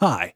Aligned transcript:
Hi. 0.00 0.34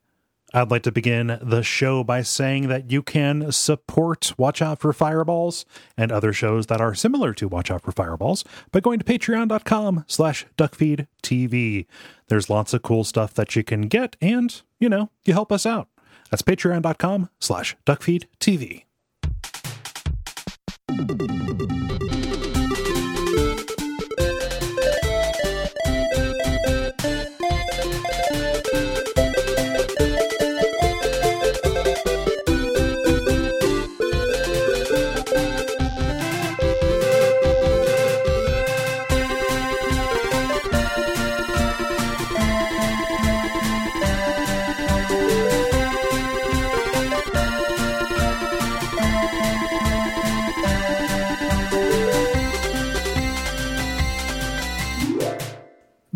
I'd 0.52 0.72
like 0.72 0.82
to 0.82 0.92
begin 0.92 1.38
the 1.40 1.62
show 1.62 2.02
by 2.02 2.22
saying 2.22 2.66
that 2.66 2.90
you 2.90 3.00
can 3.00 3.52
support 3.52 4.34
Watch 4.36 4.60
Out 4.60 4.80
for 4.80 4.92
Fireballs 4.92 5.64
and 5.96 6.10
other 6.10 6.32
shows 6.32 6.66
that 6.66 6.80
are 6.80 6.96
similar 6.96 7.32
to 7.34 7.46
Watch 7.46 7.70
Out 7.70 7.82
for 7.82 7.92
Fireballs 7.92 8.44
by 8.72 8.80
going 8.80 8.98
to 8.98 9.04
patreon.com 9.04 10.04
slash 10.08 10.46
duckfeedtv. 10.58 11.86
There's 12.26 12.50
lots 12.50 12.74
of 12.74 12.82
cool 12.82 13.04
stuff 13.04 13.34
that 13.34 13.54
you 13.54 13.62
can 13.62 13.82
get 13.82 14.16
and, 14.20 14.60
you 14.80 14.88
know, 14.88 15.10
you 15.24 15.32
help 15.32 15.52
us 15.52 15.64
out. 15.64 15.88
That's 16.30 16.42
patreon.com 16.42 17.30
slash 17.38 17.76
duckfeedtv. 17.86 18.82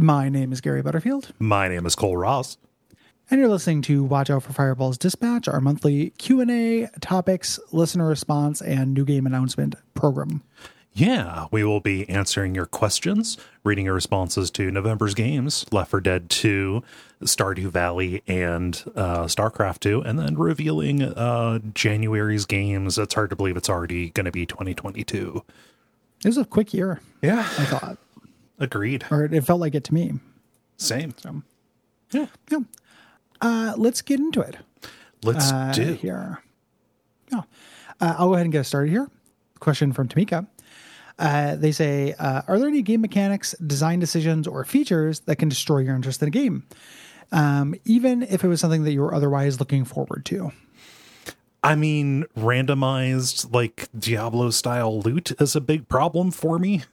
My 0.06 0.28
name 0.28 0.52
is 0.52 0.60
Gary 0.60 0.82
Butterfield, 0.82 1.32
My 1.40 1.66
name 1.66 1.84
is 1.84 1.96
Cole 1.96 2.16
Ross. 2.16 2.58
and 3.28 3.40
you're 3.40 3.48
listening 3.48 3.82
to 3.82 4.04
Watch 4.04 4.30
Out 4.30 4.44
for 4.44 4.52
Fireballs 4.52 4.96
Dispatch, 4.96 5.48
our 5.48 5.60
monthly 5.60 6.10
Q&A, 6.10 6.88
topics, 7.00 7.58
listener 7.72 8.06
response, 8.06 8.62
and 8.62 8.94
new 8.94 9.04
game 9.04 9.26
announcement 9.26 9.74
program. 9.94 10.44
Yeah, 10.92 11.46
we 11.50 11.64
will 11.64 11.80
be 11.80 12.08
answering 12.08 12.54
your 12.54 12.66
questions, 12.66 13.36
reading 13.64 13.86
your 13.86 13.94
responses 13.94 14.48
to 14.52 14.70
November's 14.70 15.12
games, 15.14 15.66
Left 15.72 15.90
4 15.90 16.00
Dead 16.02 16.30
2, 16.30 16.84
Stardew 17.24 17.66
Valley, 17.66 18.22
and 18.28 18.84
uh, 18.94 19.24
StarCraft 19.24 19.80
2, 19.80 20.02
and 20.02 20.20
then 20.20 20.36
revealing 20.36 21.02
uh, 21.02 21.58
January's 21.74 22.46
games. 22.46 22.96
It's 22.96 23.14
hard 23.14 23.30
to 23.30 23.36
believe 23.36 23.56
it's 23.56 23.68
already 23.68 24.10
going 24.10 24.26
to 24.26 24.30
be 24.30 24.46
2022. 24.46 25.42
It 26.24 26.28
was 26.28 26.38
a 26.38 26.44
quick 26.44 26.72
year, 26.72 27.00
Yeah, 27.22 27.40
I 27.40 27.64
thought, 27.64 27.98
agreed. 28.58 29.04
or 29.10 29.24
it 29.24 29.44
felt 29.44 29.60
like 29.60 29.74
it 29.74 29.84
to 29.84 29.94
me. 29.94 30.14
Same. 30.76 31.14
So, 31.18 31.42
Yeah, 32.12 32.26
yeah. 32.50 32.58
Uh, 33.40 33.74
let's 33.76 34.02
get 34.02 34.18
into 34.18 34.40
it 34.40 34.56
let's 35.26 35.52
uh, 35.52 35.72
do. 35.74 35.94
here. 35.94 36.42
Yeah. 37.30 37.42
Uh, 38.00 38.14
I'll 38.18 38.28
go 38.28 38.34
ahead 38.34 38.46
and 38.46 38.52
get 38.52 38.60
us 38.60 38.68
started 38.68 38.90
here. 38.90 39.08
Question 39.60 39.92
from 39.92 40.08
Tamika. 40.08 40.46
Uh, 41.18 41.56
they 41.56 41.72
say, 41.72 42.14
uh, 42.18 42.42
are 42.46 42.58
there 42.58 42.68
any 42.68 42.82
game 42.82 43.00
mechanics, 43.00 43.54
design 43.66 43.98
decisions, 43.98 44.46
or 44.46 44.64
features 44.64 45.20
that 45.20 45.36
can 45.36 45.48
destroy 45.48 45.78
your 45.78 45.94
interest 45.94 46.22
in 46.22 46.28
a 46.28 46.30
game? 46.30 46.64
Um, 47.32 47.74
even 47.84 48.22
if 48.22 48.44
it 48.44 48.48
was 48.48 48.60
something 48.60 48.84
that 48.84 48.92
you 48.92 49.00
were 49.00 49.14
otherwise 49.14 49.58
looking 49.58 49.84
forward 49.84 50.24
to. 50.26 50.52
I 51.62 51.74
mean, 51.74 52.24
randomized, 52.36 53.52
like 53.52 53.88
Diablo 53.98 54.50
style 54.50 55.00
loot 55.00 55.32
is 55.40 55.56
a 55.56 55.60
big 55.60 55.88
problem 55.88 56.30
for 56.30 56.58
me. 56.58 56.84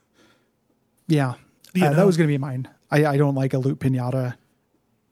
Yeah. 1.06 1.34
You 1.74 1.84
Uh, 1.84 1.92
that 1.92 2.06
was 2.06 2.16
going 2.16 2.28
to 2.28 2.32
be 2.32 2.38
mine. 2.38 2.68
I, 2.90 3.04
I 3.06 3.16
don't 3.16 3.34
like 3.34 3.52
a 3.52 3.58
loot 3.58 3.80
pinata. 3.80 4.36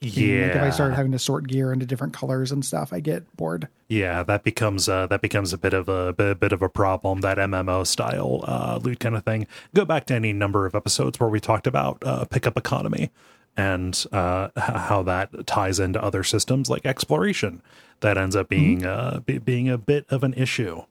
Yeah. 0.01 0.47
Like 0.47 0.57
if 0.57 0.63
I 0.63 0.71
start 0.71 0.95
having 0.95 1.13
to 1.13 1.19
sort 1.19 1.47
gear 1.47 1.73
into 1.73 1.87
different 1.87 2.13
colors 2.13 2.51
and 2.51 2.65
stuff, 2.65 2.93
I 2.93 2.99
get 2.99 3.37
bored. 3.37 3.69
Yeah, 3.89 4.25
that 4.25 4.43
becomes 4.43 4.89
uh, 4.89 5.07
that 5.09 5.23
becomes 5.23 5.53
a 5.53 5.59
bit 5.59 5.75
of 5.75 5.89
a 5.89 6.13
bit, 6.13 6.41
bit 6.41 6.53
of 6.53 6.61
a 6.61 6.69
problem. 6.69 7.21
That 7.21 7.39
MMO 7.39 7.87
style 7.87 8.45
uh, 8.47 8.81
loot 8.83 8.99
kind 8.99 9.15
of 9.15 9.25
thing. 9.25 9.47
Go 9.75 9.85
back 9.85 10.07
to 10.07 10.15
any 10.15 10.33
number 10.33 10.67
of 10.67 10.75
episodes 10.75 11.21
where 11.21 11.29
we 11.29 11.39
talked 11.39 11.69
about 11.69 12.03
uh, 12.05 12.25
pickup 12.25 12.57
economy 12.57 13.11
and 13.57 14.05
uh, 14.13 14.49
how 14.57 15.03
that 15.05 15.47
ties 15.47 15.79
into 15.79 16.03
other 16.03 16.25
systems 16.25 16.69
like 16.69 16.85
exploration. 16.85 17.63
That 18.01 18.19
ends 18.19 18.35
up 18.35 18.49
being 18.49 18.85
uh, 18.85 19.21
be, 19.25 19.39
being 19.39 19.69
a 19.69 19.79
bit 19.79 20.07
of 20.11 20.25
an 20.25 20.35
issue. 20.35 20.83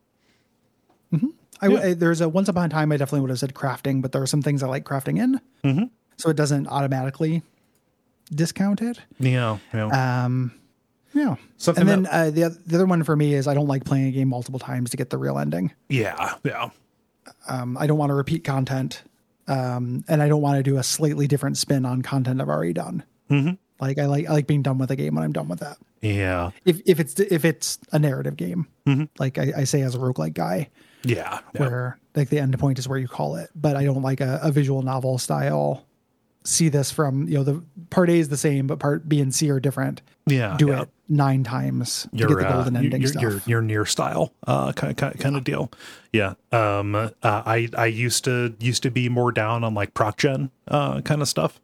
I, 1.61 1.67
I- 1.67 1.93
there's 1.93 2.21
a 2.21 2.29
once 2.29 2.47
upon 2.49 2.65
a 2.65 2.69
time 2.69 2.91
I 2.91 2.97
definitely 2.97 3.21
would 3.21 3.29
have 3.29 3.39
said 3.39 3.53
crafting, 3.53 4.01
but 4.01 4.11
there 4.11 4.21
are 4.21 4.27
some 4.27 4.41
things 4.41 4.63
I 4.63 4.67
like 4.67 4.83
crafting 4.83 5.19
in, 5.19 5.39
mm-hmm. 5.63 5.83
so 6.17 6.29
it 6.29 6.35
doesn't 6.37 6.67
automatically 6.67 7.43
discount 8.33 8.81
it. 8.81 8.99
Yeah, 9.19 9.57
yeah. 9.73 10.23
Um, 10.25 10.53
yeah. 11.13 11.35
Something 11.57 11.81
and 11.81 12.05
then 12.05 12.07
uh, 12.11 12.31
the 12.31 12.57
the 12.65 12.75
other 12.75 12.85
one 12.85 13.03
for 13.03 13.15
me 13.15 13.33
is 13.33 13.47
I 13.47 13.53
don't 13.53 13.67
like 13.67 13.83
playing 13.83 14.07
a 14.07 14.11
game 14.11 14.29
multiple 14.29 14.59
times 14.59 14.89
to 14.91 14.97
get 14.97 15.09
the 15.09 15.17
real 15.17 15.37
ending. 15.37 15.71
yeah, 15.89 16.35
yeah. 16.43 16.69
Um, 17.47 17.77
I 17.77 17.87
don't 17.87 17.97
want 17.97 18.09
to 18.09 18.13
repeat 18.15 18.43
content, 18.43 19.03
um, 19.47 20.03
and 20.07 20.21
I 20.21 20.27
don't 20.27 20.41
want 20.41 20.57
to 20.57 20.63
do 20.63 20.77
a 20.77 20.83
slightly 20.83 21.27
different 21.27 21.57
spin 21.57 21.85
on 21.85 22.01
content 22.01 22.41
I've 22.41 22.49
already 22.49 22.73
done. 22.73 23.03
Mm-hmm. 23.29 23.53
Like 23.79 23.97
I 23.99 24.05
like 24.05 24.27
I 24.27 24.31
like 24.33 24.47
being 24.47 24.61
done 24.61 24.77
with 24.77 24.89
a 24.91 24.95
game 24.95 25.15
when 25.15 25.23
I'm 25.23 25.31
done 25.31 25.47
with 25.47 25.59
that. 25.59 25.77
Yeah, 26.01 26.51
If 26.65 26.81
if 26.85 26.99
it's 26.99 27.19
if 27.19 27.45
it's 27.45 27.77
a 27.91 27.99
narrative 27.99 28.35
game, 28.37 28.67
Mm-hmm. 28.87 29.03
like 29.19 29.37
I, 29.37 29.53
I 29.57 29.63
say 29.65 29.81
as 29.81 29.93
a 29.95 29.99
roguelike 29.99 30.33
guy, 30.33 30.69
yeah, 31.03 31.39
yeah. 31.53 31.61
where 31.61 31.99
like 32.15 32.29
the 32.29 32.39
end 32.39 32.57
point 32.59 32.79
is 32.79 32.87
where 32.87 32.99
you 32.99 33.07
call 33.07 33.35
it. 33.35 33.49
But 33.55 33.75
I 33.75 33.83
don't 33.83 34.01
like 34.01 34.21
a, 34.21 34.39
a 34.41 34.51
visual 34.51 34.81
novel 34.81 35.17
style. 35.17 35.85
See 36.43 36.69
this 36.69 36.91
from 36.91 37.27
you 37.27 37.35
know 37.35 37.43
the 37.43 37.63
part 37.89 38.09
A 38.09 38.13
is 38.13 38.29
the 38.29 38.37
same, 38.37 38.67
but 38.67 38.79
part 38.79 39.07
B 39.07 39.21
and 39.21 39.33
C 39.33 39.49
are 39.51 39.59
different. 39.59 40.01
Yeah, 40.25 40.55
Do 40.57 40.69
yeah. 40.69 40.83
it 40.83 40.89
nine 41.11 41.43
times 41.43 42.07
to 42.11 42.17
your 42.17 42.29
get 42.29 42.37
the 42.37 42.47
uh, 42.47 42.53
golden 42.53 42.75
ending 42.77 43.01
your, 43.01 43.09
stuff. 43.09 43.21
your 43.21 43.41
your 43.45 43.61
near 43.61 43.85
style 43.85 44.33
uh 44.47 44.71
kind 44.71 44.95
kind, 44.95 45.19
kind 45.19 45.35
of 45.35 45.43
deal 45.43 45.69
yeah 46.13 46.35
um 46.53 46.95
uh, 46.95 47.09
i 47.21 47.67
i 47.77 47.85
used 47.85 48.23
to 48.23 48.55
used 48.61 48.81
to 48.81 48.89
be 48.89 49.09
more 49.09 49.29
down 49.33 49.61
on 49.65 49.73
like 49.73 49.93
proc 49.93 50.17
gen 50.17 50.49
uh 50.69 51.01
kind 51.01 51.21
of 51.21 51.27
stuff 51.27 51.59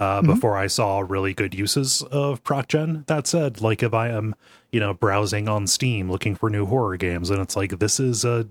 uh 0.00 0.20
before 0.22 0.56
i 0.56 0.66
saw 0.66 0.98
really 1.06 1.32
good 1.32 1.54
uses 1.54 2.02
of 2.10 2.42
proc 2.42 2.66
gen 2.68 3.04
that 3.06 3.26
said 3.26 3.60
like 3.60 3.82
if 3.82 3.94
i 3.94 4.08
am 4.08 4.34
you 4.72 4.80
know 4.80 4.92
browsing 4.94 5.48
on 5.48 5.66
steam 5.66 6.10
looking 6.10 6.34
for 6.34 6.50
new 6.50 6.66
horror 6.66 6.96
games 6.96 7.30
and 7.30 7.40
it's 7.40 7.54
like 7.54 7.78
this 7.78 8.00
is 8.00 8.24
a 8.24 8.46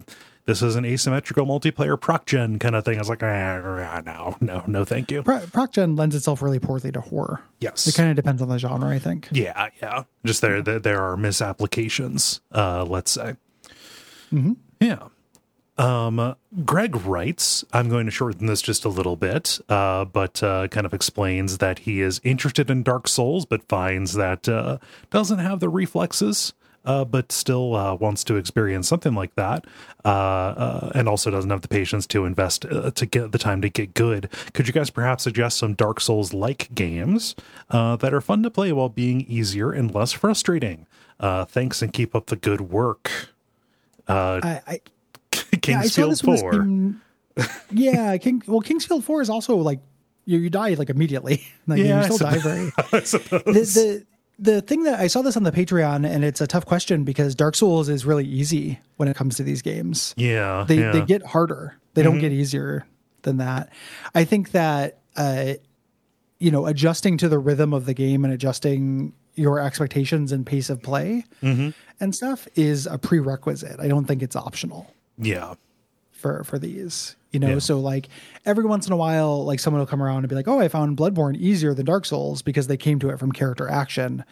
this 0.46 0.62
is 0.62 0.76
an 0.76 0.86
asymmetrical 0.86 1.46
multiplayer 1.46 2.00
proc 2.00 2.26
gen 2.26 2.58
kind 2.60 2.76
of 2.76 2.86
thing 2.86 2.96
i 2.96 3.00
was 3.00 3.10
like 3.10 3.22
ah, 3.24 4.02
no 4.06 4.36
no 4.42 4.64
no 4.68 4.86
thank 4.86 5.12
you 5.12 5.22
Pro- 5.24 5.46
Proc 5.48 5.72
Gen 5.74 5.96
lends 5.96 6.16
itself 6.16 6.42
really 6.42 6.60
poorly 6.60 6.92
to 6.92 7.02
horror. 7.02 7.42
yes 7.60 7.86
It 7.88 7.96
kind 7.96 8.10
of 8.10 8.16
depends 8.16 8.42
on 8.42 8.50
the 8.50 8.58
genre, 8.58 8.88
I 8.90 9.00
think. 9.00 9.28
Yeah, 9.31 9.70
yeah. 9.81 10.04
Just 10.26 10.42
there, 10.42 10.62
there, 10.62 10.80
there 10.80 11.02
are 11.02 11.18
misapplications. 11.18 12.42
Uh, 12.52 12.86
let's 12.86 13.12
say. 13.12 13.36
Yeah. 14.80 15.08
Um, 15.80 16.36
Greg 16.66 16.94
writes, 17.06 17.64
I'm 17.72 17.88
going 17.88 18.06
to 18.06 18.12
shorten 18.12 18.48
this 18.48 18.62
just 18.62 18.84
a 18.84 18.90
little 18.90 19.16
bit, 19.16 19.60
uh, 19.70 20.04
but 20.04 20.44
uh, 20.44 20.68
kind 20.68 20.86
of 20.86 20.94
explains 20.94 21.60
that 21.60 21.80
he 21.80 22.02
is 22.02 22.20
interested 22.26 22.70
in 22.70 22.84
Dark 22.84 23.08
Souls, 23.08 23.46
but 23.46 23.64
finds 23.70 24.14
that 24.16 24.50
uh, 24.50 24.80
doesn't 25.10 25.40
have 25.40 25.62
the 25.62 25.70
reflexes, 25.70 26.52
uh, 26.84 27.06
but 27.06 27.32
still 27.32 27.78
uh, 27.78 27.96
wants 27.96 28.26
to 28.26 28.36
experience 28.36 28.90
something 28.90 29.14
like 29.14 29.34
that, 29.36 29.64
uh, 30.04 30.90
and 30.94 31.08
also 31.08 31.32
doesn't 31.32 31.50
have 31.50 31.62
the 31.62 31.70
patience 31.70 32.06
to 32.08 32.26
invest 32.26 32.64
to 32.64 33.06
get 33.10 33.32
the 33.32 33.38
time 33.38 33.62
to 33.62 33.70
get 33.70 33.94
good. 33.94 34.30
Could 34.54 34.68
you 34.68 34.74
guys 34.74 34.90
perhaps 34.90 35.24
suggest 35.24 35.60
some 35.60 35.76
Dark 35.76 36.02
Souls 36.02 36.34
like 36.34 36.76
games 36.76 37.36
that 37.70 38.14
are 38.14 38.22
fun 38.22 38.44
to 38.44 38.52
play 38.52 38.74
while 38.74 38.90
being 38.90 39.22
easier 39.22 39.72
and 39.72 39.96
less 39.96 40.12
frustrating? 40.12 40.88
Thanks 41.22 41.82
and 41.82 41.94
keep 41.94 42.16
up 42.16 42.26
the 42.26 42.36
good 42.36 42.60
work. 42.60 43.30
I, 44.08 44.62
I 44.68 44.82
King's 45.62 45.96
Field 45.96 46.12
this 46.12 46.24
one 46.24 46.36
as 46.36 46.42
4. 46.42 46.52
being- 46.64 47.02
yeah, 47.72 48.18
King. 48.18 48.42
Well, 48.48 48.60
King's 48.62 48.86
Field 48.86 49.04
Four 49.06 49.22
is 49.22 49.30
also 49.30 49.56
like 49.56 49.80
you, 50.26 50.40
you 50.40 50.50
die 50.50 50.74
like 50.74 50.90
immediately. 50.90 51.46
Like 51.68 51.80
Yeah, 51.80 52.00
you 52.08 52.14
still 52.16 52.18
die 52.30 52.38
very. 52.40 52.66
the, 52.92 53.44
the 53.46 54.06
the 54.42 54.62
thing 54.62 54.84
that 54.84 55.00
I 55.00 55.08
saw 55.08 55.22
this 55.22 55.36
on 55.38 55.44
the 55.44 55.51
Patreon, 55.51 56.10
and 56.10 56.24
it's 56.24 56.42
a 56.42 56.48
tough 56.48 56.66
question 56.66 57.04
because 57.04 57.36
Dark 57.36 57.56
Souls 57.56 57.90
is 57.90 58.06
really 58.06 58.25
easy 58.25 58.80
when 58.98 59.07
it 59.10 59.16
comes 59.16 59.36
to 59.38 59.44
these 59.44 59.62
games. 59.62 60.13
Yeah, 60.18 60.66
They 60.68 60.75
yeah. 60.80 60.81
Mm-hmm. 60.92 61.00
they 61.00 61.06
get 61.06 61.25
harder. 61.25 61.78
They 61.94 62.04
don't 62.04 62.19
get 62.19 62.31
easier 62.31 62.86
than 63.24 63.38
that. 63.38 63.69
I 64.16 64.24
think 64.24 64.51
that 64.51 65.00
uh, 65.18 65.54
you 66.40 66.51
know, 66.51 66.66
adjusting 66.66 67.18
to 67.18 67.28
the 67.30 67.38
rhythm 67.40 67.74
of 67.74 67.86
the 67.86 67.94
game 67.94 68.24
and 68.24 68.34
adjusting 68.34 69.13
your 69.36 69.60
expectations 69.60 70.31
and 70.31 70.46
pace 70.46 70.69
of 70.69 70.81
play 70.81 71.24
Mm-hmm. 71.44 71.69
and 72.00 72.16
stuff 72.16 72.48
is 72.56 72.88
a 72.88 72.98
prerequisite. 72.98 73.80
I 73.80 73.88
don't 73.88 74.06
think 74.06 74.22
it's 74.24 74.36
optional 74.36 74.94
yeah, 75.19 75.54
for 76.12 76.44
for 76.44 76.57
these 76.57 77.16
you 77.31 77.39
know? 77.39 77.48
Yeah. 77.50 77.60
so 77.60 77.80
like 77.80 78.10
every 78.44 78.66
once 78.66 78.88
in 78.88 78.94
a 78.94 78.98
while 78.98 79.45
like 79.45 79.60
someone 79.60 79.80
will 79.80 79.86
come 79.88 80.01
around 80.01 80.19
and 80.19 80.30
be 80.30 80.36
like 80.36 80.48
oh 80.48 80.60
i 80.60 80.68
found 80.68 80.98
bloodborne 80.98 81.38
easier 81.38 81.75
than 81.75 81.86
dark 81.86 82.04
souls 82.06 82.42
because 82.42 82.66
they 82.66 82.75
came 82.77 82.98
to 83.00 83.10
it 83.12 83.19
from 83.19 83.31
character 83.31 83.68
action. 83.69 84.25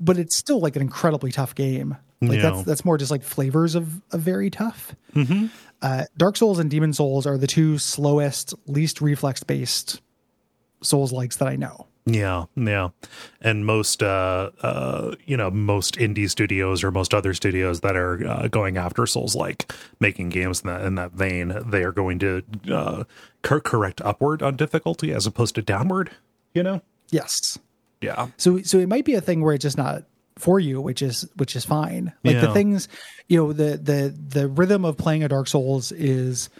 But 0.00 0.18
it's 0.18 0.36
still 0.36 0.58
like 0.58 0.74
an 0.74 0.82
incredibly 0.82 1.30
tough 1.30 1.54
game. 1.54 1.96
Like 2.20 2.38
Yeah. 2.38 2.50
that's 2.50 2.62
that's 2.64 2.84
more 2.84 2.98
just 2.98 3.10
like 3.12 3.22
flavors 3.22 3.74
of, 3.76 4.00
of 4.12 4.20
very 4.20 4.50
tough. 4.50 4.94
Uh, 5.82 6.04
dark 6.16 6.36
souls 6.36 6.58
and 6.58 6.70
demon 6.70 6.92
souls 6.92 7.26
are 7.26 7.36
the 7.38 7.46
two 7.46 7.76
slowest 7.78 8.54
least 8.66 9.00
reflex 9.00 9.42
based 9.44 10.00
souls 10.82 11.12
likes 11.12 11.36
that 11.36 11.46
i 11.48 11.54
know 11.56 11.86
Yeah, 12.04 12.46
yeah, 12.56 12.88
and 13.40 13.64
most, 13.64 14.02
uh, 14.02 14.50
uh, 14.60 15.14
you 15.24 15.36
know, 15.36 15.52
most 15.52 15.94
indie 15.96 16.28
studios 16.28 16.82
or 16.82 16.90
most 16.90 17.14
other 17.14 17.32
studios 17.32 17.80
that 17.82 17.94
are 17.94 18.26
uh, 18.26 18.48
going 18.48 18.76
after 18.76 19.06
Souls, 19.06 19.36
like 19.36 19.72
making 20.00 20.30
games 20.30 20.62
in 20.62 20.66
that 20.66 20.82
in 20.84 20.96
that 20.96 21.12
vein, 21.12 21.54
they 21.64 21.84
are 21.84 21.92
going 21.92 22.18
to 22.18 22.42
uh, 22.72 23.04
cor- 23.42 23.60
correct 23.60 24.00
upward 24.04 24.42
on 24.42 24.56
difficulty 24.56 25.12
as 25.12 25.26
opposed 25.26 25.54
to 25.54 25.62
downward. 25.62 26.10
You 26.54 26.64
know? 26.64 26.82
Yes. 27.10 27.58
Yeah. 28.00 28.28
So 28.36 28.62
so 28.62 28.78
it 28.78 28.88
might 28.88 29.04
be 29.04 29.14
a 29.14 29.20
thing 29.20 29.40
where 29.42 29.54
it's 29.54 29.62
just 29.62 29.78
not 29.78 30.02
for 30.36 30.58
you, 30.58 30.80
which 30.80 31.02
is 31.02 31.28
which 31.36 31.54
is 31.54 31.64
fine. 31.64 32.12
Like 32.24 32.34
Yeah. 32.34 32.46
the 32.46 32.52
things, 32.52 32.88
you 33.28 33.36
know, 33.36 33.52
the 33.52 33.76
the 33.76 34.12
the 34.28 34.48
rhythm 34.48 34.84
of 34.84 34.96
playing 34.96 35.22
a 35.22 35.28
Dark 35.28 35.46
Souls 35.46 35.92
is 35.92 36.50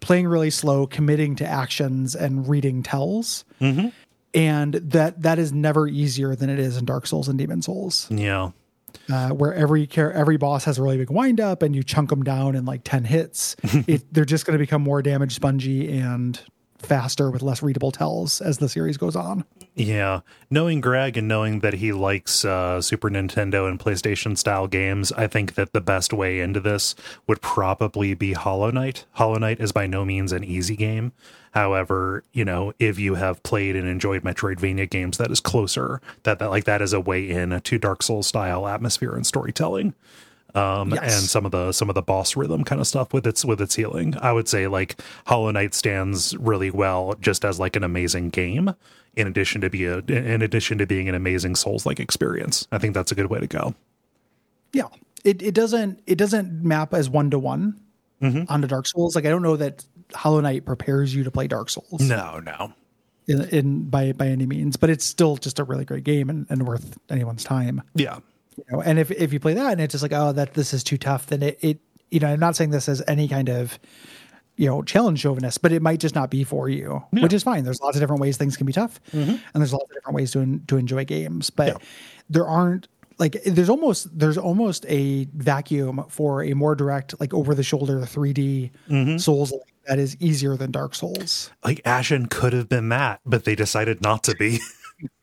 playing 0.00 0.26
really 0.26 0.48
slow, 0.48 0.86
committing 0.86 1.36
to 1.36 1.46
actions, 1.46 2.16
and 2.16 2.48
reading 2.48 2.82
tells. 2.82 3.44
Mm-hmm. 3.60 3.88
And 4.34 4.74
that 4.74 5.22
that 5.22 5.38
is 5.38 5.52
never 5.52 5.88
easier 5.88 6.36
than 6.36 6.50
it 6.50 6.58
is 6.58 6.76
in 6.76 6.84
Dark 6.84 7.06
Souls 7.06 7.28
and 7.28 7.36
Demon 7.38 7.62
Souls, 7.62 8.06
Yeah. 8.10 8.50
uh, 9.12 9.30
where 9.30 9.52
every 9.52 9.86
care 9.88 10.12
every 10.12 10.36
boss 10.36 10.64
has 10.66 10.78
a 10.78 10.82
really 10.82 10.98
big 10.98 11.10
wind 11.10 11.40
up, 11.40 11.62
and 11.62 11.74
you 11.74 11.82
chunk 11.82 12.10
them 12.10 12.22
down 12.22 12.54
in 12.54 12.64
like 12.64 12.82
ten 12.84 13.04
hits. 13.04 13.56
it, 13.88 14.04
they're 14.14 14.24
just 14.24 14.46
going 14.46 14.54
to 14.54 14.62
become 14.62 14.82
more 14.82 15.02
damage 15.02 15.34
spongy 15.34 15.90
and 15.98 16.40
faster 16.82 17.30
with 17.30 17.42
less 17.42 17.62
readable 17.62 17.92
tells 17.92 18.40
as 18.40 18.58
the 18.58 18.68
series 18.68 18.96
goes 18.96 19.16
on. 19.16 19.44
Yeah, 19.74 20.20
knowing 20.50 20.80
Greg 20.80 21.16
and 21.16 21.28
knowing 21.28 21.60
that 21.60 21.74
he 21.74 21.92
likes 21.92 22.44
uh, 22.44 22.80
Super 22.80 23.08
Nintendo 23.08 23.68
and 23.68 23.78
PlayStation 23.78 24.36
style 24.36 24.66
games, 24.66 25.12
I 25.12 25.26
think 25.26 25.54
that 25.54 25.72
the 25.72 25.80
best 25.80 26.12
way 26.12 26.40
into 26.40 26.60
this 26.60 26.94
would 27.26 27.40
probably 27.40 28.14
be 28.14 28.32
Hollow 28.32 28.70
Knight. 28.70 29.06
Hollow 29.12 29.38
Knight 29.38 29.60
is 29.60 29.72
by 29.72 29.86
no 29.86 30.04
means 30.04 30.32
an 30.32 30.44
easy 30.44 30.76
game. 30.76 31.12
However, 31.52 32.24
you 32.32 32.44
know, 32.44 32.72
if 32.78 32.98
you 32.98 33.14
have 33.16 33.42
played 33.42 33.74
and 33.74 33.88
enjoyed 33.88 34.22
Metroidvania 34.22 34.88
games, 34.88 35.18
that 35.18 35.30
is 35.30 35.40
closer. 35.40 36.00
That 36.22 36.38
that 36.38 36.50
like 36.50 36.64
that 36.64 36.82
is 36.82 36.92
a 36.92 37.00
way 37.00 37.28
in 37.28 37.60
to 37.60 37.78
Dark 37.78 38.02
Souls 38.02 38.26
style 38.26 38.68
atmosphere 38.68 39.14
and 39.14 39.26
storytelling. 39.26 39.94
Um, 40.54 40.90
Yes. 40.90 41.20
and 41.20 41.28
some 41.30 41.44
of 41.46 41.52
the 41.52 41.72
some 41.72 41.88
of 41.88 41.94
the 41.94 42.02
boss 42.02 42.36
rhythm 42.36 42.64
kind 42.64 42.80
of 42.80 42.86
stuff 42.86 43.12
with 43.12 43.26
its 43.26 43.44
with 43.44 43.60
its 43.60 43.74
healing. 43.76 44.14
I 44.20 44.32
would 44.32 44.48
say 44.48 44.66
like 44.66 45.00
Hollow 45.26 45.50
Knight 45.50 45.74
stands 45.74 46.36
really 46.38 46.70
well 46.70 47.14
just 47.20 47.44
as 47.44 47.58
like 47.60 47.76
an 47.76 47.84
amazing 47.84 48.30
game 48.30 48.74
in 49.16 49.26
addition 49.26 49.60
to 49.60 49.70
be 49.70 49.84
a 49.86 49.98
in 49.98 50.42
addition 50.42 50.78
to 50.78 50.86
being 50.86 51.08
an 51.08 51.14
amazing 51.14 51.56
souls 51.56 51.84
like 51.86 52.00
experience. 52.00 52.66
I 52.72 52.78
think 52.78 52.94
that's 52.94 53.12
a 53.12 53.14
good 53.14 53.26
way 53.26 53.40
to 53.40 53.46
go. 53.46 53.74
Yeah. 54.72 54.88
It 55.24 55.42
it 55.42 55.54
doesn't 55.54 56.00
it 56.06 56.16
doesn't 56.16 56.62
map 56.64 56.94
as 56.94 57.10
one 57.10 57.30
to 57.30 57.38
one 57.38 57.78
onto 58.22 58.66
Dark 58.68 58.86
Souls. 58.86 59.14
Like 59.16 59.24
I 59.26 59.28
don't 59.30 59.42
know 59.42 59.56
that 59.56 59.84
Hollow 60.14 60.40
Knight 60.40 60.64
prepares 60.64 61.14
you 61.14 61.24
to 61.24 61.30
play 61.30 61.46
Dark 61.46 61.70
Souls 61.70 62.00
No, 62.00 62.38
no. 62.40 62.72
in, 63.28 63.42
in 63.50 63.84
by 63.90 64.12
by 64.12 64.28
any 64.28 64.46
means, 64.46 64.76
but 64.76 64.90
it's 64.90 65.04
still 65.04 65.36
just 65.36 65.58
a 65.58 65.64
really 65.64 65.84
great 65.84 66.04
game 66.04 66.28
and, 66.30 66.46
and 66.50 66.66
worth 66.66 66.98
anyone's 67.10 67.44
time. 67.44 67.82
Yeah. 67.94 68.18
You 68.68 68.76
know, 68.76 68.82
and 68.82 68.98
if 68.98 69.10
if 69.10 69.32
you 69.32 69.40
play 69.40 69.54
that 69.54 69.72
and 69.72 69.80
it's 69.80 69.92
just 69.92 70.02
like, 70.02 70.12
oh, 70.12 70.32
that 70.32 70.54
this 70.54 70.72
is 70.74 70.84
too 70.84 70.98
tough, 70.98 71.26
then 71.26 71.42
it, 71.42 71.58
it 71.60 71.80
you 72.10 72.20
know, 72.20 72.28
I'm 72.28 72.40
not 72.40 72.56
saying 72.56 72.70
this 72.70 72.88
as 72.88 73.02
any 73.06 73.28
kind 73.28 73.48
of 73.48 73.78
you 74.56 74.66
know 74.66 74.82
challenge 74.82 75.20
chauvinist, 75.20 75.62
but 75.62 75.72
it 75.72 75.82
might 75.82 76.00
just 76.00 76.14
not 76.14 76.30
be 76.30 76.44
for 76.44 76.68
you, 76.68 77.02
which 77.10 77.32
is 77.32 77.42
fine. 77.42 77.64
There's 77.64 77.80
lots 77.80 77.96
of 77.96 78.02
different 78.02 78.20
ways 78.20 78.36
things 78.36 78.56
can 78.56 78.66
be 78.66 78.72
tough, 78.72 79.00
mm-hmm. 79.12 79.30
and 79.30 79.40
there's 79.54 79.72
lots 79.72 79.90
of 79.90 79.94
different 79.94 80.16
ways 80.16 80.32
to 80.32 80.40
en- 80.40 80.64
to 80.68 80.76
enjoy 80.76 81.04
games, 81.04 81.50
but 81.50 81.68
Yeah. 81.68 81.76
there 82.28 82.46
aren't 82.46 82.88
like 83.18 83.42
there's 83.44 83.68
almost 83.68 84.18
there's 84.18 84.38
almost 84.38 84.84
a 84.88 85.26
vacuum 85.34 86.04
for 86.08 86.42
a 86.42 86.54
more 86.54 86.74
direct 86.74 87.18
like 87.20 87.32
over 87.32 87.54
the 87.54 87.62
shoulder 87.62 88.00
3D 88.00 88.70
mm-hmm. 88.88 89.16
Souls 89.18 89.52
that 89.86 89.98
is 89.98 90.16
easier 90.20 90.56
than 90.56 90.70
Dark 90.70 90.94
Souls. 90.94 91.50
Like 91.64 91.80
Ashen 91.84 92.26
could 92.26 92.52
have 92.52 92.68
been 92.68 92.88
that, 92.88 93.20
but 93.24 93.44
they 93.44 93.54
decided 93.54 94.02
not 94.02 94.24
to 94.24 94.34
be. 94.34 94.58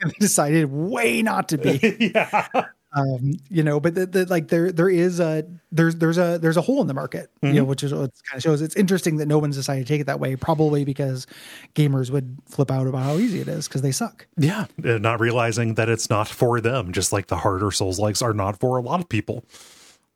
They 0.03 0.09
decided 0.19 0.71
way 0.71 1.21
not 1.21 1.49
to 1.49 1.59
be. 1.59 2.11
yeah. 2.15 2.47
Um, 2.93 3.33
you 3.49 3.63
know, 3.63 3.79
but 3.79 3.95
the, 3.95 4.05
the, 4.05 4.25
like 4.25 4.47
there 4.47 4.71
there 4.71 4.89
is 4.89 5.19
a 5.19 5.45
there's 5.71 5.95
there's 5.95 6.17
a 6.17 6.37
there's 6.39 6.57
a 6.57 6.61
hole 6.61 6.81
in 6.81 6.87
the 6.87 6.93
market, 6.93 7.29
you 7.41 7.53
know, 7.53 7.63
which 7.63 7.83
is 7.83 7.93
what 7.93 8.11
kind 8.29 8.37
of 8.37 8.41
shows. 8.41 8.61
It's 8.61 8.75
interesting 8.75 9.17
that 9.17 9.27
no 9.27 9.37
one's 9.37 9.57
decided 9.57 9.85
to 9.85 9.93
take 9.93 10.01
it 10.01 10.05
that 10.05 10.19
way, 10.19 10.35
probably 10.35 10.85
because 10.85 11.27
gamers 11.75 12.09
would 12.11 12.37
flip 12.45 12.71
out 12.71 12.87
about 12.87 13.03
how 13.03 13.17
easy 13.17 13.39
it 13.39 13.47
is 13.47 13.67
because 13.67 13.81
they 13.81 13.91
suck. 13.91 14.25
Yeah. 14.37 14.65
Uh, 14.83 14.97
Not 14.97 15.19
realizing 15.19 15.75
that 15.75 15.89
it's 15.89 16.09
not 16.09 16.27
for 16.27 16.61
them, 16.61 16.93
just 16.93 17.11
like 17.11 17.27
the 17.27 17.37
harder 17.37 17.71
souls 17.71 17.99
likes 17.99 18.21
are 18.21 18.33
not 18.33 18.59
for 18.59 18.77
a 18.77 18.81
lot 18.81 18.99
of 18.99 19.09
people. 19.09 19.43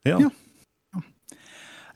Yeah. 0.05 0.19
Yeah. 0.19 0.29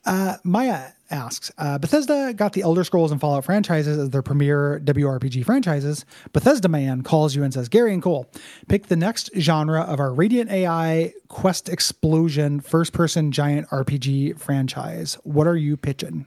Uh, 0.06 0.38
Maya 0.44 0.92
asks, 1.10 1.52
uh, 1.58 1.78
Bethesda 1.78 2.34
got 2.34 2.54
the 2.54 2.62
Elder 2.62 2.84
Scrolls 2.84 3.12
and 3.12 3.22
Fallout 3.22 3.46
franchises 3.46 3.98
as 3.98 4.10
their 4.10 4.22
premier 4.22 4.82
WRPG 4.84 5.46
franchises. 5.46 6.06
Bethesda 6.34 6.68
man 6.68 7.02
calls 7.02 7.36
you 7.36 7.44
and 7.44 7.54
says, 7.54 7.70
Gary 7.70 7.94
and 7.94 8.02
Cole, 8.02 8.30
pick 8.68 8.88
the 8.88 8.96
next 8.96 9.30
genre 9.38 9.82
of 9.82 10.00
our 10.00 10.14
Radiant 10.14 10.52
AI 10.52 11.14
Quest 11.28 11.70
Explosion 11.70 12.60
first 12.60 12.94
person 12.94 13.32
giant 13.32 13.70
RPG 13.70 14.40
franchise. 14.40 15.16
What 15.24 15.48
are 15.48 15.58
you 15.58 15.78
pitching? 15.78 16.26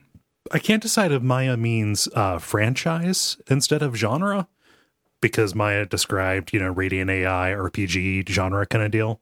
I 0.50 0.58
can't 0.58 0.82
decide 0.82 1.12
if 1.12 1.22
Maya 1.22 1.56
means 1.56 2.08
uh, 2.14 2.38
franchise 2.38 3.36
instead 3.48 3.82
of 3.82 3.96
genre 3.96 4.48
because 5.20 5.54
Maya 5.54 5.84
described, 5.84 6.52
you 6.52 6.60
know, 6.60 6.70
Radiant 6.70 7.10
AI 7.10 7.52
RPG 7.52 8.28
genre 8.28 8.64
kind 8.66 8.84
of 8.84 8.90
deal. 8.90 9.20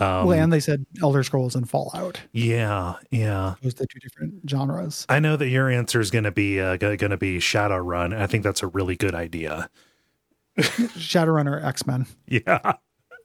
Um, 0.00 0.26
well, 0.26 0.38
and 0.42 0.52
they 0.52 0.60
said 0.60 0.86
Elder 1.02 1.22
Scrolls 1.22 1.54
and 1.54 1.68
Fallout. 1.68 2.20
Yeah, 2.32 2.94
yeah. 3.10 3.54
Those 3.62 3.74
are 3.74 3.78
the 3.78 3.86
two 3.86 3.98
different 4.00 4.48
genres. 4.48 5.04
I 5.08 5.20
know 5.20 5.36
that 5.36 5.48
your 5.48 5.68
answer 5.70 6.00
is 6.00 6.10
going 6.10 6.24
to 6.24 6.30
be 6.30 6.58
uh, 6.60 6.76
going 6.76 6.98
to 6.98 7.16
be 7.16 7.38
Shadowrun. 7.38 8.16
I 8.18 8.26
think 8.26 8.42
that's 8.42 8.62
a 8.62 8.66
really 8.66 8.96
good 8.96 9.14
idea. 9.14 9.68
Shadowrun 10.58 11.46
or 11.46 11.64
X 11.64 11.86
Men, 11.86 12.06
Yeah, 12.26 12.58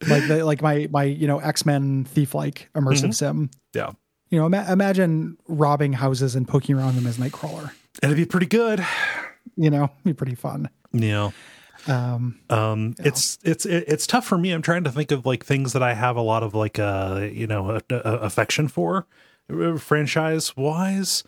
like 0.08 0.26
the, 0.28 0.42
like 0.44 0.62
my 0.62 0.88
my 0.90 1.04
you 1.04 1.26
know 1.26 1.38
X 1.38 1.64
Men 1.66 2.04
thief 2.04 2.34
like 2.34 2.68
immersive 2.74 3.14
sim. 3.14 3.50
yeah. 3.74 3.92
You 4.28 4.40
know, 4.40 4.46
ima- 4.46 4.66
imagine 4.70 5.36
robbing 5.46 5.92
houses 5.92 6.34
and 6.34 6.48
poking 6.48 6.76
around 6.76 6.96
them 6.96 7.06
as 7.06 7.16
Nightcrawler. 7.16 7.70
It'd 8.02 8.16
be 8.16 8.24
pretty 8.26 8.46
good. 8.46 8.84
You 9.56 9.70
know, 9.70 9.90
be 10.04 10.12
pretty 10.12 10.34
fun. 10.34 10.68
Yeah. 10.92 11.30
Um, 11.88 12.38
Um, 12.50 12.94
it's 12.98 13.38
it's 13.44 13.64
it's 13.66 14.06
tough 14.06 14.26
for 14.26 14.36
me. 14.38 14.50
I'm 14.52 14.62
trying 14.62 14.84
to 14.84 14.90
think 14.92 15.10
of 15.12 15.24
like 15.26 15.44
things 15.44 15.72
that 15.72 15.82
I 15.82 15.94
have 15.94 16.16
a 16.16 16.20
lot 16.22 16.42
of 16.42 16.54
like 16.54 16.78
uh 16.78 17.28
you 17.32 17.46
know 17.46 17.70
a, 17.70 17.82
a- 17.90 18.18
affection 18.18 18.68
for, 18.68 19.06
franchise 19.78 20.56
wise. 20.56 21.22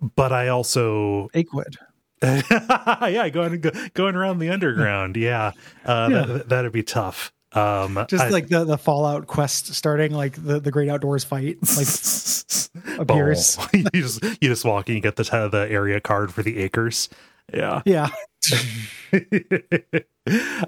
But 0.00 0.32
I 0.32 0.48
also 0.48 1.28
Achewood. 1.34 1.76
yeah 2.22 3.28
going 3.28 3.60
go, 3.60 3.70
going 3.94 4.14
around 4.16 4.38
the 4.38 4.50
underground. 4.50 5.16
Yeah, 5.28 5.52
uh, 5.84 6.08
Yeah. 6.10 6.22
That, 6.26 6.48
that'd 6.48 6.72
be 6.72 6.82
tough. 6.82 7.32
Um, 7.52 8.04
Just 8.08 8.24
I- 8.24 8.28
like 8.28 8.48
the 8.48 8.64
the 8.64 8.78
Fallout 8.78 9.26
quest 9.26 9.74
starting, 9.74 10.12
like 10.12 10.34
the 10.42 10.60
the 10.60 10.70
Great 10.70 10.88
Outdoors 10.88 11.24
fight, 11.24 11.58
like 11.76 11.88
appears. 13.00 13.58
You 13.72 14.02
just 14.02 14.22
you 14.22 14.48
just 14.48 14.64
walk 14.64 14.88
and 14.88 14.96
you 14.96 15.00
get 15.02 15.16
the 15.16 15.24
the 15.50 15.66
area 15.70 16.00
card 16.00 16.32
for 16.32 16.42
the 16.42 16.58
acres. 16.58 17.08
Yeah. 17.52 17.82
Yeah, 17.84 18.08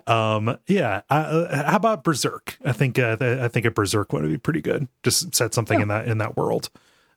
um. 0.06 0.58
Yeah. 0.66 1.02
Uh, 1.10 1.64
how 1.64 1.76
about 1.76 2.04
Berserk? 2.04 2.56
I 2.64 2.72
think 2.72 2.98
uh, 2.98 3.16
I 3.20 3.48
think 3.48 3.66
a 3.66 3.70
Berserk 3.70 4.12
one 4.12 4.22
would 4.22 4.30
be 4.30 4.38
pretty 4.38 4.62
good. 4.62 4.88
Just 5.02 5.34
set 5.34 5.54
something 5.54 5.80
in 5.80 5.88
that 5.88 6.08
in 6.08 6.18
that 6.18 6.36
world, 6.36 6.70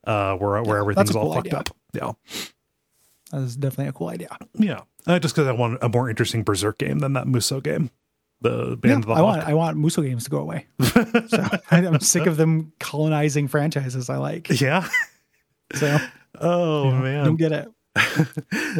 uh, 0.06 0.36
where 0.36 0.62
where 0.64 0.78
everything's 0.78 1.10
that's 1.10 1.16
all 1.16 1.26
cool 1.26 1.34
fucked 1.36 1.48
idea. 1.48 1.60
up. 1.60 1.70
Yeah. 1.94 2.12
that 3.32 3.42
is 3.42 3.56
definitely 3.56 3.90
a 3.90 3.94
cool 3.94 4.10
idea. 4.10 4.38
Yeah. 4.56 4.82
Uh, 5.06 5.20
just 5.20 5.36
because 5.36 5.48
I 5.48 5.52
want 5.54 5.80
a 5.82 5.90
more 5.90 6.10
interesting 6.10 6.44
Berserk 6.44 6.78
game 6.78 7.00
than 7.00 7.14
that 7.14 7.28
Muso 7.28 7.62
game. 7.62 7.90
The 8.42 8.70
Yeah, 8.70 8.76
Band 8.76 9.04
of 9.04 9.08
the 9.08 9.14
I 9.14 9.22
want 9.22 9.44
I 9.44 9.54
want 9.54 9.78
Muso 9.78 10.02
games 10.02 10.26
to 10.26 10.30
go 10.30 10.40
away. 10.40 10.66
so 10.84 11.48
I'm 11.72 12.00
sick 12.02 12.26
of 12.26 12.36
them 12.38 12.74
colonizing 12.80 13.48
franchises 13.48 14.10
I 14.10 14.18
like. 14.18 14.60
Yeah. 14.62 14.88
So 15.76 15.98
Oh 16.40 16.92
man. 16.92 17.24
don't 17.26 17.38
get 17.38 17.52
it. 17.54 17.68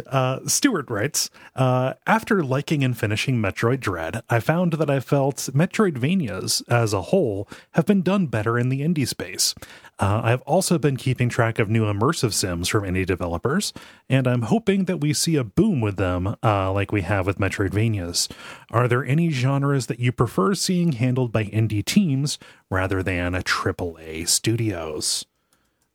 Uh, 0.06 0.40
Stewart 0.46 0.90
writes, 0.90 1.30
uh, 1.54 1.94
after 2.06 2.42
liking 2.42 2.82
and 2.84 2.96
finishing 2.96 3.40
Metroid 3.40 3.80
Dread, 3.80 4.22
I 4.28 4.40
found 4.40 4.74
that 4.74 4.90
I 4.90 5.00
felt 5.00 5.48
Metroidvanias 5.54 6.62
as 6.68 6.92
a 6.92 7.02
whole 7.02 7.48
have 7.72 7.86
been 7.86 8.02
done 8.02 8.26
better 8.26 8.58
in 8.58 8.68
the 8.68 8.80
indie 8.80 9.06
space. 9.06 9.54
Uh, 9.98 10.20
I've 10.24 10.42
also 10.42 10.78
been 10.78 10.96
keeping 10.96 11.28
track 11.28 11.58
of 11.58 11.70
new 11.70 11.84
immersive 11.84 12.32
sims 12.32 12.68
from 12.68 12.84
indie 12.84 13.06
developers, 13.06 13.72
and 14.08 14.26
I'm 14.26 14.42
hoping 14.42 14.86
that 14.86 15.00
we 15.00 15.12
see 15.12 15.36
a 15.36 15.44
boom 15.44 15.80
with 15.80 15.96
them 15.96 16.36
uh, 16.42 16.72
like 16.72 16.90
we 16.90 17.02
have 17.02 17.26
with 17.26 17.38
Metroidvanias. 17.38 18.30
Are 18.70 18.88
there 18.88 19.04
any 19.04 19.30
genres 19.30 19.86
that 19.86 20.00
you 20.00 20.10
prefer 20.12 20.54
seeing 20.54 20.92
handled 20.92 21.32
by 21.32 21.44
indie 21.44 21.84
teams 21.84 22.38
rather 22.68 23.02
than 23.02 23.34
a 23.34 23.42
AAA 23.42 24.28
studios? 24.28 25.24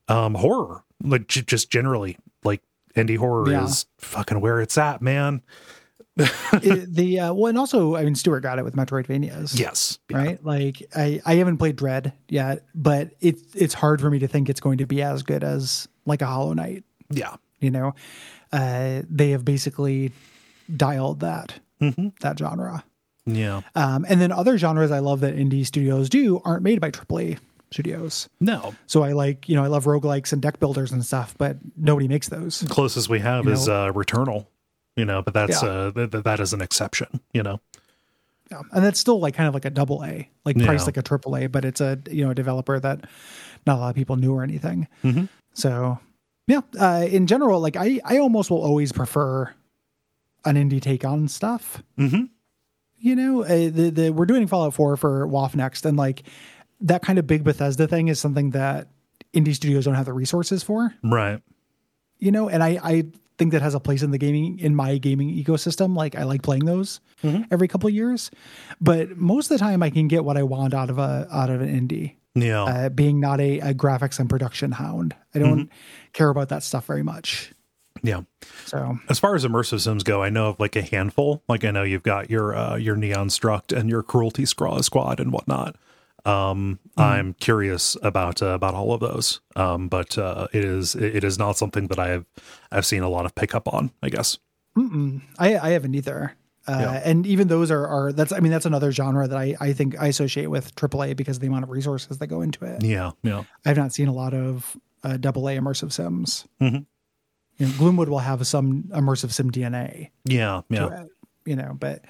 Um, 0.08 0.36
horror, 0.36 0.84
like 1.04 1.28
just 1.28 1.70
generally, 1.70 2.18
indie 2.96 3.18
horror 3.18 3.50
Yeah. 3.52 3.66
is 3.66 3.86
fucking 3.98 4.42
where 4.42 4.62
it's 4.62 4.78
at, 4.78 5.02
man. 5.02 5.42
It- 6.54 6.94
the 6.94 7.20
uh, 7.20 7.34
well, 7.34 7.48
and 7.48 7.58
also 7.58 7.96
I 7.96 8.04
mean 8.04 8.16
Stuart 8.16 8.42
got 8.42 8.60
it 8.60 8.66
with 8.66 8.76
Metroidvanias. 8.76 9.58
Yes, 9.58 10.00
yeah. 10.10 10.18
right? 10.18 10.44
Like 10.46 10.84
I, 10.96 11.22
I 11.26 11.36
haven't 11.36 11.58
played 11.58 11.76
Dread 11.78 12.12
yet, 12.28 12.66
but 12.76 13.12
it's 13.22 13.42
it's 13.56 13.74
hard 13.74 14.02
for 14.02 14.10
me 14.10 14.20
to 14.20 14.28
think 14.28 14.50
it's 14.50 14.60
going 14.60 14.80
to 14.80 14.86
be 14.86 15.02
as 15.02 15.24
good 15.24 15.44
as 15.44 15.88
like 16.06 16.22
a 16.22 16.26
Hollow 16.26 16.54
Knight. 16.54 16.84
Yeah, 17.10 17.36
You 17.62 17.72
know, 17.72 17.96
uh, 18.52 19.04
they 19.10 19.30
have 19.32 19.46
basically 19.46 20.12
dialed 20.76 21.22
that 21.22 21.60
Mhm. 21.82 22.20
that 22.20 22.38
genre. 22.38 22.84
Yeah. 23.26 23.62
Um, 23.76 24.06
and 24.10 24.20
then 24.20 24.32
other 24.32 24.58
genres 24.58 24.92
I 24.92 25.00
love 25.00 25.20
that 25.22 25.36
indie 25.36 25.66
studios 25.66 26.10
do 26.10 26.42
aren't 26.44 26.64
made 26.64 26.82
by 26.82 26.90
AAA 26.92 27.38
studios. 27.72 28.30
No. 28.40 28.74
So 28.88 29.04
I 29.04 29.12
like, 29.14 29.48
you 29.50 29.56
know, 29.56 29.64
I 29.64 29.68
love 29.68 29.86
roguelikes 29.86 30.34
and 30.34 30.42
deck 30.42 30.60
builders 30.60 30.92
and 30.92 31.06
stuff, 31.06 31.36
but 31.38 31.58
nobody 31.78 32.08
makes 32.08 32.30
those. 32.30 32.64
Closest 32.70 33.10
we 33.10 33.20
have 33.20 33.46
You 33.46 33.52
is 33.52 33.68
know? 33.68 33.88
uh 33.88 33.92
Returnal. 33.94 34.48
You 34.96 35.06
know, 35.06 35.22
but 35.22 35.34
that's 35.34 35.62
Yeah. 35.62 35.70
uh 35.70 35.92
th- 35.92 36.12
th- 36.12 36.24
that 36.24 36.40
is 36.40 36.54
an 36.54 36.62
exception, 36.62 37.20
you 37.34 37.44
know. 37.44 37.60
Yeah. 38.52 38.62
And 38.72 38.84
that's 38.84 39.00
still 39.00 39.20
like 39.20 39.36
kind 39.36 39.48
of 39.48 39.54
like 39.54 39.66
a 39.66 39.70
double 39.70 40.04
A, 40.04 40.30
like 40.46 40.58
Yeah. 40.58 40.66
priced 40.66 40.88
like 40.88 40.98
a 40.98 41.02
triple 41.04 41.38
A, 41.38 41.48
but 41.48 41.64
it's 41.66 41.80
a, 41.82 42.00
you 42.10 42.24
know, 42.26 42.32
a 42.32 42.36
developer 42.36 42.80
that 42.80 43.06
not 43.68 43.78
a 43.78 43.80
lot 43.80 43.90
of 43.90 43.96
people 43.96 44.16
knew 44.16 44.34
or 44.34 44.42
anything. 44.44 44.88
Mhm. 45.04 45.30
So 45.54 46.00
yeah, 46.48 46.62
uh, 46.80 47.06
in 47.08 47.28
general, 47.28 47.60
like 47.62 47.76
I, 47.76 48.00
I 48.04 48.18
almost 48.18 48.50
will 48.50 48.62
always 48.64 48.92
prefer 48.92 49.54
an 50.46 50.56
indie 50.56 50.82
take 50.82 51.06
on 51.06 51.28
stuff. 51.28 51.84
Mhm. 52.00 52.30
You 52.98 53.16
know, 53.16 53.44
uh, 53.44 53.48
the, 53.70 53.92
the, 53.94 54.10
we're 54.10 54.26
doing 54.26 54.46
Fallout 54.48 54.74
4 54.74 54.98
for 54.98 55.26
WAF 55.28 55.56
next. 55.56 55.86
And 55.86 55.96
like 55.96 56.24
that 56.82 57.02
kind 57.02 57.20
of 57.20 57.28
big 57.28 57.44
Bethesda 57.44 57.88
thing 57.88 58.08
is 58.08 58.20
something 58.20 58.52
that 58.52 58.88
indie 59.34 59.54
studios 59.54 59.86
don't 59.86 59.96
have 59.96 60.06
the 60.06 60.14
resources 60.14 60.64
for. 60.64 60.94
Right. 61.04 61.42
you 62.18 62.32
know 62.32 62.50
and 62.50 62.64
i 62.64 62.80
i 62.84 63.04
think 63.38 63.52
that 63.54 63.62
has 63.62 63.74
a 63.74 63.80
place 63.80 64.02
in 64.04 64.12
the 64.12 64.18
gaming 64.18 64.60
in 64.60 64.76
my 64.76 64.98
gaming 64.98 65.30
ecosystem 65.30 65.96
like 65.96 66.16
i 66.16 66.24
like 66.24 66.42
playing 66.42 66.66
those 66.66 67.00
every 67.52 67.68
couple 67.70 67.88
of 67.88 67.94
years 67.94 68.30
but 68.82 69.16
most 69.18 69.50
of 69.50 69.58
the 69.58 69.64
time 69.64 69.82
i 69.84 69.90
can 69.90 70.08
get 70.10 70.26
what 70.26 70.36
i 70.36 70.44
want 70.44 70.74
out 70.74 70.90
of 70.90 70.98
a 70.98 71.28
out 71.32 71.50
of 71.50 71.62
an 71.62 71.70
indie 71.88 72.16
Yeah. 72.36 72.64
uh, 72.64 72.90
being 72.90 73.20
not 73.22 73.40
a, 73.40 73.60
a 73.60 73.74
graphics 73.74 74.20
and 74.20 74.30
production 74.30 74.72
hound 74.74 75.16
i 75.34 75.40
don't 75.40 75.70
care 76.12 76.30
about 76.30 76.50
that 76.50 76.64
stuff 76.64 76.86
very 76.86 77.04
much 77.04 77.54
yeah. 78.04 78.22
so 78.66 78.98
As 79.10 79.20
far 79.20 79.36
as 79.36 79.44
immersive 79.46 79.82
sims 79.82 80.04
go, 80.04 80.24
I 80.24 80.30
know 80.30 80.48
of 80.50 80.60
like 80.60 80.78
a 80.78 80.82
handful. 80.82 81.44
Like 81.50 81.66
I 81.66 81.72
know 81.72 81.84
you've 81.84 82.04
got 82.04 82.30
your 82.30 82.56
uh, 82.56 82.78
your 82.78 82.96
Neon 82.96 83.28
Struct 83.28 83.78
and 83.78 83.90
your 83.90 84.04
Cruelty 84.04 84.46
Scraw 84.46 84.82
Squad 84.82 85.20
and 85.20 85.34
whatnot. 85.34 85.76
Um, 86.26 86.80
I'm 86.98 87.34
curious 87.36 87.96
about 88.02 88.42
uh, 88.42 88.48
about 88.48 88.74
all 88.74 88.94
of 88.94 89.00
those. 89.00 89.42
Um, 89.56 89.88
but 89.88 90.18
uh, 90.18 90.48
it 90.54 90.66
is 90.66 90.96
it 90.96 91.24
is 91.24 91.38
not 91.40 91.58
something 91.58 91.88
that 91.88 92.00
I've 92.00 92.26
I've 92.72 92.86
seen 92.86 93.04
a 93.04 93.10
lot 93.10 93.26
of 93.26 93.36
pickup 93.36 93.72
on. 93.74 93.92
I 94.04 94.10
guess. 94.10 94.38
i 94.78 95.58
i 95.58 95.70
haven't 95.70 95.96
either 95.96 96.36
uh, 96.68 96.78
Yeah. 96.80 97.02
and 97.04 97.26
even 97.26 97.48
those 97.48 97.72
are, 97.72 97.86
are 97.88 98.14
that's 98.14 98.32
i 98.32 98.40
mean 98.40 98.52
that's 98.52 98.66
another 98.68 98.92
genre 98.92 99.28
that 99.28 99.38
I, 99.38 99.56
I 99.60 99.74
think 99.74 100.00
i 100.00 100.08
associate 100.08 100.48
with 100.48 100.74
aaa 100.76 101.16
because 101.18 101.38
of 101.38 101.42
the 101.42 101.48
amount 101.48 101.64
of 101.64 101.70
resources 101.70 102.18
that 102.20 102.28
go 102.28 102.42
into 102.42 102.64
it 102.66 102.84
Yeah. 102.84 103.12
Yeah. 103.24 103.44
I've 103.66 103.76
not 103.78 103.92
seen 103.94 104.08
a 104.08 104.14
lot 104.14 104.34
of 104.34 104.78
uh, 105.04 105.18
double 105.18 105.50
A 105.50 105.58
immersive 105.58 105.92
sims. 105.92 106.46
Mhm. 106.62 106.86
You 107.58 107.66
know, 107.66 107.72
Gloomwood 107.74 108.08
will 108.10 108.20
have 108.20 108.46
some 108.48 108.84
immersive 108.94 109.32
sim 109.32 109.50
DNA, 109.52 110.12
Yeah. 110.26 110.62
Yeah. 110.70 111.02
it, 111.04 111.10
you 111.46 111.56
know, 111.56 111.76
but 111.78 112.06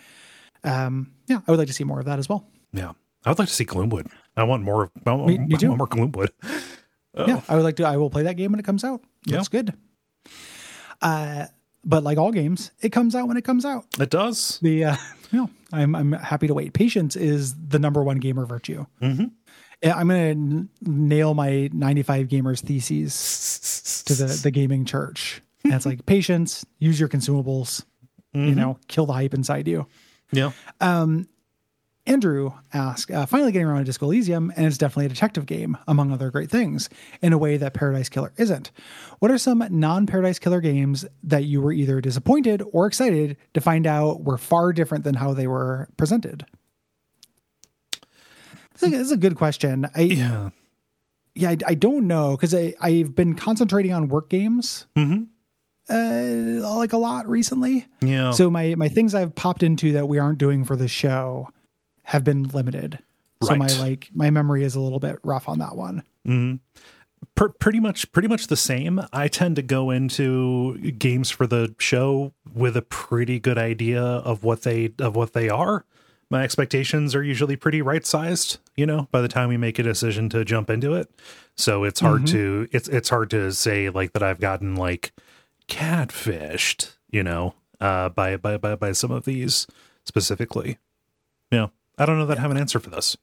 um, 0.63 1.13
yeah, 1.27 1.39
I 1.47 1.51
would 1.51 1.57
like 1.57 1.67
to 1.69 1.73
see 1.73 1.85
more 1.85 1.99
of 1.99 2.05
that 2.05 2.19
as 2.19 2.27
well. 2.29 2.45
Yeah. 2.73 2.91
I 3.25 3.29
would 3.29 3.39
like 3.39 3.47
to 3.49 3.53
see 3.53 3.65
Gloomwood. 3.65 4.07
I 4.37 4.43
want 4.43 4.63
more. 4.63 4.83
of- 4.83 4.91
I 5.05 5.11
want, 5.13 5.27
Me- 5.27 5.37
me 5.39 5.55
I 5.61 5.67
want 5.67 5.77
more 5.77 5.87
Gloomwood. 5.87 6.29
Yeah, 7.17 7.41
I 7.49 7.55
would 7.55 7.63
like 7.65 7.75
to. 7.77 7.83
I 7.85 7.97
will 7.97 8.09
play 8.11 8.23
that 8.23 8.37
game 8.37 8.51
when 8.51 8.59
it 8.61 8.65
comes 8.65 8.83
out. 8.85 9.01
Yeah. 9.25 9.37
Looks 9.37 9.49
good. 9.49 9.73
Uh, 11.01 11.47
but 11.83 12.03
like 12.03 12.17
all 12.17 12.31
games, 12.31 12.71
it 12.81 12.89
comes 12.89 13.15
out 13.15 13.27
when 13.27 13.35
it 13.35 13.43
comes 13.43 13.65
out. 13.65 13.85
It 13.99 14.09
does. 14.09 14.59
The 14.61 14.85
uh, 14.85 14.95
you 15.31 15.39
know, 15.39 15.49
I'm 15.73 15.95
I'm 15.95 16.11
happy 16.13 16.47
to 16.47 16.53
wait. 16.53 16.71
Patience 16.73 17.15
is 17.17 17.55
the 17.55 17.79
number 17.79 18.03
one 18.03 18.17
gamer 18.19 18.45
virtue. 18.45 18.85
Mm-hmm. 19.01 19.25
I'm 19.89 20.07
gonna 20.07 20.65
nail 20.81 21.33
my 21.33 21.69
95 21.73 22.27
gamers 22.27 22.61
theses 22.61 24.03
to 24.05 24.13
the 24.13 24.27
the 24.43 24.51
gaming 24.51 24.85
church. 24.85 25.41
And 25.65 25.73
it's 25.73 25.85
like 25.85 26.05
patience, 26.05 26.65
use 26.77 26.99
your 26.99 27.09
consumables, 27.09 27.83
you 28.33 28.55
know, 28.55 28.77
kill 28.87 29.05
the 29.07 29.13
hype 29.13 29.33
inside 29.33 29.67
you. 29.67 29.87
Yeah. 30.31 30.51
Andrew 32.13 32.53
asked, 32.73 33.11
uh, 33.11 33.25
finally 33.27 33.51
getting 33.51 33.67
around 33.67 33.79
to 33.79 33.83
Disco 33.85 34.07
Elysium, 34.07 34.51
and 34.55 34.65
it's 34.65 34.79
definitely 34.79 35.05
a 35.05 35.09
detective 35.09 35.45
game, 35.45 35.77
among 35.87 36.11
other 36.11 36.31
great 36.31 36.49
things, 36.49 36.89
in 37.21 37.33
a 37.33 37.37
way 37.37 37.55
that 37.55 37.75
Paradise 37.75 38.09
Killer 38.09 38.33
isn't. 38.35 38.71
What 39.19 39.29
are 39.29 39.37
some 39.37 39.63
non 39.69 40.07
Paradise 40.07 40.39
Killer 40.39 40.59
games 40.59 41.05
that 41.23 41.43
you 41.45 41.61
were 41.61 41.71
either 41.71 42.01
disappointed 42.01 42.63
or 42.73 42.87
excited 42.87 43.37
to 43.53 43.61
find 43.61 43.85
out 43.85 44.23
were 44.23 44.39
far 44.39 44.73
different 44.73 45.03
than 45.03 45.15
how 45.15 45.33
they 45.35 45.45
were 45.45 45.87
presented? 45.97 46.45
This 48.73 48.81
is 48.83 48.87
a, 48.87 48.89
this 48.97 49.01
is 49.07 49.11
a 49.11 49.17
good 49.17 49.35
question. 49.35 49.87
I, 49.95 50.01
Yeah. 50.01 50.49
yeah, 51.35 51.49
I, 51.51 51.57
I 51.67 51.73
don't 51.75 52.07
know 52.07 52.35
because 52.35 52.55
I've 52.55 53.13
been 53.13 53.35
concentrating 53.35 53.93
on 53.93 54.07
work 54.07 54.29
games 54.29 54.87
Mhm. 54.97 55.27
uh, 55.89 56.67
like 56.75 56.93
a 56.93 56.97
lot 56.97 57.29
recently. 57.29 57.85
Yeah. 58.01 58.31
So 58.31 58.49
my 58.49 58.73
my 58.75 58.89
things 58.89 59.13
I've 59.13 59.35
popped 59.35 59.61
into 59.61 59.91
that 59.91 60.07
we 60.07 60.17
aren't 60.17 60.39
doing 60.39 60.63
for 60.63 60.75
the 60.75 60.87
show 60.87 61.49
have 62.09 62.23
been 62.23 62.43
limited. 62.43 62.97
So 63.43 63.55
my 63.55 63.67
like 63.79 64.09
my 64.13 64.31
memory 64.31 64.63
is 64.63 64.73
a 64.73 64.79
little 64.79 64.99
bit 64.99 65.19
rough 65.23 65.47
on 65.47 65.59
that 65.59 65.75
one. 65.75 66.03
per- 67.35 67.49
pretty 67.49 67.79
much 67.79 68.11
pretty 68.11 68.27
much 68.27 68.47
the 68.47 68.57
same. 68.57 68.99
I 69.13 69.27
tend 69.27 69.55
to 69.57 69.61
go 69.61 69.91
into 69.91 70.91
games 70.93 71.29
for 71.29 71.45
the 71.45 71.75
show 71.77 72.33
with 72.51 72.75
a 72.75 72.81
pretty 72.81 73.39
good 73.39 73.59
idea 73.59 74.01
of 74.01 74.43
what 74.43 74.63
they 74.63 74.91
of 74.97 75.15
what 75.15 75.33
they 75.33 75.49
are. 75.49 75.85
My 76.31 76.43
expectations 76.43 77.13
are 77.13 77.23
usually 77.23 77.55
pretty 77.55 77.81
right 77.81 78.05
sized 78.05 78.57
you 78.75 78.87
know 78.87 79.07
by 79.11 79.21
the 79.21 79.27
time 79.27 79.47
we 79.47 79.57
make 79.57 79.77
a 79.77 79.83
decision 79.83 80.29
to 80.29 80.43
jump 80.43 80.71
into 80.71 80.95
it. 80.95 81.11
So 81.55 81.83
it's 81.83 81.99
hard 81.99 82.25
to 82.27 82.67
it's 82.71 82.87
it's 82.87 83.09
hard 83.09 83.29
to 83.29 83.51
say 83.51 83.89
like 83.89 84.13
that 84.13 84.23
i've 84.23 84.39
gotten 84.39 84.75
like 84.75 85.11
catfished 85.67 86.93
you 87.11 87.21
know 87.21 87.53
uh 87.79 88.09
by 88.09 88.35
by 88.37 88.57
by, 88.57 88.75
by 88.75 88.93
some 88.93 89.11
of 89.11 89.25
these 89.25 89.67
specifically. 90.05 90.79
Yeah 91.51 91.67
i 91.99 92.05
don't 92.05 92.17
know 92.17 92.25
that 92.25 92.37
i 92.37 92.41
have 92.41 92.51
an 92.51 92.57
answer 92.57 92.79
for 92.79 92.89
this 92.89 93.15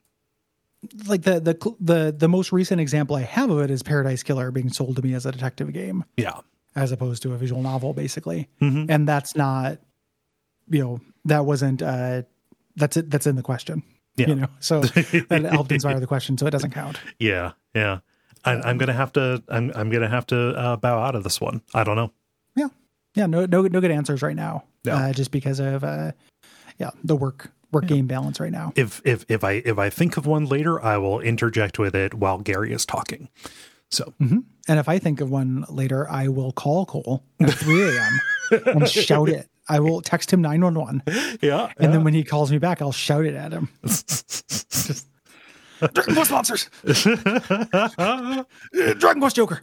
Like 1.09 1.23
the 1.23 1.40
the 1.40 1.75
the 1.80 2.14
the 2.16 2.28
most 2.28 2.52
recent 2.52 2.80
example 2.80 3.16
I 3.16 3.23
have 3.23 3.50
of 3.50 3.59
it 3.61 3.71
is 3.71 3.83
Paradise 3.83 4.23
Killer 4.23 4.50
being 4.52 4.68
sold 4.71 4.97
to 4.97 5.02
me 5.02 5.14
as 5.14 5.26
a 5.26 5.33
detective 5.33 5.73
game 5.73 6.04
yeah 6.16 6.40
as 6.76 6.92
opposed 6.92 7.23
to 7.23 7.33
a 7.33 7.37
visual 7.38 7.62
novel 7.62 7.92
basically. 7.95 8.49
Mhm. 8.61 8.87
And 8.90 9.09
that's 9.09 9.35
not 9.35 9.78
you 10.68 10.80
know, 10.85 11.00
that 11.25 11.47
wasn't 11.47 11.80
uh 11.83 12.23
that's 12.76 12.97
it 12.99 13.11
that's 13.11 13.26
in 13.26 13.35
the 13.37 13.42
question. 13.42 13.83
Yeah. 14.16 14.28
You 14.28 14.35
know. 14.37 14.49
So 14.61 14.80
that 15.30 15.49
helped 15.50 15.73
inspire 15.73 15.99
the 15.99 16.06
question 16.06 16.37
so 16.38 16.47
it 16.47 16.50
doesn't 16.50 16.73
count. 16.73 17.00
Yeah, 17.18 17.52
yeah. 17.75 18.00
I, 18.45 18.52
I'm 18.61 18.78
gonna 18.78 18.92
have 18.92 19.12
to. 19.14 19.42
I'm 19.49 19.73
I'm 19.75 19.90
gonna 19.90 20.09
have 20.11 20.26
to 20.26 20.37
uh, 20.54 20.76
bow 20.76 20.99
out 20.99 21.14
of 21.16 21.25
this 21.25 21.40
one. 21.40 21.62
I 21.75 21.83
don't 21.85 21.97
know. 21.97 22.12
Yeah. 22.54 22.68
Yeah, 23.14 23.26
no 23.26 23.47
no 23.47 23.62
no 23.62 23.80
good 23.80 23.90
answers 23.90 24.23
right 24.23 24.37
now. 24.37 24.64
Yeah. 24.85 24.97
Uh 24.97 25.12
just 25.12 25.30
because 25.33 25.59
of 25.59 25.83
uh 25.83 26.12
yeah, 26.78 26.90
the 27.02 27.16
work 27.16 27.50
work 27.76 27.87
game 27.87 28.06
balance 28.06 28.40
right 28.40 28.52
now. 28.52 28.73
If 28.76 29.00
if 29.04 29.25
if 29.28 29.45
I 29.45 29.62
if 29.64 29.78
I 29.78 29.90
think 29.90 30.16
of 30.16 30.26
one 30.26 30.47
later, 30.47 30.83
I 30.83 30.97
will 30.99 31.21
interject 31.21 31.78
with 31.78 31.95
it 31.95 32.14
while 32.14 32.38
Gary 32.38 32.73
is 32.73 32.85
talking. 32.87 33.28
So 33.90 34.12
mm-hmm. 34.21 34.38
And 34.68 34.78
if 34.80 34.88
I 34.88 34.99
think 34.99 35.21
of 35.21 35.30
one 35.30 35.64
later, 35.68 36.11
I 36.11 36.28
will 36.28 36.52
call 36.52 36.87
Cole 36.87 37.23
at 37.40 37.52
3 37.54 37.83
a.m. 37.83 38.21
and 38.66 38.88
shout 39.06 39.28
it. 39.28 39.49
I 39.68 39.80
will 39.80 40.00
text 40.00 40.33
him 40.33 40.42
911. 40.42 41.38
yeah, 41.40 41.73
And 41.78 41.92
then 41.92 42.04
when 42.04 42.14
he 42.14 42.25
calls 42.25 42.50
me 42.52 42.59
back, 42.59 42.80
I'll 42.80 42.92
shout 42.92 43.25
it 43.25 43.35
at 43.35 43.52
him. 43.52 43.68
Just, 43.85 45.09
Dragon 45.92 46.14
Quest 46.14 46.30
monsters! 46.30 46.71
Dragon 48.99 49.21
Quest 49.21 49.37
Joker! 49.37 49.61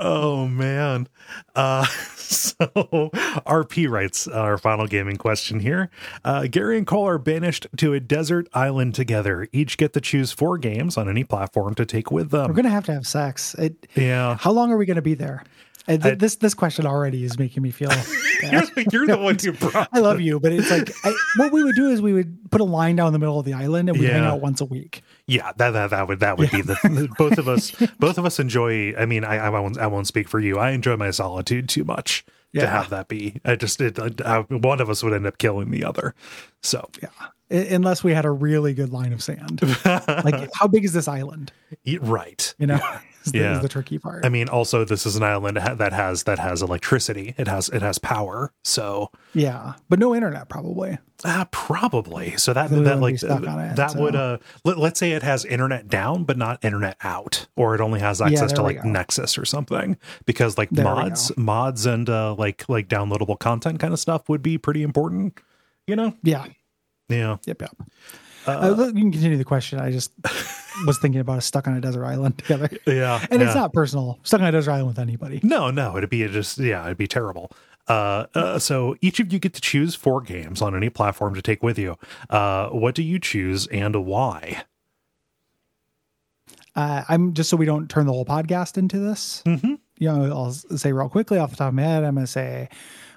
Oh 0.00 0.46
man. 0.48 1.08
Uh, 1.54 1.84
so 2.16 2.54
RP 2.66 3.88
writes 3.88 4.26
our 4.28 4.58
final 4.58 4.86
gaming 4.86 5.16
question 5.16 5.60
here. 5.60 5.90
Uh, 6.24 6.46
Gary 6.50 6.78
and 6.78 6.86
Cole 6.86 7.06
are 7.08 7.18
banished 7.18 7.66
to 7.78 7.94
a 7.94 8.00
desert 8.00 8.48
island 8.54 8.94
together. 8.94 9.48
Each 9.52 9.76
get 9.76 9.92
to 9.94 10.00
choose 10.00 10.32
four 10.32 10.58
games 10.58 10.96
on 10.96 11.08
any 11.08 11.24
platform 11.24 11.74
to 11.76 11.86
take 11.86 12.10
with 12.10 12.30
them. 12.30 12.48
We're 12.48 12.54
going 12.54 12.64
to 12.64 12.70
have 12.70 12.86
to 12.86 12.94
have 12.94 13.06
sex. 13.06 13.54
It, 13.54 13.86
Yeah. 13.94 14.36
how 14.36 14.52
long 14.52 14.70
are 14.72 14.76
we 14.76 14.86
going 14.86 14.96
to 14.96 15.02
be 15.02 15.14
there? 15.14 15.44
Uh, 15.88 15.96
th- 15.96 16.18
this 16.20 16.36
this 16.36 16.54
question 16.54 16.86
already 16.86 17.24
is 17.24 17.38
making 17.40 17.60
me 17.60 17.72
feel. 17.72 17.90
You're, 18.42 18.62
you're 18.92 19.06
the 19.06 19.18
one 19.18 19.36
who 19.38 19.52
brought. 19.52 19.88
I 19.92 20.00
love 20.00 20.20
you, 20.20 20.40
but 20.40 20.52
it's 20.52 20.68
like 20.70 20.90
I, 21.04 21.12
what 21.36 21.52
we 21.52 21.62
would 21.62 21.76
do 21.76 21.88
is 21.90 22.00
we 22.02 22.12
would 22.12 22.50
put 22.50 22.60
a 22.60 22.64
line 22.64 22.96
down 22.96 23.12
the 23.12 23.18
middle 23.20 23.38
of 23.38 23.44
the 23.44 23.52
island 23.52 23.88
and 23.88 23.96
we 23.98 24.04
would 24.04 24.12
hang 24.12 24.24
out 24.24 24.40
once 24.40 24.60
a 24.60 24.64
week. 24.64 25.02
Yeah, 25.26 25.52
that 25.56 25.70
that, 25.70 25.90
that 25.90 26.08
would 26.08 26.20
that 26.20 26.36
would 26.38 26.50
be 26.50 26.62
the 26.62 27.08
both 27.16 27.38
of 27.38 27.48
us 27.48 27.70
both 27.98 28.18
of 28.18 28.24
us 28.26 28.38
enjoy. 28.40 28.94
I 28.96 29.06
mean, 29.06 29.24
I 29.24 29.36
I 29.36 29.48
won't 29.50 29.78
I 29.78 29.86
won't 29.86 30.06
speak 30.06 30.28
for 30.28 30.40
you. 30.40 30.58
I 30.58 30.70
enjoy 30.70 30.96
my 30.96 31.10
solitude 31.10 31.68
too 31.68 31.84
much 31.84 32.24
to 32.54 32.66
have 32.66 32.90
that 32.90 33.08
be. 33.08 33.40
I 33.44 33.56
just 33.56 33.80
it, 33.80 33.98
I, 34.20 34.40
one 34.40 34.80
of 34.80 34.90
us 34.90 35.02
would 35.02 35.12
end 35.14 35.26
up 35.26 35.38
killing 35.38 35.70
the 35.70 35.84
other. 35.84 36.14
So 36.62 36.88
Yeah, 37.00 37.08
unless 37.74 38.02
we 38.04 38.12
had 38.12 38.24
a 38.24 38.30
really 38.30 38.74
good 38.74 38.92
line 38.92 39.12
of 39.12 39.22
sand. 39.22 39.60
like, 39.84 40.50
how 40.54 40.66
big 40.68 40.84
is 40.84 40.92
this 40.92 41.08
island? 41.08 41.52
right. 42.00 42.54
You 42.58 42.66
know, 42.66 42.80
is, 43.24 43.32
the, 43.32 43.38
Yeah. 43.38 43.56
is 43.56 43.62
the 43.62 43.68
tricky 43.68 43.98
part. 43.98 44.26
I 44.26 44.28
mean, 44.28 44.48
also 44.48 44.84
this 44.84 45.06
is 45.06 45.16
an 45.16 45.22
island 45.22 45.56
that 45.56 45.92
has 45.92 46.24
that 46.24 46.38
has 46.40 46.60
electricity. 46.62 47.34
It 47.38 47.48
has 47.48 47.68
it 47.70 47.80
has 47.80 47.98
power. 47.98 48.52
So 48.64 49.10
yeah, 49.34 49.74
but 49.88 49.98
no 49.98 50.14
internet 50.14 50.48
probably. 50.48 50.98
Uh, 51.24 51.44
probably. 51.46 52.36
So 52.36 52.52
that 52.52 52.70
that 52.70 53.00
like 53.00 53.14
be 53.14 53.18
stuck 53.18 53.46
on 53.46 53.58
it, 53.60 53.76
that 53.76 53.94
would 53.96 54.16
uh 54.16 54.38
let, 54.64 54.78
let's 54.78 54.98
say 54.98 55.12
it 55.12 55.22
has 55.22 55.44
internet 55.44 55.88
down 55.88 56.24
but 56.24 56.36
not 56.36 56.64
internet 56.64 56.96
out 57.02 57.46
or 57.56 57.74
it 57.74 57.80
only 57.80 58.00
has 58.00 58.20
access 58.20 58.50
there 58.50 58.56
to 58.56 58.62
like 58.62 58.82
go. 58.82 58.88
Nexus 58.88 59.38
or 59.38 59.44
something 59.44 59.96
because 60.24 60.58
like 60.58 60.70
There 60.70 60.84
mods 60.84 61.36
mods 61.36 61.86
and 61.86 62.08
uh 62.08 62.34
like 62.34 62.68
like 62.68 62.88
downloadable 62.88 63.38
content 63.38 63.78
kind 63.80 63.92
of 63.92 64.00
stuff 64.00 64.28
would 64.28 64.42
be 64.42 64.58
pretty 64.58 64.82
important, 64.82 65.38
you 65.86 65.96
know? 65.96 66.14
Yeah. 66.22 66.46
Yeah. 67.08 67.36
Yep. 67.46 67.62
Yep. 67.62 67.76
Uh, 68.46 68.74
you 68.76 68.92
can 68.92 69.12
continue 69.12 69.36
the 69.36 69.44
question. 69.44 69.78
I 69.78 69.92
just 69.92 70.10
was 70.86 70.98
thinking 70.98 71.20
about 71.20 71.38
us 71.38 71.46
stuck 71.46 71.68
on 71.68 71.76
a 71.76 71.80
desert 71.80 72.04
island 72.04 72.38
together. 72.38 72.68
Yeah. 72.86 73.24
And 73.30 73.40
yeah. 73.40 73.46
it's 73.46 73.54
not 73.54 73.72
personal. 73.72 74.18
Stuck 74.24 74.40
on 74.40 74.48
a 74.48 74.52
desert 74.52 74.72
island 74.72 74.88
with 74.88 74.98
anybody. 74.98 75.40
No, 75.42 75.70
no, 75.70 75.96
it'd 75.96 76.10
be 76.10 76.26
just 76.28 76.58
yeah, 76.58 76.84
it'd 76.84 76.98
be 76.98 77.06
terrible. 77.06 77.52
Uh, 77.92 78.26
uh, 78.34 78.58
so 78.58 78.96
each 79.00 79.20
of 79.20 79.32
you 79.32 79.38
get 79.38 79.52
to 79.54 79.60
choose 79.60 79.94
four 79.94 80.20
games 80.22 80.62
on 80.62 80.74
any 80.74 80.88
platform 80.88 81.34
to 81.34 81.42
take 81.42 81.62
with 81.62 81.78
you. 81.78 81.96
Uh, 82.30 82.68
what 82.70 82.94
do 82.94 83.02
you 83.02 83.18
choose 83.18 83.66
and 83.68 83.94
why? 84.06 84.64
Uh, 86.74 87.04
I'm 87.08 87.34
just 87.34 87.50
so 87.50 87.56
we 87.56 87.66
don't 87.66 87.88
turn 87.90 88.06
the 88.06 88.12
whole 88.12 88.24
podcast 88.24 88.78
into 88.78 88.98
this. 88.98 89.42
Mm-hmm. 89.44 89.74
You 89.98 90.08
know, 90.12 90.24
I'll 90.32 90.52
say 90.52 90.92
real 90.92 91.08
quickly 91.08 91.38
off 91.38 91.50
the 91.50 91.56
top 91.56 91.68
of 91.68 91.74
my 91.74 91.82
head. 91.82 92.02
I'm 92.04 92.14
going 92.14 92.24
to 92.26 92.30
say 92.32 92.68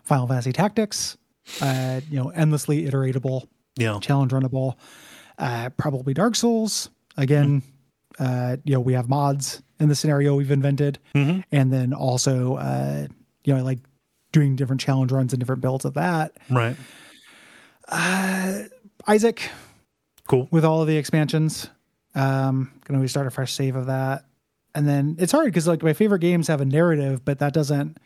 Final 0.03 0.27
Fantasy 0.27 0.51
Tactics. 0.51 1.17
Uh, 1.61 2.01
you 2.09 2.17
know, 2.21 2.29
endlessly 2.29 2.83
iteratable, 2.89 3.47
Yeah, 3.77 3.99
challenge 4.01 4.31
runnable. 4.31 4.75
Uh, 5.37 5.69
probably 5.77 6.13
Dark 6.13 6.35
Souls. 6.35 6.89
Again, 7.17 7.61
uh, 8.19 8.57
you 8.65 8.73
know, 8.73 8.79
we 8.81 8.93
have 8.93 9.07
mods 9.07 9.61
in 9.79 9.87
the 9.87 9.95
scenario 9.95 10.35
we've 10.35 10.51
invented, 10.51 10.97
Mhm. 11.13 11.43
and 11.51 11.71
then 11.71 11.93
also, 11.93 12.55
uh, 12.55 13.07
you 13.43 13.53
know, 13.53 13.59
I 13.59 13.61
like 13.61 13.79
doing 14.35 14.55
different 14.55 14.81
challenge 14.81 15.11
runs 15.11 15.33
and 15.33 15.39
different 15.39 15.61
builds 15.61 15.85
of 15.85 15.93
that. 15.95 16.33
right. 16.51 16.75
Isaac, 19.07 19.49
Cool. 20.27 20.47
with 20.51 20.65
all 20.65 20.81
of 20.81 20.87
the 20.87 20.97
expansions. 20.97 21.69
Um, 22.15 22.71
can 22.85 22.95
always 22.95 23.11
start 23.11 23.27
a 23.27 23.29
fresh 23.31 23.51
save 23.53 23.75
of 23.75 23.87
that. 23.87 24.25
And 24.73 24.87
then 24.87 25.15
it's 25.19 25.31
hard 25.31 25.45
because 25.45 25.67
like 25.67 25.83
my 25.83 25.93
favorite 25.93 26.19
games 26.19 26.47
have 26.47 26.61
a 26.61 26.65
narrative, 26.65 27.23
but 27.23 27.39
that 27.39 27.53
doesn't. 27.53 27.97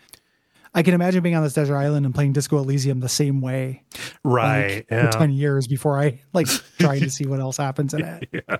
I 0.73 0.83
can 0.83 0.93
imagine 0.93 1.23
being 1.23 1.35
on 1.35 1.43
this 1.43 1.53
desert 1.53 1.77
island 1.77 2.05
and 2.05 2.13
playing 2.13 2.33
Disco 2.33 2.57
Elysium 2.57 2.99
the 2.99 3.09
same 3.09 3.41
way, 3.41 3.83
Right. 4.23 4.75
like, 4.75 4.87
yeah. 4.91 5.09
for 5.11 5.17
ten 5.17 5.31
years 5.31 5.67
before 5.67 5.99
I 5.99 6.21
like 6.33 6.47
trying 6.79 7.01
to 7.01 7.09
see 7.09 7.25
what 7.25 7.39
else 7.39 7.57
happens 7.57 7.93
in 7.93 8.01
it. 8.03 8.29
yeah. 8.49 8.57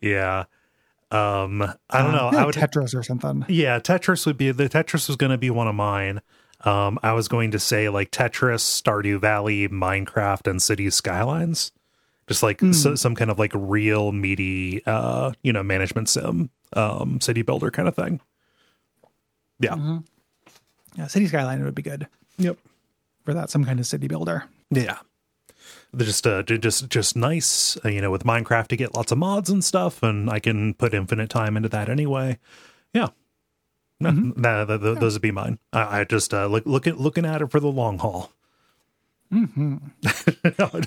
Yeah. 0.00 0.44
Um, 1.12 1.62
I 1.90 2.02
don't 2.02 2.12
know. 2.12 2.28
Uh, 2.32 2.42
I 2.42 2.46
would. 2.46 2.54
Tetris 2.54 2.94
or 2.94 3.02
something. 3.02 3.44
yeah, 3.48 3.78
Tetris 3.80 4.24
would 4.26 4.36
be 4.38 4.50
the 4.52 4.68
Tetris 4.68 5.08
was 5.08 5.16
going 5.16 5.30
to 5.32 5.38
be 5.38 5.50
one 5.50 5.66
of 5.68 5.74
mine. 5.74 6.20
Um, 6.64 6.98
I 7.02 7.12
was 7.12 7.28
going 7.28 7.50
to 7.52 7.58
say 7.58 7.88
like 7.88 8.10
Tetris, 8.10 8.60
Stardew 8.82 9.18
Valley, 9.20 9.68
Minecraft, 9.68 10.48
and 10.50 10.60
City 10.60 10.90
Skylines. 10.90 11.72
Just 12.28 12.42
like 12.42 12.60
Hmm. 12.60 12.72
so, 12.72 12.94
some 12.94 13.14
kind 13.16 13.30
of 13.30 13.38
like 13.38 13.50
real 13.54 14.12
meaty, 14.12 14.84
uh, 14.86 15.32
you 15.42 15.52
know, 15.52 15.62
management 15.64 16.08
sim, 16.08 16.50
um, 16.74 17.20
city 17.20 17.42
builder 17.42 17.70
kind 17.70 17.88
of 17.88 17.96
thing. 17.96 18.20
Yeah. 19.58 19.74
Mm-hmm. 19.74 19.98
Yeah, 20.96 21.06
City 21.08 21.26
Skyline 21.26 21.64
would 21.64 21.74
be 21.74 21.82
good 21.82 22.06
Yep. 22.38 22.56
for 23.24 23.34
that. 23.34 23.50
Some 23.50 23.64
kind 23.64 23.80
of 23.80 23.86
city 23.86 24.06
builder. 24.06 24.44
Yeah. 24.70 24.98
They're 25.92 26.06
just 26.06 26.24
uh 26.26 26.42
just 26.44 26.88
just 26.88 27.16
nice, 27.16 27.76
uh, 27.84 27.88
you 27.88 28.00
know, 28.00 28.10
with 28.12 28.22
Minecraft 28.24 28.68
to 28.68 28.76
get 28.76 28.94
lots 28.94 29.10
of 29.10 29.18
mods 29.18 29.50
and 29.50 29.64
stuff 29.64 30.02
and 30.04 30.30
I 30.30 30.38
can 30.38 30.74
put 30.74 30.94
infinite 30.94 31.30
time 31.30 31.56
into 31.56 31.68
that 31.70 31.88
anyway. 31.88 32.38
Yeah. 32.94 33.08
No, 34.00 34.10
nah, 34.10 34.64
th- 34.64 34.80
th- 34.80 34.98
those 34.98 35.12
would 35.14 35.22
be 35.22 35.30
mine. 35.30 35.58
I, 35.72 36.00
I 36.00 36.04
just 36.04 36.32
uh, 36.32 36.46
look 36.46 36.64
look 36.66 36.86
at 36.86 36.98
looking 36.98 37.24
at 37.26 37.42
it 37.42 37.50
for 37.50 37.60
the 37.60 37.68
long 37.68 37.98
haul. 37.98 38.32
Mm-hmm. 39.32 39.76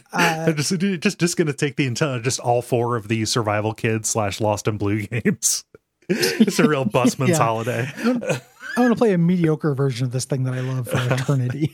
I'm 0.13 0.55
just 0.55 0.77
just 1.01 1.19
just 1.19 1.37
gonna 1.37 1.53
take 1.53 1.75
the 1.75 1.85
entire 1.85 2.19
just 2.19 2.39
all 2.39 2.61
four 2.61 2.95
of 2.95 3.07
the 3.07 3.25
survival 3.25 3.73
kids 3.73 4.09
slash 4.09 4.41
Lost 4.41 4.67
in 4.67 4.77
Blue 4.77 5.01
games. 5.07 5.63
it's 6.09 6.59
a 6.59 6.67
real 6.67 6.85
busman's 6.85 7.29
Yeah. 7.37 7.37
holiday. 7.37 7.87
I 7.95 8.79
want 8.81 8.91
to 8.91 8.95
play 8.97 9.13
a 9.13 9.17
mediocre 9.17 9.75
version 9.75 10.05
of 10.07 10.11
this 10.11 10.25
thing 10.25 10.43
that 10.43 10.53
I 10.55 10.59
love 10.61 10.87
for 10.87 10.97
eternity 11.13 11.71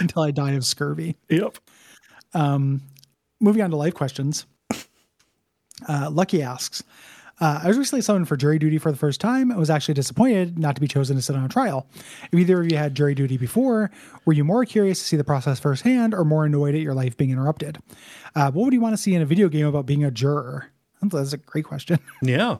until 0.00 0.22
I 0.22 0.30
die 0.30 0.52
of 0.52 0.64
scurvy. 0.64 1.16
Yep. 1.28 1.58
moving 3.40 3.62
on 3.62 3.70
to 3.70 3.76
life 3.76 3.94
questions. 3.94 4.46
Uh, 5.86 6.08
Lucky 6.10 6.40
asks, 6.42 6.82
uh, 7.40 7.60
I 7.62 7.68
was 7.68 7.76
recently 7.76 8.00
summoned 8.00 8.28
for 8.28 8.36
jury 8.36 8.58
duty 8.58 8.78
for 8.78 8.90
the 8.90 8.96
first 8.96 9.20
time. 9.20 9.52
I 9.52 9.56
was 9.56 9.68
actually 9.70 9.94
disappointed 9.94 10.58
not 10.58 10.74
to 10.74 10.80
be 10.80 10.88
chosen 10.88 11.16
to 11.16 11.22
sit 11.22 11.36
on 11.36 11.44
a 11.44 11.48
trial. 11.48 11.86
If 12.32 12.38
either 12.38 12.60
of 12.60 12.70
you 12.70 12.78
had 12.78 12.94
jury 12.94 13.14
duty 13.14 13.36
before, 13.36 13.90
were 14.24 14.32
you 14.32 14.44
more 14.44 14.64
curious 14.64 14.98
to 15.00 15.04
see 15.04 15.16
the 15.16 15.24
process 15.24 15.60
firsthand 15.60 16.14
or 16.14 16.24
more 16.24 16.46
annoyed 16.46 16.74
at 16.74 16.80
your 16.80 16.94
life 16.94 17.16
being 17.16 17.30
interrupted? 17.30 17.78
Uh, 18.34 18.50
what 18.50 18.64
would 18.64 18.72
you 18.72 18.80
want 18.80 18.94
to 18.94 19.02
see 19.02 19.14
in 19.14 19.22
a 19.22 19.26
video 19.26 19.48
game 19.48 19.66
about 19.66 19.86
being 19.86 20.04
a 20.04 20.10
juror? 20.10 20.70
That's 21.02 21.32
a 21.32 21.38
great 21.38 21.64
question. 21.64 21.98
Yeah. 22.22 22.58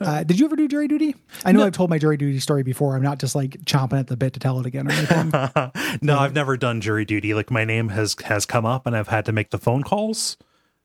Uh, 0.00 0.24
did 0.24 0.40
you 0.40 0.46
ever 0.46 0.56
do 0.56 0.66
jury 0.66 0.88
duty? 0.88 1.14
I 1.44 1.52
know 1.52 1.62
I've 1.62 1.74
told 1.74 1.90
my 1.90 1.98
jury 1.98 2.16
duty 2.16 2.40
story 2.40 2.62
before. 2.62 2.96
I'm 2.96 3.02
not 3.02 3.18
just 3.18 3.34
like 3.34 3.50
chomping 3.66 4.00
at 4.00 4.06
the 4.06 4.16
bit 4.16 4.32
to 4.32 4.40
tell 4.40 4.58
it 4.58 4.64
again 4.64 4.88
or 4.88 4.92
anything. 4.92 5.30
no, 6.02 6.18
I've 6.18 6.32
never 6.32 6.56
done 6.56 6.80
jury 6.80 7.04
duty. 7.04 7.34
Like 7.34 7.50
my 7.50 7.66
name 7.66 7.90
has 7.90 8.16
has 8.24 8.46
come 8.46 8.64
up 8.64 8.86
and 8.86 8.96
I've 8.96 9.08
had 9.08 9.26
to 9.26 9.32
make 9.32 9.50
the 9.50 9.58
phone 9.58 9.82
calls, 9.82 10.38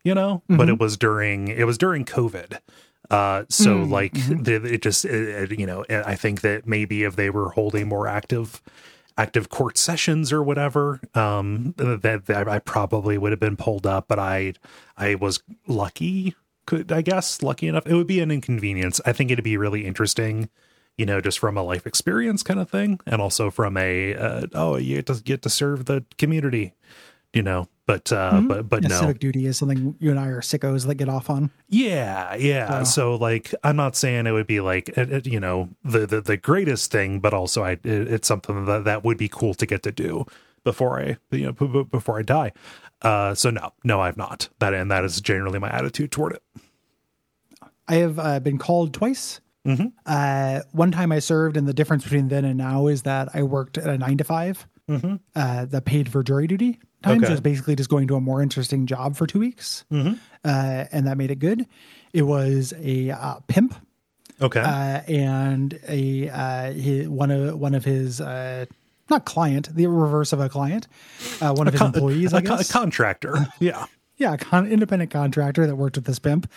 you 0.05 0.13
know, 0.15 0.41
but 0.47 0.69
it 0.69 0.79
was 0.79 0.95
during 0.95 1.49
it 1.49 1.65
was 1.65 1.77
during 1.77 2.05
COVID. 2.05 2.59
Uh 3.09 3.43
so 3.49 3.83
like 3.83 4.13
the, 4.13 4.55
it 4.63 4.81
just 4.81 5.03
it, 5.03 5.51
it, 5.51 5.59
you 5.59 5.65
know, 5.65 5.83
I 5.89 6.15
think 6.15 6.41
that 6.41 6.65
maybe 6.65 7.03
if 7.03 7.17
they 7.17 7.29
were 7.29 7.49
holding 7.49 7.89
more 7.89 8.07
active 8.07 8.61
active 9.17 9.49
court 9.49 9.77
sessions 9.77 10.31
or 10.31 10.41
whatever, 10.41 11.01
um 11.13 11.73
that, 11.77 12.25
that 12.27 12.47
I 12.47 12.59
probably 12.59 13.17
would 13.17 13.31
have 13.31 13.39
been 13.39 13.57
pulled 13.57 13.85
up, 13.85 14.07
but 14.07 14.19
I 14.19 14.53
I 14.97 15.15
was 15.15 15.41
lucky 15.67 16.35
could 16.65 16.91
I 16.91 17.01
guess 17.01 17.43
lucky 17.43 17.67
enough. 17.67 17.85
It 17.85 17.95
would 17.95 18.07
be 18.07 18.21
an 18.21 18.31
inconvenience. 18.31 19.01
I 19.05 19.11
think 19.11 19.31
it'd 19.31 19.43
be 19.43 19.57
really 19.57 19.85
interesting 19.85 20.49
you 20.97 21.05
know, 21.05 21.19
just 21.19 21.39
from 21.39 21.57
a 21.57 21.63
life 21.63 21.85
experience 21.85 22.41
kind 22.41 22.59
of 22.59 22.69
thing, 22.69 22.99
and 23.05 23.21
also 23.21 23.51
from 23.51 23.75
a 23.75 24.15
uh, 24.15 24.47
oh, 24.53 24.77
you 24.77 24.95
get 24.95 25.05
to 25.07 25.21
get 25.21 25.41
to 25.41 25.49
serve 25.49 25.85
the 25.85 26.05
community, 26.17 26.73
you 27.33 27.41
know. 27.41 27.67
But 27.87 28.11
uh, 28.11 28.41
but 28.47 28.67
but 28.67 28.81
Yeah, 28.81 28.87
no, 28.89 28.99
Civic 29.01 29.19
duty 29.19 29.45
is 29.45 29.57
something 29.57 29.95
you 29.99 30.09
and 30.09 30.19
I 30.19 30.27
are 30.29 30.41
sickos 30.41 30.87
that 30.87 30.95
get 30.95 31.07
off 31.07 31.29
on. 31.29 31.51
yeah, 31.69 32.33
yeah. 32.35 32.81
So 32.83 33.13
like, 33.15 33.53
I'm 33.63 33.75
not 33.75 33.95
saying 33.95 34.25
it 34.25 34.31
would 34.31 34.47
be 34.47 34.59
like 34.59 34.89
it, 34.89 35.11
it- 35.11 35.27
you 35.27 35.39
know 35.39 35.69
the, 35.83 36.07
the 36.07 36.21
the 36.21 36.35
greatest 36.37 36.91
thing, 36.91 37.19
but 37.19 37.33
also 37.33 37.63
I 37.63 37.71
it, 37.73 37.85
it's 37.85 38.27
something 38.27 38.65
that 38.65 38.85
that 38.85 39.03
would 39.03 39.17
be 39.17 39.27
cool 39.29 39.53
to 39.53 39.65
get 39.67 39.83
to 39.83 39.91
do 39.91 40.25
before 40.63 40.99
I 40.99 41.17
you 41.29 41.45
know 41.45 41.51
b- 41.51 41.67
b- 41.67 41.83
before 41.83 42.17
I 42.17 42.23
die. 42.23 42.53
Uh, 43.03 43.35
so 43.35 43.51
no, 43.51 43.69
no, 43.83 44.01
I've 44.01 44.17
not. 44.17 44.49
That 44.57 44.73
and 44.73 44.89
that 44.89 45.03
is 45.03 45.21
generally 45.21 45.59
my 45.59 45.69
attitude 45.69 46.11
toward 46.11 46.33
it. 46.33 46.43
I 47.87 47.95
have 47.95 48.17
uh, 48.17 48.39
been 48.39 48.57
called 48.57 48.93
twice. 48.95 49.41
Uh, 50.05 50.61
one 50.71 50.91
time 50.91 51.11
I 51.11 51.19
served, 51.19 51.57
and 51.57 51.67
the 51.67 51.73
difference 51.73 52.03
between 52.03 52.27
then 52.29 52.45
and 52.45 52.57
now 52.57 52.85
is 52.87 53.01
that 53.03 53.29
I 53.35 53.41
worked 53.43 53.77
at 53.79 53.87
a 53.87 53.97
nine 53.97 54.17
to 54.17 54.23
5 54.23 54.67
uh, 55.35 55.65
that 55.65 55.85
paid 55.85 56.07
for 56.11 56.21
jury 56.23 56.45
duty 56.47 56.79
time. 57.05 57.17
Okay. 57.19 57.27
So 57.27 57.31
it's 57.33 57.41
basically 57.41 57.75
just 57.75 57.89
going 57.89 58.07
to 58.09 58.15
a 58.15 58.21
more 58.21 58.41
interesting 58.41 58.85
job 58.85 59.15
for 59.15 59.25
two 59.27 59.39
weeks, 59.39 59.85
uh, 59.91 60.15
and 60.43 61.07
that 61.07 61.17
made 61.17 61.31
it 61.31 61.39
good. 61.39 61.65
It 62.13 62.23
was 62.23 62.73
a 62.77 63.11
uh, 63.11 63.35
pimp 63.47 63.75
Okay. 64.41 64.59
uh, 64.59 65.01
and 65.07 65.79
a 65.87 66.29
uh, 66.29 66.71
his, 66.73 67.07
one 67.07 67.31
of 67.31 67.57
one 67.59 67.73
of 67.75 67.85
his 67.85 68.19
uh, 68.19 68.65
not 69.09 69.25
client, 69.25 69.69
the 69.75 69.87
reverse 69.87 70.33
of 70.33 70.39
a 70.39 70.49
client, 70.49 70.87
uh, 71.41 71.53
one 71.53 71.67
of 71.67 71.73
his 71.73 71.79
Con- 71.81 71.93
employees, 71.93 72.33
I 72.33 72.39
a, 72.39 72.41
con- 72.41 72.59
a 72.59 72.63
contractor. 72.65 73.35
Yeah. 73.59 73.85
yeah, 74.17 74.33
a 74.33 74.37
con- 74.37 74.67
independent 74.67 75.11
contractor 75.11 75.67
that 75.67 75.75
worked 75.75 75.95
with 75.95 76.05
this 76.05 76.19
pimp, 76.19 76.51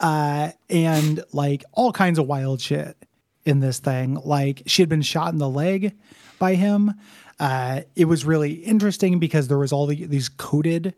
uh, 0.00 0.50
and 0.70 1.22
like 1.32 1.64
all 1.72 1.92
kinds 1.92 2.18
of 2.18 2.26
wild 2.26 2.60
shit 2.60 2.96
in 3.44 3.60
this 3.60 3.78
thing. 3.78 4.14
Like 4.24 4.62
she 4.66 4.82
had 4.82 4.88
been 4.88 5.02
shot 5.02 5.32
in 5.32 5.38
the 5.38 5.48
leg 5.48 5.94
by 6.38 6.54
him. 6.54 6.92
Uh, 7.42 7.80
it 7.96 8.04
was 8.06 8.24
really 8.24 8.52
interesting 8.52 9.18
because 9.18 9.48
there 9.48 9.58
was 9.58 9.72
all 9.72 9.86
the, 9.86 10.06
these 10.06 10.28
coded 10.28 10.94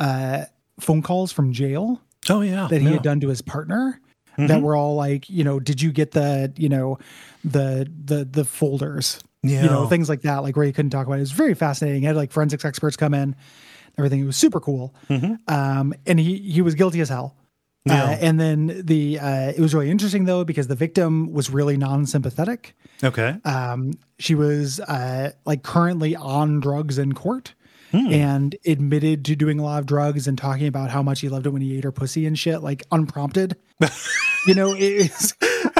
uh, 0.00 0.44
phone 0.80 1.02
calls 1.02 1.30
from 1.32 1.52
jail 1.52 2.00
Oh 2.30 2.40
yeah. 2.40 2.66
that 2.70 2.80
he 2.80 2.86
yeah. 2.86 2.94
had 2.94 3.02
done 3.02 3.20
to 3.20 3.28
his 3.28 3.42
partner 3.42 4.00
Mm-hmm. 4.32 4.46
that 4.46 4.62
were 4.62 4.74
all 4.74 4.94
like, 4.94 5.28
you 5.28 5.44
know, 5.44 5.60
did 5.60 5.82
you 5.82 5.92
get 5.92 6.12
the, 6.12 6.50
you 6.56 6.70
know, 6.70 6.96
the 7.44 7.86
the 8.06 8.24
the 8.24 8.46
folders, 8.46 9.20
you 9.42 9.60
know, 9.60 9.86
things 9.86 10.08
like 10.08 10.22
that, 10.22 10.38
like 10.38 10.56
where 10.56 10.64
you 10.64 10.72
couldn't 10.72 10.88
talk 10.88 11.06
about 11.06 11.16
it. 11.16 11.18
It 11.18 11.28
was 11.28 11.32
very 11.32 11.52
fascinating. 11.52 12.00
He 12.00 12.06
had 12.06 12.16
like 12.16 12.32
forensics 12.32 12.64
experts 12.64 12.96
come 12.96 13.12
in, 13.12 13.36
everything. 13.98 14.20
It 14.20 14.24
was 14.24 14.38
super 14.38 14.58
cool. 14.58 14.94
Um, 15.48 15.92
and 16.06 16.18
he 16.18 16.38
he 16.38 16.62
was 16.62 16.74
guilty 16.74 17.02
as 17.02 17.10
hell. 17.10 17.36
Uh, 17.88 17.92
Mm-hmm. 17.92 18.24
And 18.24 18.40
then 18.40 18.82
the 18.84 19.18
uh, 19.18 19.52
it 19.56 19.58
was 19.58 19.74
really 19.74 19.90
interesting 19.90 20.24
though 20.24 20.44
because 20.44 20.68
the 20.68 20.76
victim 20.76 21.32
was 21.32 21.50
really 21.50 21.76
non-sympathetic. 21.76 22.76
Okay. 23.02 23.36
Um, 23.44 23.94
she 24.20 24.34
was 24.36 24.78
uh, 24.80 25.32
like 25.44 25.62
currently 25.64 26.14
on 26.14 26.60
drugs 26.60 26.98
in 26.98 27.12
court 27.14 27.54
Hmm. 27.90 28.10
and 28.10 28.56
admitted 28.64 29.22
to 29.26 29.36
doing 29.36 29.58
a 29.58 29.62
lot 29.62 29.80
of 29.80 29.84
drugs 29.84 30.26
and 30.26 30.38
talking 30.38 30.66
about 30.66 30.88
how 30.90 31.02
much 31.02 31.20
he 31.20 31.28
loved 31.28 31.44
it 31.44 31.50
when 31.50 31.60
he 31.60 31.76
ate 31.76 31.84
her 31.84 31.92
pussy 31.92 32.24
and 32.24 32.38
shit, 32.38 32.62
like 32.62 32.84
unprompted. 32.90 33.54
you 34.46 34.54
know, 34.54 34.72
it 34.72 34.80
is 34.80 35.34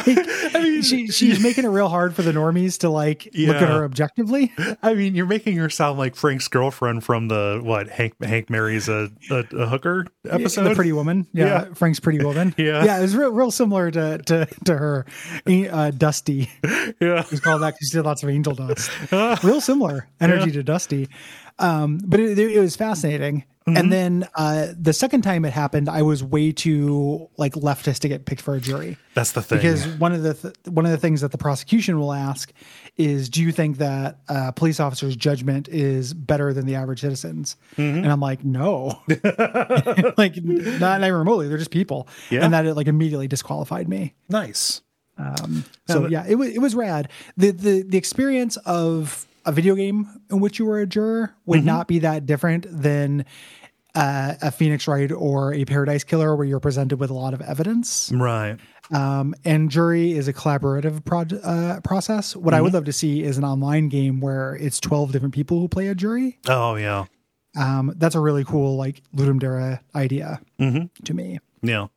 I 0.55 0.61
mean, 0.63 0.83
she 0.83 1.07
she's 1.11 1.43
making 1.43 1.65
it 1.65 1.69
real 1.69 1.89
hard 1.89 2.15
for 2.15 2.23
the 2.23 2.33
normies 2.33 2.79
to 2.81 2.89
like 2.89 3.29
look 3.35 3.57
at 3.57 3.69
her 3.69 3.85
objectively. 3.85 4.53
I 4.83 4.95
mean, 4.95 5.15
you're 5.15 5.27
making 5.27 5.57
her 5.57 5.71
sound 5.71 5.99
like 5.99 6.17
Frank's 6.17 6.49
girlfriend 6.49 7.05
from 7.05 7.29
the 7.29 7.61
what 7.63 7.89
Hank 7.89 8.15
Hank 8.23 8.51
marries 8.51 8.89
a, 8.89 9.11
a, 9.31 9.45
a 9.57 9.67
hooker 9.67 10.07
episode. 10.29 10.65
the 10.65 10.75
pretty 10.75 10.93
woman, 10.93 11.27
yeah, 11.33 11.45
Yeah. 11.45 11.75
Frank's 11.75 12.01
pretty 12.01 12.25
woman, 12.25 12.55
Yeah. 12.57 12.85
yeah. 12.85 12.99
It 12.99 13.03
was 13.03 13.17
real, 13.17 13.33
real 13.33 13.51
similar 13.51 13.91
to 13.91 14.19
to 14.19 14.47
to 14.65 14.77
her, 14.77 15.07
uh, 15.47 15.91
Dusty. 15.93 16.51
yeah, 16.65 17.25
It's 17.31 17.41
called 17.41 17.63
that 17.63 17.75
because 17.75 17.89
she 17.91 17.97
did 17.99 18.05
lots 18.05 18.23
of 18.23 18.29
angel 18.29 18.55
dust. 18.55 18.91
Real 19.45 19.61
similar 19.61 20.09
energy 20.21 20.51
to 20.53 20.63
Dusty. 20.63 21.09
Um, 21.59 21.99
but 22.05 22.21
it, 22.21 22.39
it 22.39 22.59
was 22.61 22.77
fascinating. 22.77 23.45
Mm-hmm. 23.67 23.77
And 23.77 23.93
then 23.93 24.29
uh, 24.35 24.69
the 24.77 24.93
second 24.93 25.23
time 25.23 25.45
it 25.45 25.53
happened, 25.53 25.89
I 25.89 26.03
was 26.03 26.25
way 26.25 26.51
too 26.51 27.29
like 27.37 27.53
leftist 27.55 28.01
to 28.01 28.09
get 28.09 28.25
picked 28.25 28.41
for 28.41 28.57
a 28.57 28.61
jury 28.61 28.97
that's 29.15 29.31
the 29.33 29.41
thing. 29.43 29.59
because 29.59 29.87
one 29.87 30.13
of 30.13 30.25
the 30.25 30.35
th- 30.35 30.55
one 30.67 30.85
of 30.85 30.91
the 30.91 30.99
things 30.99 31.21
that 31.21 31.31
the 31.31 31.39
prosecution 31.39 32.01
will 32.01 32.13
ask 32.13 32.53
is, 32.97 33.29
do 33.29 33.41
you 33.41 33.53
think 33.53 33.79
that 33.79 34.19
uh, 34.29 34.51
police 34.51 34.81
officers' 34.81 35.15
judgment 35.15 35.69
is 35.69 36.13
better 36.13 36.53
than 36.53 36.67
the 36.67 36.75
average 36.75 37.03
citizen's? 37.03 37.55
Mm-hmm. 37.77 37.99
And 37.99 38.11
I'm 38.11 38.19
like, 38.19 38.45
no, 38.45 39.01
like 40.19 40.37
not, 40.43 40.81
not 40.81 41.01
even 41.03 41.15
remotely. 41.15 41.47
They're 41.47 41.57
just 41.59 41.71
people, 41.71 42.09
Yeah. 42.31 42.45
and 42.45 42.53
that 42.55 42.67
it 42.67 42.75
like 42.75 42.89
immediately 42.89 43.29
disqualified 43.29 43.89
me. 43.89 44.15
nice. 44.29 44.81
Um, 45.19 45.65
So 45.87 46.09
yeah, 46.09 46.25
it 46.27 46.35
was 46.35 46.49
it 46.49 46.59
was 46.59 46.75
rad. 46.75 47.11
The 47.37 47.51
the 47.53 47.83
the 47.83 47.99
experience 47.99 48.57
of 48.59 49.27
a 49.45 49.53
video 49.53 49.75
game 49.75 50.09
in 50.31 50.41
which 50.41 50.59
you 50.59 50.67
were 50.67 50.81
a 50.81 50.87
juror 50.87 51.35
would 51.47 51.59
Mm-hmm. 51.61 51.67
not 51.67 51.89
be 51.89 51.99
that 52.01 52.27
different 52.27 52.67
than 52.71 53.25
uh, 53.95 54.35
a 54.41 54.51
Phoenix 54.51 54.89
Wright 54.89 55.13
or 55.13 55.53
a 55.53 55.65
Paradise 55.67 56.03
Killer, 56.05 56.35
where 56.35 56.47
you're 56.47 56.61
presented 56.61 56.99
with 56.99 57.11
a 57.11 57.15
lot 57.15 57.35
of 57.35 57.43
evidence. 57.43 58.11
Right. 58.15 58.57
Um, 58.91 59.35
and 59.45 59.71
jury 59.71 60.13
is 60.13 60.29
a 60.29 60.33
collaborative 60.33 61.05
proj- 61.05 61.35
uh, 61.43 61.81
process. 61.83 62.35
What 62.35 62.55
I 62.55 62.57
Mm-hmm. 62.57 62.65
would 62.65 62.75
love 62.75 62.85
to 62.87 62.93
see 62.93 63.23
is 63.23 63.37
an 63.39 63.45
online 63.45 63.89
game 63.89 64.21
where 64.21 64.55
it's 64.57 64.81
12 64.81 65.13
different 65.13 65.35
people 65.35 65.61
who 65.61 65.69
play 65.69 65.89
a 65.89 65.95
jury. 65.95 66.39
Oh 66.49 66.77
yeah. 66.77 67.05
Um, 67.55 67.93
that's 67.97 68.15
a 68.15 68.21
really 68.21 68.45
cool 68.45 68.77
like 68.77 69.03
Ludum 69.15 69.39
Dare 69.39 69.81
idea 69.95 70.41
Mm-hmm. 70.59 70.87
to 71.05 71.15
me. 71.15 71.39
Yeah. 71.63 71.89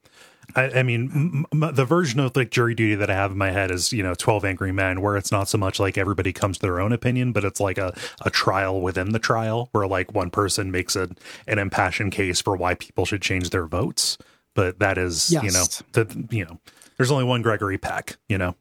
I, 0.56 0.80
I 0.80 0.84
mean, 0.84 1.46
m- 1.54 1.64
m- 1.64 1.76
the 1.76 1.86
version 1.86 2.20
of 2.20 2.36
like 2.36 2.50
jury 2.50 2.76
duty 2.76 2.96
that 2.96 3.10
I 3.10 3.14
have 3.14 3.32
in 3.32 3.38
my 3.38 3.52
head 3.52 3.72
is, 3.72 3.92
you 3.92 4.02
know, 4.04 4.14
12 4.14 4.46
Angry 4.46 4.72
Men, 4.72 5.02
where 5.02 5.18
it's 5.18 5.32
not 5.32 5.50
so 5.50 5.58
much 5.58 5.80
like 5.80 5.98
everybody 5.98 6.32
comes 6.32 6.58
to 6.58 6.62
their 6.62 6.80
own 6.80 6.94
opinion, 6.94 7.32
but 7.32 7.44
it's 7.44 7.60
like 7.60 7.78
a, 7.78 7.94
a 8.22 8.30
trial 8.30 8.82
within 8.82 9.12
the 9.12 9.20
trial 9.20 9.70
where 9.72 9.88
like 9.88 10.14
one 10.14 10.30
person 10.30 10.72
makes 10.72 10.96
a, 10.96 11.10
an 11.48 11.60
impassioned 11.60 12.12
case 12.12 12.42
for 12.42 12.56
why 12.56 12.76
people 12.76 13.06
should 13.06 13.22
change 13.22 13.50
their 13.50 13.66
votes. 13.66 14.18
But 14.54 14.80
that 14.80 14.98
is, 14.98 15.32
you 15.44 15.52
know, 15.52 15.66
the, 15.92 16.28
you 16.32 16.46
know, 16.46 16.60
there's 16.98 17.12
only 17.12 17.26
one 17.26 17.42
Gregory 17.42 17.78
Peck, 17.78 18.18
you 18.30 18.38
know? 18.38 18.56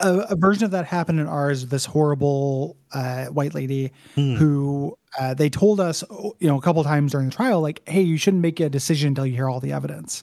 a, 0.00 0.18
a 0.30 0.36
version 0.36 0.64
of 0.64 0.70
that 0.72 0.84
happened 0.84 1.20
in 1.20 1.26
ours. 1.26 1.66
This 1.66 1.84
horrible 1.84 2.76
uh, 2.92 3.26
white 3.26 3.54
lady 3.54 3.92
who 4.14 4.96
uh, 5.18 5.34
they 5.34 5.50
told 5.50 5.80
us, 5.80 6.04
you 6.38 6.48
know, 6.48 6.58
a 6.58 6.60
couple 6.60 6.82
times 6.84 7.12
during 7.12 7.28
the 7.28 7.34
trial, 7.34 7.60
like, 7.60 7.86
"Hey, 7.88 8.02
you 8.02 8.16
shouldn't 8.16 8.42
make 8.42 8.60
a 8.60 8.68
decision 8.68 9.08
until 9.08 9.26
you 9.26 9.34
hear 9.34 9.48
all 9.48 9.60
the 9.60 9.72
evidence." 9.72 10.22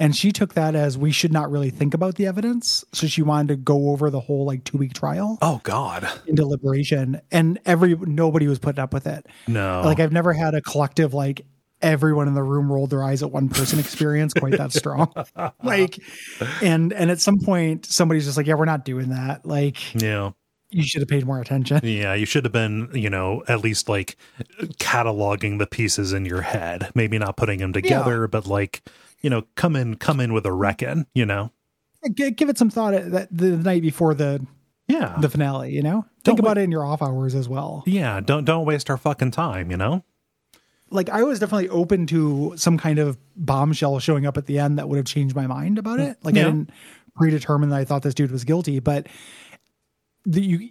And 0.00 0.14
she 0.14 0.30
took 0.30 0.54
that 0.54 0.74
as 0.76 0.96
we 0.96 1.10
should 1.10 1.32
not 1.32 1.50
really 1.50 1.70
think 1.70 1.92
about 1.92 2.14
the 2.14 2.26
evidence. 2.26 2.84
So 2.92 3.06
she 3.08 3.22
wanted 3.22 3.48
to 3.48 3.56
go 3.56 3.90
over 3.90 4.10
the 4.10 4.20
whole 4.20 4.44
like 4.46 4.62
two 4.64 4.78
week 4.78 4.92
trial 4.94 5.38
Oh, 5.42 5.60
God. 5.64 6.08
in 6.26 6.34
deliberation, 6.36 7.20
and 7.32 7.58
every 7.66 7.96
nobody 7.96 8.46
was 8.46 8.58
putting 8.58 8.80
up 8.80 8.92
with 8.94 9.06
it. 9.06 9.26
No. 9.48 9.82
Like 9.84 9.98
I've 10.00 10.12
never 10.12 10.32
had 10.32 10.54
a 10.54 10.60
collective 10.60 11.14
like 11.14 11.44
everyone 11.82 12.26
in 12.28 12.34
the 12.34 12.42
room 12.42 12.70
rolled 12.72 12.90
their 12.90 13.02
eyes 13.04 13.22
at 13.22 13.30
one 13.30 13.48
person 13.48 13.78
experience 13.78 14.32
quite 14.34 14.56
that 14.58 14.72
strong. 14.72 15.12
like 15.62 15.98
and 16.62 16.92
and 16.92 17.10
at 17.10 17.20
some 17.20 17.38
point 17.40 17.86
somebody's 17.86 18.24
just 18.24 18.36
like, 18.36 18.46
Yeah, 18.46 18.54
we're 18.54 18.64
not 18.66 18.84
doing 18.84 19.08
that. 19.10 19.44
Like 19.46 19.94
yeah. 20.00 20.30
you 20.70 20.82
should 20.84 21.00
have 21.02 21.08
paid 21.08 21.24
more 21.26 21.40
attention. 21.40 21.80
Yeah, 21.82 22.14
you 22.14 22.26
should 22.26 22.44
have 22.44 22.52
been, 22.52 22.88
you 22.94 23.10
know, 23.10 23.42
at 23.48 23.62
least 23.62 23.88
like 23.88 24.16
cataloging 24.78 25.58
the 25.58 25.66
pieces 25.66 26.12
in 26.12 26.24
your 26.24 26.42
head. 26.42 26.90
Maybe 26.94 27.18
not 27.18 27.36
putting 27.36 27.58
them 27.58 27.72
together, 27.72 28.26
but 28.28 28.46
like, 28.46 28.82
you 29.22 29.30
know, 29.30 29.42
come 29.54 29.76
in, 29.76 29.96
come 29.96 30.20
in 30.20 30.32
with 30.32 30.46
a 30.46 30.52
reckon. 30.52 31.06
You 31.14 31.26
know. 31.26 31.52
G- 32.14 32.30
give 32.30 32.48
it 32.48 32.56
some 32.58 32.70
thought 32.70 32.94
at 32.94 33.10
that 33.10 33.28
the 33.30 33.56
night 33.56 33.82
before 33.82 34.14
the 34.14 34.44
Yeah. 34.86 35.16
the 35.20 35.28
finale, 35.28 35.72
you 35.72 35.82
know? 35.82 36.02
Think 36.24 36.36
Don't 36.36 36.40
about 36.40 36.58
it 36.58 36.62
in 36.62 36.70
your 36.70 36.84
off 36.84 37.02
hours 37.02 37.34
as 37.34 37.48
well. 37.48 37.82
yeah. 37.86 38.20
Don't 38.20 38.44
don't 38.44 38.64
waste 38.64 38.88
our 38.90 38.96
fucking 38.96 39.32
time. 39.32 39.70
You 39.70 39.76
know. 39.76 40.04
Like 40.90 41.10
I 41.10 41.22
was 41.22 41.38
definitely 41.38 41.68
open 41.68 42.06
to 42.06 42.54
some 42.56 42.78
kind 42.78 42.98
of 42.98 43.18
bombshell 43.36 43.98
showing 43.98 44.24
up 44.26 44.38
at 44.38 44.46
the 44.46 44.58
end 44.58 44.78
that 44.78 44.88
would 44.88 44.96
have 44.96 45.06
changed 45.06 45.34
my 45.36 45.46
mind 45.46 45.78
about 45.78 46.00
it. 46.00 46.16
Like 46.22 46.34
Yeah. 46.36 46.42
I 46.42 46.44
didn't 46.46 46.70
predetermine 47.16 47.68
that 47.70 47.76
I 47.80 47.84
thought 47.84 48.02
this 48.02 48.14
dude 48.14 48.30
was 48.30 48.44
guilty, 48.44 48.78
but 48.78 49.06
the 50.24 50.40
you 50.40 50.70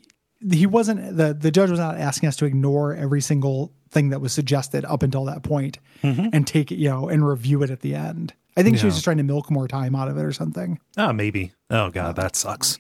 he 0.51 0.65
wasn't 0.65 1.17
the 1.17 1.33
the 1.33 1.51
judge 1.51 1.69
was 1.69 1.79
not 1.79 1.97
asking 1.97 2.29
us 2.29 2.36
to 2.38 2.45
ignore 2.45 2.95
every 2.95 3.21
single 3.21 3.73
thing 3.91 4.10
that 4.10 4.21
was 4.21 4.34
suggested 4.34 4.86
up 4.86 5.04
until 5.04 5.26
that 5.26 5.43
point 5.43 5.80
and 6.04 6.45
take 6.45 6.71
it, 6.71 6.76
you 6.76 6.89
know, 6.89 7.10
and 7.10 7.28
review 7.28 7.63
it 7.63 7.69
at 7.69 7.82
the 7.82 7.95
end. 7.95 8.34
I 8.56 8.63
think 8.63 8.78
she 8.78 8.86
was 8.86 8.95
just 8.95 9.04
trying 9.04 9.17
to 9.17 9.23
milk 9.23 9.52
more 9.52 9.67
time 9.67 9.95
out 9.95 10.08
of 10.08 10.17
it 10.17 10.23
or 10.23 10.32
something. 10.32 10.80
Ah, 10.97 11.12
maybe. 11.12 11.52
Oh 11.69 11.89
god, 11.89 12.15
that 12.15 12.36
sucks. 12.36 12.80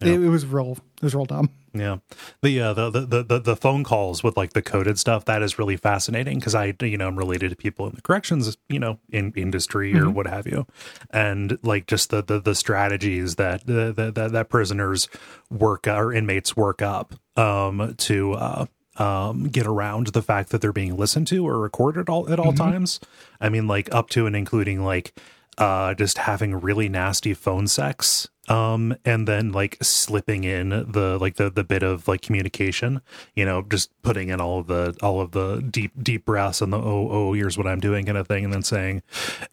It, 0.00 0.08
it 0.08 0.28
was 0.28 0.44
real 0.44 0.72
it 0.72 1.02
was 1.02 1.14
real 1.14 1.24
dumb. 1.24 1.48
Yeah, 1.72 1.98
the 2.42 2.60
uh, 2.60 2.74
the, 2.74 2.90
the 2.90 3.22
the 3.22 3.38
the 3.38 3.56
phone 3.56 3.84
calls 3.84 4.22
with 4.22 4.36
like 4.36 4.52
the 4.52 4.62
coded 4.62 4.98
stuff 4.98 5.24
that 5.26 5.42
is 5.42 5.58
really 5.58 5.76
fascinating 5.76 6.38
because 6.38 6.54
I 6.54 6.74
you 6.80 6.98
know 6.98 7.06
I'm 7.06 7.16
related 7.16 7.50
to 7.50 7.56
people 7.56 7.86
in 7.86 7.94
the 7.94 8.02
corrections 8.02 8.56
you 8.68 8.78
know 8.78 8.98
in 9.10 9.32
industry 9.36 9.96
or 9.98 10.10
what 10.10 10.26
have 10.26 10.46
you, 10.46 10.66
and 11.10 11.58
like 11.62 11.86
just 11.86 12.10
the 12.10 12.22
the, 12.22 12.40
the 12.40 12.54
strategies 12.54 13.36
that 13.36 13.66
the, 13.66 13.92
the, 13.92 14.12
that 14.12 14.32
that 14.32 14.48
prisoners 14.48 15.08
work 15.50 15.86
or 15.86 16.12
inmates 16.12 16.56
work 16.56 16.82
up 16.82 17.14
um 17.36 17.94
to 17.98 18.32
uh 18.34 18.66
um 18.98 19.48
get 19.48 19.66
around 19.66 20.08
the 20.08 20.22
fact 20.22 20.50
that 20.50 20.60
they're 20.60 20.72
being 20.72 20.96
listened 20.96 21.26
to 21.28 21.46
or 21.46 21.58
recorded 21.58 22.08
all 22.08 22.30
at 22.30 22.38
all 22.38 22.52
times. 22.52 23.00
I 23.40 23.48
mean 23.48 23.66
like 23.66 23.92
up 23.94 24.08
to 24.10 24.26
and 24.26 24.36
including 24.36 24.84
like 24.84 25.14
uh 25.58 25.94
just 25.94 26.18
having 26.18 26.54
really 26.60 26.88
nasty 26.88 27.32
phone 27.34 27.66
sex 27.66 28.28
um 28.48 28.94
and 29.04 29.26
then 29.26 29.52
like 29.52 29.76
slipping 29.82 30.44
in 30.44 30.68
the 30.68 31.18
like 31.20 31.36
the 31.36 31.50
the 31.50 31.64
bit 31.64 31.82
of 31.82 32.06
like 32.06 32.20
communication 32.20 33.00
you 33.34 33.44
know 33.44 33.62
just 33.62 33.90
putting 34.02 34.28
in 34.28 34.40
all 34.40 34.60
of 34.60 34.66
the 34.66 34.94
all 35.02 35.20
of 35.20 35.32
the 35.32 35.60
deep 35.70 35.92
deep 36.00 36.24
breaths 36.24 36.60
and 36.60 36.72
the 36.72 36.76
oh 36.76 37.08
oh 37.10 37.32
here's 37.32 37.58
what 37.58 37.66
i'm 37.66 37.80
doing 37.80 38.04
kind 38.04 38.18
of 38.18 38.28
thing 38.28 38.44
and 38.44 38.52
then 38.52 38.62
saying 38.62 39.02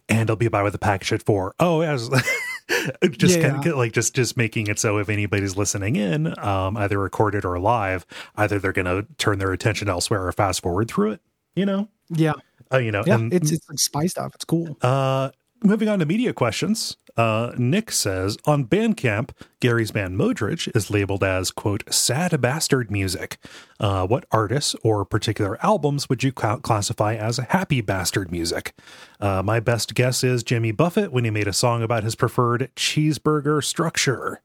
and 0.08 0.30
i'll 0.30 0.36
be 0.36 0.46
by 0.48 0.62
with 0.62 0.72
the 0.72 0.78
package 0.78 1.12
at 1.12 1.22
four 1.24 1.54
oh 1.58 1.80
yes 1.82 2.08
just 3.10 3.38
Yeah, 3.38 3.50
kind 3.50 3.66
of 3.66 3.76
like 3.76 3.92
just 3.92 4.14
just 4.14 4.36
making 4.36 4.68
it 4.68 4.78
so 4.78 4.98
if 4.98 5.08
anybody's 5.08 5.56
listening 5.56 5.96
in 5.96 6.38
um 6.38 6.76
either 6.76 6.98
recorded 6.98 7.44
or 7.44 7.58
live 7.58 8.06
either 8.36 8.58
they're 8.58 8.72
gonna 8.72 9.04
turn 9.18 9.38
their 9.38 9.52
attention 9.52 9.88
elsewhere 9.88 10.26
or 10.26 10.32
fast 10.32 10.62
forward 10.62 10.88
through 10.88 11.12
it 11.12 11.20
you 11.54 11.66
know 11.66 11.88
Yeah. 12.08 12.32
uh, 12.72 12.78
you 12.78 12.90
know 12.90 13.02
Yeah. 13.06 13.16
and 13.16 13.32
it's 13.34 13.52
it's 13.52 13.68
like 13.68 13.78
spy 13.78 14.06
stuff. 14.06 14.34
It's 14.34 14.44
cool. 14.46 14.78
uh, 14.82 15.30
moving 15.64 15.88
on 15.88 15.98
to 15.98 16.06
media 16.06 16.32
questions. 16.32 16.96
Uh, 17.16 17.52
Nick 17.56 17.92
says 17.92 18.36
on 18.44 18.64
Bandcamp, 18.64 19.30
Gary's 19.60 19.92
band 19.92 20.18
Modridge 20.18 20.74
is 20.76 20.90
labeled 20.90 21.22
as 21.22 21.50
quote 21.50 21.82
sad 21.92 22.40
bastard 22.40 22.90
music. 22.90 23.38
Uh, 23.80 24.06
what 24.06 24.26
artists 24.30 24.74
or 24.82 25.04
particular 25.04 25.58
albums 25.64 26.08
would 26.08 26.22
you 26.22 26.32
cla 26.32 26.58
classify 26.60 27.14
as 27.14 27.38
happy 27.38 27.80
bastard 27.80 28.30
music? 28.30 28.74
Uh, 29.20 29.42
my 29.42 29.60
best 29.60 29.94
guess 29.94 30.24
is 30.24 30.42
Jimmy 30.42 30.72
Buffett 30.72 31.12
when 31.12 31.24
he 31.24 31.30
made 31.30 31.48
a 31.48 31.52
song 31.52 31.82
about 31.82 32.04
his 32.04 32.14
preferred 32.14 32.70
cheeseburger 32.76 33.62
structure. 33.62 34.42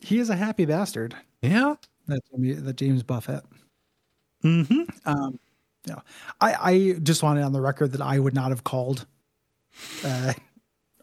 He 0.00 0.18
is 0.18 0.30
a 0.30 0.36
happy 0.36 0.64
bastard. 0.64 1.14
Yeah, 1.42 1.76
That's 2.06 2.28
the 2.32 2.72
James 2.74 3.02
Buffett. 3.02 3.44
Mm-hmm. 4.42 4.82
Um, 5.06 5.38
yeah, 5.86 6.00
I, 6.40 6.54
I 6.54 6.92
just 7.02 7.22
wanted 7.22 7.42
on 7.42 7.52
the 7.52 7.60
record 7.60 7.92
that 7.92 8.00
I 8.00 8.18
would 8.18 8.34
not 8.34 8.50
have 8.50 8.64
called 8.64 9.06
uh, 10.04 10.32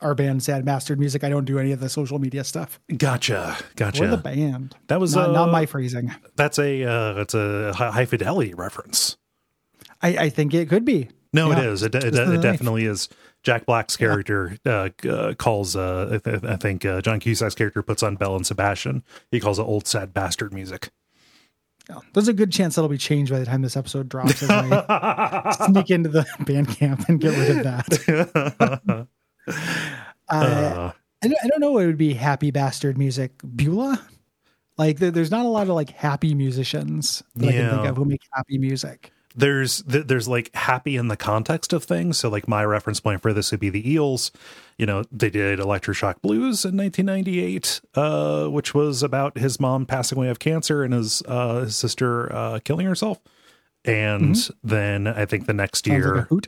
our 0.01 0.15
band 0.15 0.43
"Sad 0.43 0.65
Bastard 0.65 0.99
Music." 0.99 1.23
I 1.23 1.29
don't 1.29 1.45
do 1.45 1.59
any 1.59 1.71
of 1.71 1.79
the 1.79 1.89
social 1.89 2.19
media 2.19 2.43
stuff. 2.43 2.79
gotcha, 2.97 3.57
gotcha. 3.75 4.01
We're 4.01 4.09
the 4.11 4.17
band. 4.17 4.75
That 4.87 4.99
was 4.99 5.15
not, 5.15 5.31
not 5.31 5.49
uh, 5.49 5.51
my 5.51 5.65
phrasing. 5.65 6.13
That's 6.35 6.57
a 6.59 6.83
uh, 6.83 7.13
that's 7.13 7.33
a 7.33 7.73
high 7.73 8.05
fidelity 8.05 8.53
reference. 8.53 9.17
I, 10.01 10.17
I 10.17 10.29
think 10.29 10.53
it 10.53 10.67
could 10.69 10.85
be. 10.85 11.09
No, 11.33 11.51
it 11.51 11.57
Yeah. 11.59 11.69
is. 11.69 11.83
It, 11.83 11.95
it, 11.95 12.03
it 12.15 12.41
definitely 12.41 12.85
is. 12.85 13.07
Jack 13.43 13.65
Black's 13.65 13.95
character 13.97 14.57
uh, 14.65 14.89
uh, 15.09 15.33
calls, 15.33 15.75
uh, 15.75 16.09
I, 16.23 16.29
th- 16.29 16.43
I 16.43 16.55
think 16.57 16.85
uh, 16.85 17.01
John 17.01 17.19
Cusack's 17.19 17.55
character 17.55 17.81
puts 17.81 18.03
on 18.03 18.15
Bell 18.15 18.35
and 18.35 18.45
Sebastian. 18.45 19.03
He 19.31 19.39
calls 19.39 19.57
it 19.57 19.63
old 19.63 19.87
sad 19.87 20.13
bastard 20.13 20.53
music. 20.53 20.91
Yeah. 21.91 21.99
There's 22.13 22.27
a 22.27 22.33
good 22.33 22.51
chance 22.51 22.75
that'll 22.75 22.89
be 22.89 22.97
changed 22.97 23.31
by 23.31 23.39
the 23.39 23.45
time 23.45 23.61
this 23.61 23.75
episode 23.77 24.07
drops. 24.09 24.41
As 24.43 24.49
I 24.49 25.55
sneak 25.67 25.89
into 25.91 26.09
the 26.09 26.25
band 26.45 26.69
camp 26.69 27.07
and 27.09 27.19
get 27.19 27.37
rid 27.37 27.57
of 27.57 27.63
that. 27.63 28.85
Uh, 28.89 29.05
Uh, 30.29 30.91
I 31.23 31.27
don't, 31.27 31.37
I 31.43 31.47
don't 31.47 31.59
know 31.59 31.71
what 31.73 31.85
would 31.85 31.97
be 31.97 32.13
happy 32.13 32.51
bastard 32.51 32.97
music. 32.97 33.33
Beulah? 33.55 34.01
Like, 34.77 34.97
there, 34.99 35.11
there's 35.11 35.31
not 35.31 35.45
a 35.45 35.49
lot 35.49 35.63
of 35.67 35.75
like 35.75 35.89
happy 35.89 36.33
musicians 36.33 37.21
that 37.35 37.49
I 37.49 37.51
can 37.51 37.69
think 37.69 37.83
Yeah. 37.83 37.89
of 37.89 37.97
who 37.97 38.05
make 38.05 38.21
happy 38.33 38.57
music. 38.57 39.11
There's 39.35 39.79
there's 39.79 40.27
like 40.27 40.53
happy 40.55 40.95
in 40.95 41.07
the 41.07 41.17
context 41.17 41.73
of 41.73 41.83
things. 41.83 42.17
So 42.17 42.29
like 42.29 42.47
my 42.47 42.63
reference 42.65 42.99
point 42.99 43.21
for 43.21 43.33
this 43.33 43.51
would 43.51 43.59
be 43.59 43.69
the 43.69 43.89
Eels. 43.89 44.31
You 44.77 44.85
know, 44.85 45.03
they 45.11 45.29
did 45.29 45.59
Electroshock 45.59 46.21
Blues 46.21 46.65
in 46.65 46.75
1998, 46.77 47.81
uh, 47.95 48.47
which 48.47 48.73
was 48.73 49.03
about 49.03 49.37
his 49.37 49.59
mom 49.59 49.85
passing 49.85 50.17
away 50.17 50.29
of 50.29 50.39
cancer 50.39 50.83
and 50.83 50.93
his 50.93 51.21
uh, 51.27 51.61
his 51.61 51.75
sister 51.75 52.33
uh, 52.33 52.59
killing 52.63 52.87
herself. 52.87 53.19
And 53.83 54.35
then 54.63 55.07
I 55.07 55.25
think 55.25 55.47
the 55.47 55.53
next 55.53 55.85
Sounds 55.85 55.97
year, 55.97 56.27
like. 56.29 56.47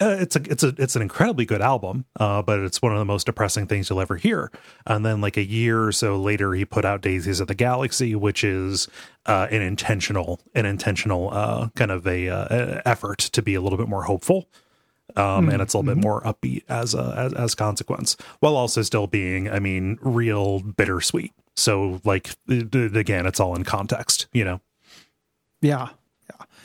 Uh, 0.00 0.16
it's 0.20 0.36
a 0.36 0.42
it's 0.50 0.62
a 0.62 0.74
it's 0.78 0.96
an 0.96 1.02
incredibly 1.02 1.44
good 1.44 1.60
album, 1.60 2.04
uh, 2.20 2.40
but 2.42 2.60
it's 2.60 2.80
one 2.80 2.92
of 2.92 2.98
the 2.98 3.04
most 3.04 3.26
depressing 3.26 3.66
things 3.66 3.90
you'll 3.90 4.00
ever 4.00 4.16
hear. 4.16 4.50
And 4.86 5.04
then 5.04 5.20
like 5.20 5.36
a 5.36 5.44
year 5.44 5.84
or 5.84 5.92
so 5.92 6.16
later, 6.16 6.54
he 6.54 6.64
put 6.64 6.84
out 6.84 7.00
Daisies 7.00 7.40
of 7.40 7.48
the 7.48 7.54
Galaxy, 7.54 8.14
which 8.14 8.44
is 8.44 8.88
uh, 9.26 9.48
an 9.50 9.62
intentional 9.62 10.40
an 10.54 10.66
intentional 10.66 11.30
uh, 11.32 11.68
kind 11.74 11.90
of 11.90 12.06
a 12.06 12.28
uh, 12.28 12.80
effort 12.86 13.18
to 13.18 13.42
be 13.42 13.54
a 13.54 13.60
little 13.60 13.78
bit 13.78 13.88
more 13.88 14.04
hopeful. 14.04 14.48
Um, 15.16 15.48
and 15.48 15.62
it's 15.62 15.72
a 15.72 15.78
little 15.78 15.94
bit 15.94 16.02
more 16.02 16.20
upbeat 16.22 16.64
as 16.68 16.94
a 16.94 17.14
as, 17.16 17.32
as 17.32 17.54
consequence, 17.54 18.16
while 18.40 18.56
also 18.56 18.82
still 18.82 19.06
being, 19.06 19.50
I 19.50 19.58
mean, 19.58 19.98
real 20.02 20.60
bittersweet. 20.60 21.32
So, 21.56 22.00
like, 22.04 22.36
again, 22.48 23.26
it's 23.26 23.40
all 23.40 23.56
in 23.56 23.64
context, 23.64 24.28
you 24.32 24.44
know. 24.44 24.60
Yeah. 25.60 25.88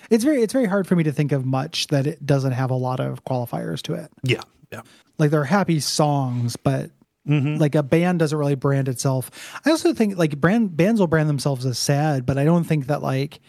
It's 0.10 0.24
very 0.24 0.42
it's 0.42 0.54
very 0.54 0.66
hard 0.66 0.88
for 0.88 0.96
me 0.96 1.04
to 1.04 1.12
think 1.12 1.32
of 1.32 1.46
much 1.46 1.88
that 1.88 2.06
it 2.08 2.26
doesn't 2.26 2.52
have 2.54 2.72
a 2.72 2.76
lot 2.76 3.00
of 3.00 3.24
qualifiers 3.26 3.82
to 3.84 3.94
it. 3.94 4.12
Yeah, 4.24 4.42
yeah, 4.72 4.82
Like 5.18 5.32
they're 5.32 5.44
happy 5.44 5.80
songs, 5.80 6.56
but 6.56 6.92
Mm-hmm. 7.26 7.56
like 7.56 7.74
a 7.74 7.84
band 7.84 8.20
doesn't 8.20 8.38
really 8.38 8.56
brand 8.56 8.90
itself. 8.90 9.32
I 9.66 9.70
also 9.70 9.94
think 9.94 10.18
like 10.18 10.42
brand 10.42 10.76
bands 10.76 11.00
will 11.00 11.08
brand 11.08 11.30
themselves 11.30 11.66
as 11.66 11.80
sad, 11.80 12.26
but 12.26 12.38
I 12.38 12.44
don't 12.44 12.66
think 12.66 12.88
that 12.88 13.02
like 13.02 13.40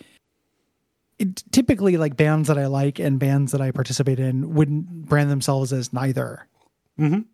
it, 1.19 1.43
typically 1.51 1.97
like 1.97 2.17
bands 2.17 2.47
that 2.47 2.57
I 2.57 2.67
like 2.67 3.01
and 3.01 3.19
bands 3.19 3.51
that 3.51 3.61
I 3.61 3.73
participate 3.73 4.21
in 4.21 4.55
wouldn't 4.55 5.07
brand 5.07 5.29
themselves 5.29 5.73
as 5.73 5.93
neither. 5.93 6.47
Mm-hmm. 7.01 7.15
You 7.15 7.25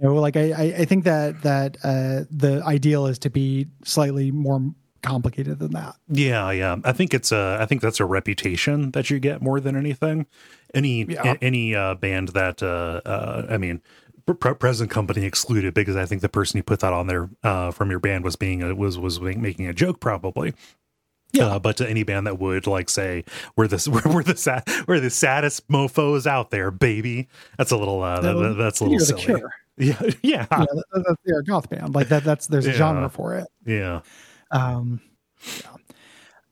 know, 0.00 0.14
like 0.14 0.36
I, 0.36 0.50
I 0.50 0.62
I 0.80 0.84
think 0.84 1.04
that 1.04 1.42
that 1.42 1.76
uh, 1.84 2.24
the 2.28 2.60
ideal 2.64 3.06
is 3.06 3.20
to 3.20 3.30
be 3.30 3.68
slightly 3.84 4.32
more 4.32 4.60
complicated 5.02 5.58
than 5.58 5.72
that. 5.72 5.96
Yeah, 6.08 6.50
yeah. 6.50 6.76
I 6.84 6.92
think 6.92 7.14
it's 7.14 7.32
a. 7.32 7.58
I 7.60 7.66
think 7.66 7.80
that's 7.82 8.00
a 8.00 8.04
reputation 8.04 8.90
that 8.92 9.10
you 9.10 9.18
get 9.18 9.42
more 9.42 9.60
than 9.60 9.76
anything. 9.76 10.26
Any 10.74 11.04
Yeah. 11.04 11.34
a- 11.34 11.44
any 11.44 11.74
uh, 11.74 11.94
band 11.94 12.28
that 12.28 12.62
uh, 12.62 13.00
uh, 13.08 13.46
I 13.48 13.56
mean, 13.58 13.80
pre- 14.26 14.54
present 14.54 14.90
company 14.90 15.24
excluded 15.24 15.74
because 15.74 15.96
I 15.96 16.04
think 16.06 16.20
the 16.22 16.28
person 16.28 16.58
who 16.58 16.62
put 16.62 16.80
that 16.80 16.92
on 16.92 17.06
there 17.06 17.30
uh, 17.42 17.70
from 17.70 17.90
your 17.90 18.00
band 18.00 18.24
was 18.24 18.36
being 18.36 18.62
a, 18.62 18.74
was 18.74 18.98
was 18.98 19.20
making 19.20 19.66
a 19.66 19.72
joke 19.72 20.00
probably. 20.00 20.54
Yeah. 21.32 21.44
Uh, 21.46 21.58
but 21.58 21.76
to 21.76 21.88
any 21.88 22.04
band 22.04 22.26
that 22.26 22.38
would 22.38 22.66
like 22.66 22.88
say 22.88 23.22
we're 23.54 23.68
this 23.68 23.86
we're, 23.88 24.00
we're 24.06 24.22
the 24.22 24.36
sad 24.36 24.64
we're 24.86 24.98
the 25.00 25.10
saddest 25.10 25.68
mofo's 25.68 26.26
out 26.26 26.50
there, 26.50 26.70
baby. 26.70 27.28
That's 27.58 27.70
a 27.70 27.76
little 27.76 28.02
uh, 28.02 28.20
that, 28.20 28.32
No, 28.34 28.54
that's 28.54 28.80
a 28.80 28.84
little 28.84 29.00
silly. 29.00 29.42
Yeah, 29.80 29.92
yeah, 30.00 30.10
Yeah, 30.22 30.46
that, 30.50 30.84
that, 30.92 31.16
they're 31.24 31.38
a 31.38 31.44
goth 31.44 31.70
band. 31.70 31.94
Like 31.94 32.08
that. 32.08 32.24
That's 32.24 32.48
there's 32.48 32.66
a 32.66 32.70
Yeah. 32.70 32.76
genre 32.78 33.08
for 33.08 33.36
it. 33.36 33.46
yeah. 33.64 34.00
Um, 34.50 35.00
yeah. 35.62 35.70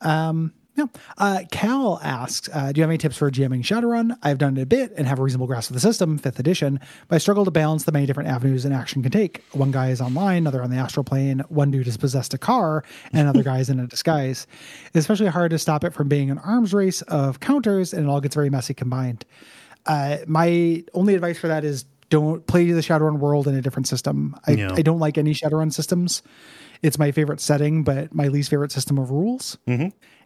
Um, 0.00 0.52
yeah. 0.76 0.86
Uh, 1.16 1.42
Cal 1.50 1.98
asks, 2.02 2.50
uh, 2.52 2.70
do 2.70 2.78
you 2.78 2.82
have 2.82 2.90
any 2.90 2.98
tips 2.98 3.16
for 3.16 3.30
GMing 3.30 3.62
Shadowrun? 3.62 4.14
I've 4.22 4.36
done 4.36 4.58
it 4.58 4.62
a 4.62 4.66
bit 4.66 4.92
and 4.96 5.06
have 5.06 5.18
a 5.18 5.22
reasonable 5.22 5.46
grasp 5.46 5.70
of 5.70 5.74
the 5.74 5.80
system, 5.80 6.18
fifth 6.18 6.38
edition, 6.38 6.80
but 7.08 7.16
I 7.16 7.18
struggle 7.18 7.46
to 7.46 7.50
balance 7.50 7.84
the 7.84 7.92
many 7.92 8.04
different 8.04 8.28
avenues 8.28 8.66
an 8.66 8.72
action 8.72 9.02
can 9.02 9.10
take. 9.10 9.42
One 9.52 9.70
guy 9.70 9.88
is 9.88 10.02
online, 10.02 10.38
another 10.38 10.62
on 10.62 10.68
the 10.68 10.76
astral 10.76 11.02
plane, 11.02 11.42
one 11.48 11.70
dude 11.70 11.86
has 11.86 11.96
possessed 11.96 12.34
a 12.34 12.38
car, 12.38 12.84
and 13.12 13.22
another 13.22 13.42
guy 13.44 13.60
is 13.60 13.70
in 13.70 13.80
a 13.80 13.86
disguise. 13.86 14.46
It's 14.88 14.96
especially 14.96 15.28
hard 15.28 15.50
to 15.52 15.58
stop 15.58 15.82
it 15.82 15.94
from 15.94 16.08
being 16.08 16.30
an 16.30 16.38
arms 16.38 16.74
race 16.74 17.00
of 17.02 17.40
counters, 17.40 17.94
and 17.94 18.06
it 18.06 18.10
all 18.10 18.20
gets 18.20 18.34
very 18.34 18.50
messy 18.50 18.74
combined. 18.74 19.24
Uh, 19.86 20.18
my 20.26 20.84
only 20.92 21.14
advice 21.14 21.38
for 21.38 21.48
that 21.48 21.64
is 21.64 21.86
don't 22.08 22.46
play 22.46 22.70
the 22.70 22.80
Shadowrun 22.80 23.18
world 23.18 23.48
in 23.48 23.54
a 23.54 23.62
different 23.62 23.88
system. 23.88 24.36
I, 24.46 24.52
Yeah. 24.52 24.72
I 24.74 24.82
don't 24.82 24.98
like 25.00 25.18
any 25.18 25.34
Shadowrun 25.34 25.72
systems. 25.72 26.22
It's 26.82 26.98
my 26.98 27.10
favorite 27.10 27.40
setting, 27.40 27.82
but 27.84 28.14
my 28.14 28.28
least 28.28 28.50
favorite 28.50 28.70
system 28.72 28.98
of 28.98 29.10
rules. 29.10 29.56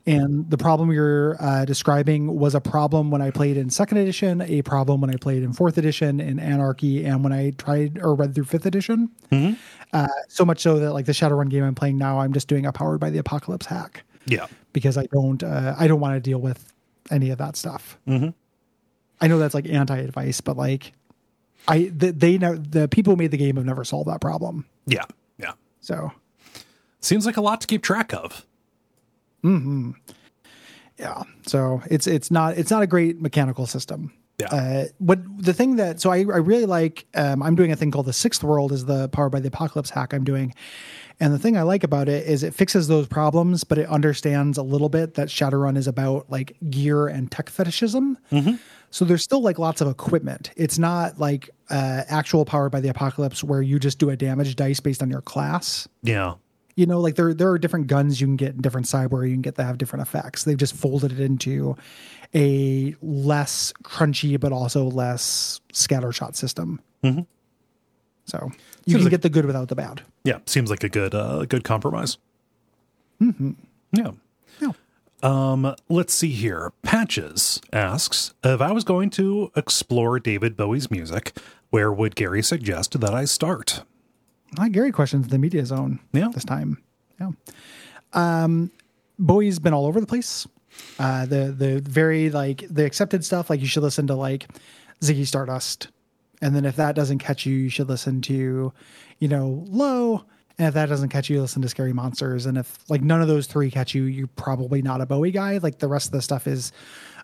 And 0.07 0.49
the 0.51 0.57
problem 0.57 0.91
you're 0.91 1.37
uh, 1.41 1.67
describing 1.67 2.35
was 2.39 2.55
a 2.55 2.61
problem 2.61 3.11
when 3.11 3.21
I 3.21 3.31
played 3.31 3.59
in 3.59 3.69
second 3.69 3.99
edition, 3.99 4.41
a 4.41 4.63
problem 4.63 5.03
when 5.03 5.11
I 5.11 5.17
played 5.17 5.43
in 5.43 5.53
fourth 5.53 5.77
edition 5.77 6.21
in 6.21 6.39
Anarchy, 6.41 7.05
and 7.05 7.23
when 7.23 7.35
I 7.35 7.51
tried 7.51 7.99
or 8.03 8.15
read 8.15 8.35
through 8.35 8.45
fifth 8.45 8.65
edition. 8.65 9.11
Uh, 9.93 10.07
so 10.29 10.45
much 10.45 10.61
so 10.61 10.79
that 10.79 10.93
like 10.95 11.05
the 11.07 11.13
Shadowrun 11.13 11.51
game 11.51 11.65
I'm 11.65 11.75
playing 11.75 11.99
now, 11.99 12.19
I'm 12.19 12.33
just 12.33 12.49
doing 12.49 12.65
a 12.65 12.73
powered 12.73 12.99
by 12.99 13.11
the 13.11 13.19
apocalypse 13.19 13.67
hack 13.67 14.03
Yeah. 14.27 14.47
because 14.73 14.97
I 14.97 15.05
don't 15.13 15.43
uh, 15.43 15.75
I 15.79 15.87
don't 15.87 16.01
want 16.01 16.15
to 16.15 16.21
deal 16.21 16.41
with 16.41 16.73
any 17.11 17.29
of 17.31 17.39
that 17.39 17.57
stuff. 17.57 17.99
I 18.09 19.29
know 19.29 19.39
that's 19.39 19.55
like 19.55 19.69
anti 19.69 19.99
advice, 19.99 20.41
but 20.41 20.57
like 20.57 20.93
I 21.69 21.91
the, 21.95 22.13
they 22.13 22.39
know 22.39 22.57
the 22.57 22.89
people 22.89 23.13
who 23.13 23.17
made 23.17 23.31
the 23.31 23.37
game 23.37 23.57
have 23.57 23.65
never 23.65 23.85
solved 23.85 24.09
that 24.09 24.21
problem. 24.21 24.67
Yeah. 24.87 25.05
Yeah. 25.39 25.53
So 25.81 26.13
Seems 27.01 27.25
like 27.25 27.37
a 27.37 27.41
lot 27.41 27.61
to 27.63 27.67
keep 27.67 27.83
track 27.83 28.13
of. 28.13 28.47
Hmm. 29.43 29.93
yeah, 30.99 31.23
so 31.47 31.83
it's 31.91 32.07
it's 32.07 32.31
not 32.31 32.59
it's 32.59 32.71
not 32.71 32.83
a 32.83 32.87
great 32.87 33.21
mechanical 33.21 33.67
system. 33.67 34.13
Yeah. 34.39 34.49
Uh, 34.49 34.85
what 34.99 35.19
the 35.43 35.55
thing 35.55 35.77
that 35.77 36.01
so 36.01 36.11
I, 36.11 36.19
I 36.19 36.39
really 36.39 36.67
like 36.67 37.07
um, 37.15 37.43
I'm 37.43 37.55
doing 37.55 37.73
a 37.73 37.77
thing 37.77 37.91
called 37.91 38.05
the 38.05 38.13
sixth 38.13 38.45
world 38.45 38.71
is 38.71 38.85
the 38.85 39.09
powered 39.09 39.33
by 39.33 39.41
the 39.41 39.49
apocalypse 39.49 39.89
hack 39.89 40.13
I'm 40.13 40.25
doing, 40.25 40.55
and 41.21 41.33
the 41.33 41.39
thing 41.39 41.57
I 41.57 41.63
like 41.63 41.85
about 41.85 42.11
it 42.11 42.27
is 42.27 42.43
it 42.43 42.55
fixes 42.55 42.87
those 42.87 43.07
problems, 43.07 43.65
but 43.65 43.79
it 43.79 43.89
understands 43.89 44.59
a 44.59 44.63
little 44.63 44.91
bit 44.91 45.15
that 45.15 45.29
Shadowrun 45.29 45.79
is 45.79 45.87
about 45.87 46.31
like 46.31 46.55
gear 46.69 47.09
and 47.09 47.31
tech 47.31 47.49
fetishism. 47.49 48.19
So 48.91 49.05
there's 49.05 49.23
still 49.23 49.41
like 49.41 49.59
lots 49.59 49.81
of 49.81 49.89
equipment. 49.89 50.51
It's 50.57 50.79
not 50.79 51.19
like 51.21 51.51
uh, 51.71 52.03
actual 52.09 52.45
powered 52.45 52.73
by 52.73 52.81
the 52.81 52.89
apocalypse 52.89 53.45
where 53.45 53.63
you 53.63 53.79
just 53.79 53.99
do 53.99 54.11
a 54.11 54.17
damage 54.17 54.57
dice 54.57 54.81
based 54.81 55.01
on 55.03 55.11
your 55.11 55.21
class. 55.23 55.87
Yeah. 56.03 56.35
You 56.77 56.87
know, 56.87 57.01
like 57.01 57.15
there 57.15 57.33
there 57.35 57.51
are 57.51 57.59
different 57.59 57.87
guns 57.89 58.21
you 58.21 58.27
can 58.27 58.37
get 58.37 58.55
in 58.55 58.61
different 58.63 58.87
cyber 58.87 59.27
you 59.29 59.35
can 59.35 59.43
get 59.43 59.57
that 59.57 59.65
have 59.65 59.79
different 59.79 60.03
effects. 60.03 60.45
They've 60.45 60.57
just 60.57 60.75
folded 60.75 61.13
it 61.13 61.21
into 61.21 61.77
a 62.35 62.95
less 63.03 63.73
crunchy 63.85 64.39
but 64.41 64.51
also 64.53 64.85
less 64.85 65.61
scattershot 65.73 66.35
system. 66.37 66.81
Mhm. 67.05 67.27
So 68.27 68.51
you 68.87 68.93
Seems 68.93 68.95
can 68.97 69.05
like- 69.05 69.11
get 69.11 69.23
the 69.23 69.29
good 69.31 69.45
without 69.45 69.69
the 69.69 69.75
bad. 69.77 70.03
Yeah, 70.25 70.39
seems 70.47 70.71
like 70.71 70.83
a 70.85 70.89
good 70.89 71.15
uh 71.15 71.45
good 71.45 71.65
compromise. 71.65 72.19
Mm-hmm. 73.21 73.51
Yeah. 73.93 74.13
Um, 75.23 75.75
let's 75.89 76.15
see 76.15 76.31
here. 76.31 76.73
Patches 76.83 77.61
asks 77.73 78.33
if 78.43 78.61
I 78.61 78.73
was 78.73 78.85
going 78.85 79.11
to 79.11 79.51
explore 79.55 80.19
David 80.19 80.57
Bowie's 80.57 80.91
music, 80.91 81.37
where 81.71 81.93
would 81.93 82.17
Gary 82.17 82.43
suggest 82.43 82.99
that 83.01 83.15
I 83.15 83.25
start? 83.27 83.83
Uh, 84.59 84.69
Gary 84.69 84.91
questions 84.93 85.29
the 85.29 85.39
media 85.39 85.65
zone 85.67 86.01
Yeah. 86.13 86.29
this 86.33 86.45
time. 86.45 86.83
Yeah. 87.21 87.31
Um, 88.13 88.71
Bowie's 89.19 89.59
been 89.59 89.75
all 89.75 89.87
over 89.87 90.01
the 90.01 90.07
place. 90.07 90.47
Uh, 90.99 91.27
the 91.27 91.53
the 91.57 91.81
very 91.81 92.31
like 92.31 92.65
the 92.71 92.85
accepted 92.85 93.25
stuff, 93.25 93.51
like 93.51 93.61
you 93.61 93.67
should 93.67 93.83
listen 93.83 94.07
to 94.07 94.15
like 94.15 94.49
Ziggy 95.03 95.27
Stardust, 95.27 95.89
and 96.41 96.55
then 96.57 96.65
if 96.65 96.77
that 96.77 96.95
doesn't 96.95 97.19
catch 97.19 97.45
you, 97.45 97.55
you 97.55 97.69
should 97.69 97.89
listen 97.89 98.21
to, 98.23 98.73
you 99.19 99.29
know, 99.29 99.65
Low. 99.69 100.25
And 100.59 100.69
if 100.69 100.75
that 100.75 100.87
doesn't 100.87 101.09
catch 101.09 101.31
you, 101.31 101.41
listen 101.41 101.63
to 101.63 101.69
Scary 101.69 101.93
Monsters. 101.93 102.47
And 102.47 102.59
if 102.59 102.79
like 102.91 103.03
none 103.03 103.23
of 103.23 103.29
those 103.29 103.47
three 103.47 103.71
catch 103.71 103.95
you, 103.95 104.05
you're 104.05 104.27
probably 104.27 104.83
not 104.83 105.01
a 105.01 105.07
Bowie 105.07 105.31
guy. 105.31 105.59
Like 105.59 105.79
the 105.79 105.89
rest 105.89 106.09
of 106.09 106.13
the 106.13 106.23
stuff 106.23 106.47
is 106.47 106.73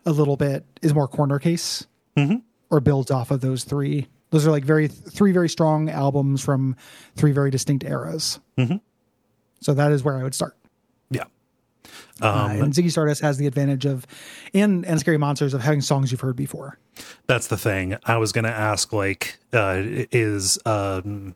a 0.06 0.10
little 0.10 0.36
bit 0.36 0.64
is 0.82 0.94
more 0.94 1.08
corner 1.08 1.38
case 1.38 1.86
mm-hmm. 2.16 2.36
or 2.70 2.80
builds 2.80 3.10
off 3.10 3.30
of 3.30 3.40
those 3.40 3.64
three. 3.64 4.06
Those 4.30 4.46
are 4.46 4.50
like 4.50 4.64
very 4.64 4.88
three 4.88 5.32
very 5.32 5.48
strong 5.48 5.90
albums 5.90 6.42
from 6.42 6.76
three 7.14 7.32
very 7.32 7.50
distinct 7.50 7.84
eras. 7.84 8.40
Mm-hmm. 8.58 8.76
So 9.60 9.74
that 9.74 9.92
is 9.92 10.02
where 10.02 10.16
I 10.18 10.22
would 10.22 10.34
start. 10.34 10.56
Yeah. 12.20 12.28
Uh, 12.44 12.48
and 12.48 12.72
Ziggy 12.72 12.90
Stardust 12.90 13.20
has 13.20 13.36
the 13.36 13.46
advantage 13.46 13.84
of, 13.84 14.06
and 14.54 14.86
and 14.86 14.98
Scary 14.98 15.18
Monsters 15.18 15.52
of 15.52 15.60
having 15.62 15.82
songs 15.82 16.10
you've 16.10 16.22
heard 16.22 16.36
before. 16.36 16.78
That's 17.26 17.48
the 17.48 17.58
thing. 17.58 17.96
I 18.06 18.16
was 18.16 18.32
going 18.32 18.44
to 18.46 18.50
ask, 18.50 18.90
like, 18.90 19.36
uh, 19.52 19.82
is 19.84 20.58
um, 20.64 21.34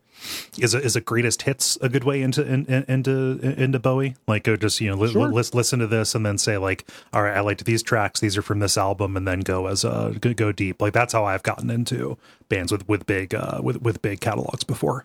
is 0.59 0.73
a, 0.75 0.81
is 0.83 0.97
a 0.97 1.03
greatest 1.03 1.43
hits 1.43 1.77
a 1.83 1.91
good 1.91 2.05
way 2.05 2.23
into 2.23 2.43
in, 2.43 2.65
in- 2.65 2.85
into 2.89 3.39
into 3.63 3.79
Bowie? 3.79 4.17
Like, 4.27 4.45
go 4.45 4.57
just 4.57 4.81
you 4.81 4.89
know 4.89 4.97
li- 4.97 5.13
Sure. 5.13 5.29
li- 5.29 5.45
listen 5.53 5.81
to 5.81 5.87
this 5.87 6.15
and 6.15 6.25
then 6.25 6.39
say 6.39 6.57
like, 6.57 6.89
all 7.13 7.23
right, 7.25 7.37
I 7.37 7.41
liked 7.41 7.63
these 7.67 7.83
tracks. 7.83 8.21
These 8.21 8.39
are 8.39 8.43
from 8.43 8.61
this 8.61 8.79
album, 8.79 9.19
and 9.19 9.29
then 9.29 9.41
go 9.41 9.67
as 9.67 9.85
a 9.85 10.17
go, 10.19 10.33
go 10.33 10.51
deep. 10.51 10.81
Like 10.81 10.95
that's 10.95 11.13
how 11.13 11.27
I've 11.27 11.43
gotten 11.43 11.69
into 11.69 12.17
bands 12.49 12.73
with 12.73 12.89
with 12.89 13.05
big 13.07 13.35
uh, 13.35 13.61
with 13.63 13.83
with 13.83 14.01
big 14.01 14.21
catalogs 14.21 14.65
before. 14.65 15.05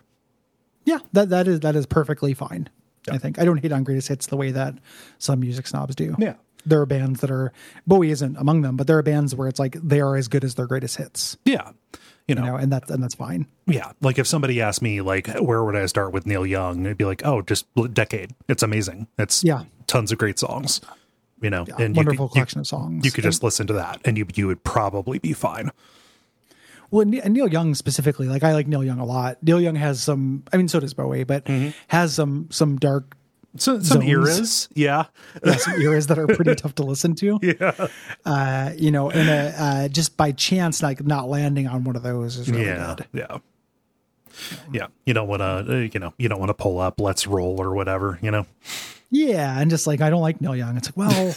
Yeah, 0.86 1.00
that 1.12 1.28
that 1.28 1.46
is 1.48 1.60
that 1.60 1.76
is 1.76 1.84
perfectly 1.84 2.32
fine. 2.32 2.70
I 3.10 3.18
think 3.18 3.38
I 3.38 3.44
don't 3.44 3.58
hate 3.58 3.72
on 3.72 3.84
greatest 3.84 4.08
hits 4.08 4.26
the 4.26 4.36
way 4.36 4.50
that 4.52 4.74
some 5.18 5.40
music 5.40 5.66
snobs 5.66 5.94
do. 5.94 6.14
Yeah. 6.18 6.34
there 6.64 6.80
are 6.80 6.86
bands 6.86 7.20
that 7.20 7.30
are 7.30 7.52
Bowie 7.86 8.10
isn't 8.10 8.36
among 8.36 8.62
them, 8.62 8.76
but 8.76 8.86
there 8.86 8.98
are 8.98 9.02
bands 9.02 9.34
where 9.34 9.46
it's 9.48 9.58
like 9.60 9.76
they 9.82 10.00
are 10.00 10.16
as 10.16 10.28
good 10.28 10.42
as 10.44 10.54
their 10.56 10.66
greatest 10.66 10.96
hits. 10.96 11.36
Yeah, 11.44 11.70
you 12.26 12.34
know, 12.34 12.42
You 12.44 12.50
know, 12.50 12.56
and 12.56 12.72
that's 12.72 12.90
and 12.90 13.02
that's 13.02 13.14
fine. 13.14 13.46
yeah. 13.66 13.92
Like 14.00 14.18
if 14.18 14.26
somebody 14.26 14.60
asked 14.60 14.82
me 14.82 15.00
like, 15.00 15.28
where 15.38 15.62
would 15.64 15.76
I 15.76 15.86
start 15.86 16.12
with 16.12 16.26
Neil 16.26 16.44
Young? 16.44 16.86
I'd 16.86 16.98
be 16.98 17.04
like, 17.04 17.24
oh, 17.24 17.42
just 17.42 17.66
Decade. 17.92 18.32
It's 18.48 18.62
amazing. 18.64 19.06
It's 19.18 19.44
Yeah. 19.44 19.64
tons 19.86 20.10
of 20.10 20.18
great 20.18 20.38
songs. 20.38 20.80
you 21.40 21.50
know, 21.50 21.64
Yeah, 21.68 21.76
and 21.78 21.94
you 21.94 21.98
wonderful 21.98 22.28
could, 22.28 22.32
collection 22.34 22.58
you, 22.58 22.62
of 22.62 22.66
songs. 22.66 23.04
You 23.04 23.12
could 23.12 23.22
just 23.24 23.42
listen 23.44 23.66
to 23.68 23.74
that, 23.74 24.00
and 24.04 24.16
you 24.18 24.26
you 24.34 24.46
would 24.48 24.64
probably 24.64 25.18
be 25.20 25.34
fine. 25.34 25.70
Well, 26.90 27.02
and 27.02 27.34
Neil 27.34 27.48
Young 27.48 27.74
specifically, 27.74 28.28
like 28.28 28.42
I 28.44 28.52
like 28.52 28.66
Neil 28.66 28.84
Young 28.84 28.98
a 29.00 29.04
lot. 29.04 29.42
Neil 29.42 29.60
Young 29.60 29.74
has 29.76 30.02
some, 30.02 30.44
I 30.52 30.56
mean, 30.56 30.68
so 30.68 30.80
does 30.80 30.94
Bowie, 30.94 31.24
but 31.24 31.44
Mm-hmm. 31.46 31.70
has 31.88 32.14
some 32.14 32.48
some 32.50 32.76
dark, 32.78 33.16
So 33.56 33.74
some 33.80 34.00
Zones. 34.02 34.04
eras, 34.10 34.68
yeah, 34.74 35.06
yeah, 35.44 35.56
some 35.56 35.80
eras 35.80 36.06
that 36.08 36.18
are 36.18 36.26
pretty 36.26 36.54
tough 36.62 36.74
to 36.76 36.84
listen 36.84 37.14
to. 37.16 37.38
yeah, 37.42 37.88
Uh, 38.24 38.72
you 38.76 38.90
know, 38.90 39.10
and 39.10 39.28
uh, 39.28 39.56
uh, 39.62 39.88
just 39.88 40.16
by 40.16 40.32
chance, 40.32 40.82
like 40.82 41.04
not 41.04 41.28
landing 41.28 41.66
on 41.66 41.84
one 41.84 41.96
of 41.96 42.02
those 42.02 42.36
is 42.36 42.50
really 42.50 42.66
yeah, 42.66 42.94
good. 42.96 43.06
yeah. 43.12 43.38
Yeah, 44.70 44.88
you 45.06 45.14
don't 45.14 45.28
want 45.28 45.40
to, 45.40 45.88
you 45.92 45.98
know, 45.98 46.12
you 46.18 46.28
don't 46.28 46.38
want 46.38 46.50
to 46.50 46.54
pull 46.54 46.78
up 46.78 47.00
"Let's 47.00 47.26
Roll" 47.26 47.58
or 47.60 47.74
whatever, 47.74 48.18
you 48.20 48.30
know. 48.30 48.44
Yeah, 49.10 49.58
and 49.60 49.70
just 49.70 49.86
like 49.86 50.00
I 50.00 50.10
don't 50.10 50.20
like 50.20 50.40
Neil 50.40 50.56
Young. 50.56 50.76
It's 50.76 50.88
like, 50.88 50.96
well, 50.96 51.34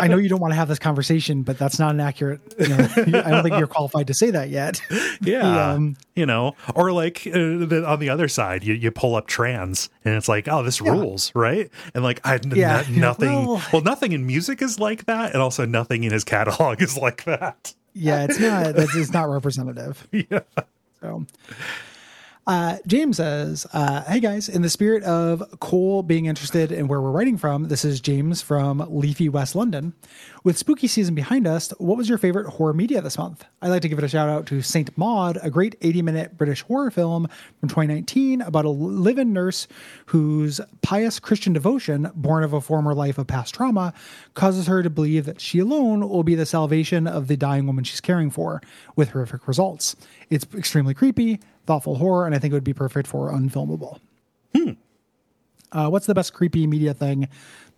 I 0.00 0.08
know 0.08 0.16
you 0.16 0.28
don't 0.28 0.40
want 0.40 0.50
to 0.52 0.56
have 0.56 0.66
this 0.68 0.80
conversation, 0.80 1.42
but 1.42 1.56
that's 1.56 1.78
not 1.78 1.92
an 1.94 2.00
accurate. 2.00 2.40
You 2.58 2.68
know, 2.68 2.76
I 3.24 3.30
don't 3.30 3.42
think 3.44 3.56
you're 3.56 3.68
qualified 3.68 4.08
to 4.08 4.14
say 4.14 4.30
that 4.32 4.48
yet. 4.50 4.80
Yeah, 5.24 5.70
um, 5.72 5.96
you 6.16 6.26
know, 6.26 6.56
or 6.74 6.90
like 6.90 7.24
uh, 7.26 7.30
the, 7.32 7.84
on 7.86 8.00
the 8.00 8.08
other 8.10 8.26
side, 8.26 8.64
you, 8.64 8.74
you 8.74 8.90
pull 8.90 9.14
up 9.14 9.28
trans, 9.28 9.88
and 10.04 10.16
it's 10.16 10.28
like, 10.28 10.48
oh, 10.48 10.64
this 10.64 10.80
rules, 10.80 11.30
right? 11.36 11.70
And 11.94 12.02
like, 12.02 12.20
I 12.26 12.40
Yeah, 12.52 12.82
n- 12.88 12.98
nothing. 12.98 13.46
like, 13.46 13.72
well, 13.72 13.82
nothing 13.82 14.10
in 14.10 14.26
music 14.26 14.60
is 14.60 14.80
like 14.80 15.04
that, 15.06 15.32
and 15.32 15.40
also 15.40 15.64
nothing 15.64 16.02
in 16.02 16.12
his 16.12 16.24
catalog 16.24 16.82
is 16.82 16.96
like 16.98 17.22
that. 17.24 17.72
yeah, 17.94 18.24
it's 18.24 18.40
not. 18.40 18.74
That's 18.74 18.96
it's 18.96 19.12
not 19.12 19.28
representative. 19.28 20.08
Yeah, 20.12 20.40
So, 21.00 21.24
uh, 22.46 22.78
James 22.88 23.18
says, 23.18 23.66
uh, 23.72 24.02
"Hey 24.02 24.18
guys, 24.18 24.48
in 24.48 24.62
the 24.62 24.70
spirit 24.70 25.04
of 25.04 25.60
Cole 25.60 26.02
being 26.02 26.26
interested 26.26 26.72
in 26.72 26.88
where 26.88 27.00
we're 27.00 27.12
writing 27.12 27.38
from, 27.38 27.68
this 27.68 27.84
is 27.84 28.00
James 28.00 28.42
from 28.42 28.84
Leafy 28.90 29.28
West 29.28 29.54
London. 29.54 29.94
With 30.42 30.58
spooky 30.58 30.88
season 30.88 31.14
behind 31.14 31.46
us, 31.46 31.72
what 31.78 31.96
was 31.96 32.08
your 32.08 32.18
favorite 32.18 32.48
horror 32.48 32.74
media 32.74 33.00
this 33.00 33.16
month? 33.16 33.44
I'd 33.60 33.68
like 33.68 33.82
to 33.82 33.88
give 33.88 33.98
it 33.98 34.04
a 34.04 34.08
shout 34.08 34.28
out 34.28 34.46
to 34.46 34.60
Saint 34.60 34.96
Maud, 34.98 35.38
a 35.40 35.50
great 35.50 35.78
80-minute 35.80 36.36
British 36.36 36.62
horror 36.62 36.90
film 36.90 37.28
from 37.60 37.68
2019 37.68 38.40
about 38.40 38.64
a 38.64 38.70
live-in 38.70 39.32
nurse 39.32 39.68
whose 40.06 40.60
pious 40.80 41.20
Christian 41.20 41.52
devotion, 41.52 42.10
born 42.16 42.42
of 42.42 42.52
a 42.52 42.60
former 42.60 42.92
life 42.92 43.18
of 43.18 43.28
past 43.28 43.54
trauma, 43.54 43.94
causes 44.34 44.66
her 44.66 44.82
to 44.82 44.90
believe 44.90 45.26
that 45.26 45.40
she 45.40 45.60
alone 45.60 46.08
will 46.08 46.24
be 46.24 46.34
the 46.34 46.44
salvation 46.44 47.06
of 47.06 47.28
the 47.28 47.36
dying 47.36 47.68
woman 47.68 47.84
she's 47.84 48.00
caring 48.00 48.30
for, 48.30 48.60
with 48.96 49.10
horrific 49.10 49.46
results. 49.46 49.94
It's 50.28 50.46
extremely 50.56 50.94
creepy." 50.94 51.38
Thoughtful 51.66 51.96
horror, 51.96 52.26
and 52.26 52.34
I 52.34 52.38
think 52.38 52.52
it 52.52 52.54
would 52.54 52.64
be 52.64 52.74
perfect 52.74 53.06
for 53.08 53.30
unfilmable. 53.30 53.98
Uh, 55.72 55.88
what's 55.88 56.04
the 56.04 56.14
best 56.14 56.34
creepy 56.34 56.66
media 56.66 56.92
thing 56.92 57.28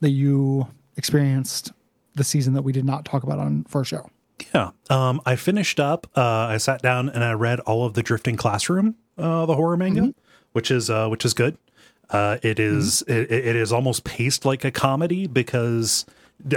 that 0.01 0.11
you 0.11 0.67
experienced 0.97 1.73
the 2.17 2.25
season 2.25 2.53
that 2.55 2.63
we 2.63 2.73
did 2.73 2.85
not 2.85 3.05
talk 3.05 3.23
about 3.23 3.39
on 3.39 3.65
first 3.69 3.91
show? 3.91 4.11
yeah. 4.53 4.71
Um, 4.91 5.21
I 5.25 5.37
finished 5.37 5.79
up. 5.79 6.09
Uh, 6.17 6.21
I 6.23 6.57
sat 6.57 6.83
down 6.83 7.09
and 7.09 7.23
I 7.23 7.33
read 7.35 7.61
all 7.61 7.87
of 7.87 7.95
the 7.95 8.03
Drifting 8.03 8.37
Classroom, 8.37 8.97
uh, 9.17 9.47
the 9.47 9.55
horror 9.55 9.77
manga, 9.77 10.13
which 10.53 10.73
is 10.73 10.91
uh, 10.91 11.07
which 11.09 11.25
is 11.25 11.35
good. 11.35 11.57
Uh, 12.11 12.39
it 12.43 12.59
is- 12.59 13.03
it, 13.03 13.31
it 13.31 13.55
is 13.57 13.73
almost 13.73 14.03
paced 14.03 14.45
like 14.45 14.65
a 14.65 14.73
comedy 14.73 15.29
because 15.29 16.05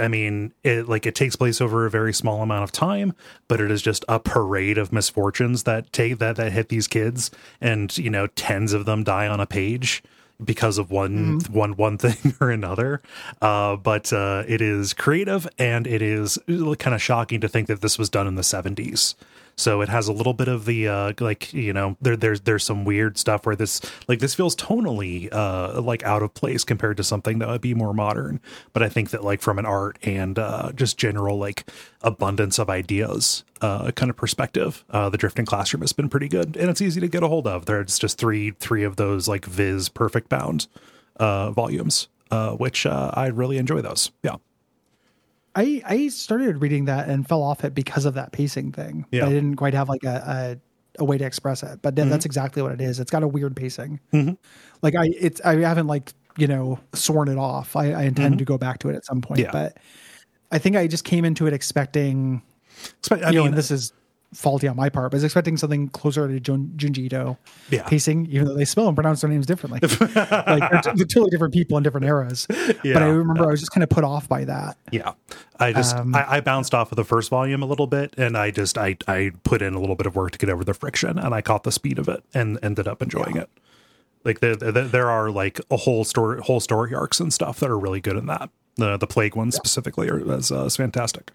I 0.00 0.08
mean 0.08 0.52
it 0.64 0.88
like 0.88 1.06
it 1.06 1.14
takes 1.14 1.36
place 1.36 1.60
over 1.60 1.86
a 1.86 1.90
very 1.90 2.12
small 2.12 2.42
amount 2.42 2.64
of 2.64 2.72
time, 2.72 3.14
but 3.46 3.60
it 3.60 3.70
is 3.70 3.82
just 3.82 4.04
a 4.08 4.18
parade 4.18 4.78
of 4.78 4.92
misfortunes 4.92 5.62
that 5.64 5.92
take 5.92 6.18
that 6.18 6.36
that 6.36 6.52
hit 6.52 6.68
these 6.68 6.88
kids, 6.88 7.30
and 7.60 7.96
you 7.96 8.10
know 8.10 8.26
tens 8.28 8.72
of 8.72 8.84
them 8.84 9.04
die 9.04 9.28
on 9.28 9.40
a 9.40 9.46
page 9.46 10.02
because 10.44 10.78
of 10.78 10.90
one 10.90 11.40
one 11.50 11.76
one 11.76 11.98
thing 11.98 12.34
or 12.40 12.50
another. 12.50 13.00
Uh, 13.40 13.76
but 13.76 14.12
uh, 14.12 14.44
it 14.46 14.60
is 14.60 14.94
creative 14.94 15.48
and 15.58 15.86
it 15.86 16.02
is 16.02 16.38
kind 16.46 16.94
of 16.94 17.02
shocking 17.02 17.40
to 17.40 17.48
think 17.48 17.66
that 17.68 17.80
this 17.80 17.98
was 17.98 18.08
done 18.08 18.26
in 18.26 18.34
the 18.34 18.42
seventies. 18.42 19.14
So 19.58 19.80
it 19.80 19.88
has 19.88 20.06
a 20.06 20.12
little 20.12 20.34
bit 20.34 20.46
of 20.46 20.66
the 20.66 20.86
uh, 20.86 21.12
like 21.18 21.52
you 21.52 21.72
know 21.72 21.96
there 22.00 22.16
there's 22.16 22.40
there's 22.42 22.62
some 22.62 22.84
weird 22.84 23.18
stuff 23.18 23.44
where 23.44 23.56
this 23.56 23.80
like 24.06 24.20
this 24.20 24.34
feels 24.34 24.54
tonally 24.54 25.28
uh, 25.32 25.80
like 25.80 26.04
out 26.04 26.22
of 26.22 26.32
place 26.32 26.62
compared 26.62 26.96
to 26.98 27.04
something 27.04 27.40
that 27.40 27.48
would 27.48 27.60
be 27.60 27.74
more 27.74 27.92
modern. 27.92 28.40
But 28.72 28.84
I 28.84 28.88
think 28.88 29.10
that 29.10 29.24
like 29.24 29.42
from 29.42 29.58
an 29.58 29.66
art 29.66 29.98
and 30.04 30.38
uh, 30.38 30.70
just 30.72 30.96
general 30.96 31.38
like 31.38 31.68
abundance 32.02 32.60
of 32.60 32.70
ideas 32.70 33.42
uh, 33.60 33.90
kind 33.90 34.10
of 34.10 34.16
perspective, 34.16 34.84
uh, 34.90 35.08
the 35.08 35.18
Drifting 35.18 35.44
Classroom 35.44 35.80
has 35.80 35.92
been 35.92 36.08
pretty 36.08 36.28
good 36.28 36.56
and 36.56 36.70
it's 36.70 36.80
easy 36.80 37.00
to 37.00 37.08
get 37.08 37.24
a 37.24 37.28
hold 37.28 37.48
of. 37.48 37.66
There's 37.66 37.98
just 37.98 38.16
three 38.16 38.52
three 38.52 38.84
of 38.84 38.94
those 38.94 39.26
like 39.26 39.44
Viz 39.44 39.88
perfect 39.88 40.28
bound 40.28 40.68
uh, 41.16 41.50
volumes, 41.50 42.06
uh, 42.30 42.52
which 42.52 42.86
uh, 42.86 43.10
I 43.12 43.26
really 43.26 43.58
enjoy 43.58 43.80
those. 43.80 44.12
Yeah. 44.22 44.36
I 45.54 45.82
I 45.84 46.08
started 46.08 46.60
reading 46.60 46.86
that 46.86 47.08
and 47.08 47.26
fell 47.26 47.42
off 47.42 47.64
it 47.64 47.74
because 47.74 48.04
of 48.04 48.14
that 48.14 48.32
pacing 48.32 48.72
thing. 48.72 49.06
Yeah. 49.10 49.26
I 49.26 49.28
didn't 49.30 49.56
quite 49.56 49.74
have 49.74 49.88
like 49.88 50.04
a, 50.04 50.58
a, 50.98 51.02
a 51.02 51.04
way 51.04 51.18
to 51.18 51.24
express 51.24 51.62
it, 51.62 51.80
but 51.82 51.96
then 51.96 52.04
mm-hmm. 52.04 52.12
that's 52.12 52.26
exactly 52.26 52.62
what 52.62 52.72
it 52.72 52.80
is. 52.80 53.00
It's 53.00 53.10
got 53.10 53.22
a 53.22 53.28
weird 53.28 53.56
pacing. 53.56 54.00
Mm-hmm. 54.12 54.34
Like 54.82 54.94
I 54.94 55.08
it's 55.18 55.40
I 55.42 55.56
haven't 55.56 55.86
like 55.86 56.12
you 56.36 56.46
know 56.46 56.78
sworn 56.92 57.28
it 57.28 57.38
off. 57.38 57.76
I, 57.76 57.92
I 57.92 58.02
intend 58.02 58.32
mm-hmm. 58.34 58.38
to 58.38 58.44
go 58.44 58.58
back 58.58 58.78
to 58.80 58.88
it 58.88 58.96
at 58.96 59.04
some 59.04 59.20
point, 59.20 59.40
Yeah. 59.40 59.52
but 59.52 59.78
I 60.50 60.58
think 60.58 60.76
I 60.76 60.86
just 60.86 61.04
came 61.04 61.24
into 61.24 61.46
it 61.46 61.52
expecting 61.52 62.42
Expect- 62.98 63.24
I 63.24 63.30
you 63.30 63.38
mean, 63.38 63.48
and 63.48 63.56
this 63.56 63.70
is 63.70 63.92
faulty 64.34 64.68
on 64.68 64.76
my 64.76 64.88
part, 64.90 65.10
but 65.10 65.16
I 65.16 65.18
was 65.18 65.24
expecting 65.24 65.56
something 65.56 65.88
closer 65.88 66.28
to 66.28 66.38
Jun, 66.40 66.72
Junji 66.76 66.98
Ito 67.06 67.38
Yeah. 67.70 67.82
pacing, 67.88 68.26
even 68.26 68.46
though 68.46 68.54
they 68.54 68.66
spell 68.66 68.86
and 68.86 68.94
pronounce 68.94 69.22
their 69.22 69.30
names 69.30 69.46
differently. 69.46 69.80
like 69.82 70.70
they're, 70.70 70.80
t- 70.82 70.90
they're 70.96 71.06
totally 71.06 71.30
different 71.30 71.54
people 71.54 71.76
in 71.78 71.82
different 71.82 72.06
eras. 72.06 72.46
But 72.48 72.96
I 73.02 73.06
remember 73.06 73.44
I 73.44 73.50
was 73.50 73.60
just 73.60 73.72
kind 73.72 73.82
of 73.82 73.88
put 73.88 74.04
off 74.04 74.28
by 74.28 74.44
that. 74.44 74.76
Yeah, 74.92 75.12
I 75.58 75.72
just 75.72 75.96
Um, 75.96 76.14
I, 76.14 76.36
I 76.36 76.40
bounced 76.40 76.74
off 76.74 76.92
of 76.92 76.96
the 76.96 77.04
first 77.04 77.30
volume 77.30 77.62
a 77.62 77.66
little 77.66 77.86
bit, 77.86 78.14
and 78.18 78.36
I 78.36 78.50
just 78.50 78.76
I 78.76 78.96
I 79.06 79.30
put 79.44 79.62
in 79.62 79.72
a 79.74 79.80
little 79.80 79.96
bit 79.96 80.06
of 80.06 80.14
work 80.14 80.32
to 80.32 80.38
get 80.38 80.50
over 80.50 80.62
the 80.64 80.74
friction, 80.74 81.18
and 81.18 81.34
I 81.34 81.40
caught 81.40 81.62
the 81.64 81.72
speed 81.72 81.98
of 81.98 82.08
it, 82.08 82.22
and 82.34 82.58
ended 82.62 82.86
up 82.86 83.00
enjoying 83.00 83.36
it. 83.36 83.48
Like 84.24 84.40
there, 84.40 84.56
there 84.56 84.72
there 84.72 85.10
are 85.10 85.30
like 85.30 85.58
a 85.70 85.76
whole 85.78 86.04
story 86.04 86.42
whole 86.42 86.60
story 86.60 86.94
arcs 86.94 87.18
and 87.20 87.32
stuff 87.32 87.60
that 87.60 87.70
are 87.70 87.78
really 87.78 88.00
good 88.02 88.16
in 88.16 88.26
that. 88.26 88.50
The 88.76 88.98
the 88.98 89.06
plague 89.06 89.34
one 89.34 89.50
specifically 89.52 90.08
are, 90.10 90.18
is, 90.36 90.52
uh, 90.52 90.64
is 90.66 90.76
fantastic. 90.76 91.32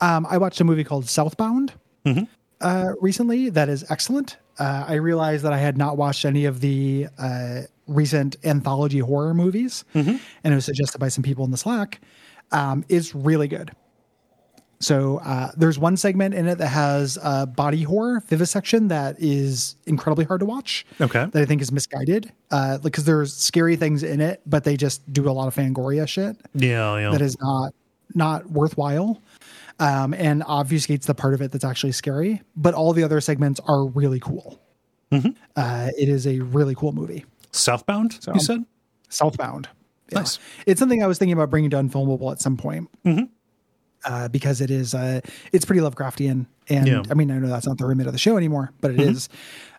Um, 0.00 0.26
I 0.28 0.38
watched 0.38 0.60
a 0.60 0.64
movie 0.64 0.84
called 0.84 1.08
Southbound 1.08 1.72
uh, 2.60 2.92
recently 3.00 3.50
that 3.50 3.68
is 3.68 3.84
excellent. 3.90 4.36
Uh, 4.58 4.84
I 4.88 4.94
realized 4.94 5.44
that 5.44 5.52
I 5.52 5.58
had 5.58 5.78
not 5.78 5.96
watched 5.96 6.24
any 6.24 6.44
of 6.44 6.60
the 6.60 7.06
uh, 7.18 7.62
recent 7.86 8.36
anthology 8.44 8.98
horror 8.98 9.34
movies, 9.34 9.84
and 9.94 10.20
it 10.44 10.54
was 10.54 10.64
suggested 10.64 10.98
by 10.98 11.08
some 11.08 11.22
people 11.22 11.44
in 11.44 11.50
the 11.50 11.56
Slack. 11.56 12.00
Um, 12.52 12.84
it's 12.88 13.14
really 13.14 13.48
good. 13.48 13.70
So 14.82 15.18
uh, 15.18 15.52
there's 15.58 15.78
one 15.78 15.98
segment 15.98 16.34
in 16.34 16.48
it 16.48 16.56
that 16.56 16.68
has 16.68 17.18
uh, 17.22 17.44
body 17.44 17.82
horror 17.82 18.22
vivisection 18.28 18.88
that 18.88 19.16
is 19.18 19.76
incredibly 19.86 20.24
hard 20.24 20.40
to 20.40 20.46
watch. 20.46 20.86
Okay. 21.00 21.26
that 21.26 21.36
I 21.42 21.44
think 21.44 21.60
is 21.60 21.70
misguided 21.70 22.32
uh, 22.50 22.78
because 22.78 23.04
there's 23.04 23.36
scary 23.36 23.76
things 23.76 24.02
in 24.02 24.22
it, 24.22 24.40
but 24.46 24.64
they 24.64 24.78
just 24.78 25.10
do 25.12 25.28
a 25.28 25.32
lot 25.32 25.48
of 25.48 25.54
Fangoria 25.54 26.08
shit 26.08 26.36
Yeah, 26.54 26.96
yeah. 26.96 27.10
that 27.10 27.20
is 27.20 27.38
not 27.40 27.74
not 28.14 28.50
worthwhile 28.50 29.20
um, 29.80 30.14
and 30.14 30.42
obfuscates 30.42 31.06
the 31.06 31.14
part 31.14 31.34
of 31.34 31.40
it 31.42 31.50
that's 31.50 31.64
actually 31.64 31.92
scary. 31.92 32.42
But 32.54 32.74
all 32.74 32.92
the 32.92 33.02
other 33.02 33.20
segments 33.20 33.58
are 33.66 33.84
really 33.86 34.20
cool. 34.20 34.60
Uh, 35.12 35.88
it 35.98 36.08
is 36.08 36.24
a 36.28 36.38
really 36.38 36.76
cool 36.76 36.92
movie. 36.92 37.24
Southbound, 37.50 38.20
you 38.32 38.38
said? 38.38 38.64
Southbound. 39.08 39.68
Yeah. 40.12 40.20
Nice. 40.20 40.38
It's 40.66 40.78
something 40.78 41.02
I 41.02 41.08
was 41.08 41.18
thinking 41.18 41.32
about 41.32 41.50
bringing 41.50 41.70
to 41.70 41.76
Unfilmable 41.78 42.30
at 42.30 42.40
some 42.40 42.56
point. 42.56 42.88
Uh, 44.04 44.28
because 44.28 44.60
it 44.62 44.70
is, 44.70 44.94
uh, 44.94 45.20
it's 45.52 45.64
pretty 45.66 45.80
Lovecraftian, 45.82 46.46
and 46.70 46.86
Yeah. 46.86 47.02
I 47.10 47.14
mean, 47.14 47.30
I 47.30 47.38
know 47.38 47.48
that's 47.48 47.66
not 47.66 47.76
the 47.76 47.84
remit 47.86 48.06
of 48.06 48.12
the 48.14 48.18
show 48.18 48.38
anymore, 48.38 48.72
but 48.80 48.92
it 48.92 49.00
is, 49.00 49.28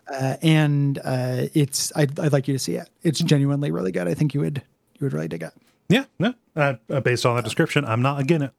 uh, 0.06 0.36
and 0.42 0.96
uh, 1.02 1.46
it's. 1.54 1.90
I'd, 1.96 2.20
I'd 2.20 2.32
like 2.32 2.46
you 2.46 2.54
to 2.54 2.58
see 2.58 2.76
it. 2.76 2.88
It's 3.02 3.18
genuinely 3.18 3.72
really 3.72 3.90
good. 3.90 4.06
I 4.06 4.14
think 4.14 4.32
you 4.32 4.38
would, 4.40 4.58
you 4.98 5.06
would 5.06 5.12
really 5.12 5.26
dig 5.26 5.42
it. 5.42 5.52
Yeah, 5.88 6.04
no. 6.20 6.34
Uh, 6.54 6.74
uh, 6.88 7.00
based 7.00 7.26
on 7.26 7.34
that 7.34 7.42
description, 7.42 7.84
I'm 7.84 8.00
not 8.00 8.20
again 8.20 8.42
it. 8.42 8.52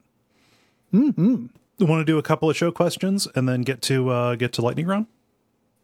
Mm-hmm. 0.94 1.46
Want 1.84 2.00
to 2.00 2.04
do 2.04 2.18
a 2.18 2.22
couple 2.22 2.48
of 2.48 2.56
show 2.56 2.70
questions 2.70 3.26
and 3.34 3.48
then 3.48 3.62
get 3.62 3.82
to 3.82 4.08
uh, 4.10 4.36
get 4.36 4.52
to 4.54 4.62
lightning 4.62 4.86
round? 4.86 5.06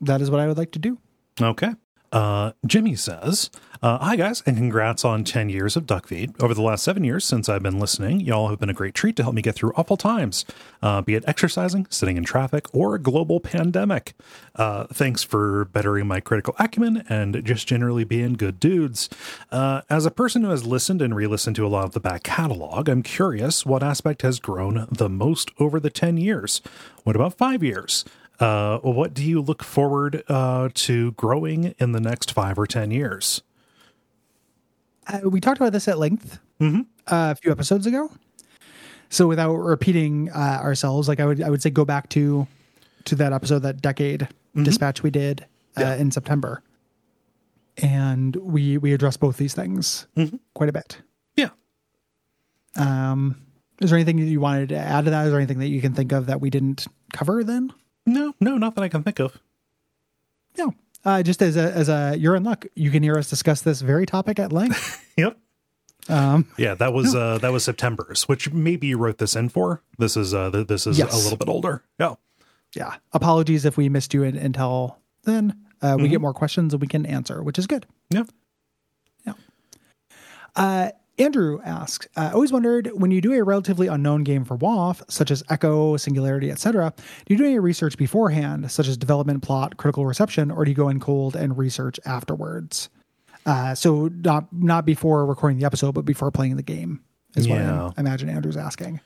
That 0.01 0.21
is 0.21 0.31
what 0.31 0.41
I 0.41 0.47
would 0.47 0.57
like 0.57 0.71
to 0.73 0.79
do. 0.79 0.99
Okay. 1.43 1.75
Uh, 2.13 2.53
Jimmy 2.67 2.97
says, 2.97 3.51
uh, 3.83 3.99
Hi 3.99 4.17
guys, 4.17 4.43
and 4.45 4.57
congrats 4.57 5.05
on 5.05 5.23
10 5.23 5.49
years 5.49 5.77
of 5.77 5.87
Duckfeed. 5.87 6.43
Over 6.43 6.55
the 6.55 6.63
last 6.63 6.83
seven 6.83 7.05
years 7.05 7.25
since 7.25 7.49
I've 7.49 7.63
been 7.63 7.79
listening, 7.79 8.21
y'all 8.21 8.49
have 8.49 8.59
been 8.59 8.69
a 8.69 8.75
great 8.75 8.95
treat 8.95 9.15
to 9.17 9.23
help 9.23 9.35
me 9.35 9.43
get 9.43 9.55
through 9.55 9.73
awful 9.77 9.97
times, 9.97 10.45
uh, 10.83 11.03
be 11.03 11.15
it 11.15 11.25
exercising, 11.29 11.87
sitting 11.89 12.17
in 12.17 12.25
traffic, 12.25 12.67
or 12.75 12.95
a 12.95 12.99
global 12.99 13.39
pandemic. 13.39 14.15
Uh, 14.57 14.85
thanks 14.93 15.23
for 15.23 15.67
bettering 15.67 16.07
my 16.09 16.19
critical 16.19 16.55
acumen 16.59 17.05
and 17.09 17.45
just 17.45 17.69
generally 17.69 18.05
being 18.05 18.33
good 18.33 18.59
dudes. 18.59 19.09
Uh, 19.53 19.83
as 19.89 20.05
a 20.05 20.11
person 20.11 20.43
who 20.43 20.51
has 20.51 20.67
listened 20.67 21.01
and 21.01 21.15
re 21.15 21.29
listened 21.29 21.57
to 21.57 21.67
a 21.67 21.69
lot 21.69 21.85
of 21.85 21.93
the 21.93 22.01
back 22.01 22.25
catalog, 22.25 22.89
I'm 22.89 23.03
curious 23.03 23.65
what 23.65 23.85
aspect 23.85 24.23
has 24.23 24.41
grown 24.41 24.89
the 24.91 25.09
most 25.09 25.53
over 25.61 25.79
the 25.79 25.91
10 25.91 26.17
years? 26.17 26.61
What 27.05 27.15
about 27.15 27.39
five 27.39 27.63
years? 27.63 28.05
Uh, 28.41 28.79
what 28.79 29.13
do 29.15 29.23
you 29.23 29.41
look 29.41 29.63
forward 29.63 30.23
uh, 30.29 30.71
to 30.75 31.13
growing 31.13 31.75
in 31.79 31.93
the 31.93 32.01
next 32.01 32.33
five 32.33 32.59
or 32.59 32.67
ten 32.67 32.91
years? 32.91 33.43
Uh, 35.07 35.21
we 35.29 35.41
talked 35.41 35.61
about 35.61 35.73
this 35.73 35.87
at 35.89 35.99
length 35.99 36.39
a 37.07 37.35
few 37.37 37.51
episodes 37.53 37.87
ago. 37.87 38.11
So 39.11 39.27
without 39.27 39.55
repeating 39.57 40.31
uh, 40.31 40.61
ourselves, 40.63 41.09
like 41.09 41.21
I 41.21 41.27
would, 41.27 41.43
I 41.43 41.51
would 41.51 41.61
say 41.63 41.71
go 41.71 41.85
back 41.85 42.09
to 42.11 42.47
to 43.05 43.15
that 43.17 43.33
episode, 43.33 43.61
that 43.61 43.81
decade 43.83 44.29
dispatch 44.63 45.03
we 45.03 45.11
did 45.11 45.43
uh, 45.77 45.81
Yeah. 45.83 45.95
in 45.97 46.11
September, 46.11 46.63
and 47.79 48.37
we 48.37 48.79
we 48.79 48.93
addressed 48.93 49.21
both 49.21 49.37
these 49.37 49.55
things 49.55 50.07
quite 50.55 50.69
a 50.69 50.73
bit. 50.73 50.99
Yeah. 51.37 51.49
Um, 52.77 53.37
is 53.81 53.91
there 53.91 53.99
anything 53.99 54.17
that 54.19 54.27
you 54.27 54.41
wanted 54.41 54.69
to 54.71 54.77
add 54.79 55.07
to 55.07 55.11
that? 55.11 55.25
Is 55.27 55.31
there 55.33 55.41
anything 55.41 55.59
that 55.59 55.69
you 55.69 55.81
can 55.81 55.93
think 55.95 56.13
of 56.13 56.27
that 56.27 56.41
we 56.41 56.51
didn't 56.51 56.87
cover 57.13 57.43
then? 57.43 57.73
No, 58.07 58.35
no, 58.41 58.57
not 58.59 58.75
that 58.75 58.83
I 58.83 58.89
can 58.89 59.03
think 59.03 59.19
of. 59.21 59.39
No. 60.59 60.75
Uh, 61.05 61.23
just 61.23 61.41
as 61.43 61.57
a 61.57 61.73
as 61.73 61.89
a 61.89 62.17
you're 62.19 62.37
in 62.37 62.45
luck, 62.45 62.67
you 62.75 62.91
can 62.91 63.03
hear 63.03 63.17
us 63.17 63.31
discuss 63.31 63.63
this 63.63 63.81
very 63.81 64.07
topic 64.07 64.39
at 64.39 64.53
length. 64.53 65.07
Yep. 65.17 65.37
Um, 66.09 66.47
Yeah, 66.57 66.75
that 66.75 66.93
was 66.95 67.15
uh 67.15 67.37
that 67.39 67.53
was 67.53 67.63
September's, 67.65 68.27
which 68.29 68.51
maybe 68.53 68.87
you 68.87 68.97
wrote 68.99 69.19
this 69.19 69.37
in 69.37 69.49
for. 69.51 69.83
This 69.99 70.17
is 70.17 70.33
uh 70.33 70.51
th- 70.51 70.67
this 70.67 70.87
is 70.87 70.99
Yes. 70.99 71.13
a 71.13 71.17
little 71.23 71.37
bit 71.37 71.49
older. 71.49 71.83
Yeah. 71.99 72.15
yeah. 72.75 72.97
Apologies 73.13 73.65
if 73.67 73.77
we 73.77 73.89
missed 73.91 74.15
you 74.15 74.23
in, 74.23 74.37
until 74.37 74.99
then. 75.25 75.57
Uh, 75.83 75.97
we 75.99 76.09
get 76.09 76.21
more 76.21 76.35
questions 76.35 76.75
and 76.75 76.81
we 76.81 76.87
can 76.87 77.05
answer, 77.07 77.43
which 77.43 77.59
is 77.59 77.67
good. 77.67 77.87
Yeah, 78.11 78.25
yeah. 79.27 79.33
Uh, 80.55 80.91
Andrew 81.21 81.61
asks, 81.65 82.09
I 82.17 82.31
always 82.31 82.51
wondered 82.51 82.91
when 82.95 83.11
you 83.11 83.21
do 83.21 83.33
a 83.35 83.43
relatively 83.45 83.87
unknown 83.89 84.25
game 84.25 84.45
for 84.45 84.57
WoF, 84.57 85.03
such 85.09 85.31
as 85.31 85.43
Echo, 85.51 85.97
Singularity, 85.97 86.51
etc., 86.51 86.93
do 87.27 87.35
you 87.35 87.39
do 87.39 87.45
any 87.45 87.59
research 87.59 87.97
beforehand, 87.99 88.71
such 88.71 88.89
as 88.89 88.97
development, 88.97 89.43
plot, 89.43 89.77
critical 89.77 90.07
reception, 90.07 90.51
or 90.51 90.65
do 90.65 90.71
you 90.71 90.75
go 90.77 90.89
in 90.89 90.99
cold 90.99 91.37
and 91.37 91.59
research 91.59 92.01
afterwards? 92.07 92.89
Uh, 93.47 93.75
so 93.75 94.09
not 94.23 94.53
not 94.53 94.85
before 94.85 95.25
recording 95.27 95.59
the 95.59 95.65
episode, 95.67 95.93
but 95.93 96.05
before 96.05 96.31
playing 96.31 96.57
the 96.57 96.63
game 96.63 97.01
is 97.37 97.47
Yeah. 97.47 97.85
what 97.85 97.95
I 97.99 98.01
imagine 98.01 98.29
Andrew's 98.29 98.57
asking. 98.57 99.01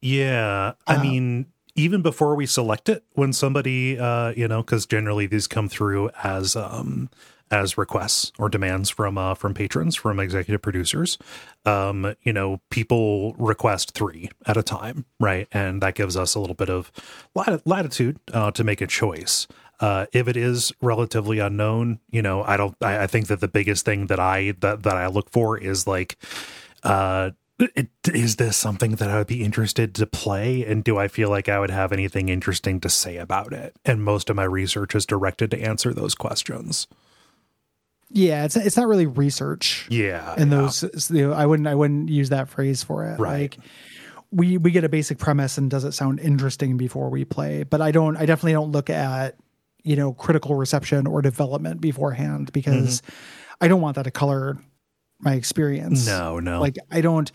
Yeah. 0.00 0.72
I 0.86 1.02
mean, 1.02 1.46
even 1.76 2.02
before 2.02 2.34
we 2.34 2.46
select 2.46 2.88
it, 2.88 3.04
when 3.12 3.32
somebody 3.32 3.98
uh, 3.98 4.30
you 4.36 4.48
know, 4.48 4.62
because 4.62 4.86
generally 4.86 5.26
these 5.26 5.46
come 5.46 5.68
through 5.68 6.10
as 6.22 6.56
um 6.56 7.10
as 7.50 7.78
requests 7.78 8.32
or 8.38 8.48
demands 8.48 8.90
from 8.90 9.18
uh 9.18 9.34
from 9.34 9.54
patrons, 9.54 9.94
from 9.96 10.20
executive 10.20 10.62
producers. 10.62 11.18
Um, 11.64 12.14
you 12.22 12.32
know, 12.32 12.60
people 12.70 13.34
request 13.34 13.92
three 13.92 14.30
at 14.46 14.56
a 14.56 14.62
time, 14.62 15.04
right? 15.20 15.48
And 15.52 15.82
that 15.82 15.94
gives 15.94 16.16
us 16.16 16.34
a 16.34 16.40
little 16.40 16.56
bit 16.56 16.70
of 16.70 16.90
lat- 17.34 17.66
latitude 17.66 18.18
uh 18.32 18.50
to 18.52 18.64
make 18.64 18.80
a 18.80 18.86
choice. 18.86 19.46
Uh, 19.80 20.06
if 20.12 20.28
it 20.28 20.36
is 20.36 20.72
relatively 20.80 21.40
unknown, 21.40 21.98
you 22.10 22.22
know, 22.22 22.42
I 22.44 22.56
don't. 22.56 22.76
I, 22.80 23.02
I 23.02 23.06
think 23.06 23.26
that 23.26 23.40
the 23.40 23.48
biggest 23.48 23.84
thing 23.84 24.06
that 24.06 24.20
I 24.20 24.54
that 24.60 24.84
that 24.84 24.96
I 24.96 25.08
look 25.08 25.30
for 25.30 25.58
is 25.58 25.86
like, 25.86 26.16
uh, 26.84 27.32
it, 27.58 27.88
is 28.12 28.36
this 28.36 28.56
something 28.56 28.92
that 28.96 29.10
I 29.10 29.18
would 29.18 29.26
be 29.26 29.42
interested 29.42 29.94
to 29.96 30.06
play, 30.06 30.64
and 30.64 30.84
do 30.84 30.96
I 30.96 31.08
feel 31.08 31.28
like 31.28 31.48
I 31.48 31.58
would 31.58 31.70
have 31.70 31.92
anything 31.92 32.28
interesting 32.28 32.80
to 32.80 32.88
say 32.88 33.16
about 33.16 33.52
it? 33.52 33.76
And 33.84 34.04
most 34.04 34.30
of 34.30 34.36
my 34.36 34.44
research 34.44 34.94
is 34.94 35.06
directed 35.06 35.50
to 35.50 35.60
answer 35.60 35.92
those 35.92 36.14
questions. 36.14 36.86
Yeah, 38.14 38.44
it's 38.44 38.54
it's 38.54 38.76
not 38.76 38.86
really 38.86 39.06
research. 39.06 39.88
Yeah, 39.90 40.34
and 40.38 40.50
yeah. 40.50 40.58
those 40.58 41.10
you 41.10 41.28
know, 41.28 41.34
I 41.34 41.46
wouldn't 41.46 41.66
I 41.66 41.74
wouldn't 41.74 42.08
use 42.08 42.28
that 42.28 42.48
phrase 42.48 42.82
for 42.82 43.04
it. 43.04 43.18
Right. 43.18 43.40
Like 43.40 43.58
we 44.30 44.56
we 44.56 44.70
get 44.70 44.84
a 44.84 44.88
basic 44.88 45.18
premise 45.18 45.58
and 45.58 45.68
does 45.68 45.82
it 45.82 45.92
sound 45.92 46.20
interesting 46.20 46.76
before 46.76 47.10
we 47.10 47.24
play, 47.24 47.64
but 47.64 47.80
I 47.80 47.90
don't 47.90 48.16
I 48.16 48.24
definitely 48.24 48.52
don't 48.52 48.70
look 48.70 48.88
at 48.88 49.36
you 49.82 49.96
know 49.96 50.12
critical 50.12 50.54
reception 50.54 51.08
or 51.08 51.22
development 51.22 51.80
beforehand 51.80 52.52
because 52.52 53.02
Mm-hmm. 53.02 53.14
I 53.60 53.68
don't 53.68 53.80
want 53.80 53.96
that 53.96 54.02
to 54.02 54.10
color 54.10 54.58
my 55.20 55.34
experience. 55.34 56.06
No, 56.06 56.38
no. 56.38 56.60
Like 56.60 56.76
I 56.90 57.00
don't 57.00 57.30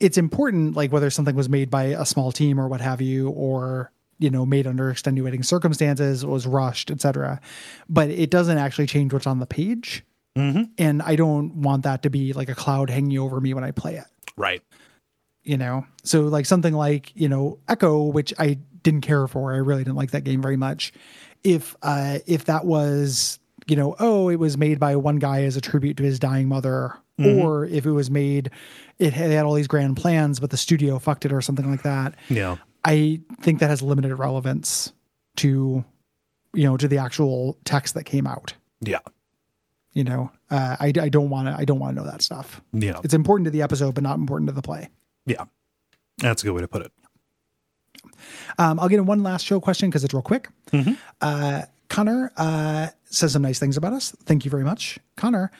it's 0.00 0.18
important 0.18 0.74
like 0.74 0.92
whether 0.92 1.10
something 1.10 1.36
was 1.36 1.48
made 1.48 1.70
by 1.70 1.84
a 1.84 2.04
small 2.04 2.32
team 2.32 2.58
or 2.58 2.68
what 2.68 2.80
have 2.80 3.00
you 3.00 3.28
or 3.30 3.92
you 4.18 4.30
know 4.30 4.46
made 4.46 4.66
under 4.66 4.90
extenuating 4.90 5.42
circumstances 5.42 6.24
was 6.24 6.46
rushed 6.46 6.90
etc 6.90 7.40
but 7.88 8.08
it 8.10 8.30
doesn't 8.30 8.58
actually 8.58 8.86
change 8.86 9.12
what's 9.12 9.26
on 9.26 9.40
the 9.40 9.46
page 9.46 10.04
Mm-hmm. 10.36 10.62
and 10.78 11.00
I 11.00 11.14
don't 11.16 11.54
want 11.62 11.84
that 11.84 12.02
to 12.02 12.10
be 12.10 12.32
like 12.32 12.48
a 12.48 12.54
cloud 12.56 12.90
hanging 12.90 13.18
over 13.18 13.40
me 13.40 13.54
when 13.54 13.62
I 13.62 13.70
play 13.70 13.96
it. 13.96 14.06
right. 14.36 14.62
You 15.46 15.58
know, 15.58 15.86
so 16.02 16.22
like 16.22 16.46
something 16.46 16.72
like 16.72 17.12
you 17.14 17.28
know 17.28 17.58
Echo, 17.68 18.04
which 18.04 18.32
I 18.38 18.58
didn't 18.82 19.02
care 19.02 19.26
for. 19.28 19.52
I 19.52 19.58
really 19.58 19.84
didn't 19.84 19.96
like 19.96 20.12
that 20.12 20.24
game 20.24 20.40
very 20.40 20.56
much. 20.56 20.92
If 21.44 21.76
uh 21.82 22.20
if 22.26 22.46
that 22.46 22.64
was 22.64 23.38
you 23.66 23.76
know 23.76 23.94
oh 24.00 24.30
it 24.30 24.36
was 24.36 24.56
made 24.56 24.80
by 24.80 24.96
one 24.96 25.16
guy 25.16 25.42
as 25.42 25.56
a 25.56 25.60
tribute 25.60 25.98
to 25.98 26.02
his 26.02 26.18
dying 26.18 26.48
mother, 26.48 26.94
or 27.22 27.66
if 27.66 27.84
it 27.84 27.90
was 27.92 28.10
made 28.10 28.50
it 28.98 29.12
had, 29.12 29.30
it 29.30 29.34
had 29.34 29.44
all 29.44 29.54
these 29.54 29.68
grand 29.68 29.96
plans 29.98 30.40
but 30.40 30.50
the 30.50 30.56
studio 30.56 30.98
fucked 30.98 31.26
it 31.26 31.32
or 31.32 31.42
something 31.42 31.70
like 31.70 31.82
that. 31.82 32.14
Yeah. 32.30 32.56
I 32.84 33.20
think 33.40 33.60
that 33.60 33.68
has 33.68 33.82
limited 33.82 34.16
relevance 34.16 34.92
to 35.36 35.84
you 36.54 36.64
know 36.64 36.78
to 36.78 36.88
the 36.88 36.98
actual 36.98 37.58
text 37.64 37.92
that 37.94 38.04
came 38.04 38.26
out. 38.26 38.54
Yeah. 38.80 39.00
You 39.94 40.04
know, 40.04 40.30
uh, 40.50 40.76
I, 40.80 40.86
I 41.00 41.08
don't 41.08 41.30
want 41.30 41.48
to 41.48 41.54
I 41.56 41.64
don't 41.64 41.78
want 41.78 41.96
to 41.96 42.02
know 42.02 42.10
that 42.10 42.20
stuff. 42.20 42.60
Yeah. 42.72 43.00
It's 43.04 43.14
important 43.14 43.46
to 43.46 43.50
the 43.50 43.62
episode, 43.62 43.94
but 43.94 44.02
not 44.02 44.18
important 44.18 44.48
to 44.48 44.52
the 44.52 44.62
play. 44.62 44.88
Yeah. 45.24 45.44
That's 46.18 46.42
a 46.42 46.46
good 46.46 46.52
way 46.52 46.60
to 46.60 46.68
put 46.68 46.82
it. 46.82 46.92
Um, 48.58 48.78
I'll 48.78 48.88
get 48.88 48.98
in 48.98 49.06
one 49.06 49.22
last 49.22 49.44
show 49.46 49.60
question 49.60 49.88
because 49.88 50.04
it's 50.04 50.14
real 50.14 50.22
quick. 50.22 50.48
Uh, 51.20 51.62
Connor 51.88 52.32
uh, 52.36 52.88
says 53.04 53.32
some 53.32 53.42
nice 53.42 53.58
things 53.58 53.76
about 53.76 53.92
us. 53.92 54.14
Thank 54.24 54.44
you 54.44 54.50
very 54.50 54.64
much, 54.64 54.98
Connor. 55.16 55.50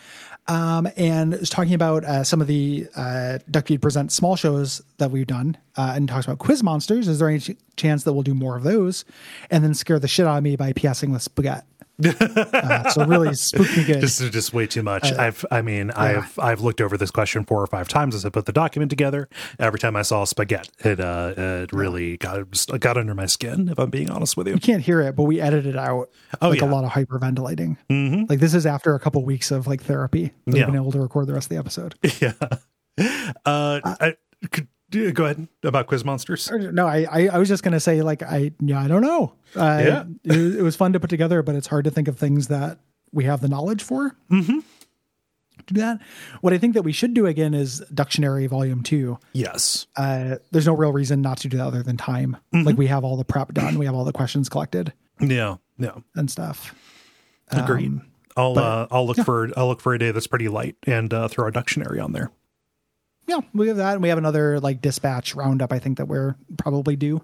Um, 0.47 0.89
and 0.97 1.33
is 1.33 1.49
talking 1.49 1.73
about 1.75 2.05
uh, 2.05 2.23
some 2.25 2.41
of 2.43 2.47
the 2.49 2.87
uh, 2.97 3.39
Duckfeed 3.51 3.81
Present 3.81 4.13
small 4.13 4.37
shows 4.37 4.83
that 4.99 5.11
we've 5.11 5.27
done 5.27 5.57
uh, 5.77 5.93
and 5.97 6.07
talks 6.09 6.27
about 6.27 6.39
quiz 6.39 6.63
monsters. 6.63 7.09
Is 7.09 7.19
there 7.19 7.29
any 7.29 7.39
ch- 7.39 7.57
chance 7.77 8.05
that 8.05 8.13
we'll 8.13 8.23
do 8.25 8.35
more 8.35 8.57
of 8.57 8.63
those? 8.63 9.05
And 9.51 9.65
then 9.65 9.73
scare 9.75 9.99
the 9.99 10.09
shit 10.09 10.27
out 10.27 10.37
of 10.37 10.43
me 10.43 10.57
by 10.57 10.73
PSing 10.73 11.13
with 11.13 11.23
spaghetti. 11.23 11.63
Uh, 12.05 12.91
so 12.91 13.05
really 13.07 13.35
spooky 13.35 13.85
good. 13.87 14.01
Just, 14.01 14.21
just 14.33 14.53
way 14.53 14.67
too 14.67 14.83
much. 14.83 15.13
Uh, 15.13 15.17
I've, 15.19 15.45
I 15.51 15.63
mean, 15.63 15.91
I've, 15.93 16.37
I've 16.39 16.61
looked 16.61 16.81
over 16.81 16.97
this 16.97 17.11
question 17.11 17.45
four 17.45 17.61
or 17.63 17.67
five 17.67 17.89
times 17.89 18.15
as 18.15 18.25
I 18.25 18.31
put 18.31 18.47
the 18.47 18.53
document 18.53 18.91
together. 18.91 19.29
Every 19.59 19.79
time 19.79 19.95
I 19.97 20.03
saw 20.03 20.25
spaghetti, 20.25 20.71
it, 20.81 21.01
uh, 21.01 21.35
it 21.37 21.73
really 21.73 22.17
got, 22.17 22.47
got 22.81 22.97
under 22.97 23.15
my 23.15 23.27
skin. 23.27 23.69
If 23.69 23.79
I'm 23.79 23.91
being 23.91 24.11
honest 24.11 24.37
with 24.37 24.49
you. 24.49 24.55
you 24.55 24.61
can't 24.61 24.83
hear 24.83 25.01
it, 25.01 25.15
but 25.17 25.25
we 25.25 25.41
edited 25.41 25.77
out 25.77 26.11
Oh, 26.43 26.49
like 26.49 26.61
yeah. 26.61 26.67
a 26.67 26.71
lot 26.71 26.85
of 26.85 26.91
hyperventilating. 26.91 27.77
Mm-hmm. 27.91 28.25
Like 28.29 28.41
this 28.41 28.55
is 28.55 28.67
after 28.67 28.95
a 28.95 29.01
couple 29.01 29.25
weeks 29.25 29.51
of 29.51 29.67
like 29.67 29.83
therapy. 29.83 30.33
That 30.47 30.57
Yeah. 30.57 30.65
We've 30.65 30.67
been 30.67 30.77
able 30.83 30.93
to 30.93 31.01
record 31.01 31.27
the 31.29 31.35
rest 31.35 31.47
of 31.47 31.51
the 31.51 31.59
episode. 31.59 31.95
yeah. 32.21 32.33
Uh, 33.45 33.81
I, 33.85 34.17
could, 34.51 34.69
go 35.13 35.25
ahead 35.25 35.47
about 35.63 35.87
quiz 35.87 36.05
monsters. 36.05 36.51
No, 36.51 36.87
I, 36.87 37.07
I, 37.11 37.29
I 37.29 37.39
was 37.39 37.49
just 37.49 37.63
gonna 37.63 37.81
say 37.81 38.03
like 38.03 38.23
I 38.23 38.53
yeah 38.61 38.81
I 38.81 38.89
don't 38.89 39.03
know. 39.03 39.33
Uh, 39.57 39.83
Yeah. 39.85 40.05
it, 40.25 40.29
was- 40.37 40.55
it 40.57 40.63
was 40.63 40.77
fun 40.77 40.93
to 40.95 41.01
put 41.01 41.11
together, 41.11 41.43
but 41.43 41.55
it's 41.55 41.67
hard 41.67 41.85
to 41.85 41.91
think 41.91 42.09
of 42.09 42.19
things 42.19 42.49
that 42.49 42.79
we 43.13 43.25
have 43.25 43.41
the 43.41 43.49
knowledge 43.49 43.83
for. 43.83 44.17
Mm-hmm. 44.31 44.61
To 45.67 45.73
do 45.75 45.81
that, 45.81 46.01
what 46.41 46.53
I 46.53 46.59
think 46.59 46.75
that 46.75 46.83
we 46.83 46.91
should 46.93 47.15
do 47.15 47.27
again 47.27 47.55
is 47.55 47.79
dictionary 47.95 48.47
Volume 48.49 48.83
Two. 48.83 49.19
Yes. 49.33 49.87
Uh, 49.97 50.37
there's 50.51 50.67
no 50.67 50.75
real 50.75 50.93
reason 50.93 51.23
not 51.23 51.39
to 51.39 51.49
do 51.49 51.57
that 51.59 51.67
other 51.67 51.83
than 51.83 51.97
time. 51.97 52.37
Mm-hmm. 52.53 52.67
Like 52.67 52.77
we 52.77 52.89
have 52.89 53.05
all 53.05 53.17
the 53.17 53.25
prep 53.25 53.55
done, 53.55 53.79
we 53.79 53.87
have 53.87 53.95
all 53.95 54.05
the 54.05 54.13
questions 54.13 54.49
collected 54.49 54.93
Yeah. 55.21 55.57
Yeah. 55.79 55.95
and 56.17 56.29
stuff. 56.31 56.75
Agreed. 57.51 57.87
Um, 57.87 58.07
I'll 58.37 58.59
uh, 58.59 58.89
I'll 58.91 59.07
look 59.07 59.19
for 59.19 59.49
I'll 59.57 59.69
look 59.69 59.81
for 59.81 59.95
a 59.95 59.99
day 59.99 60.11
that's 60.11 60.27
pretty 60.27 60.49
light 60.49 60.75
and 60.89 61.15
uh, 61.15 61.29
throw 61.29 61.47
a 61.47 61.53
dictionary 61.53 62.01
on 62.01 62.11
there. 62.13 62.33
Yeah, 63.27 63.41
we 63.53 63.69
have 63.69 63.77
that, 63.79 63.95
and 63.95 64.03
we 64.03 64.09
have 64.09 64.19
another 64.19 64.61
like 64.61 64.81
dispatch 64.81 65.35
roundup. 65.35 65.73
I 65.73 65.79
think 65.79 65.99
that 65.99 66.07
we're 66.09 66.37
probably 66.59 66.97
due 66.97 67.23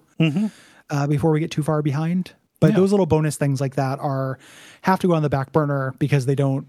uh, 0.91 1.07
before 1.07 1.31
we 1.31 1.41
get 1.41 1.51
too 1.51 1.63
far 1.63 1.83
behind. 1.83 2.33
But 2.61 2.69
Mm-hmm. 2.69 2.77
Yeah. 2.77 2.81
those 2.81 2.91
little 2.91 3.07
bonus 3.07 3.37
things 3.37 3.61
like 3.61 3.77
that 3.77 3.99
are 4.01 4.39
have 4.83 4.99
to 5.01 5.07
go 5.07 5.15
on 5.15 5.23
the 5.23 5.31
back 5.31 5.51
burner 5.53 5.95
because 5.99 6.27
they 6.27 6.35
don't 6.35 6.67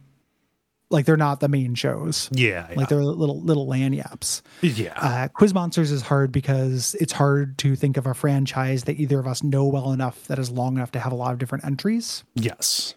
like 0.90 1.06
they're 1.06 1.18
not 1.18 1.40
the 1.42 1.50
main 1.50 1.76
shows. 1.76 2.30
Yeah. 2.32 2.68
yeah. 2.70 2.76
Like 2.78 2.88
they're 2.90 3.04
little 3.04 3.42
little 3.42 3.68
lanyards. 3.68 4.42
yeah. 4.62 4.94
Uh, 4.96 5.28
Quiz 5.28 5.54
Monsters 5.54 5.92
is 5.92 6.02
hard 6.02 6.32
because 6.32 6.96
it's 7.02 7.12
hard 7.14 7.58
to 7.60 7.76
think 7.76 7.98
of 7.98 8.06
a 8.08 8.14
franchise 8.14 8.86
that 8.86 9.00
either 9.02 9.20
of 9.20 9.28
us 9.28 9.44
know 9.44 9.66
well 9.66 9.92
enough 9.92 10.28
that 10.28 10.40
is 10.40 10.50
long 10.50 10.76
enough 10.78 10.92
to 10.92 11.00
have 11.00 11.12
a 11.12 11.16
lot 11.16 11.34
of 11.34 11.40
different 11.40 11.66
entries 11.66 12.24
yes. 12.36 12.96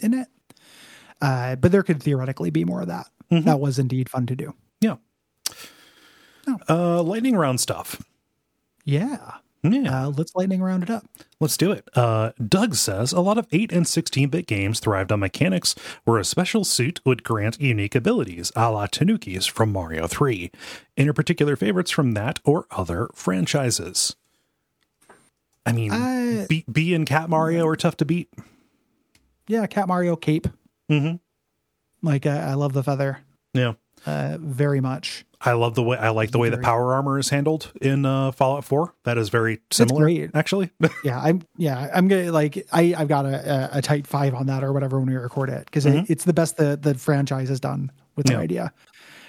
in 0.00 0.14
it. 0.14 0.26
Uh, 1.20 1.54
but 1.56 1.70
there 1.70 1.82
could 1.84 2.02
theoretically 2.02 2.50
be 2.50 2.64
more 2.64 2.80
of 2.80 2.88
that. 2.88 3.06
Mm-hmm. 3.30 3.44
That 3.44 3.60
was 3.60 3.78
indeed 3.78 4.08
fun 4.08 4.26
to 4.26 4.34
do. 4.34 4.54
Yeah. 6.46 6.56
Oh. 6.68 6.98
Uh, 6.98 7.02
lightning 7.02 7.36
round 7.36 7.60
stuff. 7.60 8.02
Yeah. 8.84 9.34
Yeah. 9.62 10.06
Uh, 10.06 10.08
let's 10.08 10.34
lightning 10.34 10.62
round 10.62 10.82
it 10.82 10.88
up. 10.90 11.04
Let's 11.38 11.58
do 11.58 11.70
it. 11.70 11.86
Uh, 11.94 12.32
Doug 12.48 12.74
says 12.76 13.12
a 13.12 13.20
lot 13.20 13.36
of 13.36 13.46
8 13.52 13.72
and 13.72 13.86
16 13.86 14.30
bit 14.30 14.46
games 14.46 14.80
thrived 14.80 15.12
on 15.12 15.20
mechanics 15.20 15.74
where 16.04 16.18
a 16.18 16.24
special 16.24 16.64
suit 16.64 16.98
would 17.04 17.22
grant 17.22 17.60
unique 17.60 17.94
abilities, 17.94 18.50
a 18.56 18.70
la 18.70 18.86
Tanuki's 18.86 19.44
from 19.46 19.70
Mario 19.70 20.06
3. 20.06 20.50
Any 20.96 21.12
particular 21.12 21.56
favorites 21.56 21.90
from 21.90 22.12
that 22.12 22.40
or 22.42 22.66
other 22.70 23.10
franchises? 23.14 24.16
I 25.66 25.72
mean, 25.72 25.92
Uh, 25.92 26.46
B, 26.48 26.64
B 26.72 26.94
and 26.94 27.06
Cat 27.06 27.28
Mario 27.28 27.66
are 27.66 27.76
tough 27.76 27.98
to 27.98 28.06
beat. 28.06 28.30
Yeah, 29.46 29.66
Cat 29.66 29.88
Mario 29.88 30.16
cape. 30.16 30.48
Mhm. 30.88 31.20
Like 32.02 32.24
I 32.24 32.54
love 32.54 32.72
the 32.72 32.82
feather. 32.82 33.18
Yeah. 33.52 33.74
Uh, 34.06 34.38
very 34.40 34.80
much. 34.80 35.24
I 35.42 35.52
love 35.52 35.74
the 35.74 35.82
way 35.82 35.96
I 35.96 36.10
like 36.10 36.32
the 36.32 36.38
way 36.38 36.50
the 36.50 36.58
power 36.58 36.92
armor 36.92 37.18
is 37.18 37.30
handled 37.30 37.72
in 37.80 38.04
uh, 38.04 38.30
Fallout 38.32 38.62
4. 38.64 38.92
That 39.04 39.16
is 39.16 39.30
very 39.30 39.60
similar, 39.70 40.02
great. 40.04 40.30
actually. 40.34 40.70
Yeah, 41.02 41.18
I'm. 41.18 41.40
Yeah, 41.56 41.88
I'm 41.94 42.08
gonna 42.08 42.30
like. 42.30 42.66
I 42.72 42.94
I've 42.96 43.08
got 43.08 43.24
a, 43.24 43.70
a, 43.78 43.80
tight 43.80 44.06
five 44.06 44.34
on 44.34 44.46
that 44.46 44.62
or 44.62 44.72
whatever 44.74 44.98
when 44.98 45.08
we 45.08 45.14
record 45.16 45.48
it 45.48 45.64
because 45.64 45.86
it, 45.86 46.10
it's 46.10 46.24
the 46.24 46.34
best 46.34 46.58
the 46.58 46.76
the 46.80 46.94
franchise 46.94 47.48
has 47.48 47.58
done 47.58 47.90
with 48.16 48.26
their 48.26 48.36
Yeah. 48.36 48.42
idea, 48.42 48.72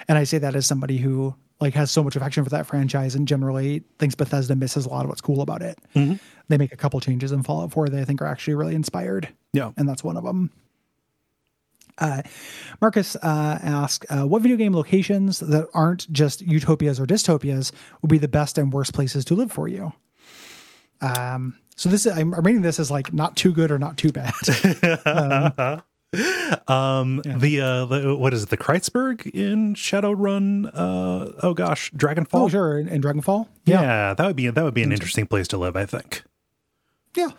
and 0.09 0.17
I 0.17 0.25
say 0.25 0.37
that 0.39 0.53
as 0.53 0.65
somebody 0.65 0.97
who 0.97 1.33
like 1.61 1.75
has 1.75 1.91
so 1.91 2.03
much 2.03 2.15
affection 2.17 2.43
for 2.43 2.49
that 2.49 2.65
franchise 2.67 3.15
and 3.15 3.25
generally 3.27 3.83
thinks 3.99 4.15
Bethesda 4.15 4.55
misses 4.55 4.85
a 4.85 4.89
lot 4.89 5.05
of 5.05 5.09
what's 5.09 5.21
cool 5.21 5.41
about 5.41 5.61
it. 5.61 5.77
They 5.93 6.57
make 6.57 6.73
a 6.73 6.75
couple 6.75 6.99
changes 6.99 7.31
in 7.31 7.43
Fallout 7.43 7.71
4 7.71 7.87
that 7.89 8.01
I 8.01 8.03
think 8.03 8.21
are 8.21 8.25
actually 8.25 8.55
really 8.55 8.75
inspired. 8.75 9.29
yeah. 9.53 9.71
and 9.77 9.87
that's 9.87 10.03
one 10.03 10.17
of 10.17 10.25
them. 10.25 10.49
Uh, 12.01 12.21
Marcus 12.81 13.15
uh, 13.15 13.59
asked, 13.63 14.05
uh, 14.09 14.25
"What 14.27 14.41
video 14.41 14.57
game 14.57 14.75
locations 14.75 15.39
that 15.39 15.67
aren't 15.73 16.11
just 16.11 16.41
utopias 16.41 16.99
or 16.99 17.05
dystopias 17.05 17.71
would 18.01 18.09
be 18.09 18.17
the 18.17 18.27
best 18.27 18.57
and 18.57 18.73
worst 18.73 18.93
places 18.93 19.23
to 19.25 19.35
live 19.35 19.51
for 19.51 19.67
you?" 19.69 19.93
Um, 20.99 21.57
so 21.75 21.89
this 21.89 22.05
is, 22.05 22.17
I'm, 22.17 22.33
I'm 22.33 22.43
reading 22.43 22.61
this 22.61 22.79
as 22.79 22.91
like 22.91 23.13
not 23.13 23.35
too 23.35 23.51
good 23.53 23.71
or 23.71 23.79
not 23.79 23.97
too 23.97 24.11
bad. 24.11 24.33
Um, 26.67 27.21
the, 27.23 27.61
uh, 27.61 27.85
the, 27.85 28.15
what 28.17 28.33
is 28.33 28.43
it? 28.43 28.49
The 28.49 28.57
Kreuzberg 28.57 29.27
in 29.27 29.75
Shadowrun? 29.75 30.69
Uh, 30.73 31.31
oh 31.41 31.53
gosh, 31.53 31.89
Dragonfall? 31.93 32.27
oh, 32.33 32.49
sure, 32.49 32.77
in, 32.79 32.89
in 32.89 33.01
Dragonfall. 33.01 33.47
Yeah. 33.63 34.13
that 34.13 34.27
would 34.27 34.35
be, 34.35 34.49
that 34.49 34.61
would 34.61 34.73
be 34.73 34.83
an 34.83 34.91
interesting 34.91 35.25
place 35.25 35.47
to 35.47 35.57
live, 35.57 35.77
I 35.77 35.85
think. 35.85 36.23
yeah, 37.15 37.29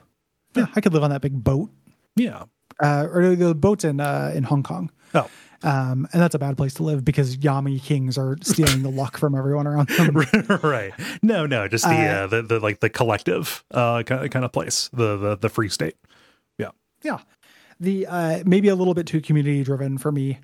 yeah. 0.57 0.67
I 0.75 0.81
could 0.81 0.95
live 0.95 1.03
on 1.03 1.11
that 1.11 1.21
big 1.21 1.45
boat, 1.45 1.69
Yeah. 2.17 2.45
Uh, 2.81 3.07
or 3.11 3.35
the 3.37 3.55
boats 3.55 3.85
in 3.85 4.01
uh, 4.01 4.33
in 4.35 4.45
Hong 4.45 4.63
Kong. 4.63 4.91
Oh, 5.15 5.29
Um, 5.63 6.09
and 6.13 6.21
that's 6.23 6.35
a 6.35 6.39
bad 6.39 6.57
place 6.57 6.75
to 6.75 6.83
live 6.83 7.05
because 7.05 7.37
Yama 7.37 7.79
kings 7.79 8.19
are 8.19 8.37
stealing 8.43 8.83
the 8.83 8.91
luck 8.91 9.17
from 9.17 9.35
everyone 9.35 9.67
around 9.67 9.89
them. 9.89 10.17
right. 10.63 10.93
No, 11.23 11.47
no, 11.47 11.69
just 11.69 11.85
the, 11.85 11.95
uh, 11.95 12.27
the, 12.27 12.43
the, 12.43 12.59
like 12.61 12.81
the 12.81 12.89
collective, 12.91 13.63
uh, 13.71 14.03
kind 14.03 14.25
of, 14.25 14.31
kind 14.31 14.45
of 14.45 14.53
place, 14.53 14.89
the, 14.93 15.17
the, 15.17 15.37
the 15.37 15.49
free 15.49 15.69
state. 15.69 15.95
Yeah. 16.59 16.71
Yeah. 17.03 17.19
The 17.79 18.07
uh 18.07 18.43
maybe 18.47 18.69
a 18.69 18.75
little 18.75 18.95
bit 18.95 19.07
too 19.07 19.21
community 19.21 19.63
driven 19.65 19.99
for 19.99 20.11
me, 20.13 20.39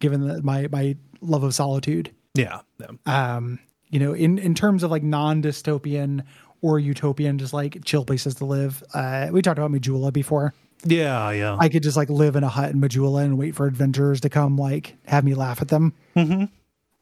given 0.00 0.26
that 0.28 0.44
my 0.44 0.68
my 0.70 0.96
love 1.20 1.42
of 1.44 1.54
solitude. 1.54 2.10
Yeah. 2.34 2.60
yeah. 2.80 3.36
Um, 3.36 3.58
you 3.90 3.98
know, 4.00 4.12
in 4.12 4.38
in 4.38 4.54
terms 4.54 4.82
of 4.82 4.90
like 4.90 5.02
non 5.02 5.42
dystopian 5.42 6.24
or 6.62 6.78
utopian, 6.80 7.38
just 7.38 7.52
like 7.52 7.84
chill 7.84 8.04
places 8.04 8.34
to 8.36 8.44
live. 8.44 8.82
Uh, 8.94 9.28
we 9.30 9.42
talked 9.42 9.58
about 9.58 9.70
Majula 9.70 10.12
before. 10.12 10.54
Yeah. 10.84 11.30
Yeah. 11.30 11.56
I 11.58 11.68
could 11.68 11.82
just 11.82 11.96
like 11.96 12.10
live 12.10 12.36
in 12.36 12.44
a 12.44 12.48
hut 12.48 12.70
in 12.70 12.80
Majula 12.80 13.24
and 13.24 13.38
wait 13.38 13.54
for 13.54 13.66
adventurers 13.66 14.20
to 14.22 14.28
come 14.28 14.56
like 14.56 14.96
have 15.06 15.24
me 15.24 15.34
laugh 15.34 15.62
at 15.62 15.68
them. 15.68 15.92
Mm-hmm. 16.14 16.44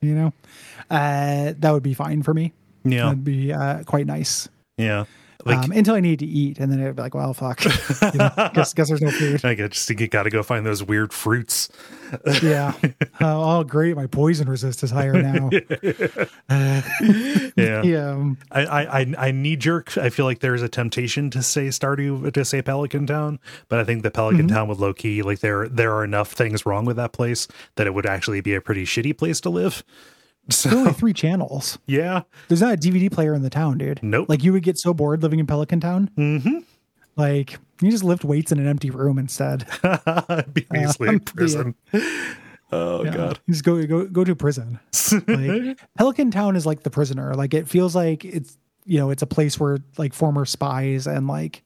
You 0.07 0.15
know, 0.15 0.33
uh, 0.91 1.55
that 1.59 1.71
would 1.71 1.83
be 1.83 1.95
fine 1.95 2.23
for 2.23 2.35
me. 2.35 2.53
yeah. 2.85 3.05
That'd 3.05 3.25
be 3.25 3.53
uh, 3.53 3.85
quite 3.85 4.07
nice. 4.07 4.49
Yeah. 4.77 5.05
Like, 5.45 5.59
um, 5.65 5.73
until 5.73 5.95
I 5.95 6.01
need 6.01 6.19
to 6.21 6.27
eat, 6.27 6.59
and 6.59 6.73
then 6.73 6.81
it'd 6.81 6.97
be 6.97 7.03
like, 7.03 7.15
well, 7.15 7.35
fuck. 7.35 7.63
You 7.65 8.19
know, 8.19 8.51
guess 8.55 8.73
guess 8.75 8.89
there's 8.89 9.01
no 9.03 9.11
food. 9.11 9.45
I 9.45 9.55
guess 9.55 9.71
just 9.71 9.91
you 9.91 10.09
got 10.09 10.23
to 10.25 10.31
go 10.31 10.43
find 10.43 10.65
those 10.65 10.83
weird 10.83 11.13
fruits. 11.13 11.69
Yeah. 12.43 12.75
Oh, 13.21 13.59
oh, 13.59 13.65
great. 13.65 13.97
My 13.97 14.07
poison 14.07 14.49
resist 14.49 14.85
is 14.85 14.91
higher 14.93 15.15
now. 15.21 15.51
Yeah. 17.57 17.83
yeah. 17.83 18.11
um, 18.11 18.39
I, 18.51 18.65
I, 18.67 19.01
I- 19.01 19.15
I 19.19 19.31
knee 19.33 19.57
jerk. 19.57 19.97
I 19.99 20.11
feel 20.11 20.25
like 20.25 20.41
there's 20.41 20.63
a 20.63 20.69
temptation 20.69 21.31
to 21.31 21.43
say 21.43 21.69
Stardew 21.69 22.33
to 22.33 22.45
say 22.45 22.63
Pelican 22.63 23.07
Town, 23.07 23.39
but 23.69 23.79
I 23.79 23.85
think 23.85 24.03
the 24.03 24.11
Pelican 24.11 24.47
Mm-hmm. 24.47 24.55
Town 24.55 24.69
with 24.69 24.79
low 24.79 24.93
key, 24.93 25.23
like 25.23 25.41
there 25.41 25.69
there 25.69 25.93
are 25.95 26.05
enough 26.05 26.33
things 26.33 26.67
wrong 26.67 26.85
with 26.85 26.97
that 26.97 27.13
place 27.13 27.49
that 27.77 27.87
it 27.87 27.95
would 27.95 28.07
actually 28.07 28.41
be 28.41 28.55
a 28.55 28.61
pretty 28.61 28.85
shitty 28.85 29.17
place 29.17 29.41
to 29.43 29.51
live. 29.51 29.83
There 30.63 30.75
are 30.75 30.77
only 30.79 30.93
three 30.93 31.13
channels. 31.15 31.79
Yeah, 31.87 32.23
There's 32.49 32.61
not 32.61 32.75
a 32.75 32.77
DVD 32.77 33.11
player 33.11 33.35
in 33.35 33.43
the 33.43 33.51
town, 33.51 33.79
dude. 33.79 34.01
Nope. 34.03 34.29
Like 34.29 34.45
you 34.45 34.53
would 34.53 34.63
get 34.63 34.79
so 34.79 34.93
bored 34.93 35.23
living 35.23 35.39
in 35.41 35.47
Pelican 35.47 35.81
Town. 35.81 36.11
Mm-hmm. 36.19 36.59
Like 37.17 37.59
you 37.81 37.91
just 37.91 38.05
lift 38.05 38.25
weights 38.25 38.53
in 38.53 38.59
an 38.59 38.67
empty 38.67 38.91
room 38.91 39.19
instead. 39.19 39.67
be 40.53 40.67
basically 40.71 41.09
Um, 41.09 41.15
a 41.17 41.21
prison. 41.21 41.75
Oh 42.73 43.05
god. 43.05 43.39
You 43.47 43.55
just 43.55 43.65
go 43.65 43.85
go 43.87 44.07
go 44.07 44.25
to 44.25 44.35
prison. 44.35 44.81
Like 45.29 45.79
Pelican 45.99 46.31
Town 46.31 46.57
is 46.57 46.67
like 46.67 46.83
the 46.83 46.91
prisoner. 46.91 47.35
Like 47.35 47.55
it 47.55 47.69
feels 47.69 47.95
like 47.95 48.25
it's 48.25 48.59
you 48.85 48.99
know 48.99 49.11
it's 49.11 49.23
a 49.23 49.27
place 49.27 49.59
where 49.61 49.79
like 49.97 50.13
former 50.13 50.45
spies 50.45 51.07
and 51.07 51.27
like 51.29 51.63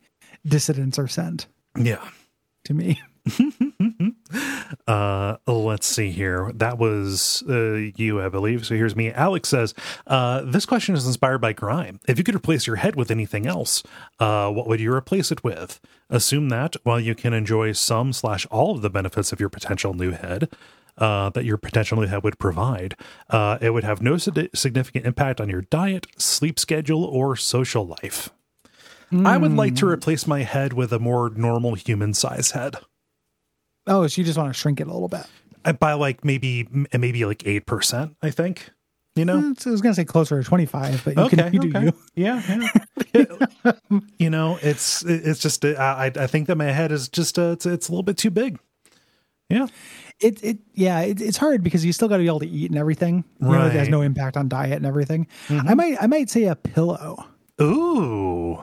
dissidents 0.47 0.99
are 0.99 1.09
sent 1.09 1.47
Yeah. 1.77 2.07
to 2.65 2.75
me. 2.75 3.01
Uh, 4.87 5.37
let's 5.47 5.87
see 5.87 6.11
here. 6.11 6.51
That 6.55 6.79
was 6.79 7.43
uh, 7.49 7.91
you, 7.97 8.21
I 8.21 8.29
believe. 8.29 8.67
So 8.67 8.75
here's 8.75 8.95
me. 8.97 9.11
Alex 9.11 9.49
says, 9.49 9.75
uh, 10.07 10.43
"This 10.43 10.67
question 10.67 10.95
is 10.95 11.07
inspired 11.07 11.39
by 11.39 11.53
Grime. 11.53 12.01
If 12.07 12.19
you 12.19 12.25
could 12.25 12.35
replace 12.35 12.67
your 12.67 12.77
head 12.77 12.97
with 12.97 13.11
anything 13.11 13.47
else, 13.47 13.83
uh, 14.19 14.51
what 14.51 14.67
would 14.67 14.81
you 14.81 14.93
replace 14.93 15.31
it 15.33 15.43
with? 15.43 15.81
Assume 16.11 16.49
that 16.51 16.77
while 16.85 17.01
you 17.01 17.15
can 17.15 17.33
enjoy 17.33 17.73
some 17.73 18.13
slash 18.13 18.47
all 18.47 18.75
of 18.75 18.83
the 18.83 18.91
benefits 18.91 19.33
of 19.33 19.41
your 19.41 19.49
potential 19.49 19.95
new 19.95 20.11
head." 20.13 20.51
Uh, 20.97 21.31
that 21.31 21.45
your 21.45 21.57
potential 21.57 22.01
new 22.01 22.09
head 22.09 22.25
would 22.25 22.41
provide. 22.41 22.97
Uh, 23.31 23.57
it 23.61 23.71
would 23.71 23.85
have 23.85 24.03
no 24.03 24.17
sig- 24.17 24.51
significant 24.53 25.07
impact 25.07 25.41
on 25.41 25.49
your 25.49 25.63
diet, 25.63 26.09
sleep 26.17 26.59
schedule, 26.59 27.05
or 27.05 27.37
social 27.37 27.87
life. 27.87 28.31
I 29.13 29.37
would 29.37 29.53
like 29.53 29.77
to 29.77 29.87
replace 29.87 30.27
my 30.27 30.43
head 30.43 30.73
with 30.73 30.93
a 30.93 30.99
more 30.99 31.31
normal 31.31 31.75
human 31.77 32.15
size 32.15 32.51
head. 32.51 32.75
Oh, 33.89 34.07
so 34.07 34.21
you 34.21 34.25
just 34.25 34.39
want 34.39 34.51
to 34.53 34.59
shrink 34.59 34.81
it 34.81 34.87
a 34.87 34.93
little 34.93 35.09
bit. 35.09 35.27
Uh, 35.65 35.73
by 35.73 35.95
like 35.95 36.25
maybe 36.25 36.69
maybe 36.97 37.25
like 37.25 37.45
eight 37.47 37.67
percent. 37.67 38.17
I 38.23 38.31
think 38.31 38.71
you 39.17 39.25
know. 39.25 39.39
Mm, 39.41 39.67
I 39.67 39.71
was 39.71 39.81
gonna 39.83 39.95
say 39.95 40.05
closer 40.05 40.41
to 40.41 40.47
twenty 40.49 40.67
five, 40.67 41.03
but 41.05 41.17
you 41.17 41.29
can 41.29 41.53
you 41.53 41.61
do 41.61 41.81
you. 41.81 41.93
yeah, 42.15 42.69
yeah. 43.15 43.73
you 44.19 44.31
know, 44.31 44.59
it's 44.63 45.03
it's 45.05 45.41
just 45.41 45.65
uh, 45.65 45.71
I 45.79 46.13
I 46.15 46.27
think 46.29 46.47
that 46.47 46.57
my 46.57 46.67
head 46.71 46.93
is 46.93 47.09
just 47.09 47.39
uh, 47.39 47.51
it's 47.53 47.67
it's 47.67 47.89
a 47.89 47.93
little 47.93 48.03
bit 48.05 48.17
too 48.17 48.31
big. 48.31 48.59
Yeah, 49.51 49.67
It 50.21 50.45
it 50.45 50.59
yeah, 50.75 51.01
it, 51.01 51.21
it's 51.23 51.39
hard 51.39 51.63
because 51.65 51.83
you 51.85 51.93
still 51.95 52.07
got 52.09 52.19
to 52.19 52.23
be 52.23 52.27
able 52.29 52.41
to 52.41 52.47
eat 52.49 52.71
and 52.71 52.79
everything. 52.79 53.25
You 53.41 53.49
know, 53.49 53.67
it 53.67 53.73
has 53.73 53.83
Mm-hmm. 53.89 53.91
no 53.93 54.03
impact 54.03 54.37
on 54.37 54.49
diet 54.49 54.75
and 54.75 54.85
everything. 54.87 55.27
I 55.49 55.75
might 55.75 55.97
I 56.01 56.07
might 56.07 56.29
say 56.31 56.45
a 56.45 56.55
pillow. 56.55 57.25
ooh, 57.61 58.63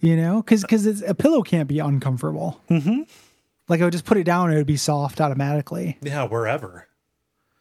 You 0.00 0.16
know, 0.16 0.42
because 0.42 0.62
because 0.62 1.02
a 1.02 1.14
pillow 1.14 1.42
can't 1.42 1.68
be 1.68 1.78
uncomfortable. 1.80 2.60
Mm-hmm. 2.70 3.02
Like 3.70 3.80
I 3.80 3.84
would 3.84 3.92
just 3.92 4.04
put 4.04 4.18
it 4.18 4.24
down 4.24 4.46
and 4.48 4.54
it 4.54 4.58
would 4.58 4.66
be 4.66 4.76
soft 4.76 5.20
automatically. 5.20 5.96
yeah, 6.02 6.24
wherever. 6.24 6.86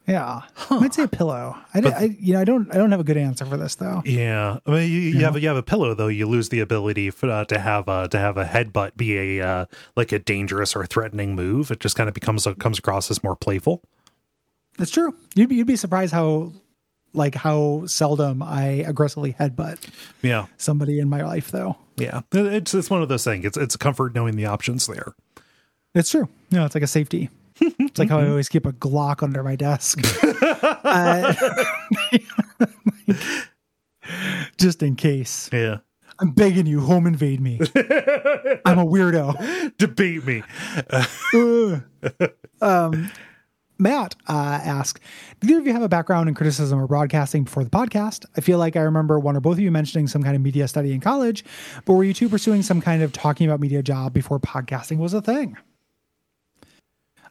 Yeah, 0.08 0.42
I 0.72 0.80
might 0.80 0.92
say 0.96 1.04
a 1.04 1.08
pillow. 1.08 1.56
I, 1.72 1.82
don't- 1.82 1.94
I 1.94 2.16
you 2.20 2.34
know 2.34 2.40
I 2.42 2.44
don't 2.44 2.74
I 2.74 2.78
don't 2.80 2.90
have 2.90 3.00
a 3.00 3.04
good 3.04 3.16
answer 3.18 3.46
for 3.46 3.58
this 3.58 3.76
though. 3.76 4.02
Yeah, 4.06 4.58
I 4.66 4.72
mean, 4.72 4.92
you, 4.92 4.98
you 5.00 5.20
have 5.24 5.36
a, 5.36 5.40
you 5.40 5.48
have 5.48 5.58
a 5.58 5.62
pillow 5.62 5.94
though. 5.94 6.08
You 6.08 6.28
lose 6.28 6.50
the 6.50 6.62
ability 6.62 7.12
for, 7.12 7.30
uh, 7.30 7.46
to 7.46 7.60
have 7.60 7.88
uh, 7.88 8.08
to 8.08 8.18
have 8.18 8.36
a 8.38 8.44
headbutt 8.46 8.98
be 8.98 9.38
a 9.40 9.48
uh, 9.48 9.66
like 9.96 10.12
a 10.12 10.18
dangerous 10.18 10.76
or 10.76 10.84
threatening 10.88 11.36
move. 11.36 11.70
It 11.70 11.80
just 11.80 11.96
kind 11.96 12.08
of 12.10 12.16
becomes 12.16 12.48
comes 12.58 12.80
across 12.80 13.12
as 13.12 13.24
more 13.24 13.36
playful. 13.36 13.84
That's 14.80 14.90
true. 14.92 15.14
You'd 15.36 15.50
be 15.50 15.56
you'd 15.58 15.68
be 15.68 15.76
surprised 15.76 16.12
how 16.14 16.54
like 17.14 17.36
how 17.36 17.84
seldom 17.86 18.42
I 18.42 18.84
aggressively 18.88 19.34
headbutt 19.34 19.78
Yeah, 20.24 20.48
somebody 20.58 21.00
in 21.00 21.08
my 21.08 21.22
life 21.24 21.52
though. 21.52 21.78
yeah. 21.98 22.22
It's 22.32 22.74
it's 22.74 22.90
one 22.90 23.04
of 23.04 23.10
those 23.10 23.24
things. 23.24 23.46
It's 23.46 23.58
it's 23.58 23.76
a 23.76 23.80
comfort 23.80 24.16
knowing 24.16 24.38
the 24.38 24.48
options 24.48 24.88
there. 24.88 25.14
It's 25.96 26.12
true. 26.12 26.30
No, 26.52 26.66
it's 26.66 26.76
like 26.76 26.84
a 26.84 26.88
safety. 26.88 27.30
It's 27.62 28.00
like 28.00 28.08
how 28.10 28.20
I 28.20 28.30
always 28.30 28.48
keep 28.48 28.66
a 28.66 28.72
Glock 28.72 29.22
under 29.22 29.44
my 29.44 29.56
desk. 29.56 30.00
Uh, 30.82 31.34
just 34.58 34.82
in 34.82 34.96
case. 34.96 35.50
Yeah. 35.54 35.78
I'm 36.20 36.32
begging 36.32 36.66
you, 36.66 36.80
home 36.80 37.06
invade 37.06 37.42
me. 37.42 37.60
I'm 38.66 38.80
a 38.80 38.86
weirdo. 38.86 39.78
Debate 39.78 40.26
me. 40.26 40.42
Matt 43.78 44.16
uh, 44.28 44.60
asked, 44.64 45.02
"Do 45.40 45.50
either 45.50 45.60
of 45.60 45.68
you 45.68 45.74
have 45.74 45.82
a 45.82 45.90
background 45.90 46.28
in 46.28 46.36
criticism 46.36 46.80
or 46.80 46.88
broadcasting 46.88 47.44
before 47.44 47.64
the 47.64 47.70
podcast? 47.70 48.26
I 48.36 48.42
feel 48.42 48.58
like 48.58 48.76
I 48.76 48.82
remember 48.82 49.20
one 49.20 49.36
or 49.36 49.42
both 49.42 49.54
of 49.54 49.60
you 49.60 49.72
mentioning 49.72 50.08
some 50.08 50.24
kind 50.24 50.36
of 50.36 50.42
media 50.42 50.68
study 50.68 50.94
in 50.94 51.02
college, 51.02 51.46
but 51.86 51.94
were 51.94 52.04
you 52.04 52.14
two 52.14 52.30
pursuing 52.30 52.64
some 52.64 52.82
kind 52.82 53.04
of 53.04 53.14
talking 53.14 53.48
about 53.48 53.60
media 53.60 53.84
job 53.84 54.14
before 54.14 54.40
podcasting 54.40 54.98
was 54.98 55.14
a 55.14 55.22
thing?" 55.22 55.58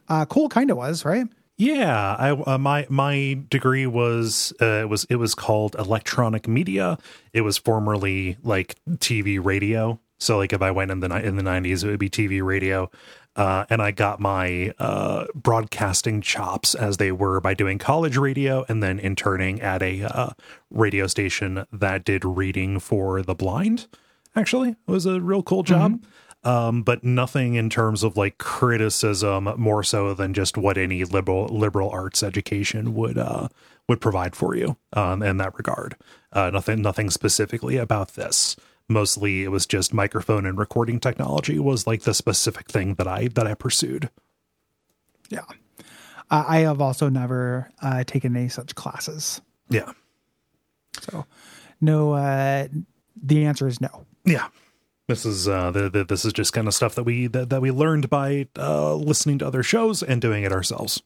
Uh, 0.09 0.25
Cole 0.25 0.49
kind 0.49 0.71
of 0.71 0.77
was, 0.77 1.05
right? 1.05 1.27
Yeah, 1.57 2.15
I 2.17 2.31
uh, 2.31 2.57
my 2.57 2.87
my 2.89 3.37
degree 3.49 3.85
was 3.85 4.53
uh, 4.61 4.65
it 4.65 4.89
was 4.89 5.03
it 5.09 5.17
was 5.17 5.35
called 5.35 5.75
electronic 5.77 6.47
media. 6.47 6.97
It 7.33 7.41
was 7.41 7.57
formerly 7.57 8.37
like 8.43 8.75
TV 8.91 9.43
radio. 9.43 9.99
So 10.19 10.37
like 10.37 10.53
if 10.53 10.61
I 10.61 10.71
went 10.71 10.91
in 10.91 11.01
the 11.01 11.13
in 11.17 11.35
the 11.35 11.43
nineties, 11.43 11.83
it 11.83 11.87
would 11.87 11.99
be 11.99 12.09
TV 12.09 12.41
radio. 12.41 12.89
Uh, 13.35 13.65
and 13.69 13.81
I 13.81 13.91
got 13.91 14.19
my 14.19 14.73
uh, 14.79 15.25
broadcasting 15.35 16.21
chops 16.21 16.75
as 16.75 16.97
they 16.97 17.11
were 17.11 17.39
by 17.39 17.53
doing 17.53 17.77
college 17.77 18.17
radio 18.17 18.65
and 18.67 18.81
then 18.81 18.97
interning 18.97 19.61
at 19.61 19.81
a 19.81 20.03
uh, 20.03 20.29
radio 20.69 21.07
station 21.07 21.65
that 21.71 22.03
did 22.03 22.25
reading 22.25 22.79
for 22.79 23.21
the 23.21 23.35
blind. 23.35 23.87
Actually, 24.35 24.69
it 24.69 24.91
was 24.91 25.05
a 25.05 25.21
real 25.21 25.43
cool 25.43 25.63
job. 25.63 26.03
Um, 26.43 26.83
but 26.83 27.03
nothing 27.03 27.55
in 27.55 27.69
terms 27.69 28.03
of 28.03 28.15
like 28.15 28.37
criticism 28.37 29.49
more 29.57 29.83
so 29.83 30.13
than 30.13 30.33
just 30.33 30.57
what 30.57 30.77
any 30.77 31.03
liberal 31.03 31.47
liberal 31.47 31.89
arts 31.89 32.23
education 32.23 32.93
would 32.93 33.17
uh, 33.17 33.49
would 33.87 33.99
provide 33.99 34.35
for 34.35 34.55
you 34.55 34.77
um, 34.93 35.21
in 35.21 35.37
that 35.37 35.57
regard. 35.57 35.95
Uh, 36.31 36.49
nothing 36.49 36.81
nothing 36.81 37.09
specifically 37.09 37.77
about 37.77 38.15
this. 38.15 38.55
Mostly, 38.87 39.43
it 39.43 39.49
was 39.49 39.67
just 39.67 39.93
microphone 39.93 40.45
and 40.45 40.57
recording 40.57 40.99
technology 40.99 41.59
was 41.59 41.85
like 41.85 42.03
the 42.03 42.13
specific 42.13 42.69
thing 42.69 42.95
that 42.95 43.07
I 43.07 43.27
that 43.29 43.45
I 43.45 43.53
pursued. 43.53 44.09
Yeah. 45.29 45.45
Uh, 46.31 46.45
I 46.47 46.59
have 46.59 46.81
also 46.81 47.09
never 47.09 47.71
uh, 47.81 48.03
taken 48.03 48.35
any 48.35 48.49
such 48.49 48.75
classes. 48.75 49.41
Yeah. 49.69 49.91
So, 51.01 51.25
no, 51.81 52.13
uh, 52.13 52.67
the 53.21 53.45
answer 53.45 53.67
is 53.67 53.81
no. 53.81 54.05
Yeah. 54.25 54.47
This 55.09 55.25
is 55.25 55.47
uh, 55.47 55.71
the, 55.71 55.89
the, 55.89 56.03
this 56.03 56.23
is 56.23 56.33
just 56.33 56.53
kind 56.53 56.67
of 56.67 56.73
stuff 56.75 56.93
that 56.93 57.01
we 57.01 57.25
that, 57.25 57.49
that 57.49 57.63
we 57.63 57.71
learned 57.71 58.11
by 58.11 58.47
uh, 58.55 58.93
listening 58.93 59.39
to 59.39 59.47
other 59.47 59.63
shows 59.63 60.03
and 60.03 60.21
doing 60.21 60.43
it 60.43 60.51
ourselves. 60.51 61.01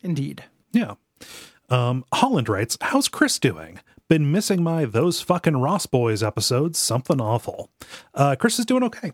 Indeed. 0.00 0.44
Yeah. 0.70 0.94
Um, 1.68 2.04
Holland 2.14 2.48
writes, 2.48 2.78
"How's 2.80 3.08
Chris 3.08 3.40
doing? 3.40 3.80
Been 4.08 4.30
missing 4.30 4.62
my 4.62 4.84
those 4.84 5.20
fucking 5.20 5.56
Ross 5.56 5.86
boys 5.86 6.22
episodes. 6.22 6.78
Something 6.78 7.20
awful. 7.20 7.68
Uh, 8.14 8.36
Chris 8.36 8.60
is 8.60 8.64
doing 8.64 8.84
okay. 8.84 9.10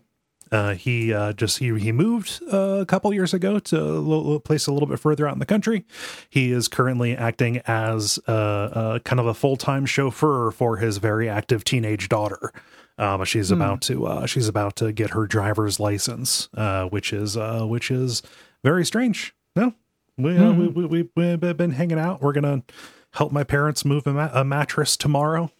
Uh, 0.51 0.75
he 0.75 1.11
uh, 1.11 1.33
just 1.33 1.57
he 1.57 1.75
he 1.79 1.91
moved 1.91 2.39
uh, 2.53 2.77
a 2.79 2.85
couple 2.85 3.11
years 3.11 3.33
ago 3.33 3.57
to 3.57 3.81
a 3.81 3.97
little, 3.97 4.39
place 4.39 4.67
a 4.67 4.71
little 4.71 4.87
bit 4.87 4.99
further 4.99 5.27
out 5.27 5.33
in 5.33 5.39
the 5.39 5.45
country. 5.45 5.85
He 6.29 6.51
is 6.51 6.67
currently 6.67 7.17
acting 7.17 7.61
as 7.65 8.19
uh, 8.27 8.31
uh, 8.31 8.99
kind 8.99 9.19
of 9.19 9.25
a 9.25 9.33
full 9.33 9.57
time 9.57 9.87
chauffeur 9.87 10.51
for 10.51 10.77
his 10.77 10.97
very 10.97 11.27
active 11.27 11.63
teenage 11.63 12.09
daughter. 12.09 12.53
Um, 12.97 13.23
she's 13.25 13.51
about 13.51 13.81
to 13.83 14.07
uh, 14.07 14.25
she's 14.25 14.47
about 14.47 14.75
to 14.77 14.91
get 14.91 15.11
her 15.11 15.27
driver's 15.27 15.79
license, 15.79 16.49
uh, 16.55 16.85
which 16.85 17.13
is 17.13 17.37
uh, 17.37 17.63
which 17.65 17.91
is 17.91 18.23
very 18.63 18.83
strange. 18.85 19.35
No, 19.55 19.73
we, 20.17 20.35
uh, 20.37 20.51
we, 20.53 20.67
we 20.67 20.85
we 20.85 21.09
we've 21.15 21.57
been 21.57 21.71
hanging 21.71 21.99
out. 21.99 22.21
We're 22.21 22.33
gonna 22.33 22.63
help 23.11 23.31
my 23.31 23.43
parents 23.43 23.85
move 23.85 24.07
a, 24.07 24.31
a 24.33 24.43
mattress 24.43 24.97
tomorrow. 24.97 25.51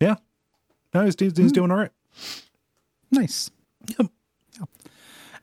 Yeah, 0.00 0.16
no, 0.94 1.04
he's, 1.04 1.16
he's, 1.18 1.36
he's 1.36 1.52
doing 1.52 1.70
all 1.70 1.76
right. 1.76 1.92
Nice. 3.10 3.50
Yep. 3.98 4.10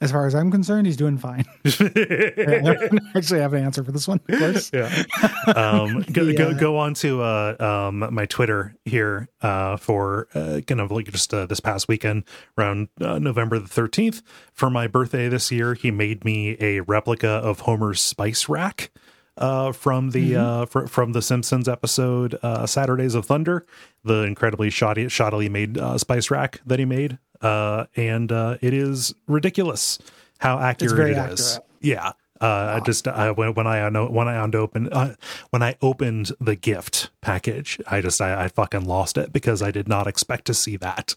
As 0.03 0.11
far 0.11 0.27
as 0.27 0.35
I'm 0.35 0.51
concerned, 0.51 0.85
he's 0.85 0.97
doing 0.97 1.17
fine. 1.17 1.45
I 1.65 2.89
actually 3.15 3.39
have 3.39 3.53
an 3.53 3.63
answer 3.63 3.83
for 3.83 3.93
this 3.93 4.05
one, 4.07 4.19
of 4.27 4.37
course. 4.39 4.69
yeah. 4.73 5.03
Um, 5.47 6.01
go, 6.11 6.25
The, 6.25 6.33
go 6.37 6.53
go 6.53 6.77
on 6.77 6.93
to 6.95 7.21
uh, 7.21 7.55
um, 7.89 8.13
my 8.13 8.25
Twitter 8.25 8.75
here 8.83 9.29
uh, 9.41 9.77
for 9.77 10.27
uh, 10.35 10.59
kind 10.67 10.81
of 10.81 10.91
like 10.91 11.09
just 11.09 11.33
uh, 11.33 11.45
this 11.45 11.61
past 11.61 11.87
weekend 11.87 12.25
around 12.57 12.89
uh, 12.99 13.17
November 13.17 13.59
the 13.59 13.67
thirteenth 13.67 14.21
for 14.51 14.69
my 14.69 14.87
birthday 14.87 15.29
this 15.29 15.51
year. 15.51 15.73
He 15.73 15.89
made 15.89 16.25
me 16.25 16.57
a 16.59 16.81
replica 16.81 17.29
of 17.29 17.61
Homer's 17.61 18.01
spice 18.01 18.49
rack 18.49 18.91
uh, 19.37 19.71
from 19.71 20.11
the 20.11 20.35
uh, 20.35 20.65
fr- 20.65 20.85
from 20.87 21.13
the 21.13 21.21
Simpsons 21.21 21.67
episode 21.69 22.37
uh, 22.43 22.65
Saturdays 22.65 23.15
of 23.15 23.25
Thunder, 23.25 23.65
the 24.03 24.23
incredibly 24.23 24.69
shoddy, 24.69 25.05
shoddily 25.05 25.49
made 25.49 25.77
uh, 25.77 25.97
spice 25.97 26.29
rack 26.29 26.59
that 26.65 26.77
he 26.79 26.85
made, 26.85 27.17
uh, 27.43 27.85
and 27.95 28.31
uh, 28.31 28.57
it 28.61 28.73
is 28.73 29.13
ridiculous 29.27 29.99
how 30.39 30.57
accurate 30.59 31.11
it 31.11 31.17
is. 31.31 31.57
accurate. 31.57 31.67
Yeah. 31.81 32.11
Uh, 32.41 32.79
I 32.81 32.85
just 32.85 33.07
I, 33.07 33.31
when 33.31 33.53
when 33.53 33.67
I 33.67 33.87
when 33.89 34.27
I 34.27 34.37
opened 34.37 34.89
uh, 34.91 35.13
when 35.51 35.63
I 35.63 35.77
opened 35.81 36.31
the 36.41 36.55
gift 36.57 37.09
package, 37.21 37.79
I 37.87 38.01
just 38.01 38.19
I, 38.19 38.45
I 38.45 38.47
fucking 38.49 38.83
lost 38.83 39.17
it 39.17 39.31
because 39.31 39.61
I 39.61 39.71
did 39.71 39.87
not 39.87 40.07
expect 40.07 40.45
to 40.45 40.53
see 40.53 40.75
that. 40.77 41.15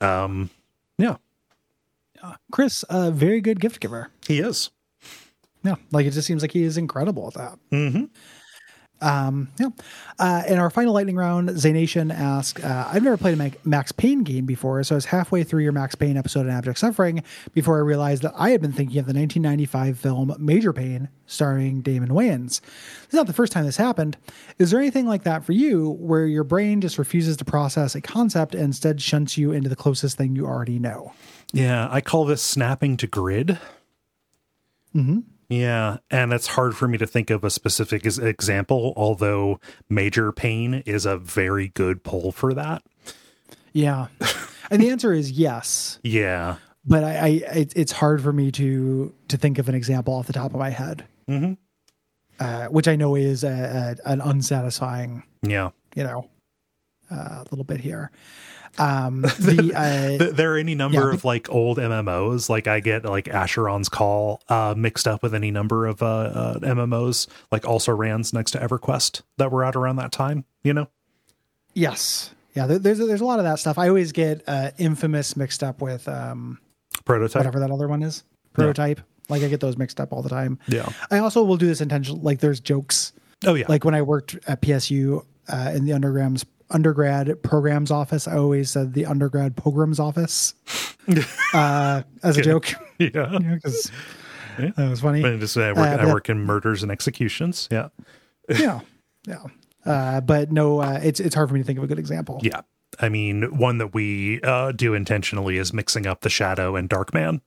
Um, 0.00 0.50
yeah, 0.96 1.16
Chris, 2.50 2.84
a 2.88 3.12
very 3.12 3.40
good 3.40 3.60
gift 3.60 3.78
giver. 3.78 4.10
he 4.26 4.40
is. 4.40 4.70
Yeah, 5.64 5.76
like 5.92 6.06
it 6.06 6.10
just 6.10 6.26
seems 6.26 6.42
like 6.42 6.52
he 6.52 6.62
is 6.62 6.76
incredible 6.76 7.28
at 7.28 7.34
that. 7.34 7.58
Mm-hmm. 7.70 8.04
Um, 9.00 9.48
yeah. 9.58 9.68
Uh, 10.18 10.42
in 10.48 10.58
our 10.58 10.70
final 10.70 10.92
lightning 10.92 11.16
round, 11.16 11.50
Zaynation 11.50 12.12
asked, 12.12 12.64
uh, 12.64 12.88
I've 12.90 13.02
never 13.02 13.16
played 13.16 13.38
a 13.38 13.52
Max 13.68 13.92
Payne 13.92 14.24
game 14.24 14.44
before, 14.44 14.82
so 14.82 14.94
I 14.94 14.96
was 14.96 15.06
halfway 15.06 15.44
through 15.44 15.62
your 15.62 15.72
Max 15.72 15.94
Payne 15.94 16.16
episode 16.16 16.40
in 16.46 16.50
Abject 16.50 16.78
Suffering 16.78 17.22
before 17.54 17.76
I 17.76 17.80
realized 17.80 18.22
that 18.22 18.32
I 18.36 18.50
had 18.50 18.60
been 18.60 18.72
thinking 18.72 18.98
of 18.98 19.06
the 19.06 19.14
1995 19.14 19.98
film 19.98 20.34
Major 20.38 20.72
Payne, 20.72 21.08
starring 21.26 21.80
Damon 21.80 22.08
Wayans. 22.08 22.60
This 22.60 23.08
is 23.08 23.14
not 23.14 23.26
the 23.26 23.32
first 23.32 23.52
time 23.52 23.64
this 23.64 23.76
happened. 23.76 24.16
Is 24.58 24.70
there 24.70 24.80
anything 24.80 25.06
like 25.06 25.22
that 25.22 25.44
for 25.44 25.52
you 25.52 25.90
where 26.00 26.26
your 26.26 26.44
brain 26.44 26.80
just 26.80 26.98
refuses 26.98 27.36
to 27.36 27.44
process 27.44 27.94
a 27.94 28.00
concept 28.00 28.54
and 28.54 28.64
instead 28.64 29.00
shunts 29.00 29.38
you 29.38 29.52
into 29.52 29.68
the 29.68 29.76
closest 29.76 30.16
thing 30.16 30.34
you 30.34 30.46
already 30.46 30.78
know? 30.78 31.12
Yeah, 31.52 31.88
I 31.90 32.00
call 32.00 32.24
this 32.24 32.42
snapping 32.42 32.96
to 32.98 33.06
grid. 33.06 33.58
Mm-hmm. 34.94 35.20
Yeah, 35.48 35.98
and 36.10 36.32
it's 36.32 36.46
hard 36.46 36.76
for 36.76 36.86
me 36.88 36.98
to 36.98 37.06
think 37.06 37.30
of 37.30 37.42
a 37.42 37.50
specific 37.50 38.04
example, 38.04 38.92
although 38.96 39.60
Major 39.88 40.30
Payne 40.30 40.82
is 40.84 41.06
a 41.06 41.16
very 41.16 41.68
good 41.68 42.02
pull 42.04 42.32
for 42.32 42.52
that. 42.54 42.82
Yeah. 43.72 44.08
and 44.70 44.82
the 44.82 44.90
answer 44.90 45.12
is 45.12 45.30
yes. 45.30 45.98
Yeah. 46.04 46.56
but 46.84 47.02
I, 47.04 47.10
I 47.18 47.28
it, 47.58 47.72
it's 47.76 47.92
hard 47.92 48.22
for 48.22 48.32
me 48.32 48.50
to 48.52 49.12
to 49.28 49.36
think 49.38 49.58
of 49.58 49.68
an 49.68 49.74
example 49.74 50.14
off 50.14 50.26
the 50.26 50.32
top 50.34 50.52
of 50.52 50.58
my 50.58 50.70
head, 50.70 51.06
Mm-hmm. 51.28 51.54
uh, 52.40 52.66
which 52.66 52.88
I 52.88 52.96
know 52.96 53.14
is 53.14 53.42
a, 53.44 53.96
a, 54.04 54.10
an 54.10 54.20
unsatisfying, 54.20 55.22
Yeah. 55.42 55.70
you 55.94 56.04
know, 56.04 56.28
uh, 57.10 57.44
little 57.50 57.64
bit 57.64 57.80
here. 57.80 58.10
Um, 58.78 59.22
the 59.38 59.72
uh, 59.74 60.32
there 60.32 60.54
are 60.54 60.58
any 60.58 60.74
number 60.74 61.08
Yeah. 61.08 61.14
of 61.14 61.24
like 61.24 61.48
old 61.50 61.78
MMOs. 61.78 62.48
Like 62.48 62.66
I 62.66 62.80
get 62.80 63.04
like 63.04 63.24
Asheron's 63.24 63.88
Call 63.88 64.42
uh, 64.48 64.74
mixed 64.76 65.08
up 65.08 65.22
with 65.22 65.34
any 65.34 65.50
number 65.50 65.86
of 65.86 66.02
uh, 66.02 66.06
uh, 66.06 66.58
MMOs, 66.60 67.26
like 67.50 67.66
also 67.66 67.92
Rans 67.92 68.32
next 68.32 68.52
to 68.52 68.58
EverQuest 68.58 69.22
that 69.38 69.50
were 69.50 69.64
out 69.64 69.74
around 69.76 69.96
that 69.96 70.12
time. 70.12 70.44
You 70.62 70.74
know? 70.74 70.88
yes, 71.74 72.34
yeah. 72.54 72.66
There, 72.66 72.78
there's 72.78 72.98
there's 72.98 73.20
a 73.20 73.24
lot 73.24 73.38
of 73.38 73.44
that 73.44 73.58
stuff. 73.58 73.78
I 73.78 73.88
always 73.88 74.12
get 74.12 74.42
uh, 74.46 74.70
Infamous 74.78 75.36
mixed 75.36 75.62
up 75.62 75.80
with 75.80 76.06
um, 76.08 76.58
Prototype. 77.04 77.36
whatever 77.40 77.60
that 77.60 77.70
other 77.70 77.88
one 77.88 78.02
is, 78.02 78.24
Prototype. 78.52 79.00
Like 79.28 79.42
I 79.42 79.48
get 79.48 79.60
those 79.60 79.76
mixed 79.76 80.00
up 80.00 80.12
all 80.12 80.22
the 80.22 80.28
time. 80.30 80.58
Yeah. 80.68 80.88
I 81.10 81.18
also 81.18 81.42
will 81.42 81.56
do 81.58 81.66
this 81.66 81.80
intentionally. 81.80 82.22
Like 82.22 82.40
there's 82.40 82.60
jokes. 82.60 83.12
Oh 83.46 83.54
yeah. 83.54 83.66
Like 83.68 83.84
when 83.84 83.94
I 83.94 84.02
worked 84.02 84.36
at 84.46 84.62
PSU 84.62 85.24
uh, 85.48 85.72
in 85.74 85.84
the 85.84 85.92
undergrads 85.92 86.44
undergrad 86.70 87.42
programs 87.42 87.90
office, 87.90 88.28
I 88.28 88.36
always 88.36 88.70
said 88.70 88.94
the 88.94 89.06
undergrad 89.06 89.56
programs 89.56 89.98
office 89.98 90.54
uh, 91.54 92.02
as 92.22 92.36
a 92.36 92.42
joke. 92.42 92.68
yeah. 92.98 93.38
because 93.54 93.90
that 94.58 94.76
was 94.76 95.00
funny. 95.00 95.22
And 95.22 95.40
just 95.40 95.56
I 95.56 95.72
work, 95.72 95.78
Uh, 95.78 96.02
I 96.02 96.06
work 96.06 96.28
in 96.28 96.40
murders 96.40 96.82
and 96.82 96.92
executions. 96.92 97.68
Yeah. 97.70 97.88
yeah, 98.48 98.80
yeah. 99.26 99.44
Uh, 99.84 100.20
but 100.20 100.52
no, 100.52 100.80
uh, 100.80 101.00
it's 101.02 101.20
it's 101.20 101.34
hard 101.34 101.48
for 101.48 101.54
me 101.54 101.60
to 101.60 101.64
think 101.64 101.78
of 101.78 101.84
a 101.84 101.86
good 101.86 101.98
example. 101.98 102.40
Yeah. 102.42 102.62
I 103.00 103.08
mean, 103.08 103.56
one 103.56 103.78
that 103.78 103.94
we 103.94 104.40
uh, 104.42 104.72
do 104.72 104.94
intentionally 104.94 105.56
is 105.58 105.72
mixing 105.72 106.06
up 106.06 106.22
the 106.22 106.30
Shadow 106.30 106.74
and 106.74 106.88
Darkman. 106.90 107.40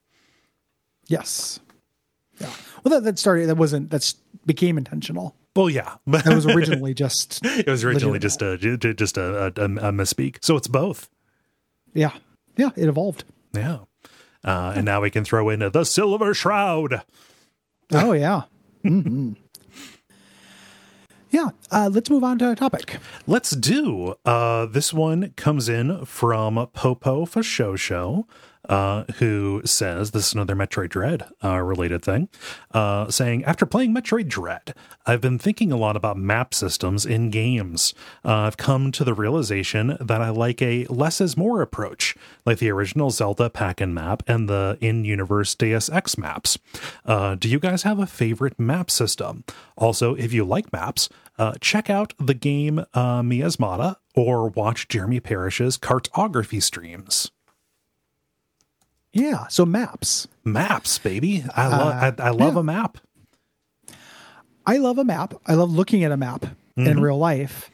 Yes. 1.08 1.60
Yeah. 2.38 2.50
Well, 2.82 2.94
that 2.94 3.04
that 3.04 3.18
started. 3.18 3.48
That 3.48 3.56
wasn't. 3.56 3.90
That's 3.90 4.14
became 4.46 4.78
intentional. 4.78 5.36
Well, 5.54 5.68
yeah, 5.70 5.96
but 6.06 6.24
That 6.24 6.34
was 6.34 6.46
originally 6.46 6.94
just. 6.94 7.40
it 7.44 7.66
was 7.66 7.84
originally 7.84 8.18
legitimate. 8.18 8.22
just 8.22 8.42
a 8.42 8.56
ju- 8.58 8.76
ju- 8.78 8.94
just 8.94 9.16
a, 9.18 9.44
a, 9.46 9.46
a 9.64 9.92
misspeak. 9.92 10.38
So 10.42 10.56
it's 10.56 10.68
both. 10.68 11.08
Yeah. 11.94 12.12
Yeah. 12.56 12.70
It 12.76 12.88
evolved. 12.88 13.24
Yeah. 13.54 13.80
Uh, 14.44 14.72
and 14.76 14.84
now 14.84 15.00
we 15.02 15.10
can 15.10 15.24
throw 15.24 15.48
in 15.50 15.60
the 15.60 15.84
Silver 15.84 16.32
Shroud. 16.34 17.02
Oh 17.92 18.12
yeah. 18.12 18.42
hmm 18.82 19.34
Yeah. 21.30 21.50
Uh, 21.70 21.90
let's 21.92 22.10
move 22.10 22.24
on 22.24 22.38
to 22.38 22.46
our 22.46 22.54
topic. 22.54 22.98
Let's 23.26 23.50
do. 23.50 24.14
Uh, 24.24 24.66
this 24.66 24.92
one 24.92 25.32
comes 25.36 25.68
in 25.68 26.04
from 26.06 26.66
Popo 26.72 27.24
for 27.26 27.42
Show 27.42 27.76
Show, 27.76 28.26
uh, 28.68 29.04
who 29.16 29.62
says 29.64 30.10
this 30.10 30.28
is 30.28 30.34
another 30.34 30.54
Metroid 30.54 30.90
Dread 30.90 31.24
uh, 31.42 31.58
related 31.58 32.02
thing, 32.02 32.28
uh, 32.72 33.10
saying 33.10 33.44
after 33.44 33.66
playing 33.66 33.94
Metroid 33.94 34.28
Dread, 34.28 34.74
I've 35.04 35.20
been 35.20 35.38
thinking 35.38 35.72
a 35.72 35.76
lot 35.76 35.96
about 35.96 36.16
map 36.16 36.54
systems 36.54 37.04
in 37.04 37.30
games. 37.30 37.94
Uh, 38.24 38.42
I've 38.42 38.56
come 38.56 38.92
to 38.92 39.04
the 39.04 39.14
realization 39.14 39.96
that 40.00 40.20
I 40.20 40.30
like 40.30 40.62
a 40.62 40.86
less 40.86 41.20
is 41.20 41.36
more 41.36 41.60
approach, 41.60 42.16
like 42.46 42.58
the 42.58 42.70
original 42.70 43.10
Zelda 43.10 43.50
pack 43.50 43.80
and 43.80 43.94
map 43.94 44.22
and 44.26 44.48
the 44.48 44.78
in-universe 44.80 45.54
Deus 45.54 45.90
Ex 45.90 46.16
maps. 46.16 46.58
Uh, 47.04 47.34
do 47.34 47.48
you 47.48 47.58
guys 47.58 47.82
have 47.82 47.98
a 47.98 48.06
favorite 48.06 48.58
map 48.58 48.90
system? 48.90 49.44
Also, 49.76 50.14
if 50.14 50.32
you 50.32 50.44
like 50.44 50.72
maps, 50.72 51.08
uh, 51.38 51.54
check 51.60 51.90
out 51.90 52.14
the 52.18 52.34
game 52.34 52.80
uh, 52.94 53.22
Miasmata 53.22 53.96
or 54.14 54.48
watch 54.48 54.88
Jeremy 54.88 55.20
Parish's 55.20 55.76
cartography 55.76 56.60
streams. 56.60 57.30
Yeah. 59.12 59.46
So 59.48 59.66
maps. 59.66 60.28
Maps, 60.44 60.98
baby. 60.98 61.44
I, 61.54 61.68
lo- 61.68 61.88
Uh, 61.88 62.12
I, 62.18 62.22
I 62.22 62.30
love 62.30 62.54
yeah. 62.54 62.60
a 62.60 62.62
map. 62.62 62.98
I 64.66 64.76
love 64.78 64.98
a 64.98 65.04
map. 65.04 65.34
I 65.46 65.54
love 65.54 65.72
looking 65.72 66.04
at 66.04 66.12
a 66.12 66.16
map 66.16 66.46
in 66.76 67.00
real 67.00 67.18
life. 67.18 67.70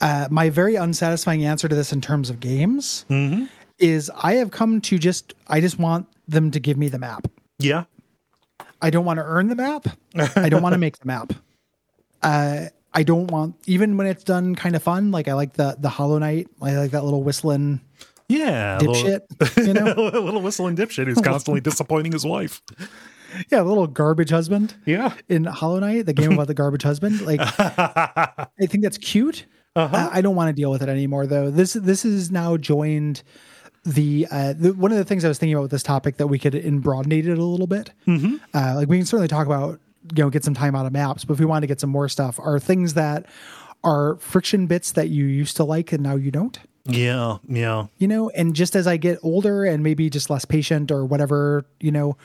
Uh, 0.00 0.26
my 0.30 0.50
very 0.50 0.74
unsatisfying 0.74 1.44
answer 1.44 1.68
to 1.68 1.74
this 1.74 1.92
in 1.92 2.00
terms 2.00 2.28
of 2.30 2.40
games 2.40 3.04
is 3.78 4.10
I 4.22 4.34
have 4.34 4.50
come 4.50 4.80
to 4.82 4.98
just 4.98 5.34
I 5.48 5.60
just 5.60 5.78
want 5.78 6.06
them 6.28 6.50
to 6.50 6.60
give 6.60 6.76
me 6.76 6.88
the 6.88 6.98
map. 6.98 7.28
Yeah. 7.58 7.84
I 8.80 8.90
don't 8.90 9.04
want 9.04 9.18
to 9.18 9.24
earn 9.24 9.48
the 9.48 9.54
map. 9.54 9.86
I 10.36 10.48
don't 10.48 10.62
want 10.62 10.72
to 10.74 10.78
make 10.78 10.98
the 10.98 11.06
map. 11.06 11.32
Uh, 12.24 12.66
I 12.94 13.02
don't 13.02 13.32
want 13.32 13.56
even 13.66 13.96
when 13.96 14.06
it's 14.06 14.22
done 14.22 14.54
kind 14.54 14.76
of 14.76 14.82
fun. 14.84 15.10
Like 15.10 15.26
I 15.26 15.32
like 15.32 15.54
the 15.54 15.74
the 15.76 15.88
Hollow 15.88 16.18
Knight. 16.18 16.46
I 16.60 16.76
like 16.76 16.92
that 16.92 17.02
little 17.02 17.24
whistling 17.24 17.80
Yeah. 18.32 18.78
dipshit. 18.78 19.66
You 19.66 19.74
know, 19.74 19.86
a 19.96 20.20
little 20.20 20.40
whistling 20.42 20.76
dipshit 20.76 21.06
who's 21.06 21.20
constantly 21.24 21.60
disappointing 21.60 22.12
his 22.12 22.24
wife. 22.24 22.62
yeah, 23.50 23.60
a 23.60 23.64
little 23.64 23.86
garbage 23.86 24.30
husband 24.30 24.74
Yeah. 24.86 25.14
in 25.28 25.44
Hollow 25.44 25.78
Knight, 25.80 26.06
the 26.06 26.12
game 26.12 26.32
about 26.32 26.46
the 26.48 26.54
garbage 26.54 26.82
husband. 26.82 27.20
Like 27.22 27.40
I 27.58 28.46
think 28.66 28.82
that's 28.82 28.98
cute. 28.98 29.46
Uh-huh. 29.74 30.10
I, 30.12 30.18
I 30.18 30.20
don't 30.20 30.36
want 30.36 30.48
to 30.48 30.52
deal 30.52 30.70
with 30.70 30.82
it 30.82 30.88
anymore, 30.88 31.26
though. 31.26 31.50
This 31.50 31.72
this 31.72 32.04
is 32.04 32.30
now 32.30 32.56
joined 32.58 33.22
the, 33.84 34.28
uh, 34.30 34.52
the 34.52 34.72
one 34.74 34.92
of 34.92 34.98
the 34.98 35.04
things 35.04 35.24
I 35.24 35.28
was 35.28 35.38
thinking 35.38 35.54
about 35.54 35.62
with 35.62 35.70
this 35.72 35.82
topic 35.82 36.18
that 36.18 36.26
we 36.28 36.38
could 36.38 36.52
embroadenate 36.54 37.26
it 37.26 37.38
a 37.38 37.42
little 37.44 37.66
bit. 37.66 37.90
Mm-hmm. 38.06 38.36
Uh, 38.54 38.74
like 38.76 38.88
we 38.88 38.98
can 38.98 39.06
certainly 39.06 39.28
talk 39.28 39.46
about 39.46 39.80
you 40.14 40.22
know 40.24 40.30
get 40.30 40.44
some 40.44 40.54
time 40.54 40.74
out 40.76 40.84
of 40.86 40.92
maps, 40.92 41.24
but 41.24 41.34
if 41.34 41.40
we 41.40 41.46
want 41.46 41.62
to 41.62 41.66
get 41.66 41.80
some 41.80 41.90
more 41.90 42.08
stuff, 42.08 42.38
are 42.38 42.60
things 42.60 42.94
that 42.94 43.26
are 43.82 44.16
friction 44.16 44.66
bits 44.66 44.92
that 44.92 45.08
you 45.08 45.24
used 45.24 45.56
to 45.56 45.64
like 45.64 45.90
and 45.92 46.02
now 46.02 46.16
you 46.16 46.30
don't. 46.30 46.58
Yeah. 46.84 47.38
Yeah. 47.48 47.86
You 47.98 48.08
know, 48.08 48.30
and 48.30 48.54
just 48.54 48.74
as 48.74 48.86
I 48.86 48.96
get 48.96 49.18
older 49.22 49.64
and 49.64 49.82
maybe 49.82 50.10
just 50.10 50.30
less 50.30 50.44
patient 50.44 50.90
or 50.90 51.04
whatever, 51.04 51.64
you 51.80 51.92
know, 51.92 52.16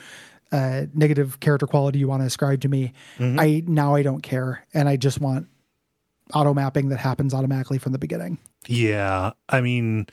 uh, 0.50 0.86
negative 0.94 1.40
character 1.40 1.66
quality 1.66 1.98
you 1.98 2.08
want 2.08 2.22
to 2.22 2.26
ascribe 2.26 2.60
to 2.62 2.68
me, 2.68 2.92
I 3.20 3.62
now 3.66 3.94
I 3.94 4.02
don't 4.02 4.22
care, 4.22 4.66
and 4.72 4.88
I 4.88 4.96
just 4.96 5.20
want 5.20 5.46
auto 6.34 6.54
mapping 6.54 6.88
that 6.88 6.98
happens 6.98 7.34
automatically 7.34 7.78
from 7.78 7.92
the 7.92 7.98
beginning. 7.98 8.38
Yeah, 8.66 9.32
I 9.48 9.60
mean, 9.60 10.06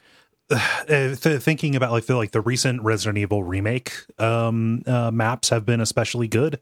uh, 0.49 0.59
th- 0.87 1.41
thinking 1.41 1.75
about 1.75 1.91
like 1.91 2.05
the 2.05 2.15
like 2.15 2.31
the 2.31 2.41
recent 2.41 2.81
Resident 2.83 3.17
Evil 3.17 3.43
remake 3.43 3.93
um, 4.19 4.83
uh, 4.85 5.11
maps 5.11 5.49
have 5.49 5.65
been 5.65 5.81
especially 5.81 6.27
good. 6.27 6.59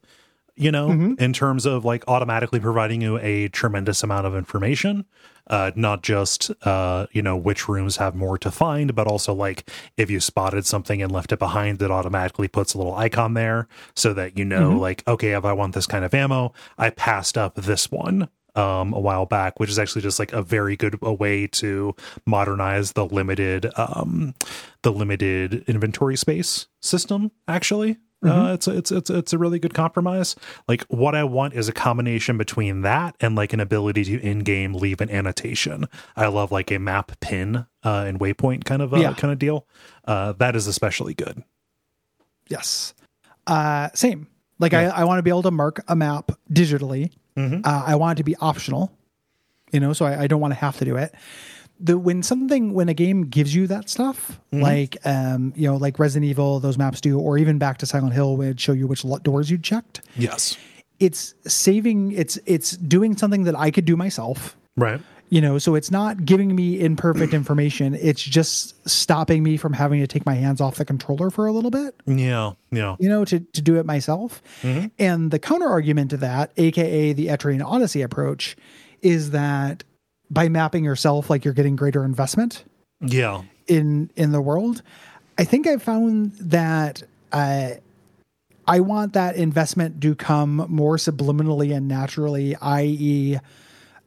You 0.56 0.72
know, 0.72 0.90
in 1.18 1.34
terms 1.34 1.66
of 1.66 1.84
like 1.84 2.04
automatically 2.08 2.60
providing 2.60 3.02
you 3.02 3.18
a 3.18 3.48
tremendous 3.48 4.04
amount 4.04 4.28
of 4.28 4.36
information, 4.36 5.06
uh, 5.48 5.72
not 5.76 6.04
just 6.04 6.52
uh, 6.62 7.08
you 7.12 7.22
know 7.22 7.36
which 7.36 7.68
rooms 7.68 7.98
have 7.98 8.14
more 8.14 8.38
to 8.38 8.52
find, 8.52 8.94
but 8.94 9.08
also 9.08 9.34
like 9.34 9.70
if 9.98 10.12
you 10.12 10.20
spotted 10.20 10.66
something 10.66 11.02
and 11.02 11.12
left 11.12 11.32
it 11.32 11.40
behind, 11.40 11.82
it 11.82 11.90
automatically 11.90 12.48
puts 12.48 12.74
a 12.74 12.78
little 12.78 12.94
icon 12.94 13.34
there 13.34 13.68
so 13.96 14.14
that 14.14 14.38
you 14.38 14.46
know 14.46 14.78
like 14.78 15.04
okay, 15.08 15.32
if 15.32 15.44
I 15.44 15.54
want 15.54 15.74
this 15.74 15.88
kind 15.88 16.06
of 16.06 16.14
ammo, 16.14 16.54
I 16.78 16.92
passed 16.92 17.38
up 17.38 17.56
this 17.56 17.90
one 17.92 18.30
um, 18.56 18.94
a 18.94 19.00
while 19.00 19.26
back, 19.26 19.60
which 19.60 19.70
is 19.70 19.80
actually 19.80 20.02
just 20.02 20.20
like 20.20 20.34
a 20.34 20.42
very 20.42 20.76
good 20.76 20.98
a 21.02 21.14
way 21.14 21.48
to 21.48 21.96
modernize 22.26 22.94
the 22.94 23.06
limited 23.06 23.72
um, 23.76 24.36
the 24.84 24.92
limited 24.92 25.64
inventory 25.68 26.16
space 26.16 26.68
system. 26.80 27.32
Actually, 27.48 27.98
uh, 28.26 28.54
it's 28.54 28.68
a, 28.68 28.78
it's 28.78 28.92
it's 28.92 29.10
it's 29.10 29.34
a 29.34 29.38
really 29.38 29.60
good 29.60 29.74
compromise. 29.74 30.36
Like 30.68 30.84
what 30.90 31.16
I 31.16 31.24
want 31.24 31.54
is 31.54 31.68
a 31.68 31.74
combination 31.74 32.38
between 32.38 32.82
that 32.82 33.16
and 33.20 33.36
like 33.36 33.54
an 33.54 33.60
ability 33.60 34.04
to 34.06 34.20
in 34.22 34.40
game 34.40 34.74
leave 34.74 35.02
an 35.02 35.10
annotation. 35.10 35.86
I 36.16 36.28
love 36.28 36.52
like 36.52 36.72
a 36.72 36.80
map 36.80 37.12
pin 37.20 37.66
uh, 37.84 38.06
and 38.08 38.20
waypoint 38.20 38.66
kind 38.66 38.82
of 38.82 38.94
uh, 38.94 38.98
Yeah. 38.98 39.14
kind 39.14 39.32
of 39.34 39.40
deal. 39.40 39.68
Uh, 40.06 40.34
that 40.34 40.56
is 40.56 40.68
especially 40.68 41.14
good. 41.14 41.44
Yes. 42.50 42.94
Uh, 43.48 43.90
same. 43.94 44.28
Like 44.60 44.74
I, 44.74 44.86
I 44.86 45.04
want 45.04 45.20
to 45.20 45.24
be 45.24 45.30
able 45.30 45.44
to 45.44 45.52
mark 45.52 45.84
a 45.88 45.96
map 45.96 46.32
digitally. 46.52 47.12
Uh, 47.36 47.60
I 47.66 47.96
want 47.96 48.18
it 48.18 48.22
to 48.22 48.24
be 48.24 48.36
optional, 48.36 48.92
you 49.72 49.80
know, 49.80 49.92
so 49.94 50.06
I, 50.06 50.22
I 50.24 50.28
don't 50.28 50.40
want 50.40 50.52
to 50.54 50.60
have 50.60 50.78
to 50.78 50.86
do 50.86 50.96
it. 50.98 51.16
The 51.80 51.98
when 51.98 52.24
something 52.24 52.74
when 52.74 52.88
a 52.88 52.94
game 52.94 53.26
gives 53.26 53.54
you 53.54 53.68
that 53.68 53.90
stuff, 53.90 54.40
like 54.52 54.96
um, 55.06 55.54
you 55.56 55.68
know, 55.68 55.76
like 55.76 56.00
Resident 56.00 56.30
Evil, 56.30 56.60
those 56.60 56.78
maps 56.78 57.02
do, 57.02 57.20
or 57.20 57.38
even 57.38 57.58
back 57.58 57.78
to 57.80 57.86
Silent 57.86 58.14
Hill, 58.14 58.38
would 58.38 58.60
show 58.60 58.72
you 58.72 58.88
which 58.88 59.04
doors 59.24 59.50
you 59.50 59.58
checked. 59.58 60.02
Yes. 60.16 60.58
It's 61.00 61.34
saving. 61.46 62.12
It's 62.14 62.38
it's 62.46 62.78
doing 62.78 63.18
something 63.18 63.44
that 63.44 63.56
I 63.58 63.72
could 63.72 63.86
do 63.86 63.98
myself. 63.98 64.56
Right. 64.78 65.02
You 65.30 65.42
know, 65.42 65.58
so 65.58 65.74
it's 65.74 65.90
not 65.90 66.26
giving 66.26 66.56
me 66.56 66.80
imperfect 66.80 67.34
information. 67.42 67.96
It's 67.96 68.22
just 68.22 68.88
stopping 68.88 69.42
me 69.42 69.58
from 69.58 69.74
having 69.74 70.00
to 70.00 70.06
take 70.08 70.26
my 70.28 70.36
hands 70.36 70.62
off 70.62 70.76
the 70.76 70.86
controller 70.86 71.32
for 71.32 71.48
a 71.48 71.52
little 71.52 71.72
bit 71.72 71.96
Yeah. 72.06 72.52
Yeah. 72.72 72.96
you 73.00 73.10
know, 73.10 73.26
to, 73.26 73.40
to 73.40 73.62
do 73.62 73.78
it 73.78 73.86
myself. 73.86 74.44
And 75.00 75.32
the 75.32 75.40
counter 75.40 75.68
argument 75.68 76.12
to 76.12 76.18
that, 76.18 76.52
aka 76.58 77.14
the 77.14 77.28
Etrian 77.28 77.66
Odyssey 77.66 78.04
approach, 78.04 78.56
is 79.02 79.32
that 79.32 79.84
by 80.30 80.50
mapping 80.50 80.84
yourself, 80.84 81.30
like 81.30 81.46
you're 81.46 81.54
getting 81.54 81.76
greater 81.76 82.04
investment 82.04 82.64
Yeah. 83.02 83.44
in 83.68 84.10
in 84.16 84.32
the 84.32 84.42
world. 84.42 84.82
I 85.38 85.44
think 85.46 85.68
I 85.68 85.78
found 85.78 86.34
that 86.40 87.04
uh, 87.32 87.72
I 88.68 88.80
want 88.80 89.14
that 89.14 89.36
investment 89.36 90.00
to 90.02 90.16
come 90.16 90.66
more 90.70 90.98
subliminally 90.98 91.76
and 91.76 91.88
naturally, 91.88 92.56
i.e., 92.56 93.38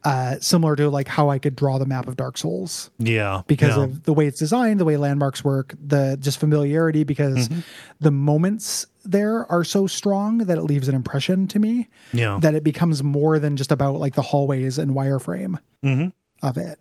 uh, 0.03 0.37
similar 0.39 0.75
to 0.75 0.89
like 0.89 1.07
how 1.07 1.29
I 1.29 1.39
could 1.39 1.55
draw 1.55 1.77
the 1.77 1.85
map 1.85 2.07
of 2.07 2.15
Dark 2.15 2.37
Souls 2.37 2.89
Yeah. 2.99 3.41
because 3.47 3.75
yeah. 3.75 3.83
of 3.83 4.03
the 4.03 4.13
way 4.13 4.27
it's 4.27 4.39
designed, 4.39 4.79
the 4.79 4.85
way 4.85 4.95
landmarks 4.97 5.43
work, 5.43 5.73
the 5.85 6.17
just 6.19 6.39
familiarity, 6.39 7.03
because 7.03 7.49
Mm-hmm. 7.49 7.59
the 7.99 8.11
moments 8.11 8.85
there 9.03 9.49
are 9.51 9.63
so 9.63 9.87
strong 9.87 10.39
that 10.39 10.57
it 10.57 10.63
leaves 10.63 10.87
an 10.87 10.95
impression 10.95 11.47
to 11.47 11.59
me 11.59 11.87
Yeah. 12.13 12.37
that 12.41 12.55
it 12.55 12.63
becomes 12.63 13.03
more 13.03 13.39
than 13.39 13.57
just 13.57 13.71
about 13.71 13.99
like 13.99 14.15
the 14.15 14.21
hallways 14.21 14.77
and 14.77 14.91
wireframe 14.91 15.59
Mm-hmm. 15.83 16.07
of 16.47 16.57
it. 16.57 16.79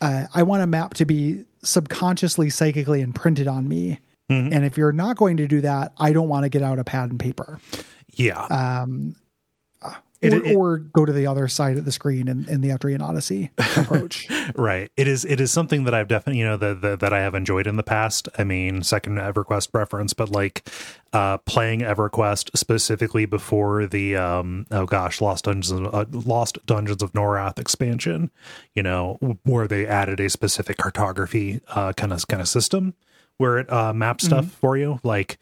Uh, 0.00 0.26
I 0.34 0.42
want 0.42 0.62
a 0.62 0.66
map 0.66 0.94
to 0.94 1.04
be 1.04 1.44
subconsciously, 1.62 2.50
psychically 2.50 3.00
imprinted 3.00 3.48
on 3.48 3.66
me. 3.68 3.98
Mm-hmm. 4.30 4.52
And 4.52 4.64
if 4.64 4.76
you're 4.76 4.92
not 4.92 5.16
going 5.16 5.38
to 5.38 5.46
do 5.48 5.60
that, 5.62 5.92
I 5.98 6.12
don't 6.12 6.28
want 6.28 6.44
to 6.44 6.48
get 6.50 6.62
out 6.62 6.78
a 6.78 6.84
pad 6.84 7.10
and 7.10 7.18
paper 7.18 7.60
yeah. 8.14 8.42
um, 8.46 9.16
It- 10.20 10.34
or, 10.34 10.44
it- 10.44 10.56
or 10.56 10.78
go 10.78 11.04
to 11.04 11.12
the 11.12 11.26
other 11.28 11.46
side 11.48 11.76
of 11.78 11.84
the 11.84 11.92
screen 11.92 12.26
in, 12.28 12.48
in 12.48 12.60
the 12.60 12.70
Etrian 12.70 13.00
Odyssey 13.02 13.50
approach. 13.58 14.28
Right. 14.54 14.90
It 14.96 15.06
is. 15.06 15.24
It 15.26 15.40
is 15.40 15.50
something 15.52 15.84
that 15.84 15.92
I've 15.94 16.08
definitely, 16.08 16.40
you 16.40 16.46
know, 16.46 16.56
that 16.56 16.80
that 16.80 17.00
that 17.00 17.12
I 17.12 17.18
have 17.20 17.34
enjoyed 17.34 17.66
in 17.66 17.76
the 17.76 17.82
past. 17.82 18.28
I 18.38 18.44
mean, 18.44 18.82
second 18.82 19.18
EverQuest 19.18 19.68
reference, 19.74 20.14
but 20.14 20.30
like 20.30 20.66
uh 21.12 21.36
playing 21.38 21.80
EverQuest 21.80 22.56
specifically 22.56 23.26
before 23.26 23.86
the 23.86 24.16
um 24.16 24.66
oh 24.70 24.86
gosh, 24.86 25.20
Lost 25.20 25.44
Dungeons, 25.44 25.70
of- 25.70 25.94
uh, 25.94 26.06
Lost 26.10 26.58
Dungeons 26.64 27.02
of 27.02 27.12
Norath 27.12 27.58
expansion. 27.58 28.30
You 28.74 28.82
know, 28.82 29.18
where 29.44 29.68
they 29.68 29.86
added 29.86 30.18
a 30.18 30.30
specific 30.30 30.78
cartography 30.78 31.60
uh 31.68 31.92
kind 31.92 32.12
of 32.12 32.26
kind 32.26 32.40
of 32.40 32.48
system 32.48 32.94
where 33.36 33.58
it 33.58 33.70
uh 33.70 33.92
maps 33.92 34.24
stuff 34.24 34.46
for 34.50 34.76
you, 34.78 34.98
like. 35.04 35.38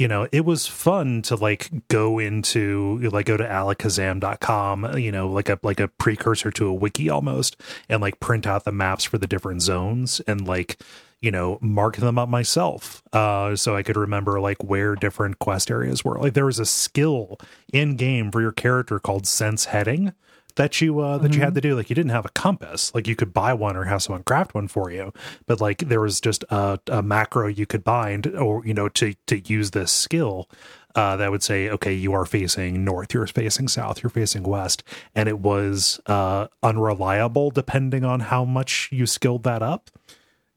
You 0.00 0.08
know, 0.08 0.26
it 0.32 0.46
was 0.46 0.66
fun 0.66 1.20
to 1.24 1.36
like 1.36 1.68
go 1.88 2.18
into 2.18 3.00
like 3.12 3.26
go 3.26 3.36
to 3.36 3.44
allakhazam.com, 3.44 4.96
you 4.96 5.12
know, 5.12 5.28
like 5.28 5.50
a 5.50 5.58
like 5.62 5.78
a 5.78 5.88
precursor 5.88 6.50
to 6.52 6.68
a 6.68 6.72
wiki 6.72 7.10
almost, 7.10 7.60
and 7.86 8.00
like 8.00 8.18
print 8.18 8.46
out 8.46 8.64
the 8.64 8.72
maps 8.72 9.04
for 9.04 9.18
the 9.18 9.26
different 9.26 9.60
zones 9.60 10.20
and 10.20 10.48
like 10.48 10.80
you 11.20 11.30
know 11.30 11.58
mark 11.60 11.98
them 11.98 12.16
up 12.16 12.30
myself. 12.30 13.02
Uh 13.12 13.54
so 13.54 13.76
i 13.76 13.82
could 13.82 13.98
remember 13.98 14.40
like 14.40 14.64
where 14.64 14.94
different 14.94 15.38
quest 15.38 15.70
areas 15.70 16.02
were. 16.02 16.18
Like 16.18 16.32
there 16.32 16.46
was 16.46 16.58
a 16.58 16.64
skill 16.64 17.38
in 17.70 17.96
game 17.96 18.30
for 18.30 18.40
your 18.40 18.52
character 18.52 18.98
called 19.00 19.26
sense 19.26 19.66
heading 19.66 20.14
that 20.60 20.78
you 20.82 21.00
uh 21.00 21.16
that 21.16 21.34
you 21.34 21.40
had 21.40 21.54
to 21.54 21.60
do. 21.62 21.74
Like 21.74 21.88
you 21.88 21.96
didn't 21.96 22.10
have 22.10 22.26
a 22.26 22.30
compass. 22.30 22.94
Like 22.94 23.08
you 23.08 23.16
could 23.16 23.32
buy 23.32 23.54
one 23.54 23.76
or 23.76 23.84
have 23.84 24.02
someone 24.02 24.24
craft 24.24 24.54
one 24.54 24.68
for 24.68 24.90
you. 24.90 25.10
But 25.46 25.58
like 25.58 25.78
there 25.78 26.02
was 26.02 26.20
just 26.20 26.44
a, 26.50 26.78
a 26.88 27.02
macro 27.02 27.46
you 27.46 27.64
could 27.64 27.82
bind 27.82 28.26
or 28.26 28.64
you 28.66 28.74
know 28.74 28.90
to 28.90 29.14
to 29.28 29.40
use 29.40 29.70
this 29.70 29.90
skill 29.90 30.50
uh, 30.94 31.16
that 31.16 31.30
would 31.30 31.42
say, 31.42 31.70
okay, 31.70 31.94
you 31.94 32.12
are 32.12 32.26
facing 32.26 32.84
north, 32.84 33.14
you're 33.14 33.26
facing 33.26 33.68
south, 33.68 34.02
you're 34.02 34.10
facing 34.10 34.42
west, 34.42 34.82
and 35.14 35.28
it 35.30 35.38
was 35.38 35.98
uh, 36.06 36.48
unreliable 36.62 37.50
depending 37.50 38.04
on 38.04 38.20
how 38.20 38.44
much 38.44 38.90
you 38.92 39.06
skilled 39.06 39.44
that 39.44 39.62
up 39.62 39.88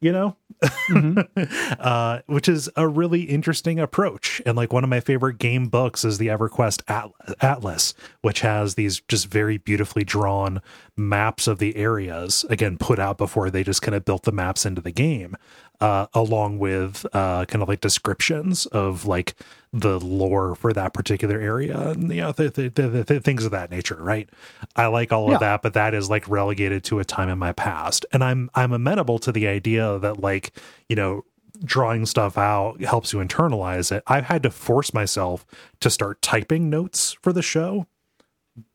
you 0.01 0.12
know 0.12 0.36
uh 1.80 2.20
which 2.28 2.47
is 2.47 2.70
a 2.76 2.88
really 2.88 3.24
interesting 3.24 3.80
approach. 3.80 4.41
And 4.45 4.56
like 4.58 4.72
one 4.74 4.84
of 4.84 4.89
my 4.89 4.99
favorite 4.99 5.38
game 5.38 5.68
books 5.68 6.04
is 6.06 6.18
the 6.18 6.28
everquest 6.28 6.82
At- 6.88 7.12
atlas 7.41 7.93
which 8.22 8.41
has 8.41 8.76
these 8.76 8.99
just 9.08 9.28
very 9.28 9.58
beautifully 9.58 10.04
drawn 10.04 10.62
maps 10.97 11.47
of 11.47 11.58
the 11.60 11.76
areas 11.76 12.45
again 12.49 12.78
put 12.78 12.99
out 12.99 13.18
before 13.18 13.49
they 13.49 13.64
just 13.64 13.82
kind 13.82 13.95
of 13.95 14.06
built 14.06 14.24
the 14.24 14.32
maps 14.32 14.66
into 14.66 14.82
the 14.82 14.91
game 14.91 15.36
uh 15.82 16.06
along 16.14 16.60
with 16.60 17.06
uh 17.14 17.45
kind 17.45 17.62
of 17.64 17.68
like 17.70 17.82
descriptions 17.82 18.66
of 18.68 19.06
like 19.06 19.34
the 19.76 19.99
lore 19.99 20.54
for 20.54 20.72
that 20.72 20.93
particular 20.93 21.39
area 21.39 21.89
and 21.89 22.14
you 22.14 22.22
know 22.22 22.32
th- 22.32 22.54
th- 22.54 22.76
th- 22.76 23.08
th- 23.08 23.24
things 23.24 23.43
of 23.43 23.49
that 23.51 23.72
nature 23.72 23.97
right? 23.99 24.30
I 24.76 24.86
like 24.88 25.12
all 25.12 25.30
Yeah. 25.30 25.36
of 25.36 25.39
that 25.39 25.62
but 25.64 25.74
that 25.74 25.95
is 25.95 26.12
like 26.12 26.30
relegated 26.30 26.84
to 26.86 26.99
a 26.99 27.04
time 27.06 27.30
in 27.30 27.39
my 27.39 27.54
past. 27.54 28.06
And 28.14 28.24
i'm 28.24 28.51
i'm 28.54 28.72
amenable 28.72 29.18
to 29.20 29.32
the 29.32 29.47
idea 29.47 29.97
that 29.99 30.20
like 30.20 30.43
you 30.89 30.96
know 30.96 31.24
drawing 31.64 32.06
stuff 32.06 32.38
out 32.38 32.82
helps 32.82 33.14
you 33.14 33.20
internalize 33.20 33.91
it 33.91 34.04
i've 34.08 34.26
had 34.26 34.41
to 34.44 34.50
force 34.50 34.94
myself 34.94 35.46
to 35.80 35.89
start 35.89 36.22
typing 36.22 36.70
notes 36.70 37.16
for 37.22 37.32
the 37.32 37.44
show 37.44 37.86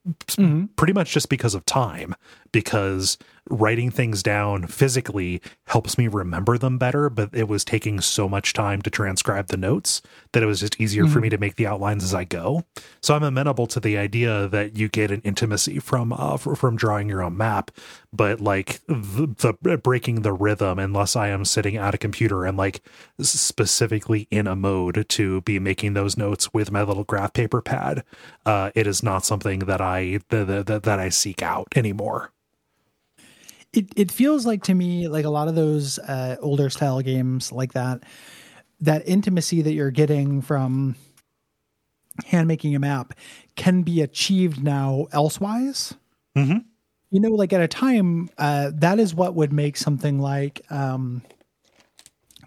mm-hmm. 0.07 0.67
pretty 0.77 0.93
much 0.93 1.13
just 1.13 1.29
because 1.29 1.55
of 1.55 1.65
time, 1.67 2.15
because 2.53 3.19
writing 3.51 3.91
things 3.91 4.23
down 4.23 4.67
physically 4.67 5.41
helps 5.67 5.97
me 5.97 6.09
remember 6.09 6.59
them 6.59 6.79
better, 6.79 7.09
but 7.09 7.31
it 7.33 7.49
was 7.49 7.65
taking 7.65 8.01
so 8.01 8.29
much 8.29 8.53
time 8.53 8.83
to 8.83 8.91
transcribe 8.91 9.49
the 9.49 9.57
notes 9.57 10.03
that 10.33 10.43
it 10.43 10.47
was 10.47 10.61
just 10.61 10.81
easier 10.81 11.05
mm-hmm. 11.05 11.13
for 11.13 11.21
me 11.21 11.29
to 11.29 11.39
make 11.39 11.57
the 11.57 11.67
outlines 11.67 12.05
as 12.05 12.15
I 12.15 12.25
go. 12.25 12.65
So 13.01 13.15
I'm 13.15 13.23
amenable 13.23 13.67
to 13.69 13.81
the 13.81 13.97
idea 13.97 14.49
that 14.49 14.77
you 14.77 14.89
get 14.89 15.11
an 15.11 15.23
intimacy 15.23 15.79
from 15.79 16.13
uh, 16.13 16.37
from 16.37 16.77
drawing 16.77 17.09
your 17.09 17.23
own 17.23 17.37
map, 17.37 17.71
but 18.13 18.41
like 18.41 18.81
the, 18.87 19.57
the 19.63 19.79
breaking 19.79 20.23
the 20.23 20.33
rhythm 20.33 20.79
unless 20.79 21.17
I 21.17 21.29
am 21.29 21.45
sitting 21.45 21.77
at 21.77 21.95
a 21.95 21.99
computer 21.99 22.45
and 22.45 22.57
like 22.57 22.83
specifically 23.21 24.29
in 24.31 24.47
a 24.47 24.57
mode 24.57 25.07
to 25.09 25.41
be 25.43 25.59
making 25.59 25.95
those 25.95 26.17
notes 26.17 26.53
with 26.53 26.71
my 26.71 26.83
little 26.83 27.05
graph 27.05 27.33
paper 27.33 27.63
pad, 27.63 28.05
uh, 28.45 28.71
it 28.75 28.87
is 28.87 29.03
not 29.03 29.25
something 29.25 29.61
that 29.61 29.81
I 29.81 30.21
that, 30.29 30.67
that, 30.67 30.83
that 30.83 30.99
I 30.99 31.09
seek 31.09 31.43
out 31.43 31.69
anymore. 31.75 32.33
It 33.73 33.93
it 33.97 34.11
feels 34.11 34.47
like 34.47 34.63
to 34.65 34.75
me 34.75 35.09
like 35.09 35.25
a 35.25 35.31
lot 35.31 35.49
of 35.49 35.55
those 35.55 35.99
uh, 35.99 36.37
older 36.41 36.71
style 36.71 37.01
games 37.01 37.53
like 37.53 37.75
that, 37.75 38.03
that 38.81 39.07
intimacy 39.07 39.63
that 39.63 39.73
you're 39.73 39.91
getting 39.91 40.41
from 40.41 40.97
hand 42.27 42.49
making 42.49 42.75
a 42.75 42.79
map 42.79 43.15
can 43.57 43.83
be 43.83 44.01
achieved 44.01 44.63
now 44.63 45.07
elsewise. 45.13 45.95
Mm-hmm. 46.37 46.59
You 47.11 47.21
know, 47.21 47.31
like 47.31 47.53
at 47.53 47.61
a 47.61 47.69
time, 47.69 48.29
uh, 48.39 48.71
that 48.75 48.99
is 48.99 49.15
what 49.15 49.35
would 49.35 49.53
make 49.53 49.77
something 49.77 50.19
like 50.19 50.61
um, 50.71 51.23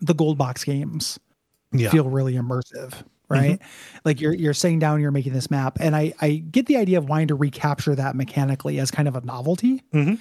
the 0.02 0.14
gold 0.14 0.38
box 0.38 0.64
games 0.64 1.20
yeah. 1.72 1.90
feel 1.90 2.10
really 2.10 2.34
immersive 2.34 3.04
right? 3.32 3.60
Mm-hmm. 3.60 3.98
Like 4.04 4.22
you're 4.22 4.34
you're 4.34 4.54
sitting 4.54 4.80
down, 4.80 5.00
you're 5.02 5.12
making 5.12 5.34
this 5.34 5.50
map, 5.50 5.78
and 5.80 5.96
I 5.96 6.14
I 6.22 6.44
get 6.52 6.66
the 6.66 6.78
idea 6.78 6.98
of 6.98 7.08
wanting 7.08 7.30
to 7.30 7.36
recapture 7.36 7.96
that 7.96 8.16
mechanically 8.16 8.80
as 8.80 8.92
kind 8.92 9.08
of 9.08 9.16
a 9.16 9.22
novelty. 9.22 9.82
Mm-hmm. 9.94 10.16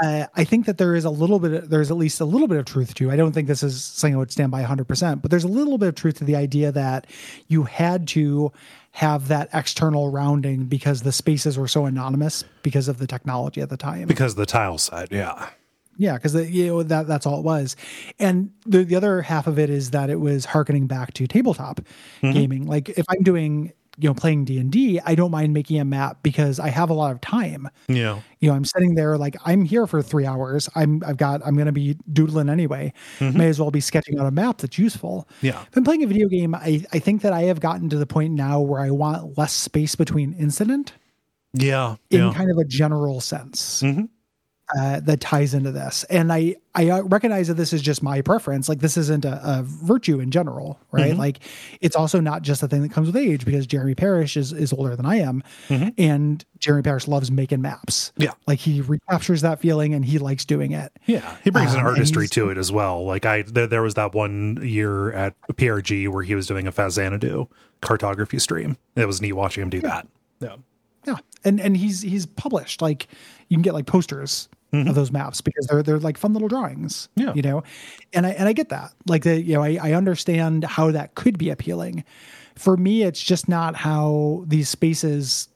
Uh, 0.00 0.26
I 0.34 0.44
think 0.44 0.66
that 0.66 0.78
there 0.78 0.94
is 0.94 1.04
a 1.04 1.10
little 1.10 1.38
bit, 1.38 1.70
there's 1.70 1.90
at 1.90 1.96
least 1.96 2.20
a 2.20 2.24
little 2.24 2.46
bit 2.46 2.58
of 2.58 2.66
truth 2.66 2.94
to. 2.94 3.10
I 3.10 3.16
don't 3.16 3.32
think 3.32 3.48
this 3.48 3.62
is 3.62 3.82
something 3.82 4.14
I 4.14 4.18
would 4.18 4.30
stand 4.30 4.52
by 4.52 4.62
100%, 4.62 5.22
but 5.22 5.30
there's 5.30 5.44
a 5.44 5.48
little 5.48 5.76
bit 5.78 5.88
of 5.88 5.94
truth 5.96 6.18
to 6.18 6.24
the 6.24 6.36
idea 6.36 6.70
that 6.72 7.06
you 7.48 7.64
had 7.64 8.06
to 8.08 8.52
have 8.92 9.28
that 9.28 9.48
external 9.52 10.10
rounding 10.10 10.66
because 10.66 11.02
the 11.02 11.12
spaces 11.12 11.58
were 11.58 11.68
so 11.68 11.86
anonymous 11.86 12.44
because 12.62 12.88
of 12.88 12.98
the 12.98 13.06
technology 13.06 13.60
at 13.60 13.70
the 13.70 13.76
time. 13.76 14.06
Because 14.06 14.34
the 14.34 14.46
tile 14.46 14.78
side, 14.78 15.08
yeah. 15.10 15.50
Yeah, 15.98 16.14
because 16.14 16.34
you 16.48 16.68
know 16.68 16.82
that 16.84 17.08
that's 17.08 17.26
all 17.26 17.40
it 17.40 17.44
was, 17.44 17.74
and 18.20 18.52
the 18.64 18.84
the 18.84 18.94
other 18.94 19.20
half 19.20 19.48
of 19.48 19.58
it 19.58 19.68
is 19.68 19.90
that 19.90 20.10
it 20.10 20.20
was 20.20 20.44
harkening 20.44 20.86
back 20.86 21.12
to 21.14 21.26
tabletop 21.26 21.80
mm-hmm. 22.22 22.30
gaming. 22.30 22.66
Like 22.68 22.88
if 22.90 23.04
I'm 23.08 23.24
doing 23.24 23.72
you 23.98 24.08
know 24.08 24.14
playing 24.14 24.44
d&d 24.44 25.00
i 25.04 25.14
don't 25.14 25.30
mind 25.30 25.52
making 25.52 25.80
a 25.80 25.84
map 25.84 26.18
because 26.22 26.60
i 26.60 26.68
have 26.68 26.90
a 26.90 26.94
lot 26.94 27.12
of 27.12 27.20
time. 27.20 27.68
Yeah. 27.88 28.20
You 28.40 28.48
know 28.48 28.54
i'm 28.54 28.64
sitting 28.64 28.94
there 28.94 29.18
like 29.18 29.36
i'm 29.44 29.64
here 29.64 29.86
for 29.86 30.02
three 30.02 30.24
hours. 30.26 30.68
I'm 30.74 31.02
i've 31.04 31.16
got 31.16 31.40
i'm 31.44 31.56
gonna 31.56 31.72
be 31.72 31.96
doodling 32.12 32.48
anyway. 32.48 32.92
Mm-hmm. 33.18 33.38
may 33.38 33.48
as 33.48 33.60
well 33.60 33.70
be 33.70 33.80
sketching 33.80 34.18
out 34.18 34.26
a 34.26 34.30
map 34.30 34.58
that's 34.58 34.78
useful. 34.78 35.28
Yeah. 35.42 35.60
If 35.62 35.76
i'm 35.76 35.84
playing 35.84 36.04
a 36.04 36.06
video 36.06 36.28
game. 36.28 36.54
I 36.54 36.84
i 36.92 36.98
think 36.98 37.22
that 37.22 37.32
i 37.32 37.42
have 37.42 37.60
gotten 37.60 37.88
to 37.90 37.98
the 37.98 38.06
point 38.06 38.34
now 38.34 38.60
where 38.60 38.80
i 38.80 38.90
want 38.90 39.36
less 39.36 39.52
space 39.52 39.94
between 39.94 40.32
incident 40.34 40.92
yeah 41.54 41.96
in 42.10 42.20
yeah. 42.20 42.32
kind 42.34 42.50
of 42.50 42.58
a 42.58 42.64
general 42.64 43.20
sense. 43.20 43.82
Mm-hmm 43.82 44.04
uh, 44.76 45.00
that 45.00 45.20
ties 45.20 45.54
into 45.54 45.72
this. 45.72 46.04
And 46.04 46.32
I 46.32 46.56
I 46.74 46.90
uh, 46.90 47.02
recognize 47.02 47.48
that 47.48 47.54
this 47.54 47.72
is 47.72 47.82
just 47.82 48.02
my 48.02 48.20
preference. 48.20 48.68
Like 48.68 48.80
this 48.80 48.96
isn't 48.96 49.24
a, 49.24 49.40
a 49.42 49.62
virtue 49.62 50.20
in 50.20 50.30
general, 50.30 50.78
right? 50.92 51.10
Mm-hmm. 51.10 51.18
Like 51.18 51.40
it's 51.80 51.96
also 51.96 52.20
not 52.20 52.42
just 52.42 52.62
a 52.62 52.68
thing 52.68 52.82
that 52.82 52.92
comes 52.92 53.06
with 53.06 53.16
age 53.16 53.44
because 53.44 53.66
Jeremy 53.66 53.94
Parish 53.94 54.36
is 54.36 54.52
is 54.52 54.72
older 54.72 54.94
than 54.94 55.06
I 55.06 55.16
am, 55.16 55.42
mm-hmm. 55.68 55.88
and 55.96 56.44
Jeremy 56.58 56.82
Parish 56.82 57.08
loves 57.08 57.30
making 57.30 57.62
maps. 57.62 58.12
Yeah, 58.16 58.32
like 58.46 58.58
he 58.58 58.80
recaptures 58.80 59.42
that 59.42 59.60
feeling 59.60 59.94
and 59.94 60.04
he 60.04 60.18
likes 60.18 60.44
doing 60.44 60.72
it. 60.72 60.92
Yeah, 61.06 61.36
he 61.44 61.50
brings 61.50 61.72
um, 61.72 61.80
an 61.80 61.86
artistry 61.86 62.28
to 62.28 62.50
it 62.50 62.58
as 62.58 62.70
well. 62.70 63.04
Like 63.04 63.26
I 63.26 63.42
there, 63.42 63.66
there 63.66 63.82
was 63.82 63.94
that 63.94 64.14
one 64.14 64.58
year 64.62 65.12
at 65.12 65.34
PRG 65.52 66.08
where 66.08 66.22
he 66.22 66.34
was 66.34 66.46
doing 66.46 66.66
a 66.66 66.72
Faxanadu 66.72 67.48
cartography 67.80 68.38
stream. 68.38 68.76
It 68.96 69.06
was 69.06 69.20
neat 69.20 69.32
watching 69.32 69.62
him 69.62 69.70
do 69.70 69.78
yeah. 69.78 69.88
that. 69.88 70.08
Yeah. 70.40 70.56
Yeah. 71.06 71.16
And 71.44 71.60
and 71.60 71.76
he's 71.76 72.02
he's 72.02 72.26
published 72.26 72.82
like 72.82 73.08
you 73.48 73.56
can 73.56 73.62
get 73.62 73.74
like 73.74 73.86
posters 73.86 74.48
mm-hmm. 74.72 74.88
of 74.88 74.94
those 74.94 75.10
maps 75.10 75.40
because 75.40 75.66
they're 75.66 75.82
they're 75.82 75.98
like 75.98 76.18
fun 76.18 76.32
little 76.32 76.48
drawings. 76.48 77.08
Yeah. 77.16 77.32
You 77.34 77.42
know? 77.42 77.62
And 78.12 78.26
I 78.26 78.30
and 78.30 78.48
I 78.48 78.52
get 78.52 78.68
that. 78.70 78.92
Like 79.06 79.24
the 79.24 79.40
you 79.40 79.54
know, 79.54 79.62
I, 79.62 79.78
I 79.80 79.92
understand 79.92 80.64
how 80.64 80.90
that 80.90 81.14
could 81.14 81.38
be 81.38 81.50
appealing. 81.50 82.04
For 82.56 82.76
me, 82.76 83.02
it's 83.02 83.22
just 83.22 83.48
not 83.48 83.76
how 83.76 84.44
these 84.46 84.68
spaces 84.68 85.48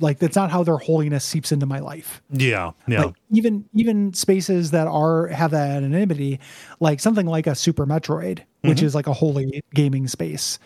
like 0.00 0.18
that's 0.18 0.36
not 0.36 0.50
how 0.50 0.62
their 0.62 0.76
holiness 0.76 1.24
seeps 1.24 1.52
into 1.52 1.66
my 1.66 1.80
life. 1.80 2.22
Yeah, 2.30 2.72
yeah. 2.86 3.04
Like 3.04 3.14
even 3.30 3.64
even 3.74 4.12
spaces 4.14 4.70
that 4.70 4.86
are 4.86 5.26
have 5.28 5.50
that 5.52 5.70
anonymity, 5.70 6.40
like 6.80 7.00
something 7.00 7.26
like 7.26 7.46
a 7.46 7.54
Super 7.54 7.86
Metroid, 7.86 8.40
which 8.62 8.78
mm-hmm. 8.78 8.86
is 8.86 8.94
like 8.94 9.06
a 9.06 9.12
holy 9.12 9.62
gaming 9.74 10.06
space, 10.08 10.58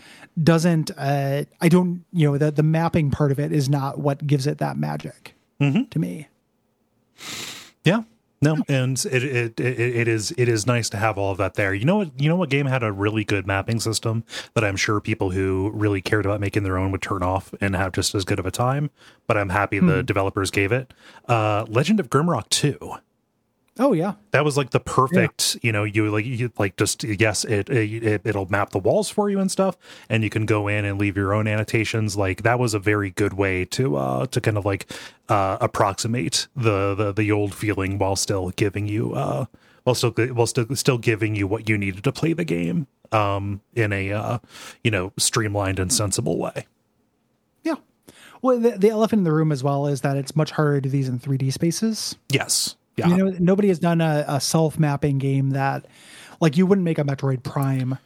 doesn't. 0.42 0.90
uh 0.96 1.44
I 1.60 1.68
don't. 1.68 2.04
You 2.12 2.32
know, 2.32 2.38
the 2.38 2.50
the 2.50 2.62
mapping 2.62 3.10
part 3.10 3.32
of 3.32 3.38
it 3.38 3.52
is 3.52 3.68
not 3.68 3.98
what 3.98 4.26
gives 4.26 4.46
it 4.46 4.58
that 4.58 4.76
magic 4.76 5.34
mm-hmm. 5.60 5.84
to 5.84 5.98
me. 5.98 6.28
Yeah. 7.84 8.02
No, 8.42 8.56
and 8.66 8.98
it, 9.06 9.22
it, 9.22 9.60
it 9.60 9.78
it 9.78 10.08
is 10.08 10.34
it 10.36 10.48
is 10.48 10.66
nice 10.66 10.90
to 10.90 10.96
have 10.96 11.16
all 11.16 11.30
of 11.30 11.38
that 11.38 11.54
there. 11.54 11.72
You 11.72 11.84
know 11.84 11.98
what? 11.98 12.20
You 12.20 12.28
know 12.28 12.34
what 12.34 12.50
game 12.50 12.66
had 12.66 12.82
a 12.82 12.90
really 12.90 13.22
good 13.22 13.46
mapping 13.46 13.78
system 13.78 14.24
that 14.54 14.64
I'm 14.64 14.74
sure 14.74 15.00
people 15.00 15.30
who 15.30 15.70
really 15.72 16.02
cared 16.02 16.26
about 16.26 16.40
making 16.40 16.64
their 16.64 16.76
own 16.76 16.90
would 16.90 17.02
turn 17.02 17.22
off 17.22 17.54
and 17.60 17.76
have 17.76 17.92
just 17.92 18.16
as 18.16 18.24
good 18.24 18.40
of 18.40 18.46
a 18.46 18.50
time. 18.50 18.90
But 19.28 19.36
I'm 19.36 19.50
happy 19.50 19.78
hmm. 19.78 19.86
the 19.86 20.02
developers 20.02 20.50
gave 20.50 20.72
it. 20.72 20.92
Uh, 21.28 21.66
Legend 21.68 22.00
of 22.00 22.10
Grimrock 22.10 22.48
Two. 22.48 22.96
Oh 23.78 23.94
yeah, 23.94 24.14
that 24.32 24.44
was 24.44 24.58
like 24.58 24.70
the 24.70 24.80
perfect. 24.80 25.54
Yeah. 25.54 25.60
You 25.62 25.72
know, 25.72 25.84
you 25.84 26.10
like 26.10 26.26
you 26.26 26.52
like 26.58 26.76
just 26.76 27.04
yes, 27.04 27.44
it, 27.44 27.70
it 27.70 28.20
it'll 28.22 28.46
map 28.50 28.70
the 28.70 28.78
walls 28.78 29.08
for 29.08 29.30
you 29.30 29.40
and 29.40 29.50
stuff, 29.50 29.78
and 30.10 30.22
you 30.22 30.28
can 30.28 30.44
go 30.44 30.68
in 30.68 30.84
and 30.84 30.98
leave 30.98 31.16
your 31.16 31.32
own 31.32 31.48
annotations. 31.48 32.14
Like 32.14 32.42
that 32.42 32.58
was 32.58 32.74
a 32.74 32.78
very 32.78 33.10
good 33.10 33.32
way 33.32 33.64
to 33.66 33.96
uh 33.96 34.26
to 34.26 34.40
kind 34.42 34.58
of 34.58 34.66
like 34.66 34.92
uh 35.30 35.56
approximate 35.60 36.48
the 36.54 36.94
the 36.94 37.12
the 37.12 37.32
old 37.32 37.54
feeling 37.54 37.96
while 37.96 38.14
still 38.14 38.50
giving 38.50 38.88
you 38.88 39.14
uh 39.14 39.46
while 39.84 39.94
still 39.94 40.10
while 40.10 40.46
still 40.46 40.66
still 40.76 40.98
giving 40.98 41.34
you 41.34 41.46
what 41.46 41.66
you 41.66 41.78
needed 41.78 42.04
to 42.04 42.12
play 42.12 42.34
the 42.34 42.44
game 42.44 42.86
um 43.10 43.62
in 43.74 43.90
a 43.90 44.12
uh 44.12 44.38
you 44.84 44.90
know 44.90 45.14
streamlined 45.16 45.78
and 45.78 45.90
sensible 45.90 46.38
way. 46.38 46.66
Yeah. 47.62 47.76
Well, 48.42 48.60
the, 48.60 48.72
the 48.72 48.90
elephant 48.90 49.20
in 49.20 49.24
the 49.24 49.32
room 49.32 49.50
as 49.50 49.64
well 49.64 49.86
is 49.86 50.02
that 50.02 50.18
it's 50.18 50.36
much 50.36 50.50
harder 50.50 50.74
to 50.74 50.80
do 50.82 50.88
these 50.90 51.08
in 51.08 51.18
3D 51.18 51.54
spaces. 51.54 52.16
Yes. 52.28 52.76
Yeah. 52.96 53.08
You 53.08 53.16
know, 53.16 53.36
nobody 53.38 53.68
has 53.68 53.78
done 53.78 54.00
a, 54.00 54.24
a 54.28 54.40
self 54.40 54.78
mapping 54.78 55.18
game 55.18 55.50
that, 55.50 55.86
like, 56.40 56.56
you 56.56 56.66
wouldn't 56.66 56.84
make 56.84 56.98
a 56.98 57.04
Metroid 57.04 57.42
Prime 57.42 57.98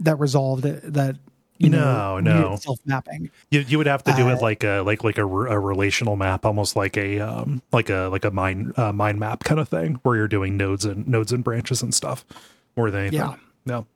that 0.00 0.18
resolved 0.18 0.64
it, 0.66 0.92
that 0.92 1.16
you 1.58 1.70
no, 1.70 2.20
know, 2.20 2.50
no 2.50 2.56
self 2.56 2.78
mapping. 2.84 3.30
You 3.50 3.60
you 3.60 3.78
would 3.78 3.86
have 3.86 4.04
to 4.04 4.12
do 4.12 4.28
uh, 4.28 4.34
it 4.34 4.42
like 4.42 4.62
a 4.62 4.80
like 4.80 5.04
like 5.04 5.18
a, 5.18 5.22
a, 5.22 5.58
relational 5.58 6.16
map, 6.16 6.44
almost 6.44 6.76
like 6.76 6.96
a 6.96 7.20
um 7.20 7.62
like 7.72 7.88
a 7.88 8.08
like 8.12 8.24
a 8.24 8.30
mind 8.30 8.78
uh, 8.78 8.92
mind 8.92 9.18
map 9.18 9.44
kind 9.44 9.58
of 9.58 9.68
thing, 9.68 9.98
where 10.02 10.16
you're 10.16 10.28
doing 10.28 10.56
nodes 10.56 10.84
and 10.84 11.08
nodes 11.08 11.32
and 11.32 11.42
branches 11.42 11.82
and 11.82 11.94
stuff 11.94 12.24
more 12.76 12.90
than 12.90 13.02
anything. 13.02 13.20
Yeah. 13.20 13.36
No. 13.64 13.86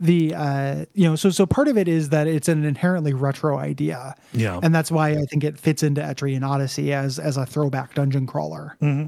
The 0.00 0.34
uh 0.34 0.84
you 0.94 1.04
know 1.08 1.16
so 1.16 1.30
so 1.30 1.46
part 1.46 1.68
of 1.68 1.76
it 1.76 1.88
is 1.88 2.08
that 2.10 2.26
it's 2.26 2.48
an 2.48 2.64
inherently 2.64 3.12
retro 3.12 3.58
idea. 3.58 4.14
Yeah. 4.32 4.60
And 4.62 4.74
that's 4.74 4.90
why 4.90 5.10
I 5.10 5.22
think 5.30 5.44
it 5.44 5.58
fits 5.58 5.82
into 5.82 6.00
Etrian 6.00 6.46
Odyssey 6.46 6.92
as 6.92 7.18
as 7.18 7.36
a 7.36 7.46
throwback 7.46 7.94
dungeon 7.94 8.26
crawler 8.26 8.76
mm-hmm. 8.80 9.06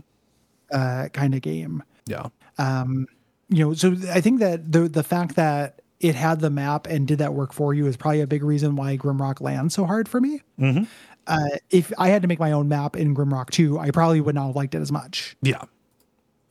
uh 0.72 1.09
kind 1.09 1.34
of 1.34 1.43
game. 1.43 1.82
Yeah. 2.07 2.28
Um 2.59 3.07
you 3.49 3.64
know 3.64 3.74
so 3.74 3.95
I 4.12 4.20
think 4.20 4.41
that 4.41 4.70
the 4.70 4.89
the 4.89 5.03
fact 5.03 5.37
that 5.37 5.80
it 6.01 6.14
had 6.14 6.41
the 6.41 6.51
map 6.51 6.87
and 6.87 7.07
did 7.09 7.18
that 7.18 7.34
work 7.34 7.53
for 7.53 7.72
you 7.72 7.87
is 7.87 7.97
probably 7.97 8.20
a 8.20 8.26
big 8.26 8.43
reason 8.43 8.76
why 8.76 8.97
Grimrock 8.97 9.41
lands 9.41 9.74
so 9.74 9.87
hard 9.87 10.09
for 10.09 10.20
me. 10.20 10.43
Mm-hmm. 10.61 10.84
Uh, 11.26 11.49
if 11.70 11.93
I 11.99 12.09
had 12.09 12.22
to 12.22 12.28
make 12.28 12.39
my 12.39 12.53
own 12.53 12.68
map 12.68 12.97
in 12.97 13.14
Grimrock 13.14 13.51
2, 13.51 13.78
I 13.78 13.91
probably 13.91 14.20
would 14.20 14.34
not 14.34 14.49
have 14.49 14.57
liked 14.57 14.74
it 14.74 14.80
as 14.80 14.93
much. 14.93 15.37
Yeah. 15.43 15.62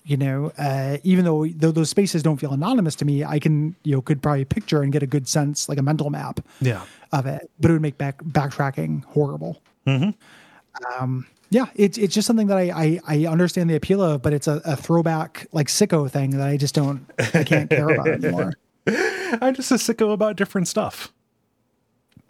You 0.08 0.18
know, 0.18 0.51
uh, 0.60 0.97
even 1.03 1.26
though, 1.26 1.47
though 1.47 1.72
those 1.72 1.89
spaces 1.89 2.22
don't 2.22 2.38
feel 2.38 2.53
anonymous 2.53 2.95
to 2.97 3.06
me, 3.06 3.24
I 3.24 3.39
can, 3.39 3.76
you 3.84 3.95
know, 3.95 4.01
could 4.03 4.22
probably 4.22 4.45
picture 4.45 4.84
and 4.84 4.93
get 4.93 5.01
a 5.01 5.08
good 5.08 5.28
sense, 5.28 5.68
like 5.68 5.80
a 5.80 5.82
mental 5.82 6.12
map 6.12 6.41
yeah. 6.62 6.84
of 7.12 7.26
it, 7.26 7.49
but 7.60 7.72
it 7.72 7.74
would 7.74 7.82
make 7.82 7.97
back 7.97 8.24
backtracking 8.24 9.03
horrible. 9.06 9.64
Mm-hmm. 9.88 10.12
Um, 11.01 11.26
yeah, 11.49 11.66
it's 11.76 11.97
it's 11.97 12.14
just 12.14 12.28
something 12.28 12.47
that 12.47 12.58
I, 12.58 12.99
I, 13.08 13.24
I 13.24 13.26
understand 13.26 13.70
the 13.70 13.76
appeal 13.76 14.01
of, 14.01 14.22
but 14.22 14.34
it's 14.34 14.47
a, 14.47 14.62
a 14.66 14.76
throwback 14.76 15.47
like 15.51 15.68
sicko 15.68 16.10
thing 16.10 16.32
that 16.32 16.47
I 16.47 16.58
just 16.58 16.76
don't 16.76 17.10
I 17.34 17.43
can't 17.43 17.70
care 17.70 17.89
about 17.89 18.08
anymore. 18.08 18.53
I'm 18.88 19.56
just 19.56 19.72
a 19.72 19.76
sicko 19.76 20.14
about 20.14 20.36
different 20.36 20.68
stuff. 20.68 21.12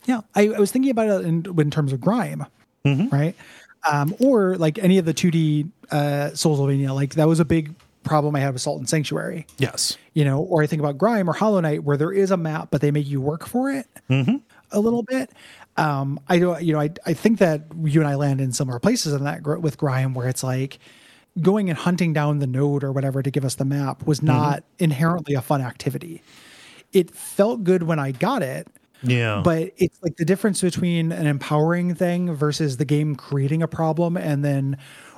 Yeah, 0.05 0.21
I, 0.35 0.49
I 0.49 0.59
was 0.59 0.71
thinking 0.71 0.91
about 0.91 1.09
it 1.09 1.25
in, 1.25 1.45
in 1.59 1.71
terms 1.71 1.91
of 1.91 1.99
grime, 1.99 2.45
mm-hmm. 2.85 3.13
right? 3.13 3.35
Um, 3.89 4.15
or 4.19 4.55
like 4.57 4.79
any 4.79 4.97
of 4.97 5.05
the 5.05 5.13
2D 5.13 5.69
uh, 5.91 5.95
Soulsylvania, 6.33 6.93
like 6.93 7.15
that 7.15 7.27
was 7.27 7.39
a 7.39 7.45
big 7.45 7.75
problem 8.03 8.35
I 8.35 8.39
had 8.39 8.53
with 8.53 8.61
Salt 8.61 8.79
and 8.79 8.89
Sanctuary. 8.89 9.45
Yes, 9.57 9.97
you 10.13 10.23
know, 10.25 10.39
or 10.41 10.63
I 10.63 10.67
think 10.67 10.79
about 10.79 10.97
Grime 10.97 11.29
or 11.29 11.33
Hollow 11.33 11.59
Knight, 11.59 11.83
where 11.83 11.97
there 11.97 12.11
is 12.11 12.31
a 12.31 12.37
map, 12.37 12.69
but 12.71 12.81
they 12.81 12.91
make 12.91 13.07
you 13.07 13.21
work 13.21 13.47
for 13.47 13.71
it. 13.71 13.87
Mm-hmm. 14.09 14.37
a 14.71 14.79
little 14.79 15.03
bit. 15.03 15.31
Um, 15.77 16.19
I 16.29 16.39
don't, 16.39 16.63
you 16.63 16.73
know, 16.73 16.79
I, 16.79 16.91
I 17.05 17.13
think 17.13 17.39
that 17.39 17.63
you 17.83 17.99
and 17.99 18.07
I 18.07 18.15
land 18.15 18.39
in 18.39 18.53
similar 18.53 18.79
places 18.79 19.13
in 19.13 19.23
that 19.25 19.43
gr- 19.43 19.57
with 19.57 19.77
Grime, 19.77 20.13
where 20.13 20.27
it's 20.27 20.43
like 20.43 20.79
going 21.41 21.69
and 21.69 21.77
hunting 21.77 22.13
down 22.13 22.39
the 22.39 22.47
node 22.47 22.83
or 22.83 22.91
whatever 22.91 23.21
to 23.21 23.29
give 23.29 23.43
us 23.43 23.55
the 23.55 23.65
map 23.65 24.07
was 24.07 24.21
not 24.21 24.63
inherently 24.79 25.35
a 25.35 25.41
fun 25.41 25.61
activity. 25.61 26.21
It 26.93 27.11
felt 27.11 27.63
good 27.65 27.83
when 27.83 27.99
I 27.99 28.11
got 28.11 28.41
it, 28.41 28.67
Yeah. 29.05 29.41
but 29.43 29.71
it's 29.77 29.97
like 30.01 30.15
the 30.17 30.25
difference 30.25 30.61
between 30.61 31.11
an 31.11 31.27
empowering 31.27 31.95
thing 31.95 32.33
versus 32.33 32.77
the 32.77 32.85
game 32.85 33.15
creating 33.15 33.61
a 33.63 33.67
problem 33.67 34.17
and 34.17 34.43
then 34.43 34.77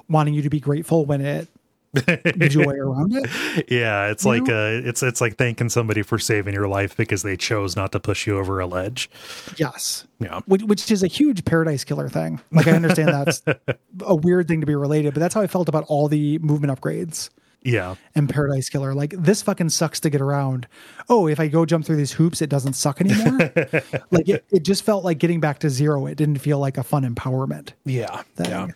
wanting 0.10 0.34
you 0.34 0.42
to 0.42 0.50
be 0.50 0.60
grateful 0.60 1.06
when 1.06 1.22
it 1.22 1.48
gives 2.38 2.54
you 2.54 2.64
a 2.64 2.68
way 2.68 2.76
around 2.76 3.16
it. 3.16 3.66
yeah, 3.72 4.08
it's 4.12 4.24
You 4.26 4.32
like 4.32 4.50
uh 4.50 4.88
it's 4.88 5.02
it's 5.02 5.22
like 5.22 5.38
thanking 5.38 5.70
somebody 5.70 6.02
for 6.04 6.20
saving 6.20 6.54
your 6.54 6.68
life 6.68 6.96
because 6.96 7.24
they 7.24 7.36
chose 7.38 7.76
not 7.76 7.92
to 7.94 8.00
push 8.00 8.28
you 8.28 8.38
over 8.38 8.60
a 8.60 8.68
ledge. 8.68 9.10
Yes. 9.58 10.06
Yeah. 10.20 10.42
Which, 10.46 10.64
which 10.64 10.92
is 10.92 11.02
a 11.02 11.08
huge 11.08 11.46
paradise 11.46 11.84
killer 11.84 12.10
thing. 12.10 12.40
Like 12.52 12.68
I 12.68 12.74
understand 12.74 13.10
that's 13.10 13.42
a 14.02 14.16
weird 14.16 14.48
thing 14.48 14.60
to 14.62 14.68
be 14.68 14.76
related, 14.76 15.14
but 15.14 15.22
that's 15.22 15.34
how 15.34 15.42
I 15.42 15.48
felt 15.48 15.70
about 15.70 15.86
all 15.88 16.08
the 16.08 16.38
movement 16.40 16.78
upgrades 16.78 17.30
Yeah. 17.64 17.96
and 18.16 18.30
Paradise 18.30 18.70
Killer. 18.70 18.94
Like 18.94 19.12
this 19.18 19.42
fucking 19.42 19.70
sucks 19.70 20.00
to 20.02 20.10
get 20.10 20.22
around. 20.22 20.68
Oh, 21.10 21.28
if 21.28 21.40
I 21.40 21.48
go 21.48 21.66
jump 21.66 21.86
through 21.86 21.98
these 21.98 22.14
hoops, 22.14 22.42
it 22.42 22.50
doesn't 22.50 22.74
suck 22.74 23.02
anymore. 23.02 23.52
like 24.12 24.30
it, 24.30 24.46
it 24.52 24.64
just 24.64 24.84
felt 24.84 25.04
like 25.04 25.18
getting 25.18 25.40
back 25.40 25.60
to 25.60 25.70
zero. 25.70 26.06
It 26.06 26.16
didn't 26.16 26.38
feel 26.38 26.60
like 26.60 26.78
a 26.78 26.84
fun 26.84 27.04
empowerment 27.04 27.74
Yeah. 27.86 28.22
thing. 28.36 28.50
Yeah. 28.50 28.68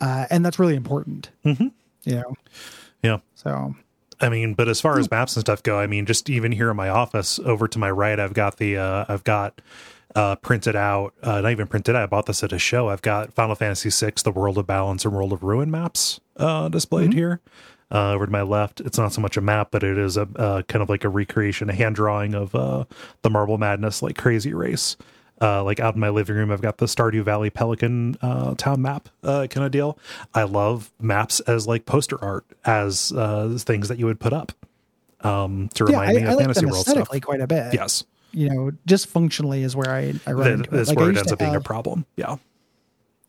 Uh, 0.00 0.26
and 0.30 0.44
that's 0.44 0.58
really 0.58 0.74
important. 0.74 1.30
Mm-hmm. 1.44 1.68
You 2.04 2.14
know, 2.16 2.34
Yeah. 3.02 3.18
so 3.34 3.74
I 4.20 4.28
mean, 4.28 4.54
but 4.54 4.68
as 4.68 4.80
far 4.80 4.98
as 4.98 5.10
maps 5.10 5.36
and 5.36 5.40
stuff 5.42 5.62
go, 5.62 5.78
I 5.78 5.86
mean, 5.86 6.06
just 6.06 6.28
even 6.30 6.52
here 6.52 6.70
in 6.70 6.76
my 6.76 6.88
office, 6.88 7.38
over 7.40 7.66
to 7.68 7.78
my 7.78 7.90
right, 7.90 8.18
I've 8.18 8.34
got 8.34 8.56
the 8.56 8.76
uh, 8.78 9.04
I've 9.08 9.24
got 9.24 9.60
uh, 10.14 10.36
printed 10.36 10.76
out, 10.76 11.14
uh, 11.22 11.40
not 11.40 11.50
even 11.52 11.66
printed 11.66 11.96
out. 11.96 12.02
I 12.02 12.06
bought 12.06 12.26
this 12.26 12.42
at 12.44 12.52
a 12.52 12.58
show. 12.58 12.88
I've 12.88 13.02
got 13.02 13.32
Final 13.32 13.54
Fantasy 13.54 13.90
VI, 13.90 14.12
the 14.22 14.30
World 14.30 14.58
of 14.58 14.66
Balance 14.66 15.04
and 15.04 15.14
World 15.14 15.32
of 15.32 15.42
Ruin 15.42 15.70
maps 15.70 16.20
uh, 16.36 16.68
displayed 16.68 17.12
here. 17.14 17.40
Uh, 17.92 18.12
over 18.12 18.24
to 18.24 18.32
my 18.32 18.40
left, 18.40 18.80
it's 18.80 18.96
not 18.96 19.12
so 19.12 19.20
much 19.20 19.36
a 19.36 19.40
map, 19.42 19.68
but 19.70 19.82
it 19.82 19.98
is 19.98 20.16
a 20.16 20.26
uh, 20.36 20.62
kind 20.62 20.82
of 20.82 20.88
like 20.88 21.04
a 21.04 21.10
recreation, 21.10 21.68
a 21.68 21.74
hand 21.74 21.94
drawing 21.94 22.34
of 22.34 22.54
uh, 22.54 22.84
the 23.20 23.28
Marble 23.28 23.58
Madness, 23.58 24.00
like 24.02 24.16
Crazy 24.16 24.54
Race. 24.54 24.96
Uh, 25.42 25.62
like 25.64 25.80
out 25.80 25.94
in 25.94 26.00
my 26.00 26.08
living 26.08 26.36
room, 26.36 26.50
I've 26.52 26.62
got 26.62 26.78
the 26.78 26.86
Stardew 26.86 27.22
Valley 27.24 27.50
Pelican 27.50 28.16
uh, 28.22 28.54
town 28.54 28.80
map 28.80 29.08
uh, 29.24 29.46
kind 29.50 29.66
of 29.66 29.72
deal. 29.72 29.98
I 30.34 30.44
love 30.44 30.92
maps 31.00 31.40
as 31.40 31.66
like 31.66 31.84
poster 31.84 32.22
art, 32.24 32.46
as 32.64 33.12
uh, 33.12 33.58
things 33.60 33.88
that 33.88 33.98
you 33.98 34.06
would 34.06 34.20
put 34.20 34.32
up 34.32 34.52
um, 35.22 35.68
to 35.74 35.84
yeah, 35.84 36.00
remind 36.00 36.10
I, 36.10 36.20
me 36.20 36.26
I 36.28 36.30
of 36.30 36.36
like 36.36 36.44
Fantasy 36.44 36.66
World 36.66 36.86
stuff. 36.86 37.08
quite 37.22 37.40
a 37.40 37.46
bit. 37.46 37.74
Yes, 37.74 38.04
You 38.32 38.50
know, 38.50 38.70
just 38.86 39.08
functionally 39.08 39.64
is 39.64 39.74
where 39.76 39.90
I, 39.90 40.14
I 40.26 40.32
run 40.32 40.58
that, 40.58 40.66
it. 40.66 40.70
that's 40.70 40.88
Like, 40.88 40.98
I 40.98 41.00
where 41.00 41.10
it 41.10 41.12
used 41.14 41.18
ends 41.20 41.32
up 41.32 41.38
being 41.38 41.56
a 41.56 41.60
problem. 41.60 42.06
Yeah. 42.16 42.36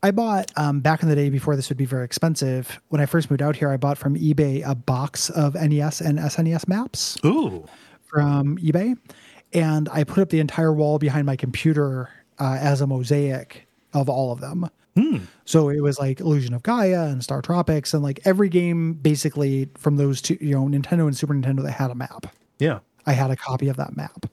I 0.04 0.10
bought 0.10 0.52
um, 0.56 0.80
back 0.80 1.02
in 1.02 1.08
the 1.08 1.14
day 1.14 1.30
before 1.30 1.56
this 1.56 1.70
would 1.70 1.78
be 1.78 1.86
very 1.86 2.04
expensive. 2.04 2.78
When 2.88 3.00
I 3.00 3.06
first 3.06 3.30
moved 3.30 3.40
out 3.40 3.56
here, 3.56 3.70
I 3.70 3.78
bought 3.78 3.96
from 3.96 4.16
eBay 4.16 4.62
a 4.62 4.74
box 4.74 5.30
of 5.30 5.54
NES 5.54 6.02
and 6.02 6.18
SNES 6.18 6.68
maps 6.68 7.16
Ooh. 7.24 7.66
from 8.04 8.58
eBay, 8.58 8.98
and 9.54 9.88
I 9.88 10.04
put 10.04 10.20
up 10.20 10.28
the 10.28 10.40
entire 10.40 10.74
wall 10.74 10.98
behind 10.98 11.24
my 11.24 11.36
computer 11.36 12.10
uh, 12.38 12.58
as 12.60 12.82
a 12.82 12.86
mosaic 12.86 13.66
of 13.94 14.10
all 14.10 14.30
of 14.30 14.40
them. 14.40 14.68
So 15.46 15.70
it 15.70 15.80
was 15.80 15.98
like 15.98 16.20
Illusion 16.20 16.52
of 16.52 16.62
Gaia 16.62 17.06
and 17.06 17.22
StarTropics 17.22 17.94
and 17.94 18.02
like 18.02 18.20
every 18.26 18.50
game 18.50 18.92
basically 18.92 19.70
from 19.78 19.96
those 19.96 20.20
two, 20.20 20.36
you 20.38 20.54
know, 20.54 20.66
Nintendo 20.66 21.06
and 21.06 21.16
Super 21.16 21.32
Nintendo 21.32 21.62
that 21.62 21.72
had 21.72 21.90
a 21.90 21.94
map. 21.94 22.26
Yeah. 22.58 22.80
I 23.06 23.12
had 23.12 23.30
a 23.30 23.36
copy 23.36 23.68
of 23.68 23.76
that 23.76 23.96
map. 23.96 24.26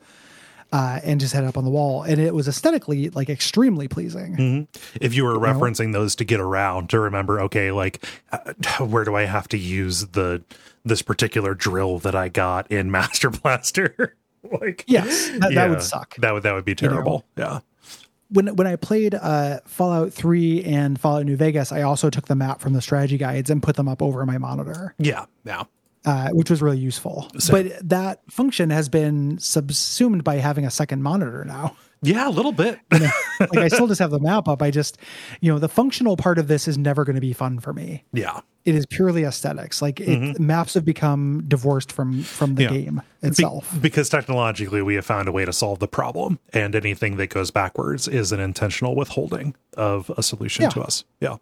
Uh, 0.74 1.01
and 1.03 1.19
just 1.19 1.34
had 1.34 1.43
it 1.43 1.47
up 1.47 1.57
on 1.57 1.65
the 1.65 1.69
wall, 1.69 2.03
and 2.03 2.22
it 2.22 2.34
was 2.34 2.47
aesthetically 2.47 3.09
like 3.09 3.30
extremely 3.30 3.89
pleasing. 3.89 4.67
If 5.01 5.13
you 5.13 5.26
were 5.26 5.36
referencing 5.38 5.91
those 5.91 6.15
to 6.15 6.24
get 6.24 6.39
around 6.39 6.89
to 6.91 6.99
remember, 7.01 7.41
okay, 7.41 7.72
like 7.74 8.05
uh, 8.32 8.53
where 8.86 9.03
do 9.03 9.13
I 9.15 9.26
have 9.26 9.49
to 9.49 9.57
use 9.57 10.07
the 10.07 10.41
this 10.86 11.01
particular 11.01 11.53
drill 11.53 11.99
that 11.99 12.15
I 12.15 12.30
got 12.30 12.72
in 12.72 12.89
Master 12.99 13.30
Blaster? 13.30 14.15
like, 14.61 14.86
Yes, 14.88 15.30
that, 15.39 15.53
that 15.53 15.69
would 15.69 15.82
suck. 15.82 16.15
That 16.15 16.32
would 16.34 16.43
that 16.43 16.53
would 16.53 16.63
be 16.65 16.76
terrible. 16.76 17.26
Yeah. 17.36 17.59
when 18.30 18.55
when 18.55 18.65
I 18.65 18.78
played 18.78 19.13
uh, 19.13 19.59
Fallout 19.65 20.13
Three 20.13 20.63
and 20.63 20.97
Fallout 20.97 21.26
New 21.26 21.36
Vegas, 21.36 21.74
I 21.74 21.82
also 21.82 22.09
took 22.09 22.28
the 22.28 22.36
map 22.36 22.61
from 22.61 22.72
the 22.72 22.82
strategy 22.82 23.17
guides 23.17 23.49
and 23.49 23.61
put 23.61 23.76
them 23.76 23.89
up 23.89 24.01
over 24.01 24.26
my 24.26 24.38
monitor, 24.38 24.95
Yeah. 24.97 25.26
Yeah. 25.43 25.63
Uh, 26.06 26.30
which 26.30 26.49
was 26.49 26.62
really 26.62 26.78
useful. 26.80 27.28
But 27.49 27.68
that 27.89 28.22
function 28.30 28.70
has 28.72 28.89
been 28.89 29.38
subsumed 29.39 30.24
by 30.24 30.36
having 30.36 30.66
a 30.66 30.72
second 30.72 31.04
monitor 31.04 31.43
now. 31.45 31.76
Yeah, 32.04 32.28
a 32.28 32.32
little 32.32 32.52
bit. 32.52 32.80
like 32.91 33.58
I 33.58 33.68
still 33.68 33.86
just 33.86 33.99
have 33.99 34.10
the 34.10 34.20
map 34.20 34.47
up. 34.47 34.64
I 34.64 34.72
just, 34.72 34.97
you 35.39 35.52
know, 35.54 35.60
the 35.60 35.70
functional 35.70 36.18
part 36.18 36.39
of 36.39 36.47
this 36.47 36.68
is 36.68 36.76
never 36.76 37.06
going 37.06 37.14
to 37.14 37.22
be 37.22 37.32
fun 37.34 37.60
for 37.60 37.74
me. 37.74 38.04
yeah. 38.14 38.39
It 38.64 38.76
is 38.76 38.86
purely 38.86 39.24
aesthetics. 39.24 39.82
Like 39.82 39.99
it, 39.99 40.39
maps 40.39 40.76
have 40.76 40.86
become 40.86 41.43
divorced 41.47 41.91
from 41.91 42.22
from 42.22 42.54
the 42.56 42.66
Mm-hmm. 42.66 42.74
Yeah. 42.76 42.82
game 42.82 43.02
Be- 43.22 43.28
itself. 43.30 43.76
because 43.82 44.08
technologically 44.08 44.84
we 44.84 44.93
have 44.95 45.06
found 45.06 45.28
a 45.28 45.32
way 45.32 45.45
to 45.45 45.54
solve 45.54 45.80
the 45.80 45.88
problem 45.88 46.38
and 46.54 46.76
anything 46.76 47.18
that 47.18 47.32
goes 47.32 47.49
backwards 47.49 48.08
is 48.08 48.32
an 48.32 48.39
intentional 48.39 48.95
withholding 48.95 49.56
of 49.78 50.12
a 50.16 50.22
solution 50.22 50.62
Yeah. 50.64 50.70
to 50.70 50.82
us 50.82 51.06
yeah 51.20 51.38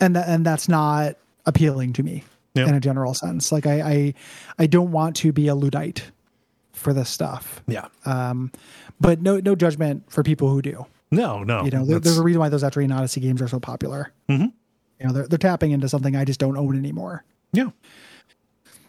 and 0.00 0.16
that, 0.16 0.26
and 0.28 0.44
that's 0.46 0.68
not 0.70 1.16
appealing 1.44 1.92
to 1.94 2.02
me 2.02 2.24
Yeah. 2.56 2.68
in 2.68 2.74
a 2.74 2.80
general 2.80 3.14
sense. 3.14 3.52
Like 3.52 3.66
I, 3.66 3.80
I, 3.80 4.14
I 4.58 4.66
don't 4.66 4.90
want 4.90 5.16
to 5.16 5.32
be 5.32 5.48
a 5.48 5.54
luddite 5.54 6.10
for 6.72 6.92
this 6.92 7.08
stuff. 7.08 7.62
yeah 7.66 7.86
Um, 8.04 8.50
but 9.00 9.20
no, 9.20 9.38
no 9.38 9.54
judgment 9.54 10.10
for 10.10 10.22
people 10.22 10.48
who 10.50 10.62
do. 10.62 10.86
no 11.10 11.42
no 11.42 11.64
You 11.64 11.70
know, 11.70 11.84
there, 11.84 11.98
there's 12.00 12.18
a 12.18 12.22
reason 12.22 12.40
why 12.40 12.48
those 12.48 12.62
Etrian 12.62 12.94
Odyssey 12.96 13.20
games 13.20 13.40
are 13.42 13.48
so 13.48 13.60
popular. 13.60 14.12
Mm-hmm. 14.28 14.48
You 15.00 15.06
know, 15.06 15.12
they're 15.12 15.26
they're 15.28 15.38
tapping 15.38 15.72
into 15.72 15.88
something 15.88 16.16
I 16.16 16.24
just 16.24 16.40
don't 16.40 16.56
own 16.56 16.76
anymore. 16.76 17.24
yeah 17.52 17.70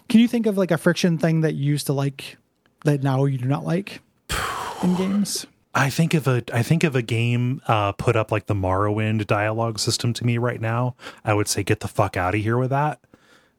Can 0.10 0.20
you 0.22 0.28
think 0.28 0.46
of 0.46 0.58
like 0.58 0.72
a 0.72 0.78
friction 0.78 1.18
thing 1.18 1.42
that 1.42 1.56
you 1.56 1.66
used 1.66 1.88
to 1.88 1.94
like 1.94 2.38
that 2.86 3.04
now 3.04 3.26
you 3.26 3.38
do 3.38 3.46
not 3.46 3.66
like 3.66 4.02
in 4.84 4.96
games? 4.96 5.46
I 5.74 5.90
think 5.92 6.14
of 6.16 6.28
a 6.28 6.44
I 6.52 6.64
think 6.64 6.84
of 6.84 6.96
a 6.96 7.02
game 7.04 7.62
uh, 7.68 7.92
put 7.92 8.16
up 8.16 8.32
like 8.32 8.48
the 8.48 8.56
Morrowind 8.56 9.28
dialogue 9.28 9.78
system 9.80 10.12
to 10.14 10.26
me 10.26 10.38
right 10.40 10.60
now. 10.60 10.96
I 11.24 11.34
would 11.36 11.48
say 11.48 11.62
get 11.64 11.82
the 11.82 11.88
fuck 11.88 12.18
out 12.18 12.34
of 12.34 12.42
here 12.42 12.58
with 12.58 12.72
that. 12.72 13.00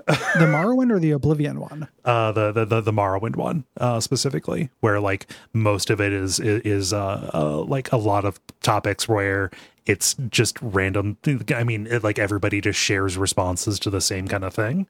The 0.09 0.47
Morrowind 0.47 0.91
or 0.91 0.99
the 0.99 1.11
Oblivion 1.11 1.61
one? 1.61 1.87
Uh, 2.05 2.33
the 2.33 2.51
the 2.51 2.65
the, 2.65 2.81
the 2.81 2.93
Morrowind 2.93 3.37
one 3.37 3.65
uh, 3.79 4.01
specifically, 4.01 4.71
where 4.81 5.01
like 5.01 5.27
most 5.53 5.91
of 5.91 6.01
it 6.01 6.13
is 6.13 6.41
is, 6.41 6.63
is 6.63 6.93
uh, 6.93 7.31
uh, 7.35 7.59
like 7.59 7.93
a 7.93 7.99
lot 7.99 8.25
of 8.25 8.41
topics 8.63 9.07
where 9.07 9.51
it's 9.85 10.15
just 10.31 10.57
random. 10.63 11.19
I 11.55 11.63
mean, 11.65 11.87
it, 11.87 12.03
like 12.03 12.19
everybody 12.19 12.61
just 12.61 12.79
shares 12.79 13.19
responses 13.19 13.79
to 13.81 13.91
the 13.91 14.01
same 14.01 14.29
kind 14.29 14.45
of 14.45 14.55
thing. 14.55 14.87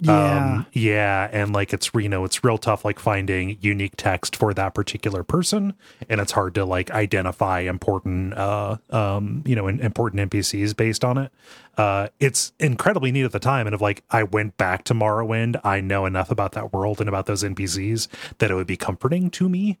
Yeah. 0.00 0.36
Um, 0.36 0.66
yeah, 0.72 1.28
and 1.32 1.52
like 1.52 1.72
it's 1.72 1.90
you 1.92 2.08
know 2.08 2.24
it's 2.24 2.44
real 2.44 2.58
tough 2.58 2.84
like 2.84 3.00
finding 3.00 3.58
unique 3.60 3.94
text 3.96 4.36
for 4.36 4.54
that 4.54 4.74
particular 4.74 5.24
person, 5.24 5.74
and 6.08 6.20
it's 6.20 6.32
hard 6.32 6.54
to 6.54 6.64
like 6.64 6.90
identify 6.92 7.60
important 7.60 8.34
uh 8.34 8.76
um 8.90 9.42
you 9.44 9.56
know 9.56 9.66
in, 9.66 9.80
important 9.80 10.30
NPCs 10.30 10.76
based 10.76 11.04
on 11.04 11.18
it. 11.18 11.32
Uh, 11.76 12.08
it's 12.18 12.52
incredibly 12.58 13.12
neat 13.12 13.24
at 13.24 13.32
the 13.32 13.38
time, 13.40 13.66
and 13.66 13.74
if 13.74 13.80
like 13.80 14.04
I 14.10 14.22
went 14.22 14.56
back 14.56 14.84
to 14.84 14.94
Morrowind, 14.94 15.60
I 15.64 15.80
know 15.80 16.06
enough 16.06 16.30
about 16.30 16.52
that 16.52 16.72
world 16.72 17.00
and 17.00 17.08
about 17.08 17.26
those 17.26 17.42
NPCs 17.42 18.08
that 18.38 18.50
it 18.50 18.54
would 18.54 18.66
be 18.66 18.76
comforting 18.76 19.30
to 19.30 19.48
me. 19.48 19.78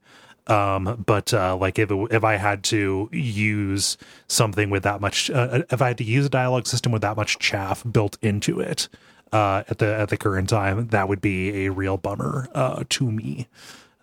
Um, 0.48 1.04
but 1.06 1.32
uh, 1.34 1.56
like 1.56 1.78
if 1.78 1.90
if 1.90 2.24
I 2.24 2.36
had 2.36 2.64
to 2.64 3.08
use 3.12 3.98
something 4.26 4.70
with 4.70 4.82
that 4.82 5.00
much, 5.00 5.30
uh, 5.30 5.62
if 5.70 5.82
I 5.82 5.88
had 5.88 5.98
to 5.98 6.04
use 6.04 6.26
a 6.26 6.30
dialogue 6.30 6.66
system 6.66 6.90
with 6.90 7.02
that 7.02 7.16
much 7.16 7.38
chaff 7.38 7.84
built 7.90 8.16
into 8.22 8.58
it, 8.58 8.88
uh, 9.32 9.62
at 9.68 9.78
the 9.78 9.94
at 9.94 10.08
the 10.08 10.16
current 10.16 10.48
time, 10.48 10.88
that 10.88 11.08
would 11.08 11.20
be 11.20 11.66
a 11.66 11.70
real 11.70 11.96
bummer 11.96 12.48
uh, 12.54 12.84
to 12.88 13.10
me. 13.10 13.46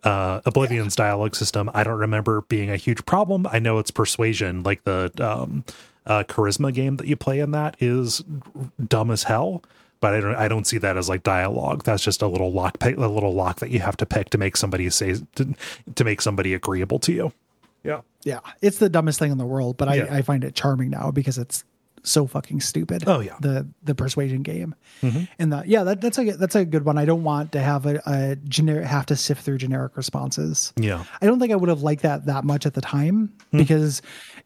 Uh, 0.03 0.39
Oblivion's 0.45 0.95
dialogue 0.95 1.36
system, 1.36 1.69
I 1.73 1.84
don't 1.84 1.97
remember 1.97 2.41
being 2.41 2.69
a 2.69 2.78
huge 2.78 3.03
problem. 3.05 3.47
I 3.51 3.57
know 3.57 3.80
it's 3.80 3.89
persuasion, 3.89 4.61
like 4.61 4.84
the 4.84 5.11
um, 5.19 5.63
uh, 6.05 6.23
charisma 6.28 6.71
game 6.71 6.97
that 6.97 7.07
you 7.07 7.15
play 7.15 7.39
in 7.39 7.51
that 7.51 7.76
is 7.80 8.23
dumb 8.88 9.09
as 9.09 9.23
hell. 9.23 9.63
But 10.01 10.13
I 10.13 10.19
don't, 10.19 10.36
I 10.36 10.47
don't 10.47 10.67
see 10.67 10.78
that 10.78 10.97
as 10.97 11.09
like 11.09 11.23
dialogue. 11.23 11.84
That's 11.86 12.03
just 12.03 12.21
a 12.21 12.28
little 12.28 12.51
lock, 12.51 12.78
pick, 12.78 12.97
a 12.97 13.07
little 13.07 13.34
lock 13.34 13.59
that 13.61 13.71
you 13.71 13.80
have 13.80 13.97
to 13.97 14.05
pick 14.05 14.30
to 14.32 14.38
make 14.38 14.57
somebody 14.57 14.88
say 14.91 15.15
to, 15.36 15.55
to 15.95 16.03
make 16.03 16.21
somebody 16.21 16.53
agreeable 16.53 16.99
to 16.99 17.11
you. 17.11 17.34
Yeah, 17.84 18.01
Yeah. 18.23 18.41
It's 18.61 18.78
the 18.78 18.89
dumbest 18.89 19.17
thing 19.17 19.32
in 19.32 19.39
the 19.39 19.45
world, 19.45 19.78
but 19.78 19.88
Yeah. 19.95 20.05
I, 20.11 20.17
I 20.17 20.21
find 20.21 20.43
it 20.43 20.53
charming 20.53 20.91
now 20.91 21.09
because 21.09 21.39
it's 21.39 21.63
so 22.05 22.27
fucking 22.27 22.61
stupid. 22.61 23.03
Oh, 23.07 23.19
yeah. 23.19 23.35
The 23.39 23.67
the 23.83 23.95
persuasion 23.95 24.43
game. 24.43 24.75
Mm-hmm. 25.01 25.23
And 25.39 25.51
the 25.51 25.63
yeah, 25.65 25.83
that, 25.83 26.01
that's 26.01 26.17
a 26.17 26.31
that's 26.31 26.55
a 26.55 26.65
good 26.65 26.85
one. 26.85 26.97
I 26.97 27.05
don't 27.05 27.23
want 27.23 27.51
to 27.53 27.61
have 27.61 27.85
a, 27.85 28.01
a 28.05 28.35
generic 28.47 28.85
have 28.85 29.05
to 29.07 29.15
sift 29.15 29.43
through 29.43 29.57
generic 29.57 29.97
responses. 29.97 30.73
yeah, 30.77 31.03
I 31.21 31.25
don't 31.25 31.39
think 31.39 31.51
I 31.51 31.55
would 31.55 31.69
have 31.69 31.81
liked 31.81 32.03
that 32.03 32.25
that 32.27 32.43
much 32.43 32.65
at 32.65 32.73
the 32.73 32.81
time 32.81 33.33
hmm. 33.51 33.57
because 33.57 34.01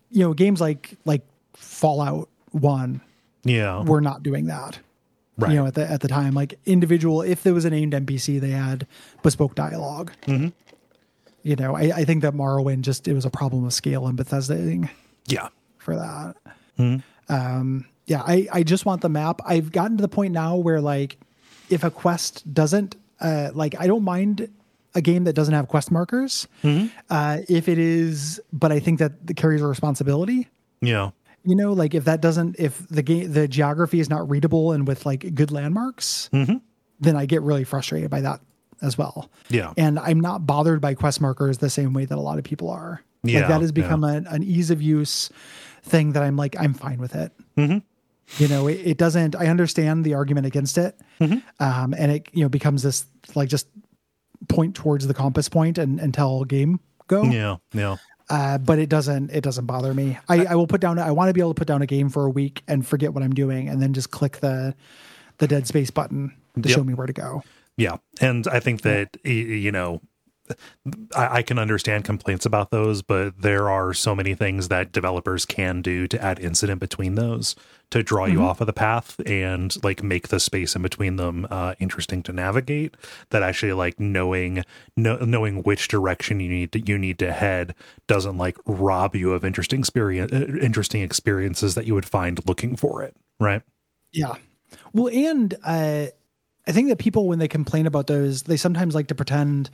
you 0.10 0.24
know, 0.24 0.34
games 0.34 0.60
like 0.62 0.98
like 1.06 1.22
Fallout 1.54 2.30
1 2.52 3.02
yeah. 3.44 3.84
were 3.84 4.02
not 4.02 4.24
doing 4.24 4.48
that. 4.48 4.80
Right. 5.38 5.52
You 5.52 5.58
know, 5.58 5.68
at 5.68 5.76
the 5.76 5.90
at 5.90 6.02
the 6.02 6.08
time, 6.08 6.34
like 6.34 6.60
individual, 6.66 7.22
if 7.22 7.44
there 7.44 7.54
was 7.54 7.64
a 7.64 7.70
named 7.70 7.94
NPC, 7.94 8.42
they 8.42 8.50
had 8.50 8.86
bespoke 9.24 9.56
dialog 9.56 10.12
mm-hmm. 10.24 10.50
You 11.42 11.56
know, 11.56 11.74
I, 11.74 11.84
I 11.96 12.04
think 12.04 12.22
that 12.24 12.34
Morrowind 12.34 12.82
just 12.82 13.08
it 13.08 13.14
was 13.14 13.24
a 13.24 13.30
problem 13.30 13.64
of 13.64 13.74
scale 13.74 14.08
and 14.08 14.18
Bethesda 14.18 14.90
Yeah. 15.26 15.48
for 15.78 15.96
that. 15.96 16.36
Mm-hmm. 16.78 16.98
Um, 17.30 17.86
yeah, 18.06 18.24
I, 18.26 18.48
I 18.52 18.64
just 18.64 18.86
want 18.86 19.02
the 19.02 19.10
map. 19.10 19.40
I've 19.46 19.72
gotten 19.72 19.98
to 19.98 20.02
the 20.02 20.10
point 20.10 20.34
now 20.34 20.56
where 20.56 20.82
like 20.82 21.18
if 21.70 21.84
a 21.84 21.92
quest 21.92 22.52
doesn't 22.52 22.96
uh, 23.22 23.52
like 23.54 23.76
I 23.80 23.88
don't 23.88 24.04
mind 24.04 24.50
a 24.96 25.02
game 25.02 25.26
that 25.26 25.34
doesn't 25.34 25.54
have 25.54 25.68
quest 25.68 25.92
markers 25.92 26.48
uh, 26.64 27.38
if 27.48 27.70
it 27.70 27.78
is, 27.78 28.42
but 28.52 28.72
I 28.72 28.80
think 28.80 29.00
that 29.00 29.12
carries 29.36 29.62
a 29.62 29.68
responsibility. 29.68 30.48
Yeah. 30.82 31.12
You 31.44 31.56
know, 31.56 31.74
like 31.74 31.94
if 31.94 32.06
that 32.06 32.22
doesn't, 32.22 32.56
if 32.60 32.88
the 32.90 33.04
game, 33.04 33.32
the 33.32 33.48
geography 33.48 34.00
is 34.00 34.10
not 34.10 34.28
readable 34.30 34.72
and 34.72 34.88
with 34.88 35.06
like 35.06 35.36
good 35.36 35.52
landmarks, 35.52 36.30
then 37.00 37.16
I 37.16 37.26
get 37.26 37.44
really 37.44 37.64
frustrated 37.64 38.10
by 38.10 38.22
that 38.22 38.42
as 38.82 38.98
well. 38.98 39.30
Yeah. 39.50 39.74
And 39.78 40.00
I'm 40.00 40.20
not 40.20 40.46
bothered 40.46 40.82
by 40.82 40.96
quest 40.96 41.22
markers 41.22 41.60
the 41.60 41.70
same 41.70 41.94
way 41.94 42.06
that 42.06 42.18
a 42.18 42.22
lot 42.22 42.40
of 42.40 42.44
people 42.44 42.70
are. 42.70 43.04
Yeah, 43.22 43.42
like 43.42 43.50
that 43.50 43.62
has 43.62 43.72
become 43.72 44.04
an, 44.06 44.28
an 44.28 44.44
ease 44.44 44.72
of 44.72 44.82
use 44.82 45.30
thing 45.84 46.14
that 46.14 46.24
I'm 46.24 46.36
like, 46.36 46.56
I'm 46.60 46.74
fine 46.74 47.00
with 47.00 47.16
it. 47.16 47.32
You 48.38 48.48
know, 48.48 48.68
it, 48.68 48.74
it 48.86 48.98
doesn't, 48.98 49.36
I 49.36 49.48
understand 49.48 50.06
the 50.06 50.14
argument 50.14 50.46
against 50.46 50.78
it. 50.78 50.96
Um, 51.20 51.94
and 51.98 52.12
it, 52.12 52.28
you 52.32 52.44
know, 52.44 52.50
becomes 52.50 52.84
this 52.84 53.06
like 53.36 53.50
just 53.50 53.68
point 54.48 54.76
towards 54.76 55.08
the 55.08 55.14
compass 55.14 55.50
point 55.50 55.78
and, 55.78 56.00
and 56.00 56.14
tell 56.14 56.44
game 56.46 56.80
go 57.08 57.24
Yeah. 57.24 57.58
Yeah. 57.74 57.98
uh, 58.30 58.58
but 58.60 58.80
it 58.80 58.88
doesn't 58.88 59.32
it 59.32 59.42
doesn't 59.44 59.66
bother 59.66 59.94
me. 59.94 60.18
I, 60.30 60.46
I 60.46 60.56
will 60.56 60.68
put 60.68 60.80
down 60.80 60.98
I 61.00 61.12
want 61.12 61.30
to 61.30 61.34
be 61.34 61.42
able 61.42 61.54
to 61.54 61.60
put 61.60 61.68
down 61.68 61.82
a 61.82 61.86
game 61.88 62.10
for 62.10 62.26
a 62.26 62.30
week 62.30 62.62
and 62.68 62.86
forget 62.86 63.14
what 63.14 63.24
I'm 63.24 63.34
doing 63.34 63.68
and 63.68 63.82
then 63.82 63.94
just 63.94 64.12
click 64.12 64.38
the 64.38 64.76
the 65.40 65.48
dead 65.48 65.66
space 65.68 65.90
button 65.90 66.34
to 66.62 66.70
Yep. 66.70 66.78
show 66.78 66.84
me 66.84 66.94
where 66.94 67.08
to 67.08 67.14
go. 67.14 67.42
Yeah, 67.78 67.98
and 68.22 68.46
I 68.48 68.60
think 68.60 68.82
that 68.82 69.18
you 69.24 69.72
know, 69.72 70.02
I, 71.16 71.38
I 71.38 71.42
can 71.42 71.60
understand 71.60 72.06
complaints 72.06 72.46
about 72.46 72.72
those, 72.72 73.02
but 73.02 73.42
there 73.42 73.70
are 73.70 73.94
so 73.94 74.16
many 74.16 74.36
things 74.36 74.68
that 74.70 74.92
developers 74.92 75.46
can 75.46 75.82
do 75.82 76.08
to 76.08 76.24
add 76.24 76.40
incident 76.40 76.80
between 76.80 77.16
those 77.16 77.56
to 77.92 78.04
draw 78.04 78.26
you 78.26 78.42
off 78.42 78.62
of 78.62 78.68
the 78.68 78.74
path 78.74 79.20
and 79.26 79.84
like 79.84 80.04
make 80.04 80.28
the 80.28 80.40
space 80.40 80.76
in 80.76 80.82
between 80.82 81.16
them 81.16 81.48
uh, 81.50 81.74
interesting 81.80 82.22
to 82.24 82.32
navigate. 82.32 82.96
That 83.32 83.42
actually 83.42 83.74
like 83.74 84.00
knowing 84.00 84.64
know, 84.96 85.18
knowing 85.18 85.64
which 85.64 85.88
direction 85.88 86.40
you 86.40 86.50
need 86.50 86.72
to 86.74 86.80
you 86.80 86.98
need 86.98 87.18
to 87.20 87.32
head 87.32 87.74
doesn't 88.08 88.38
like 88.38 88.58
rob 88.66 89.16
you 89.16 89.34
of 89.34 89.44
interesting 89.44 89.80
experience 89.80 90.32
uh, 90.32 90.46
interesting 90.62 91.02
experiences 91.02 91.76
that 91.76 91.86
you 91.86 91.96
would 91.96 92.06
find 92.06 92.40
looking 92.48 92.76
for 92.76 93.04
it. 93.04 93.16
Right. 93.40 93.64
Yeah. 94.12 94.36
Well, 94.94 95.10
and 95.12 95.56
uh, 95.64 96.08
I 96.68 96.72
think 96.72 96.90
that 96.90 97.00
people 97.00 97.28
when 97.28 97.40
they 97.40 97.48
complain 97.48 97.88
about 97.88 98.08
those, 98.08 98.44
they 98.44 98.58
sometimes 98.58 98.94
like 98.94 99.08
to 99.08 99.16
pretend 99.16 99.70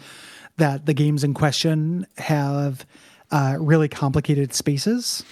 that 0.58 0.86
the 0.86 0.94
games 0.94 1.24
in 1.24 1.34
question 1.34 2.06
have 2.18 2.86
uh, 3.32 3.58
really 3.60 3.88
complicated 3.90 4.54
spaces. 4.54 5.24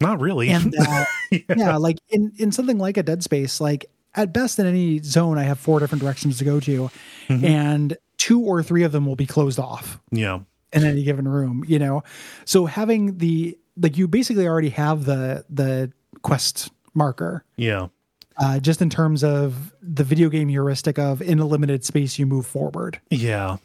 Not 0.00 0.20
really. 0.20 0.48
and 0.50 0.74
uh, 0.78 1.04
yeah. 1.56 1.76
like 1.76 1.98
in 2.10 2.32
in 2.38 2.52
something 2.52 2.78
like 2.78 2.96
a 2.96 3.02
dead 3.02 3.22
space 3.22 3.60
like 3.60 3.86
at 4.14 4.32
best 4.32 4.58
in 4.58 4.66
any 4.66 4.98
zone 5.02 5.36
i 5.38 5.42
have 5.42 5.58
four 5.58 5.78
different 5.80 6.02
directions 6.02 6.38
to 6.38 6.44
go 6.44 6.58
to 6.60 6.90
and 7.28 7.96
two 8.18 8.40
or 8.40 8.62
three 8.62 8.82
of 8.82 8.92
them 8.92 9.04
will 9.06 9.16
be 9.16 9.26
closed 9.26 9.58
off 9.58 9.98
yeah. 10.10 10.38
in 10.72 10.84
any 10.84 11.02
given 11.02 11.26
room 11.28 11.64
you 11.66 11.78
know 11.78 12.02
so 12.44 12.64
having 12.66 13.18
the 13.18 13.56
like 13.78 13.96
you 13.98 14.06
basically 14.08 14.46
already 14.46 14.68
have 14.70 15.04
the 15.06 15.44
the 15.50 15.90
quest 16.22 16.70
marker 16.94 17.44
Yeah. 17.56 17.88
uh, 18.38 18.58
just 18.58 18.80
in 18.82 18.88
terms 18.90 19.22
of 19.24 19.74
the 19.82 20.04
video 20.04 20.28
game 20.30 20.48
heuristic 20.48 20.98
of 20.98 21.20
in 21.22 21.38
a 21.38 21.46
limited 21.46 21.84
space 21.84 22.18
you 22.18 22.26
move 22.26 22.46
forward 22.46 23.00
Yeah. 23.10 23.56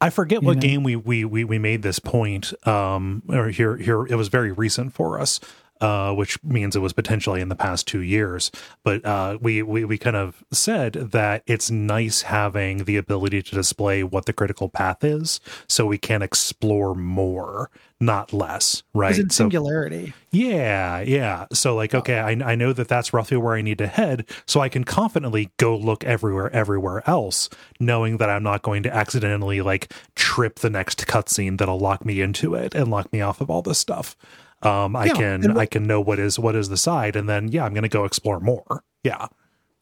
I 0.00 0.10
forget 0.10 0.42
what 0.42 0.56
know? 0.56 0.60
game 0.60 0.82
we, 0.82 0.96
we 0.96 1.24
we 1.24 1.44
we 1.44 1.58
made 1.58 1.82
this 1.82 1.98
point. 1.98 2.52
Um, 2.66 3.22
or 3.28 3.48
here 3.48 3.76
here 3.76 4.06
it 4.06 4.14
was 4.14 4.28
very 4.28 4.52
recent 4.52 4.92
for 4.92 5.18
us, 5.20 5.40
uh, 5.80 6.12
which 6.12 6.42
means 6.42 6.76
it 6.76 6.80
was 6.80 6.92
potentially 6.92 7.40
in 7.40 7.48
the 7.48 7.56
past 7.56 7.86
two 7.86 8.00
years. 8.00 8.50
But 8.84 9.04
uh, 9.04 9.38
we 9.40 9.62
we 9.62 9.84
we 9.84 9.98
kind 9.98 10.16
of 10.16 10.44
said 10.52 10.92
that 10.92 11.42
it's 11.46 11.70
nice 11.70 12.22
having 12.22 12.84
the 12.84 12.96
ability 12.96 13.42
to 13.42 13.54
display 13.54 14.02
what 14.02 14.26
the 14.26 14.32
critical 14.32 14.68
path 14.68 15.04
is, 15.04 15.40
so 15.68 15.86
we 15.86 15.98
can 15.98 16.22
explore 16.22 16.94
more, 16.94 17.70
not 18.00 18.32
less. 18.32 18.82
Right. 18.94 19.14
So- 19.14 19.26
singularity 19.28 20.12
yeah, 20.36 21.00
yeah. 21.00 21.46
So 21.52 21.74
like, 21.74 21.94
okay, 21.94 22.18
I, 22.18 22.30
I 22.30 22.54
know 22.54 22.72
that 22.72 22.88
that's 22.88 23.12
roughly 23.12 23.36
where 23.36 23.54
I 23.54 23.62
need 23.62 23.78
to 23.78 23.86
head, 23.86 24.26
so 24.46 24.60
I 24.60 24.68
can 24.68 24.84
confidently 24.84 25.50
go 25.56 25.76
look 25.76 26.04
everywhere, 26.04 26.50
everywhere 26.52 27.02
else, 27.08 27.48
knowing 27.80 28.18
that 28.18 28.28
I'm 28.28 28.42
not 28.42 28.62
going 28.62 28.82
to 28.82 28.94
accidentally 28.94 29.62
like 29.62 29.92
trip 30.14 30.58
the 30.58 30.70
next 30.70 31.06
cutscene 31.06 31.58
that'll 31.58 31.78
lock 31.78 32.04
me 32.04 32.20
into 32.20 32.54
it 32.54 32.74
and 32.74 32.90
lock 32.90 33.12
me 33.12 33.20
off 33.20 33.40
of 33.40 33.50
all 33.50 33.62
this 33.62 33.78
stuff. 33.78 34.16
Um, 34.62 34.96
I 34.96 35.06
Yeah, 35.06 35.12
can 35.14 35.42
what- 35.42 35.58
I 35.58 35.66
can 35.66 35.86
know 35.86 36.00
what 36.00 36.18
is 36.18 36.38
what 36.38 36.54
is 36.56 36.68
the 36.68 36.76
side, 36.76 37.14
and 37.16 37.28
then 37.28 37.48
yeah, 37.48 37.64
I'm 37.64 37.72
going 37.74 37.82
to 37.82 37.88
go 37.88 38.04
explore 38.04 38.40
more. 38.40 38.82
Yeah, 39.04 39.26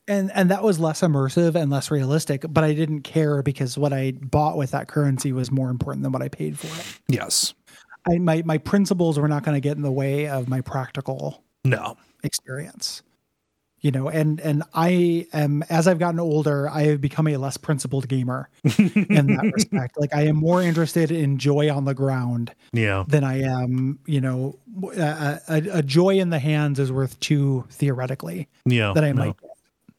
and 0.09 0.31
and 0.35 0.51
that 0.51 0.63
was 0.63 0.79
less 0.79 1.01
immersive 1.01 1.55
and 1.55 1.71
less 1.71 1.91
realistic 1.91 2.45
but 2.51 2.63
i 2.63 2.75
didn't 2.75 3.01
care 3.03 3.43
because 3.43 3.79
what 3.79 3.91
i 3.93 4.13
bought 4.21 4.55
with 4.59 4.71
that 4.73 4.87
currency 4.87 5.33
was 5.33 5.51
more 5.51 5.71
important 5.71 6.03
than 6.03 6.13
what 6.13 6.21
i 6.21 6.29
paid 6.29 6.59
for 6.59 6.67
it. 6.67 7.01
Yes, 7.09 7.55
I, 8.07 8.19
my 8.19 8.43
my 8.45 8.59
principles 8.59 9.19
were 9.19 9.29
not 9.29 9.45
going 9.45 9.55
to 9.55 9.61
get 9.61 9.77
in 9.79 9.83
the 9.83 9.91
way 9.93 10.29
of 10.29 10.47
my 10.49 10.61
practical 10.61 11.43
no, 11.65 11.97
experience 12.23 13.03
you 13.85 13.91
know 13.91 14.09
and 14.09 14.41
and 14.41 14.63
i 14.73 15.27
am 15.35 15.63
as 15.69 15.87
i've 15.87 15.99
gotten 15.99 16.19
older 16.19 16.69
i 16.71 16.83
have 16.85 17.01
become 17.03 17.29
a 17.29 17.37
less 17.37 17.57
principled 17.59 18.09
gamer 18.09 18.49
in 18.79 19.27
that 19.27 19.51
respect 19.55 20.01
like 20.01 20.13
i 20.15 20.23
am 20.23 20.35
more 20.37 20.63
interested 20.63 21.11
in 21.13 21.37
joy 21.39 21.71
on 21.73 21.85
the 21.85 21.93
ground 21.95 22.53
yeah, 22.73 23.05
than 23.07 23.23
i 23.23 23.41
am 23.43 23.99
you 24.07 24.21
know 24.23 24.59
a, 24.97 25.39
a, 25.49 25.63
a 25.75 25.83
joy 25.83 26.19
in 26.19 26.31
the 26.31 26.39
hands 26.39 26.81
is 26.81 26.91
worth 26.91 27.21
two 27.21 27.65
theoretically 27.71 28.49
yeah. 28.65 28.93
that 28.95 29.05
i 29.05 29.13
no. 29.13 29.27
might 29.27 29.37
get 29.41 29.51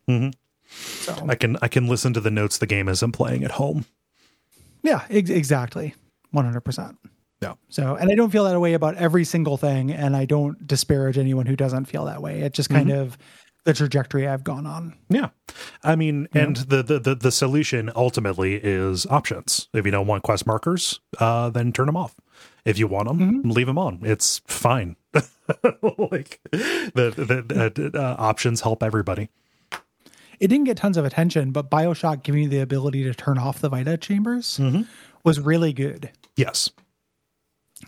Mhm. 0.09 0.33
so 0.67 1.15
I 1.29 1.35
can 1.35 1.57
I 1.61 1.67
can 1.67 1.87
listen 1.87 2.13
to 2.13 2.19
the 2.19 2.29
notes 2.31 2.57
the 2.57 2.67
game 2.67 2.89
isn't 2.89 3.11
playing 3.13 3.43
at 3.43 3.51
home. 3.51 3.85
yeah 4.83 5.03
ex- 5.09 5.29
exactly 5.29 5.93
100% 6.33 6.97
Yeah, 7.41 7.53
So, 7.69 7.95
and 7.95 8.11
I 8.11 8.15
don't 8.15 8.29
feel 8.31 8.43
that 8.45 8.59
way 8.59 8.73
about 8.73 8.95
every 8.95 9.23
single 9.25 9.57
thing, 9.57 9.91
and 9.91 10.15
I 10.15 10.25
don't 10.25 10.65
disparage 10.67 11.17
anyone 11.17 11.45
who 11.45 11.55
doesn't 11.55 11.85
feel 11.85 12.05
that 12.05 12.21
way. 12.21 12.41
It 12.41 12.53
just 12.53 12.69
kind 12.69 12.91
of 12.91 13.17
the 13.65 13.73
trajectory 13.73 14.27
I've 14.27 14.43
gone 14.43 14.65
on. 14.65 14.95
Yeah. 15.09 15.29
I 15.83 15.95
mean, 15.95 16.27
and 16.33 16.55
the, 16.55 16.81
the 16.81 16.99
the 16.99 17.15
the 17.15 17.31
solution 17.31 17.91
ultimately 17.95 18.55
is 18.55 19.05
options. 19.07 19.67
If 19.73 19.85
you 19.85 19.91
don't 19.91 20.07
want 20.07 20.23
quest 20.23 20.47
markers, 20.47 21.01
uh, 21.19 21.49
then 21.49 21.73
turn 21.73 21.87
them 21.87 21.97
off. 21.97 22.15
If 22.63 22.79
you 22.79 22.87
want 22.87 23.07
them, 23.07 23.41
leave 23.43 23.67
them 23.67 23.77
on. 23.77 23.99
It's 24.03 24.41
fine. 24.47 24.95
like 25.13 26.39
the 26.51 27.13
the, 27.15 27.91
the 27.91 27.99
uh, 27.99 28.15
options 28.17 28.61
help 28.61 28.81
everybody. 28.81 29.29
It 30.39 30.47
didn't 30.47 30.65
get 30.65 30.77
tons 30.77 30.97
of 30.97 31.05
attention, 31.05 31.51
but 31.51 31.69
Bioshock 31.69 32.23
giving 32.23 32.43
you 32.43 32.49
the 32.49 32.59
ability 32.59 33.03
to 33.03 33.13
turn 33.13 33.37
off 33.37 33.59
the 33.59 33.69
Vita 33.69 33.97
chambers 33.97 34.59
was 35.23 35.39
really 35.39 35.73
good. 35.73 36.11
Yes. 36.35 36.69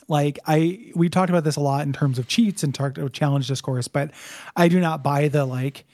Like 0.07 0.39
I, 0.47 0.91
we 0.95 1.09
talked 1.09 1.29
about 1.29 1.43
this 1.43 1.55
a 1.55 1.61
lot 1.61 1.85
in 1.85 1.93
terms 1.93 2.19
of 2.19 2.27
cheats 2.27 2.63
and 2.63 2.73
talked 2.73 2.97
about 2.97 3.13
challenge 3.13 3.47
discourse, 3.47 3.87
but 3.87 4.11
I 4.55 4.67
do 4.67 4.79
not 4.79 5.03
buy 5.03 5.27
the 5.27 5.45
like 5.45 5.85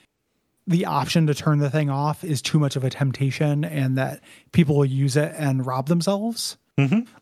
the 0.68 0.86
option 0.86 1.28
to 1.28 1.34
turn 1.34 1.60
the 1.60 1.70
thing 1.70 1.90
off 1.90 2.24
is 2.24 2.42
too 2.42 2.58
much 2.60 2.76
of 2.76 2.84
a 2.84 2.90
temptation, 2.90 3.66
and 3.66 3.98
that 3.98 4.22
people 4.54 4.78
will 4.78 4.86
use 4.86 5.18
it 5.18 5.34
and 5.38 5.66
rob 5.66 5.88
themselves. 5.88 6.58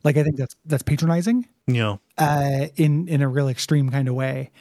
Like 0.03 0.17
I 0.17 0.23
think 0.23 0.37
that's 0.37 0.55
that's 0.65 0.83
patronizing. 0.83 1.47
Yeah. 1.67 1.97
uh, 2.17 2.67
in 2.75 3.07
in 3.07 3.21
a 3.21 3.27
real 3.27 3.47
extreme 3.47 3.89
kind 3.89 4.07
of 4.07 4.13
way. 4.15 4.51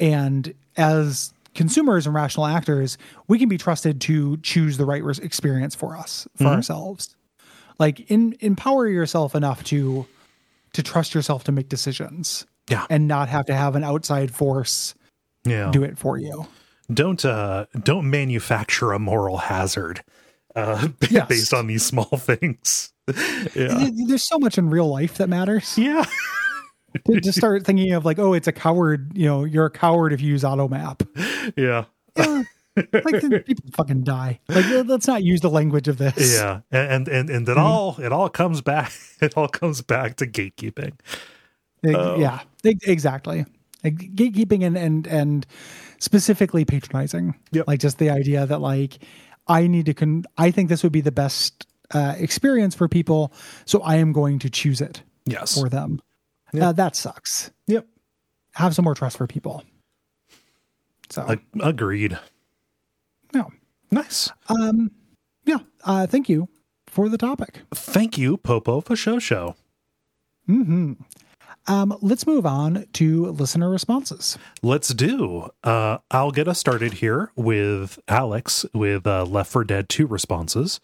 And 0.00 0.54
as 0.76 1.32
consumers 1.54 2.06
and 2.06 2.14
rational 2.14 2.46
actors, 2.46 2.98
we 3.28 3.38
can 3.38 3.48
be 3.48 3.56
trusted 3.58 4.00
to 4.02 4.36
choose 4.38 4.76
the 4.76 4.84
right 4.84 5.02
experience 5.22 5.74
for 5.74 5.96
us 5.96 6.26
for 6.36 6.46
ourselves. 6.46 7.16
Like 7.78 8.10
in 8.10 8.36
empower 8.40 8.88
yourself 8.88 9.34
enough 9.34 9.62
to 9.64 10.06
to 10.74 10.82
trust 10.82 11.14
yourself 11.14 11.44
to 11.44 11.52
make 11.52 11.68
decisions 11.68 12.46
Yeah. 12.68 12.86
and 12.90 13.08
not 13.08 13.28
have 13.30 13.46
to 13.46 13.54
have 13.54 13.74
an 13.74 13.82
outside 13.84 14.32
force 14.34 14.94
Yeah. 15.44 15.70
do 15.72 15.82
it 15.82 15.98
for 15.98 16.18
you. 16.18 16.46
Don't 16.92 17.24
uh 17.24 17.64
don't 17.82 18.08
manufacture 18.10 18.92
a 18.92 18.98
moral 18.98 19.38
hazard 19.38 20.02
uh 20.54 20.88
Yes. 21.10 21.28
based 21.28 21.54
on 21.54 21.66
these 21.66 21.84
small 21.84 22.04
things. 22.18 22.92
yeah. 23.54 23.88
There's 24.06 24.28
so 24.28 24.38
much 24.38 24.58
in 24.58 24.68
real 24.70 24.88
life 24.88 25.16
that 25.18 25.28
matters. 25.28 25.76
Yeah. 25.78 26.04
to, 27.06 27.20
to 27.20 27.32
start 27.32 27.64
thinking 27.66 27.92
of 27.92 28.04
like, 28.04 28.18
oh, 28.18 28.34
it's 28.34 28.46
a 28.48 28.52
coward. 28.52 29.12
You 29.16 29.26
know, 29.26 29.44
you're 29.44 29.66
a 29.66 29.70
coward 29.70 30.12
if 30.12 30.20
you 30.20 30.28
use 30.30 30.44
auto 30.44 30.68
map. 30.68 31.02
Yeah. 31.56 31.84
Like 32.76 33.20
people 33.46 33.70
fucking 33.74 34.02
die. 34.02 34.40
Like 34.48 34.86
let's 34.86 35.06
not 35.06 35.22
use 35.22 35.40
the 35.40 35.50
language 35.50 35.88
of 35.88 35.98
this. 35.98 36.34
Yeah, 36.34 36.60
and 36.70 37.06
and 37.08 37.30
and 37.30 37.48
it 37.48 37.56
all 37.58 37.96
it 38.00 38.12
all 38.12 38.28
comes 38.28 38.60
back. 38.60 38.92
It 39.20 39.36
all 39.36 39.48
comes 39.48 39.80
back 39.80 40.16
to 40.16 40.26
gatekeeping. 40.26 40.92
Ex- 41.84 41.94
Oh. 41.96 42.18
Yeah, 42.18 42.40
exactly. 42.64 43.44
Like, 43.82 43.96
gatekeeping 44.14 44.64
and 44.64 44.76
and 44.76 45.06
and 45.06 45.46
specifically 45.98 46.64
patronizing. 46.64 47.34
Yep. 47.52 47.68
Like 47.68 47.80
just 47.80 47.98
the 47.98 48.10
idea 48.10 48.46
that 48.46 48.60
like 48.60 48.98
I 49.46 49.66
need 49.66 49.86
to. 49.86 49.94
Con- 49.94 50.24
I 50.38 50.50
think 50.50 50.68
this 50.68 50.82
would 50.82 50.92
be 50.92 51.00
the 51.02 51.12
best 51.12 51.66
uh, 51.92 52.14
experience 52.18 52.74
for 52.74 52.88
people, 52.88 53.32
so 53.66 53.80
I 53.82 53.96
am 53.96 54.12
going 54.12 54.38
to 54.40 54.50
choose 54.50 54.80
it 54.80 55.02
Yes. 55.26 55.58
for 55.58 55.68
them. 55.68 56.00
Yeah. 56.52 56.68
Uh, 56.70 56.72
that 56.72 56.96
sucks. 56.96 57.50
Yep. 57.66 57.86
Have 58.54 58.74
some 58.74 58.84
more 58.84 58.94
trust 58.94 59.16
for 59.18 59.26
people. 59.26 59.62
So 61.10 61.24
Ag- 61.28 61.44
agreed. 61.60 62.18
No, 63.34 63.50
Nice. 63.94 64.30
Um, 64.48 64.90
yeah. 65.44 65.58
Uh, 65.84 66.06
thank 66.06 66.28
you 66.28 66.48
for 66.88 67.08
the 67.08 67.16
topic. 67.18 67.60
Thank 67.72 68.18
you, 68.18 68.36
Popo 68.36 68.80
for 68.80 68.96
show 68.96 69.20
show. 69.20 69.54
Mm 70.48 70.96
Um, 71.66 71.96
let's 72.02 72.26
move 72.26 72.44
on 72.44 72.86
to 72.94 73.26
listener 73.26 73.70
responses. 73.70 74.36
Let's 74.62 74.88
do. 74.88 75.48
Uh, 75.62 75.98
I'll 76.10 76.32
get 76.32 76.48
us 76.48 76.58
started 76.58 76.94
here 76.94 77.30
with 77.36 77.98
Alex 78.08 78.66
with 78.74 79.06
uh, 79.06 79.24
Left 79.24 79.50
4 79.50 79.64
Dead 79.64 79.88
2 79.88 80.06
responses. 80.06 80.80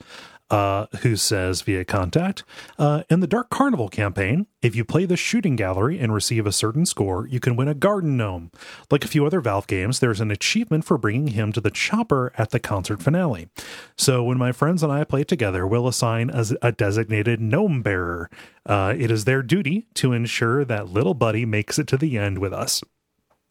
Uh, 0.51 0.87
who 1.03 1.15
says 1.15 1.63
via 1.63 1.85
contact 1.85 2.43
uh, 2.77 3.05
in 3.09 3.21
the 3.21 3.29
Dark 3.29 3.51
Carnival 3.51 3.89
campaign, 3.89 4.49
if 4.63 4.75
you 4.75 4.85
play 4.85 5.05
the 5.07 5.17
shooting 5.17 5.55
gallery 5.55 6.01
and 6.01 6.13
receive 6.13 6.45
a 6.45 6.51
certain 6.51 6.85
score, 6.85 7.25
you 7.29 7.39
can 7.39 7.55
win 7.55 7.69
a 7.69 7.75
garden 7.75 8.17
gnome. 8.17 8.51
Like 8.91 9.05
a 9.05 9.09
few 9.09 9.25
other 9.25 9.41
Valve 9.41 9.69
games, 9.69 10.01
there's 10.01 10.21
an 10.21 10.33
achievement 10.33 10.85
for 10.85 10.99
bringing 10.99 11.29
him 11.29 11.53
to 11.53 11.61
the 11.61 11.71
chopper 11.71 12.33
at 12.37 12.51
the 12.51 12.59
concert 12.59 13.01
finale. 13.01 13.49
So 13.97 14.25
when 14.25 14.39
my 14.39 14.51
friends 14.51 14.83
and 14.83 14.93
I 14.93 15.05
play 15.05 15.23
together, 15.23 15.69
we'll 15.69 15.87
assign 15.87 16.31
a, 16.31 16.45
a 16.63 16.73
designated 16.73 17.41
gnome 17.41 17.83
bearer. 17.83 18.29
Uh, 18.67 18.93
it 18.99 19.13
is 19.13 19.27
their 19.27 19.43
duty 19.45 19.87
to 19.95 20.13
ensure 20.13 20.65
that 20.65 20.89
little 20.89 21.15
buddy 21.15 21.47
makes 21.47 21.79
it 21.79 21.87
to 21.87 21.97
the 21.97 22.19
end 22.19 22.39
with 22.39 22.53
us 22.53 22.83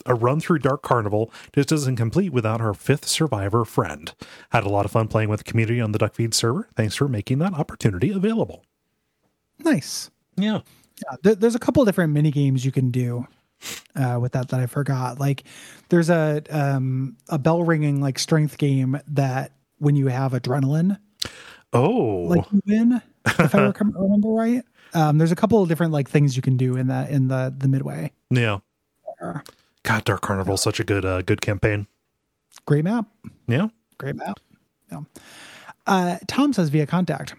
a 0.05 0.15
run 0.15 0.39
through 0.39 0.59
Dark 0.59 0.81
Carnival 0.81 1.31
just 1.53 1.71
isn't 1.71 1.95
complete 1.97 2.31
without 2.33 2.61
our 2.61 2.73
fifth 2.73 3.07
survivor 3.07 3.65
friend. 3.65 4.13
Had 4.51 4.63
a 4.63 4.69
lot 4.69 4.85
of 4.85 4.91
fun 4.91 5.07
playing 5.07 5.29
with 5.29 5.39
the 5.39 5.43
community 5.43 5.81
on 5.81 5.91
the 5.91 5.99
Duckfeed 5.99 6.33
server. 6.33 6.67
Thanks 6.75 6.95
for 6.95 7.07
making 7.07 7.39
that 7.39 7.53
opportunity 7.53 8.11
available. 8.11 8.63
Nice. 9.59 10.09
Yeah. 10.37 10.61
Yeah, 11.01 11.15
there, 11.23 11.35
there's 11.35 11.55
a 11.55 11.59
couple 11.59 11.81
of 11.81 11.87
different 11.87 12.11
mini 12.13 12.29
games 12.31 12.65
you 12.65 12.71
can 12.73 12.91
do 12.91 13.25
uh, 13.95 14.17
with 14.21 14.33
that 14.33 14.49
that 14.49 14.59
I 14.59 14.65
forgot. 14.65 15.17
Like, 15.19 15.43
there's 15.89 16.09
a 16.09 16.41
um, 16.49 17.15
a 17.29 17.37
bell 17.39 17.63
ringing 17.63 18.01
like 18.01 18.19
strength 18.19 18.57
game 18.57 18.99
that 19.07 19.51
when 19.77 19.95
you 19.95 20.07
have 20.07 20.33
adrenaline, 20.33 20.97
Oh, 21.71 22.25
like 22.27 22.51
you 22.51 22.61
win. 22.65 23.01
if 23.25 23.55
I 23.55 23.71
remember 23.79 24.27
right, 24.29 24.63
um, 24.93 25.17
there's 25.19 25.31
a 25.31 25.37
couple 25.37 25.61
of 25.63 25.69
different 25.69 25.93
like 25.93 26.09
things 26.09 26.35
you 26.35 26.41
can 26.41 26.57
do 26.57 26.75
in 26.75 26.87
that 26.87 27.09
in 27.11 27.29
the 27.29 27.53
the 27.57 27.67
midway. 27.69 28.11
yeah. 28.29 28.59
God, 29.83 30.03
Dark 30.05 30.21
Carnival 30.21 30.57
such 30.57 30.79
a 30.79 30.83
good 30.83 31.05
uh, 31.05 31.21
good 31.21 31.41
campaign. 31.41 31.87
Great 32.65 32.83
map. 32.83 33.05
Yeah. 33.47 33.69
Great 33.97 34.15
map. 34.15 34.39
Yeah. 34.91 35.01
Uh, 35.87 36.17
Tom 36.27 36.53
says 36.53 36.69
via 36.69 36.85
contact. 36.85 37.35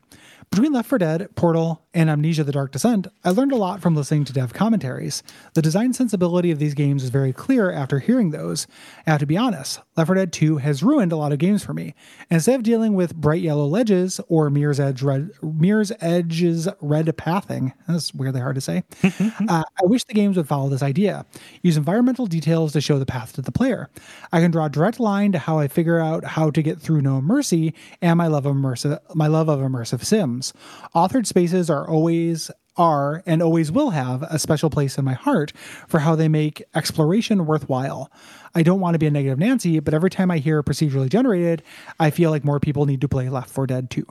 Between 0.51 0.73
Left 0.73 0.89
4 0.89 0.99
Dead, 0.99 1.29
Portal, 1.37 1.87
and 1.95 2.11
Amnesia 2.11 2.43
The 2.43 2.51
Dark 2.51 2.73
Descent, 2.73 3.07
I 3.25 3.31
learned 3.31 3.53
a 3.53 3.57
lot 3.57 3.81
from 3.81 3.95
listening 3.95 4.25
to 4.25 4.33
dev 4.33 4.53
commentaries. 4.53 5.23
The 5.55 5.63
design 5.63 5.93
sensibility 5.93 6.51
of 6.51 6.59
these 6.59 6.75
games 6.75 7.05
is 7.05 7.11
very 7.11 7.33
clear 7.33 7.71
after 7.71 8.01
hearing 8.01 8.31
those. 8.31 8.67
I 9.07 9.11
have 9.11 9.21
to 9.21 9.27
be 9.27 9.37
honest, 9.37 9.81
Left 9.97 10.09
4 10.09 10.17
Dead 10.17 10.33
2 10.33 10.57
has 10.57 10.83
ruined 10.83 11.13
a 11.13 11.17
lot 11.17 11.31
of 11.31 11.39
games 11.39 11.65
for 11.65 11.73
me. 11.73 11.95
Instead 12.31 12.57
of 12.57 12.63
dealing 12.65 12.95
with 12.95 13.15
bright 13.15 13.43
yellow 13.43 13.65
ledges 13.65 14.21
or 14.29 14.51
Mirror's 14.51 14.81
Edge 14.81 15.03
red, 15.03 15.31
Mirror's 15.41 15.93
Edge's 16.01 16.69
red 16.81 17.17
pathing, 17.17 17.73
that's 17.87 18.13
weirdly 18.13 18.41
hard 18.41 18.57
to 18.57 18.61
say, 18.61 18.83
uh, 19.49 19.63
I 19.63 19.83
wish 19.85 20.03
the 20.03 20.15
games 20.15 20.37
would 20.37 20.49
follow 20.49 20.69
this 20.69 20.83
idea. 20.83 21.27
Use 21.63 21.77
environmental 21.77 22.27
details 22.27 22.73
to 22.73 22.81
show 22.81 22.99
the 22.99 23.07
path 23.07 23.35
to 23.35 23.43
the 23.43 23.53
player. 23.53 23.89
I 24.33 24.41
can 24.41 24.51
draw 24.51 24.65
a 24.65 24.71
direct 24.71 24.99
line 24.99 25.31
to 25.31 25.39
how 25.39 25.61
I 25.61 25.69
figure 25.69 26.01
out 26.01 26.25
how 26.25 26.51
to 26.51 26.61
get 26.61 26.81
through 26.81 27.03
No 27.03 27.21
Mercy 27.21 27.73
and 28.03 28.19
my 28.19 28.27
love 28.27 28.47
of 28.47 28.57
immersive 28.57 28.99
my 29.15 29.29
love 29.29 29.49
of 29.49 29.61
immersive 29.61 30.05
sims. 30.43 30.53
Authored 30.95 31.27
spaces 31.27 31.71
are 31.71 31.89
always 31.89 32.51
are 32.77 33.23
and 33.27 33.43
always 33.43 33.71
will 33.71 33.91
have 33.91 34.23
a 34.23 34.39
special 34.39 34.71
place 34.71 34.97
in 34.97 35.05
my 35.05 35.13
heart 35.13 35.53
for 35.87 36.01
how 36.01 36.15
they 36.15 36.29
make 36.29 36.63
exploration 36.75 37.45
worthwhile. 37.45 38.11
I 38.55 38.63
don't 38.63 38.81
want 38.81 38.95
to 38.95 38.99
be 38.99 39.07
a 39.07 39.11
negative 39.11 39.39
Nancy, 39.39 39.81
but 39.81 39.93
every 39.93 40.09
time 40.09 40.31
I 40.31 40.39
hear 40.39 40.63
procedurally 40.63 41.11
generated, 41.11 41.63
I 41.99 42.11
feel 42.11 42.31
like 42.31 42.45
more 42.45 42.61
people 42.61 42.87
need 42.87 43.01
to 43.03 43.09
play 43.09 43.29
Left 43.29 43.51
4 43.51 43.67
Dead 43.67 43.91
2. 43.91 44.07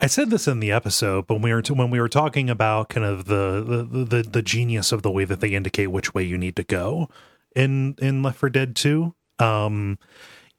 I 0.00 0.08
said 0.08 0.30
this 0.30 0.48
in 0.48 0.60
the 0.60 0.72
episode, 0.72 1.26
but 1.26 1.34
when 1.34 1.42
we 1.42 1.54
were 1.54 1.62
t- 1.62 1.72
when 1.72 1.90
we 1.90 2.00
were 2.00 2.08
talking 2.08 2.50
about 2.50 2.90
kind 2.90 3.06
of 3.06 3.26
the, 3.26 3.86
the 3.88 4.04
the 4.04 4.22
the 4.22 4.42
genius 4.42 4.92
of 4.92 5.00
the 5.00 5.10
way 5.10 5.24
that 5.24 5.40
they 5.40 5.48
indicate 5.50 5.86
which 5.86 6.12
way 6.12 6.22
you 6.22 6.36
need 6.36 6.54
to 6.56 6.64
go 6.64 7.08
in 7.54 7.94
in 7.98 8.22
Left 8.22 8.38
4 8.38 8.50
Dead 8.50 8.76
2. 8.76 9.14
Um, 9.38 9.98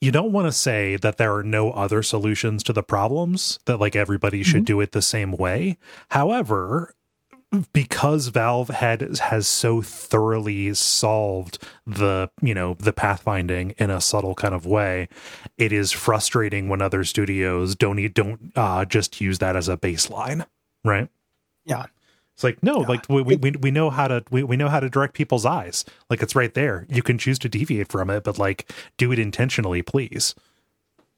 you 0.02 0.12
don't 0.12 0.32
want 0.32 0.48
to 0.48 0.52
say 0.52 0.96
that 0.98 1.18
there 1.18 1.34
are 1.36 1.44
no 1.44 1.72
other 1.72 2.04
solutions 2.04 2.64
to 2.64 2.74
the 2.74 2.84
problems 2.84 3.60
that 3.66 3.78
like 3.78 3.96
everybody 3.96 4.44
should 4.44 4.66
do 4.66 4.80
it 4.80 4.92
the 4.92 5.02
same 5.02 5.32
way. 5.32 5.78
However, 6.10 6.94
because 7.74 8.28
Valve 8.28 8.68
had 8.70 9.18
has 9.20 9.48
so 9.48 9.82
thoroughly 9.82 10.74
solved 10.74 11.58
the 11.86 12.30
you 12.42 12.54
know 12.54 12.76
the 12.80 12.94
pathfinding 12.94 13.74
in 13.78 13.90
a 13.90 14.02
subtle 14.02 14.36
kind 14.36 14.54
of 14.54 14.66
way, 14.66 15.08
it 15.58 15.72
is 15.72 15.92
frustrating 15.92 16.68
when 16.68 16.82
other 16.82 17.04
studios 17.04 17.76
don't 17.76 18.14
don't 18.14 18.52
uh, 18.56 18.86
just 18.86 19.22
use 19.22 19.40
that 19.40 19.56
as 19.56 19.70
a 19.70 19.78
baseline, 19.78 20.46
right? 20.84 21.10
Yeah. 21.66 21.86
It's 22.38 22.44
like 22.44 22.62
no, 22.62 22.82
like 22.82 23.04
we, 23.10 23.24
we 23.24 23.36
we 23.36 23.72
know 23.72 23.90
how 23.90 24.08
to 24.08 24.24
we, 24.30 24.44
we 24.44 24.58
know 24.58 24.70
how 24.70 24.80
to 24.80 24.92
direct 24.92 25.16
people's 25.16 25.44
eyes. 25.44 25.84
Like 26.08 26.22
it's 26.22 26.36
right 26.36 26.54
there. 26.54 26.86
You 26.88 27.02
can 27.02 27.18
choose 27.18 27.40
to 27.40 27.50
deviate 27.50 27.88
from 27.92 28.12
it, 28.12 28.24
but 28.24 28.38
like 28.38 28.72
do 28.98 29.12
it 29.12 29.18
intentionally, 29.18 29.82
please. 29.82 30.36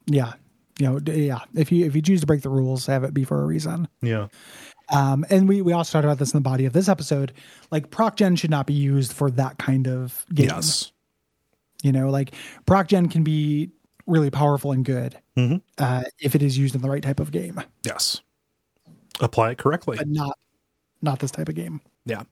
Yeah. 0.06 0.32
You 0.78 0.98
know, 0.98 1.12
yeah. 1.12 1.40
If 1.54 1.70
you 1.70 1.84
if 1.84 1.94
you 1.94 2.00
choose 2.00 2.22
to 2.22 2.26
break 2.26 2.40
the 2.40 2.48
rules, 2.48 2.86
have 2.86 3.04
it 3.04 3.12
be 3.12 3.24
for 3.24 3.42
a 3.42 3.44
reason. 3.44 3.86
Yeah. 4.00 4.28
Um, 4.88 5.26
and 5.28 5.46
we, 5.46 5.60
we 5.60 5.74
also 5.74 5.92
talked 5.92 6.06
about 6.06 6.18
this 6.18 6.32
in 6.32 6.38
the 6.38 6.48
body 6.48 6.64
of 6.64 6.72
this 6.72 6.88
episode. 6.88 7.34
Like 7.70 7.90
proc 7.90 8.16
gen 8.16 8.34
should 8.34 8.48
not 8.50 8.66
be 8.66 8.72
used 8.72 9.12
for 9.12 9.30
that 9.32 9.58
kind 9.58 9.86
of 9.88 10.24
game. 10.32 10.48
Yes. 10.48 10.90
You 11.82 11.92
know, 11.92 12.08
like 12.08 12.34
proc 12.64 12.88
gen 12.88 13.10
can 13.10 13.24
be 13.24 13.68
really 14.06 14.30
powerful 14.30 14.72
and 14.72 14.86
good 14.86 15.18
Mhm. 15.36 15.60
uh, 15.76 16.04
if 16.18 16.34
it 16.34 16.42
is 16.42 16.56
used 16.56 16.74
in 16.74 16.80
the 16.80 16.88
right 16.88 17.02
type 17.02 17.20
of 17.20 17.30
game, 17.30 17.60
Yes. 17.84 18.22
Apply 19.20 19.50
it 19.50 19.58
correctly. 19.58 19.98
but 19.98 20.08
not 20.08 20.38
not 21.02 21.20
this 21.20 21.30
type 21.30 21.48
of 21.48 21.54
game. 21.54 21.80
Yeah. 22.04 22.22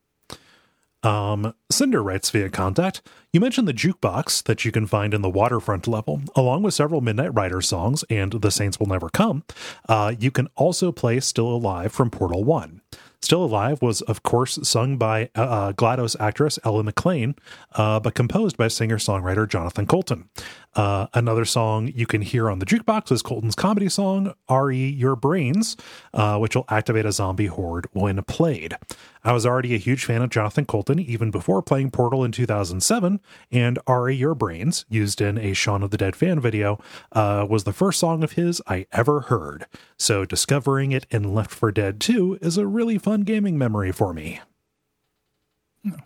Um, 1.03 1.55
Cinder 1.71 2.03
writes 2.03 2.31
via 2.31 2.49
contact. 2.49 3.03
You 3.33 3.41
mentioned 3.41 3.69
the 3.69 3.75
jukebox 3.75 4.43
that 4.45 4.65
you 4.65 4.73
can 4.73 4.87
find 4.87 5.15
in 5.15 5.23
the 5.23 5.31
waterfront 5.31 5.87
level, 5.87 6.23
along 6.35 6.63
with 6.63 6.75
several 6.75 7.01
Midnight 7.01 7.35
Rider 7.35 7.61
songs 7.61 8.05
and 8.11 8.33
The 8.33 8.51
Saints 8.51 8.81
Will 8.81 8.89
Never 8.89 9.09
Come. 9.09 9.45
Uh, 9.89 10.15
you 10.19 10.31
can 10.31 10.49
also 10.57 10.91
play 10.91 11.21
Still 11.21 11.49
Alive 11.49 11.93
from 11.93 12.11
Portal 12.11 12.43
1. 12.43 12.81
Still 13.21 13.45
Alive 13.45 13.83
was, 13.83 14.01
of 14.03 14.23
course, 14.23 14.59
sung 14.63 14.97
by 14.97 15.31
uh, 15.37 15.43
uh, 15.43 15.73
GLaDOS 15.73 16.17
actress 16.21 16.59
Ellen 16.65 16.87
McLain, 16.87 17.37
uh, 17.73 17.99
but 18.01 18.15
composed 18.15 18.57
by 18.57 18.69
singer 18.69 18.97
songwriter 18.97 19.49
Jonathan 19.49 19.87
Coulton. 19.87 20.31
Uh, 20.75 21.07
another 21.15 21.45
song 21.45 21.91
you 21.95 22.07
can 22.07 22.23
hear 22.23 22.51
on 22.51 22.59
the 22.59 22.67
jukebox 22.67 23.11
is 23.11 23.23
Coulton's 23.23 23.55
comedy 23.55 23.89
song, 23.89 24.35
R.E. 24.49 24.89
Your 24.91 25.17
Brains, 25.17 25.77
uh, 26.15 26.39
which 26.39 26.55
will 26.55 26.67
activate 26.69 27.07
a 27.07 27.13
zombie 27.13 27.47
horde 27.47 27.87
when 27.93 28.23
played. 28.25 28.77
I 29.25 29.33
was 29.33 29.45
already 29.45 29.75
a 29.75 29.79
huge 29.79 30.05
fan 30.05 30.23
of 30.23 30.31
Jonathan 30.31 30.67
Coulton 30.67 31.01
even 31.01 31.31
before 31.31 31.63
playing 31.63 31.91
Portal 31.91 32.25
in 32.25 32.33
2007, 32.33 33.21
and 33.51 33.79
R.E. 33.87 34.15
Your 34.15 34.35
Brains, 34.35 34.85
used 34.89 35.21
in 35.21 35.39
a 35.39 35.53
Shaun 35.53 35.83
of 35.83 35.91
the 35.91 35.97
Dead 35.97 36.15
fan 36.15 36.39
video, 36.41 36.79
uh, 37.13 37.47
was 37.49 37.65
the 37.65 37.73
first 37.73 37.99
song 37.99 38.23
of 38.23 38.33
his 38.33 38.63
I 38.67 38.87
ever 38.93 39.23
heard. 39.23 39.67
So 39.97 40.25
discovering 40.25 40.93
it 40.93 41.07
in 41.11 41.35
Left 41.35 41.51
4 41.51 41.73
Dead 41.73 42.01
2 42.01 42.39
is 42.41 42.57
a 42.57 42.67
really 42.67 42.99
fun 42.99 43.23
gaming 43.23 43.59
memory 43.59 43.93
for 43.93 44.13
me. 44.15 44.41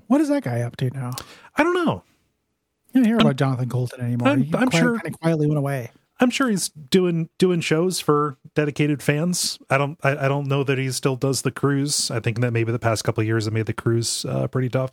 What 0.06 0.20
is 0.20 0.28
that 0.28 0.44
guy 0.44 0.60
up 0.60 0.76
to 0.76 0.90
now? 0.90 1.12
I 1.56 1.62
don't 1.62 1.74
know. 1.74 2.05
You 2.93 3.01
don't 3.01 3.05
hear 3.05 3.16
about 3.19 3.36
Jonathan 3.36 3.69
Coulton 3.69 4.01
anymore. 4.01 4.28
I'm- 4.28 4.43
he 4.44 4.55
I'm 4.55 4.69
qui- 4.69 4.78
sure- 4.78 4.97
kind 4.98 5.14
of 5.14 5.20
quietly 5.20 5.47
went 5.47 5.59
away. 5.59 5.90
I'm 6.20 6.31
sure 6.31 6.48
he's 6.48 6.69
doing 6.69 7.28
doing 7.39 7.60
shows 7.60 7.98
for 7.98 8.39
dedicated 8.55 9.02
fans. 9.02 9.59
I 9.69 9.77
don't 9.78 9.98
I, 10.05 10.27
I 10.27 10.28
don't 10.28 10.47
know 10.47 10.62
that 10.62 10.78
he 10.78 10.90
still 10.93 11.16
does 11.16 11.43
the 11.43 11.51
cruise. 11.51 12.10
I 12.12 12.20
think 12.20 12.40
that 12.40 12.52
maybe 12.52 12.70
the 12.70 12.78
past 12.78 13.02
couple 13.02 13.23
of 13.23 13.27
years 13.27 13.47
have 13.47 13.55
made 13.55 13.66
the 13.66 13.73
cruise 13.73 14.24
uh, 14.24 14.47
pretty 14.47 14.69
tough. 14.69 14.93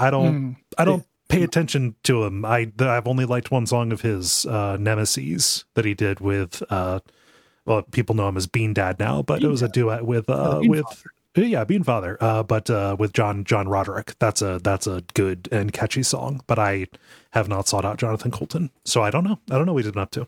I 0.00 0.10
don't 0.10 0.56
I 0.76 0.84
don't 0.84 1.04
pay 1.28 1.44
attention 1.44 1.94
to 2.04 2.24
him. 2.24 2.44
I 2.44 2.72
I've 2.80 3.06
only 3.06 3.24
liked 3.24 3.52
one 3.52 3.66
song 3.66 3.92
of 3.92 4.00
his, 4.00 4.44
uh, 4.46 4.76
Nemesis, 4.80 5.64
that 5.74 5.84
he 5.84 5.94
did 5.94 6.18
with 6.18 6.60
uh, 6.70 7.00
well, 7.64 7.82
people 7.82 8.16
know 8.16 8.26
him 8.28 8.36
as 8.36 8.48
Bean 8.48 8.74
Dad 8.74 8.98
now, 8.98 9.22
but 9.22 9.44
it 9.44 9.48
was 9.48 9.62
a 9.62 9.68
duet 9.68 10.04
with 10.04 10.28
uh, 10.28 10.58
Bean 10.58 10.70
with 10.70 11.04
yeah, 11.34 11.64
Bean 11.64 11.82
Father, 11.82 12.18
uh, 12.20 12.42
but 12.42 12.68
uh, 12.68 12.96
with 12.98 13.12
John 13.12 13.44
John 13.44 13.68
Roderick. 13.68 14.14
That's 14.18 14.42
a 14.42 14.58
that's 14.62 14.86
a 14.86 15.02
good 15.14 15.48
and 15.50 15.72
catchy 15.72 16.02
song. 16.02 16.42
But 16.46 16.58
I 16.58 16.86
have 17.30 17.48
not 17.48 17.68
sought 17.68 17.84
out 17.84 17.98
Jonathan 17.98 18.30
Coulton, 18.30 18.70
so 18.84 19.02
I 19.02 19.10
don't 19.10 19.24
know. 19.24 19.38
I 19.50 19.56
don't 19.56 19.66
know 19.66 19.72
what 19.72 19.84
he's 19.84 19.92
been 19.92 20.02
up 20.02 20.10
to. 20.12 20.26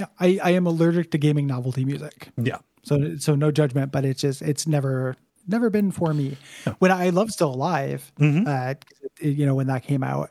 Yeah, 0.00 0.06
I, 0.18 0.40
I 0.42 0.50
am 0.50 0.66
allergic 0.66 1.12
to 1.12 1.18
gaming 1.18 1.46
novelty 1.46 1.84
music. 1.84 2.30
Yeah, 2.36 2.58
So 2.82 3.16
so 3.18 3.36
no 3.36 3.52
judgment, 3.52 3.92
but 3.92 4.04
it's 4.04 4.20
just 4.20 4.42
it's 4.42 4.66
never 4.66 5.14
never 5.46 5.70
been 5.70 5.92
for 5.92 6.12
me. 6.12 6.36
When 6.78 6.90
I 6.90 7.10
love 7.10 7.30
Still 7.30 7.54
Alive, 7.54 8.10
uh, 8.20 8.74
you 9.20 9.46
know 9.46 9.54
when 9.54 9.68
that 9.68 9.84
came 9.84 10.02
out, 10.02 10.30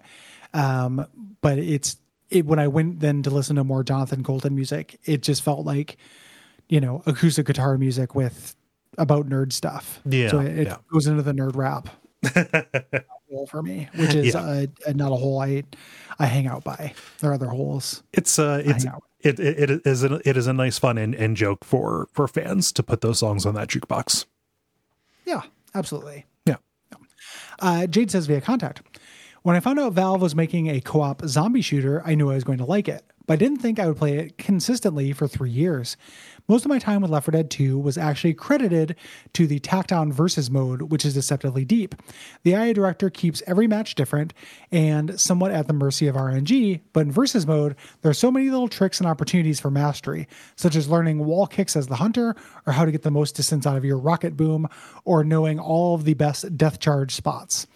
um, 0.54 1.06
but 1.42 1.58
it's 1.58 1.96
it 2.30 2.46
when 2.46 2.60
I 2.60 2.68
went 2.68 3.00
then 3.00 3.24
to 3.24 3.30
listen 3.30 3.56
to 3.56 3.64
more 3.64 3.84
Jonathan 3.86 4.24
Coulton 4.24 4.56
music, 4.56 5.00
it 5.06 5.22
just 5.22 5.42
felt 5.42 5.66
like 5.66 5.96
you 6.68 6.82
know 6.82 7.02
acoustic 7.06 7.46
guitar 7.46 7.78
music 7.78 8.16
with 8.16 8.56
about 8.98 9.28
nerd 9.28 9.54
stuff. 9.54 10.02
Yeah, 10.06 10.30
so 10.30 10.40
it, 10.40 10.58
it 10.60 10.68
yeah. 10.68 10.78
goes 10.92 11.08
into 11.08 11.22
the 11.24 11.34
nerd 11.34 11.56
rap 11.56 11.90
hole 13.30 13.48
for 13.48 13.62
me, 13.62 13.90
which 13.96 14.14
is 14.14 14.34
Yeah. 14.34 14.42
uh, 14.42 14.66
uh, 14.88 14.92
not 14.94 15.12
a 15.12 15.16
hole 15.16 15.42
I 15.42 15.64
I 16.20 16.26
hang 16.28 16.48
out 16.48 16.64
by. 16.64 16.94
There 17.20 17.32
are 17.32 17.34
other 17.34 17.48
holes. 17.48 18.04
It's 18.14 18.38
uh, 18.40 18.62
it's 18.66 18.86
it, 19.20 19.40
it 19.40 19.70
it 19.72 19.82
is 19.86 20.04
a, 20.04 20.22
it 20.28 20.38
is 20.38 20.48
a 20.48 20.54
nice 20.54 20.78
fun 20.80 20.98
and, 20.98 21.16
and 21.16 21.36
joke 21.36 21.64
for 21.64 22.08
for 22.14 22.28
fans 22.28 22.72
to 22.74 22.84
put 22.84 23.02
those 23.02 23.20
songs 23.20 23.46
on 23.46 23.56
that 23.56 23.70
jukebox. 23.70 24.26
Yeah, 25.26 25.42
absolutely. 25.74 26.26
Yeah. 26.46 26.58
Uh, 27.60 27.88
Jade 27.88 28.12
says 28.12 28.28
via 28.28 28.42
contact. 28.42 28.82
When 29.44 29.58
I 29.58 29.60
found 29.60 29.78
out 29.78 29.92
Valve 29.92 30.22
was 30.22 30.36
making 30.36 30.70
a 30.70 30.80
co 30.80 31.02
op 31.02 31.22
zombie 31.28 31.62
shooter, 31.62 32.02
I 32.06 32.16
knew 32.16 32.32
I 32.32 32.36
was 32.36 32.46
going 32.46 32.60
to 32.60 32.66
like 32.66 32.88
it, 32.88 33.04
but 33.26 33.34
I 33.34 33.36
didn't 33.36 33.58
think 33.58 33.78
I 33.78 33.88
would 33.88 33.98
play 33.98 34.18
it 34.18 34.38
consistently 34.38 35.12
for 35.12 35.28
three 35.28 35.50
years. 35.50 35.98
Most 36.48 36.64
of 36.64 36.70
my 36.70 36.80
time 36.80 37.02
with 37.02 37.12
Left 37.12 37.26
4 37.26 37.34
Dead 37.34 37.52
2 37.52 37.78
was 37.78 37.98
actually 37.98 38.36
credited 38.36 38.96
to 39.34 39.46
the 39.46 39.60
tack-down 39.60 40.14
versus 40.14 40.50
mode, 40.50 40.84
which 40.84 41.04
is 41.04 41.14
deceptively 41.14 41.66
deep. 41.66 41.94
The 42.44 42.54
AI 42.54 42.72
director 42.72 43.10
keeps 43.10 43.44
every 43.46 43.68
match 43.68 43.96
different 43.96 44.34
and 44.72 45.20
somewhat 45.20 45.52
at 45.52 45.68
the 45.68 45.74
mercy 45.74 46.08
of 46.08 46.16
RNG, 46.16 46.80
but 46.94 47.02
in 47.02 47.12
versus 47.12 47.46
mode, 47.46 47.76
there 48.02 48.12
are 48.12 48.14
so 48.14 48.32
many 48.32 48.50
little 48.50 48.70
tricks 48.70 49.02
and 49.02 49.10
opportunities 49.10 49.60
for 49.60 49.70
mastery, 49.70 50.26
such 50.56 50.78
as 50.78 50.88
learning 50.88 51.20
wall 51.20 51.48
kicks 51.48 51.76
as 51.76 51.88
the 51.88 51.96
hunter, 51.96 52.34
or 52.66 52.72
how 52.72 52.86
to 52.86 52.94
get 52.94 53.02
the 53.02 53.12
most 53.12 53.36
distance 53.36 53.68
out 53.68 53.76
of 53.76 53.84
your 53.84 53.98
rocket 53.98 54.38
boom, 54.38 54.70
or 55.04 55.26
knowing 55.26 55.60
all 55.60 55.96
of 55.96 56.06
the 56.06 56.14
best 56.14 56.58
death 56.58 56.80
charge 56.80 57.14
spots. 57.14 57.68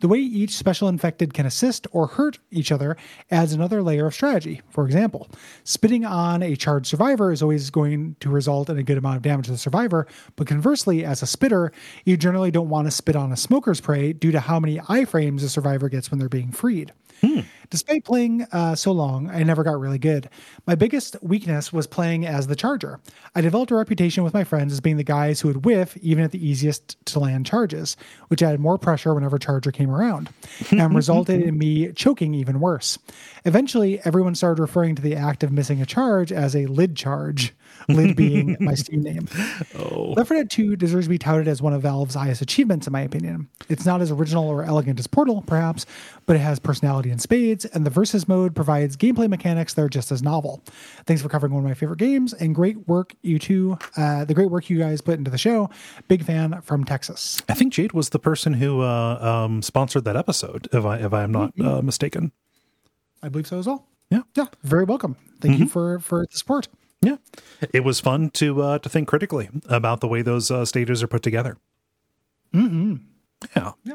The 0.00 0.08
way 0.08 0.18
each 0.18 0.56
special 0.56 0.88
infected 0.88 1.34
can 1.34 1.46
assist 1.46 1.86
or 1.92 2.06
hurt 2.06 2.38
each 2.50 2.72
other 2.72 2.96
adds 3.30 3.52
another 3.52 3.82
layer 3.82 4.06
of 4.06 4.14
strategy. 4.14 4.62
For 4.70 4.84
example, 4.84 5.28
spitting 5.62 6.04
on 6.04 6.42
a 6.42 6.56
charged 6.56 6.86
survivor 6.86 7.32
is 7.32 7.42
always 7.42 7.70
going 7.70 8.16
to 8.20 8.28
result 8.28 8.70
in 8.70 8.78
a 8.78 8.82
good 8.82 8.98
amount 8.98 9.16
of 9.16 9.22
damage 9.22 9.46
to 9.46 9.52
the 9.52 9.58
survivor, 9.58 10.06
but 10.36 10.46
conversely, 10.46 11.04
as 11.04 11.22
a 11.22 11.26
spitter, 11.26 11.72
you 12.04 12.16
generally 12.16 12.50
don't 12.50 12.68
want 12.68 12.86
to 12.86 12.90
spit 12.90 13.16
on 13.16 13.32
a 13.32 13.36
smoker's 13.36 13.80
prey 13.80 14.12
due 14.12 14.32
to 14.32 14.40
how 14.40 14.60
many 14.60 14.78
iframes 14.78 15.42
a 15.42 15.48
survivor 15.48 15.88
gets 15.88 16.10
when 16.10 16.18
they're 16.18 16.28
being 16.28 16.52
freed. 16.52 16.92
Despite 17.70 18.04
playing 18.04 18.42
uh, 18.52 18.74
so 18.76 18.92
long, 18.92 19.28
I 19.30 19.42
never 19.42 19.64
got 19.64 19.80
really 19.80 19.98
good. 19.98 20.28
My 20.66 20.74
biggest 20.74 21.16
weakness 21.22 21.72
was 21.72 21.86
playing 21.86 22.24
as 22.24 22.46
the 22.46 22.54
charger. 22.54 23.00
I 23.34 23.40
developed 23.40 23.72
a 23.72 23.74
reputation 23.74 24.22
with 24.22 24.34
my 24.34 24.44
friends 24.44 24.72
as 24.72 24.80
being 24.80 24.96
the 24.96 25.02
guys 25.02 25.40
who 25.40 25.48
would 25.48 25.64
whiff 25.64 25.96
even 25.96 26.22
at 26.22 26.30
the 26.30 26.46
easiest 26.46 27.04
to 27.06 27.18
land 27.18 27.46
charges, 27.46 27.96
which 28.28 28.42
added 28.42 28.60
more 28.60 28.78
pressure 28.78 29.14
whenever 29.14 29.38
charger 29.38 29.72
came 29.72 29.90
around, 29.90 30.28
and 30.70 30.94
resulted 30.94 31.42
in 31.42 31.58
me 31.58 31.92
choking 31.92 32.34
even 32.34 32.60
worse. 32.60 32.98
Eventually, 33.44 34.00
everyone 34.04 34.34
started 34.34 34.60
referring 34.60 34.94
to 34.94 35.02
the 35.02 35.16
act 35.16 35.42
of 35.42 35.50
missing 35.50 35.82
a 35.82 35.86
charge 35.86 36.30
as 36.30 36.54
a 36.54 36.66
lid 36.66 36.94
charge, 36.94 37.54
lid 37.88 38.16
being 38.16 38.56
my 38.60 38.74
Steam 38.74 39.02
name. 39.02 39.28
Left 39.74 40.28
4 40.28 40.36
Dead 40.36 40.50
2 40.50 40.76
deserves 40.76 41.06
to 41.06 41.10
be 41.10 41.18
touted 41.18 41.48
as 41.48 41.62
one 41.62 41.72
of 41.72 41.82
Valve's 41.82 42.14
highest 42.14 42.42
achievements, 42.42 42.86
in 42.86 42.92
my 42.92 43.00
opinion. 43.00 43.48
It's 43.68 43.86
not 43.86 44.00
as 44.00 44.10
original 44.10 44.48
or 44.48 44.64
elegant 44.64 44.98
as 44.98 45.06
Portal, 45.06 45.42
perhaps, 45.46 45.86
but 46.26 46.36
it 46.36 46.40
has 46.40 46.58
personality 46.58 47.10
in 47.10 47.18
spades, 47.18 47.64
and 47.64 47.84
the 47.84 47.90
Versus 47.90 48.26
mode 48.26 48.54
provides 48.54 48.96
gameplay 48.96 49.28
mechanics 49.28 49.74
that 49.74 49.82
are 49.82 49.88
just 49.88 50.10
as 50.10 50.22
novel. 50.22 50.62
Thanks 51.06 51.22
for 51.22 51.28
covering 51.28 51.52
one 51.52 51.62
of 51.62 51.68
my 51.68 51.74
favorite 51.74 51.98
games, 51.98 52.32
and 52.32 52.54
great 52.54 52.88
work, 52.88 53.14
you 53.22 53.38
two. 53.38 53.78
Uh, 53.96 54.24
the 54.24 54.34
great 54.34 54.50
work 54.50 54.68
you 54.68 54.78
guys 54.78 55.00
put 55.00 55.18
into 55.18 55.30
the 55.30 55.38
show. 55.38 55.70
Big 56.08 56.24
fan 56.24 56.60
from 56.62 56.84
Texas. 56.84 57.42
I 57.48 57.54
think 57.54 57.72
Jade 57.72 57.92
was 57.92 58.10
the 58.10 58.18
person 58.18 58.54
who 58.54 58.80
uh, 58.80 59.18
um, 59.20 59.62
sponsored 59.62 60.04
that 60.04 60.16
episode, 60.16 60.68
if 60.72 60.84
I 60.84 60.98
if 60.98 61.12
I 61.12 61.22
am 61.22 61.32
not 61.32 61.58
uh, 61.60 61.82
mistaken. 61.82 62.32
I 63.22 63.28
believe 63.28 63.46
so 63.46 63.58
as 63.58 63.66
well. 63.66 63.86
Yeah. 64.10 64.22
Yeah, 64.34 64.46
very 64.62 64.84
welcome. 64.84 65.16
Thank 65.40 65.58
you 65.58 65.66
for 65.66 65.98
for 65.98 66.26
the 66.30 66.36
support. 66.36 66.68
Yeah, 67.04 67.16
it 67.72 67.84
was 67.84 68.00
fun 68.00 68.30
to 68.30 68.62
uh, 68.62 68.78
to 68.78 68.88
think 68.88 69.08
critically 69.08 69.48
about 69.68 70.00
the 70.00 70.08
way 70.08 70.22
those 70.22 70.50
uh, 70.50 70.64
stages 70.64 71.02
are 71.02 71.06
put 71.08 71.22
together. 71.22 71.56
Mm-hmm. 72.54 72.94
Yeah. 73.56 73.72
Yeah. 73.84 73.94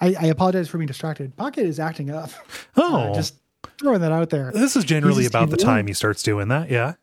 I, 0.00 0.14
I 0.20 0.26
apologize 0.26 0.68
for 0.68 0.78
being 0.78 0.86
distracted. 0.88 1.36
Pocket 1.36 1.64
is 1.66 1.78
acting 1.78 2.10
up. 2.10 2.30
Oh, 2.76 2.96
Uh, 3.10 3.14
just 3.14 3.36
throwing 3.78 4.00
that 4.00 4.12
out 4.12 4.30
there. 4.30 4.50
this 4.52 4.76
is 4.76 4.84
generally 4.84 5.26
about 5.26 5.50
the 5.50 5.56
time 5.56 5.86
he 5.86 5.92
starts 5.92 6.22
doing 6.22 6.48
that. 6.48 6.70
Yeah. 6.70 6.94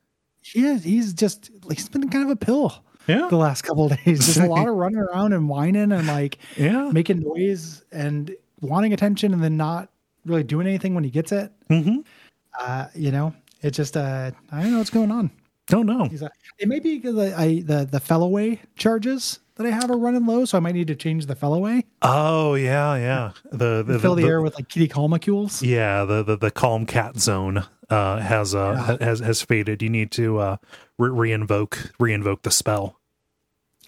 He 0.42 0.66
is, 0.66 0.84
he's 0.84 1.14
just 1.14 1.50
like 1.64 1.78
he's 1.78 1.90
been 1.90 2.10
kind 2.10 2.24
of 2.26 2.32
a 2.32 2.36
pill 2.36 2.84
Yeah. 3.08 3.28
the 3.30 3.38
last 3.38 3.62
couple 3.64 3.86
of 3.92 4.04
days. 4.04 4.26
Just 4.26 4.38
a 4.38 4.46
lot 4.48 4.68
of 4.68 4.76
running 4.84 4.98
around 5.00 5.34
and 5.34 5.48
whining 5.48 5.92
and 5.92 6.08
like 6.08 6.38
Yeah. 6.58 6.90
making 6.92 7.20
noise 7.20 7.84
and 7.92 8.36
wanting 8.62 8.94
attention 8.94 9.34
and 9.34 9.44
then 9.44 9.58
not 9.58 9.90
really 10.26 10.44
doing 10.44 10.68
anything 10.68 10.96
when 10.96 11.04
he 11.04 11.10
gets 11.10 11.32
it. 11.32 11.52
Mm-hmm. 11.70 12.00
Uh, 12.60 12.88
you 12.96 13.12
know, 13.12 13.34
it 13.62 13.72
just 13.72 13.96
uh 13.98 14.32
I 14.52 14.62
don't 14.62 14.72
know 14.72 14.78
what's 14.80 14.90
going 14.90 15.12
on. 15.12 15.32
Don't 15.68 15.86
know. 15.86 16.06
Uh, 16.06 16.30
it 16.58 16.68
may 16.68 16.80
be 16.80 16.98
because 16.98 17.18
I, 17.18 17.42
I 17.44 17.48
the 17.62 17.88
the 17.90 18.00
Feliway 18.00 18.60
charges 18.76 19.40
that 19.56 19.68
I 19.68 19.72
have 19.72 19.92
are 19.92 19.98
running 19.98 20.26
low, 20.26 20.46
so 20.46 20.58
I 20.58 20.62
might 20.62 20.74
need 20.74 20.88
to 20.88 20.96
change 20.96 21.26
the 21.28 21.36
Feliway. 21.36 21.84
Oh 22.02 22.56
yeah, 22.56 22.96
yeah. 22.96 23.32
The 23.52 23.84
the, 23.84 24.00
Fill 24.00 24.16
the, 24.16 24.24
the- 24.24 24.28
air 24.28 24.42
with 24.42 24.56
like 24.56 24.68
kitty 24.70 24.88
calmacules. 24.88 25.62
yeah 25.62 26.06
the, 26.06 26.24
the 26.24 26.38
the 26.38 26.50
calm 26.52 26.86
cat 26.88 27.18
zone 27.20 27.66
uh, 27.90 28.18
has 28.20 28.56
uh 28.56 28.76
ha- 28.76 28.98
has 29.00 29.20
has 29.20 29.42
faded. 29.42 29.82
You 29.84 29.90
need 29.90 30.12
to 30.14 30.40
uh 30.40 30.58
re- 30.98 31.10
reinvoke 31.32 31.92
reinvoke 32.00 32.42
the 32.44 32.52
spell. 32.52 32.96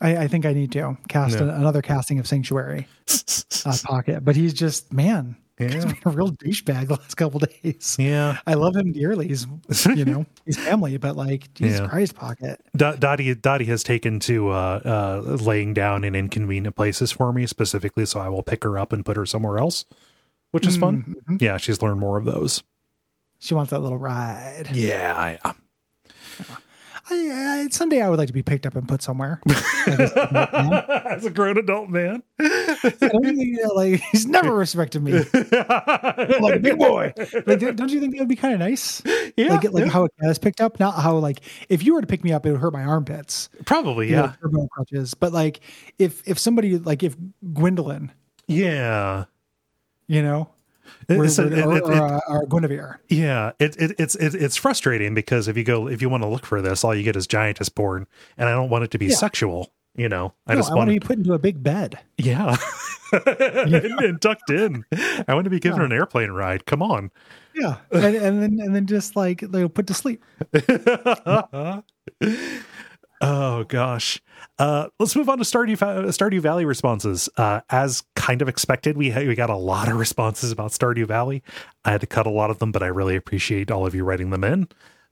I, 0.03 0.17
I 0.17 0.27
think 0.27 0.45
I 0.45 0.53
need 0.53 0.71
to 0.73 0.97
cast 1.09 1.35
Yeah. 1.35 1.43
another 1.55 1.81
casting 1.81 2.17
of 2.19 2.27
Sanctuary 2.27 2.87
uh, 3.65 3.73
Pocket, 3.83 4.25
but 4.25 4.35
he's 4.35 4.53
just 4.53 4.91
man, 4.93 5.35
he's 5.69 5.85
Yeah. 5.85 5.91
been 5.91 5.97
a 6.05 6.09
real 6.09 6.31
douchebag 6.31 6.87
the 6.87 6.95
last 6.95 7.15
couple 7.15 7.39
days. 7.39 7.95
Yeah. 7.99 8.37
I 8.47 8.53
love 8.55 8.75
him 8.75 8.91
dearly. 8.91 9.27
He's 9.27 9.45
you 9.95 10.05
know 10.05 10.25
he's 10.45 10.57
family, 10.57 10.97
but 10.97 11.15
like 11.15 11.53
Jesus 11.53 11.79
Yeah. 11.79 11.87
Christ, 11.87 12.15
Pocket. 12.15 12.59
Do- 12.75 12.95
Dottie 12.97 13.35
Dottie 13.35 13.65
has 13.65 13.83
taken 13.83 14.19
to 14.21 14.49
uh, 14.49 14.81
uh, 15.25 15.31
laying 15.43 15.73
down 15.73 16.03
in 16.03 16.15
inconvenient 16.15 16.75
places 16.75 17.11
for 17.11 17.31
me 17.33 17.45
specifically, 17.47 18.05
so 18.05 18.19
I 18.19 18.29
will 18.29 18.43
pick 18.43 18.63
her 18.63 18.77
up 18.79 18.91
and 18.93 19.05
put 19.05 19.17
her 19.17 19.25
somewhere 19.25 19.57
else, 19.57 19.85
which 20.51 20.65
is 20.67 20.77
fun. 20.77 21.15
Yeah, 21.39 21.57
she's 21.57 21.81
learned 21.81 21.99
more 21.99 22.17
of 22.17 22.25
those. 22.25 22.63
She 23.39 23.53
wants 23.53 23.71
that 23.71 23.79
little 23.79 23.97
ride. 23.97 24.69
Yeah, 24.73 25.15
I, 25.17 25.39
uh, 25.43 25.53
I, 27.11 27.63
I, 27.63 27.67
someday 27.69 28.01
I 28.01 28.09
would 28.09 28.17
like 28.17 28.27
to 28.27 28.33
be 28.33 28.41
picked 28.41 28.65
up 28.65 28.75
and 28.75 28.87
put 28.87 29.01
somewhere. 29.01 29.41
As 29.87 31.25
a 31.25 31.29
grown 31.33 31.57
adult 31.57 31.89
man. 31.89 32.23
don't 32.39 32.89
think, 32.89 33.37
you 33.37 33.63
know, 33.63 33.73
like 33.73 34.01
he's 34.11 34.25
never 34.25 34.53
respected 34.53 35.03
me. 35.03 35.13
Like 35.13 36.55
a 36.55 36.59
big 36.61 36.77
boy. 36.77 37.13
Like, 37.45 37.59
don't 37.59 37.89
you 37.89 37.99
think 37.99 38.13
that 38.13 38.19
would 38.19 38.29
be 38.29 38.35
kind 38.35 38.53
of 38.53 38.59
nice? 38.61 39.01
Yeah, 39.35 39.49
like, 39.49 39.63
like 39.71 39.85
yeah. 39.85 39.91
how 39.91 40.05
it 40.05 40.11
is 40.21 40.39
picked 40.39 40.61
up. 40.61 40.79
Not 40.79 40.95
how 41.01 41.17
like 41.17 41.41
if 41.69 41.83
you 41.83 41.93
were 41.93 42.01
to 42.01 42.07
pick 42.07 42.23
me 42.23 42.31
up, 42.31 42.45
it 42.45 42.51
would 42.51 42.61
hurt 42.61 42.73
my 42.73 42.83
armpits. 42.83 43.49
Probably, 43.65 44.09
you 44.09 44.15
yeah, 44.15 44.33
crutches. 44.71 45.13
But 45.13 45.33
like 45.33 45.59
if 45.99 46.25
if 46.27 46.39
somebody 46.39 46.77
like 46.77 47.03
if 47.03 47.15
Gwendolyn, 47.53 48.11
yeah. 48.47 49.25
you 50.07 50.21
know, 50.21 50.49
It- 51.11 51.17
were, 51.17 51.25
it's 51.25 51.37
a- 51.39 51.43
were- 51.43 51.53
it- 51.53 51.65
or, 51.65 51.77
it- 51.77 51.83
or, 51.83 51.93
uh, 51.93 52.19
or 52.27 52.45
Guinevere. 52.47 52.99
Yeah, 53.09 53.51
it, 53.59 53.75
it 53.77 53.95
it's 53.99 54.15
it, 54.15 54.35
it's 54.35 54.57
frustrating 54.57 55.13
because 55.13 55.47
if 55.47 55.55
you 55.57 55.63
go 55.63 55.87
if 55.87 56.01
you 56.01 56.09
want 56.09 56.23
to 56.23 56.29
look 56.29 56.45
for 56.45 56.61
this, 56.61 56.83
all 56.83 56.93
you 56.95 57.03
get 57.03 57.15
is 57.15 57.27
giantess 57.27 57.69
porn, 57.69 58.07
and 58.37 58.47
I 58.49 58.53
don't 58.53 58.69
want 58.69 58.83
it 58.83 58.91
to 58.91 58.97
be 58.97 59.07
Yeah. 59.07 59.15
sexual. 59.15 59.71
You 59.93 60.07
know, 60.07 60.33
I 60.47 60.53
No, 60.53 60.59
just 60.61 60.71
I 60.71 60.75
want 60.75 60.87
want 60.87 60.95
to 60.95 61.01
be 61.01 61.05
put 61.05 61.17
into 61.17 61.33
a 61.33 61.39
big 61.39 61.61
bed. 61.61 61.99
yeah, 62.17 62.55
and, 63.11 63.73
and 63.99 64.21
tucked 64.21 64.49
in. 64.49 64.85
I 65.27 65.33
want 65.33 65.43
to 65.43 65.49
be 65.49 65.59
given 65.59 65.79
Yeah. 65.79 65.85
an 65.87 65.91
airplane 65.91 66.31
ride. 66.31 66.65
Come 66.65 66.81
on. 66.81 67.11
Yeah, 67.53 67.75
and, 67.91 68.15
and 68.15 68.41
then 68.41 68.59
and 68.61 68.73
then 68.73 68.85
just 68.85 69.17
like 69.17 69.41
they 69.41 69.67
put 69.67 69.87
to 69.87 69.93
sleep. 69.93 70.23
oh 73.21 73.63
gosh. 73.65 74.21
Uh, 74.59 74.87
let's 74.99 75.15
move 75.15 75.29
on 75.29 75.37
to 75.37 75.43
Stardew, 75.43 75.77
Stardew 75.77 76.39
Valley 76.39 76.65
responses. 76.65 77.29
Uh, 77.37 77.61
as 77.69 78.03
kind 78.15 78.41
of 78.41 78.49
expected, 78.49 78.97
we 78.97 79.11
we 79.11 79.35
got 79.35 79.49
a 79.49 79.55
lot 79.55 79.87
of 79.87 79.95
responses 79.95 80.51
about 80.51 80.71
Stardew 80.71 81.07
Valley. 81.07 81.43
I 81.85 81.91
had 81.91 82.01
to 82.01 82.07
cut 82.07 82.25
a 82.25 82.31
lot 82.31 82.49
of 82.51 82.59
them, 82.59 82.71
but 82.71 82.83
I 82.83 82.87
really 82.87 83.15
appreciate 83.15 83.71
all 83.71 83.85
of 83.85 83.95
you 83.95 84.03
writing 84.03 84.29
them 84.31 84.43
in. 84.43 84.67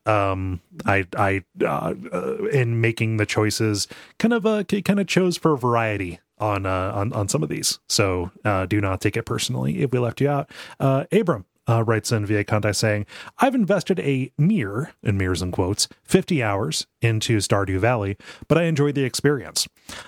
Um, 0.05 0.61
I 0.85 1.05
I 1.15 1.43
uh, 1.61 1.93
uh, 2.11 2.45
in 2.51 2.81
making 2.81 3.17
the 3.17 3.25
choices, 3.25 3.87
kind 4.17 4.33
of 4.33 4.45
uh, 4.45 4.63
kind 4.63 4.99
of 4.99 5.07
chose 5.07 5.37
for 5.37 5.55
variety 5.55 6.19
on 6.39 6.65
uh, 6.65 6.91
on 6.95 7.13
on 7.13 7.27
some 7.27 7.43
of 7.43 7.49
these. 7.49 7.79
So 7.87 8.31
uh, 8.45 8.65
do 8.65 8.81
not 8.81 9.01
take 9.01 9.17
it 9.17 9.23
personally 9.23 9.81
if 9.81 9.91
we 9.91 9.99
left 9.99 10.21
you 10.21 10.29
out. 10.29 10.49
Uh, 10.79 11.05
Abram 11.11 11.45
uh, 11.69 11.83
writes 11.83 12.11
in 12.11 12.25
via 12.25 12.43
contact 12.43 12.77
saying, 12.77 13.05
I've 13.37 13.53
invested 13.53 13.99
a 13.99 14.31
mere, 14.37 14.93
in 15.03 15.17
mirrors 15.17 15.41
and 15.41 15.53
quotes, 15.53 15.87
50 16.03 16.41
hours 16.41 16.87
into 17.01 17.37
Stardew 17.37 17.79
Valley, 17.79 18.17
but 18.47 18.57
I 18.57 18.63
enjoyed 18.63 18.95
the 18.95 19.03
experience. 19.03 19.67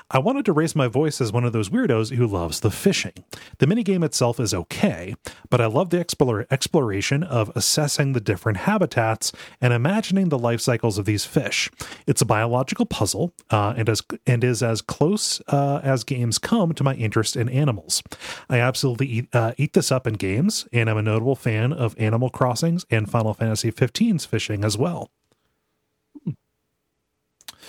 I 0.10 0.20
wanted 0.20 0.46
to 0.46 0.54
raise 0.54 0.76
my 0.76 0.88
voice 0.88 1.22
as 1.22 1.32
one 1.32 1.46
of 1.46 1.54
those 1.54 1.70
weirdos 1.70 2.16
who 2.16 2.28
loves 2.28 2.60
the 2.60 2.72
fishing. 2.72 3.14
The 3.60 3.66
minigame 3.68 4.04
itself 4.04 4.40
is 4.40 4.54
okay, 4.54 5.16
but 5.50 5.62
I 5.62 5.68
love 5.68 5.90
the 5.90 6.00
explore- 6.00 6.48
exploration 6.50 7.24
of 7.24 7.52
assessing 7.56 8.14
the 8.14 8.20
different 8.20 8.60
habitats 8.60 9.32
and 9.60 9.74
imagining 9.74 10.30
the 10.30 10.40
life 10.40 10.62
cycles 10.62 10.98
of 10.98 11.06
these 11.06 11.26
fish. 11.26 11.70
It's 12.08 12.22
a 12.22 12.26
biological 12.26 12.86
puzzle 12.86 13.34
uh, 13.50 13.74
and, 13.78 13.88
as, 13.88 14.02
and 14.26 14.44
is 14.44 14.64
as 14.64 14.82
close 14.82 15.42
uh, 15.48 15.80
as 15.84 16.04
games 16.04 16.38
come 16.38 16.74
to 16.74 16.84
my 16.84 16.96
interest 16.96 17.36
in 17.36 17.50
animals. 17.50 18.02
I 18.50 18.60
absolutely 18.60 19.08
eat, 19.08 19.28
uh, 19.34 19.54
eat 19.58 19.74
this 19.74 19.92
up 19.92 20.08
in 20.08 20.16
games, 20.16 20.68
and 20.74 20.90
I'm 20.90 20.98
a 20.98 21.02
notable 21.02 21.36
fan 21.36 21.51
of 21.58 21.96
Animal 21.98 22.30
Crossings 22.30 22.86
and 22.90 23.10
Final 23.10 23.34
Fantasy 23.34 23.72
XV's 23.72 24.26
fishing 24.26 24.64
as 24.64 24.78
well. 24.78 25.10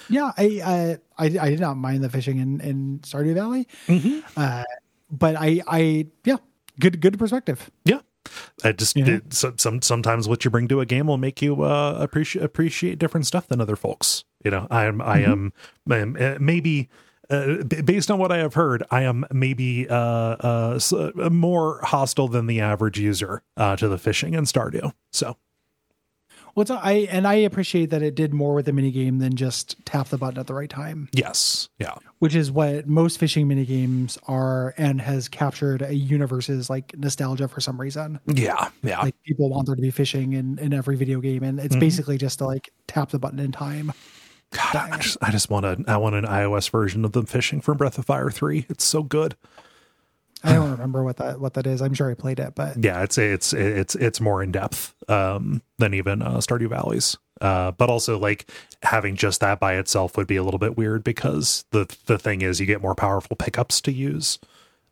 Yeah, 0.09 0.33
I 0.37 0.61
uh, 0.65 0.97
I 1.19 1.25
I 1.41 1.51
did 1.51 1.61
not 1.61 1.77
mind 1.77 2.03
the 2.03 2.11
fishing 2.11 2.39
in 2.39 2.61
in 2.61 2.99
Stardew 3.01 3.35
Valley, 3.35 3.69
Mm-hmm. 3.87 4.21
uh, 4.37 4.65
but 5.11 5.37
I 5.37 5.63
I 5.67 6.07
yeah, 6.25 6.37
good 6.81 7.01
good 7.01 7.19
perspective. 7.19 7.71
Yeah. 7.85 8.01
I 8.63 8.71
just 8.73 8.97
Yeah. 8.97 9.07
it, 9.17 9.35
so, 9.35 9.53
some 9.57 9.83
sometimes 9.83 10.29
what 10.29 10.45
you 10.45 10.51
bring 10.51 10.69
to 10.69 10.81
a 10.81 10.87
game 10.87 11.07
will 11.09 11.19
make 11.19 11.43
you 11.43 11.63
uh, 11.63 11.97
appreciate 11.99 12.43
appreciate 12.45 12.99
different 12.99 13.27
stuff 13.27 13.49
than 13.49 13.61
other 13.61 13.77
folks. 13.77 14.25
You 14.45 14.51
know, 14.51 14.67
I 14.71 14.85
am 14.87 15.01
I 15.01 15.21
am, 15.21 15.53
I 15.91 15.99
am 15.99 16.17
uh, 16.19 16.37
maybe 16.41 16.89
uh, 17.33 17.63
b- 17.65 17.83
based 17.83 18.11
on 18.11 18.19
what 18.19 18.31
I 18.31 18.39
have 18.39 18.55
heard, 18.55 18.83
I 18.91 19.03
am 19.03 19.25
maybe 19.33 19.89
uh, 19.89 19.97
uh, 19.97 20.81
uh, 20.93 21.31
more 21.31 21.81
hostile 21.83 22.29
than 22.29 22.47
the 22.47 22.61
average 22.61 22.99
user 22.99 23.43
uh, 23.57 23.77
to 23.77 23.89
the 23.89 23.99
fishing 23.99 24.35
in 24.35 24.45
Stardew. 24.45 24.93
So 25.13 25.37
What's 26.55 26.71
I 26.71 27.09
and 27.11 27.27
I 27.27 27.35
appreciate 27.35 27.91
that 27.91 28.03
it 28.03 28.15
did 28.15 28.35
more 28.35 28.55
with 28.55 28.67
the 28.67 28.73
minigame 28.73 29.21
than 29.21 29.37
just 29.37 29.85
tap 29.87 30.09
the 30.09 30.19
button 30.19 30.39
at 30.39 30.47
the 30.47 30.55
right 30.55 30.69
time, 30.69 31.09
yes, 31.13 31.71
yeah, 31.79 31.95
which 32.19 32.35
is 32.35 32.51
what 32.51 32.87
most 32.87 33.19
fishing 33.19 33.49
minigames 33.49 34.19
are, 34.29 34.75
and 34.77 35.01
has 35.01 35.29
captured 35.29 35.81
a 35.81 35.95
universe's 35.95 36.69
like 36.69 36.95
nostalgia 36.99 37.49
for 37.49 37.63
some 37.63 37.81
reason. 37.81 38.21
yeah, 38.27 38.69
yeah. 38.83 39.01
Like 39.01 39.15
people 39.23 39.49
want 39.49 39.67
there 39.67 39.77
to 39.77 39.81
be 39.81 39.91
fishing 39.91 40.35
in 40.35 40.59
in 40.59 40.75
every 40.75 40.97
video 40.97 41.21
game, 41.21 41.43
and 41.43 41.59
it's 41.59 41.77
basically 41.77 42.19
just 42.19 42.39
to 42.41 42.47
like 42.47 42.71
tap 42.87 43.11
the 43.11 43.19
button 43.19 43.39
in 43.39 43.53
time. 43.53 43.93
God, 44.53 44.75
I 44.93 44.99
just 44.99 45.19
I 45.23 45.31
just 45.31 45.51
want 45.51 45.67
a 45.67 45.83
I 45.89 45.97
want 45.97 46.15
an 46.15 46.25
iOS 46.25 46.71
version 46.71 47.05
of 47.05 47.13
the 47.13 47.23
fishing 47.25 47.61
from 47.61 47.79
Breath 47.79 47.99
of 47.99 48.05
Fire 48.07 48.31
three. 48.31 48.67
It's 48.69 48.85
so 48.85 49.03
good. 49.03 49.35
I 50.45 50.55
don't 50.55 50.71
remember 50.73 51.03
what 51.05 51.17
that 51.17 51.41
what 51.41 51.55
that 51.55 51.67
is. 51.67 51.81
I'm 51.83 51.95
sure 51.95 52.11
I 52.11 52.15
played 52.15 52.39
it, 52.39 52.55
but 52.55 52.77
yeah 52.83 53.03
it's 53.03 53.19
it's 53.19 53.53
it's 53.53 53.95
it's 53.95 54.21
more 54.21 54.43
in 54.43 54.53
depth 54.53 54.95
um 55.09 55.63
than 55.79 55.95
even 55.95 56.23
uh 56.23 56.37
stardew 56.37 56.69
valleys 56.69 57.17
uh 57.41 57.71
but 57.73 57.91
also 57.91 58.19
like 58.19 58.51
having 58.83 59.17
just 59.17 59.41
that 59.41 59.59
by 59.59 59.75
itself 59.77 60.17
would 60.17 60.27
be 60.27 60.37
a 60.37 60.43
little 60.43 60.59
bit 60.59 60.77
weird 60.77 61.03
because 61.03 61.65
the 61.71 61.93
the 62.07 62.19
thing 62.19 62.43
is 62.43 62.61
you 62.61 62.67
get 62.67 62.83
more 62.83 62.95
powerful 62.95 63.37
pickups 63.37 63.81
to 63.81 63.93
use 63.93 64.39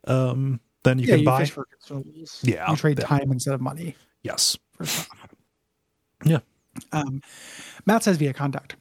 um 0.07 0.59
than 0.83 0.97
you 0.99 1.05
yeah, 1.05 1.13
can 1.13 1.19
you 1.19 1.25
buy 1.25 1.45
for 1.45 1.67
consumables. 1.87 2.39
Yeah, 2.43 2.69
you 2.69 2.75
trade 2.75 2.99
yeah. 2.99 3.05
time 3.05 3.31
instead 3.31 3.53
of 3.53 3.61
money 3.61 3.95
yes 4.23 4.57
yeah 6.25 6.39
Um, 6.93 7.21
Matt 7.85 8.03
says 8.03 8.17
via 8.17 8.33
contact. 8.33 8.75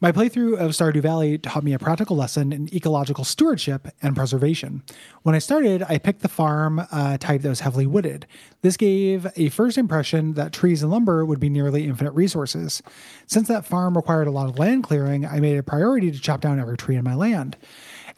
My 0.00 0.10
playthrough 0.10 0.58
of 0.58 0.72
Stardew 0.72 1.00
Valley 1.00 1.38
taught 1.38 1.62
me 1.62 1.72
a 1.72 1.78
practical 1.78 2.16
lesson 2.16 2.52
in 2.52 2.74
ecological 2.74 3.22
stewardship 3.22 3.88
and 4.02 4.16
preservation. 4.16 4.82
When 5.22 5.34
I 5.34 5.38
started, 5.38 5.84
I 5.88 5.98
picked 5.98 6.22
the 6.22 6.28
farm 6.28 6.84
uh, 6.90 7.16
type 7.18 7.42
that 7.42 7.48
was 7.48 7.60
heavily 7.60 7.86
wooded. 7.86 8.26
This 8.62 8.76
gave 8.76 9.26
a 9.36 9.50
first 9.50 9.78
impression 9.78 10.34
that 10.34 10.52
trees 10.52 10.82
and 10.82 10.90
lumber 10.90 11.24
would 11.24 11.40
be 11.40 11.48
nearly 11.48 11.86
infinite 11.86 12.12
resources. 12.12 12.82
Since 13.26 13.48
that 13.48 13.66
farm 13.66 13.96
required 13.96 14.26
a 14.26 14.32
lot 14.32 14.48
of 14.48 14.58
land 14.58 14.82
clearing, 14.82 15.24
I 15.24 15.38
made 15.38 15.54
it 15.54 15.58
a 15.58 15.62
priority 15.62 16.10
to 16.10 16.20
chop 16.20 16.40
down 16.40 16.58
every 16.58 16.76
tree 16.76 16.96
in 16.96 17.04
my 17.04 17.14
land. 17.14 17.56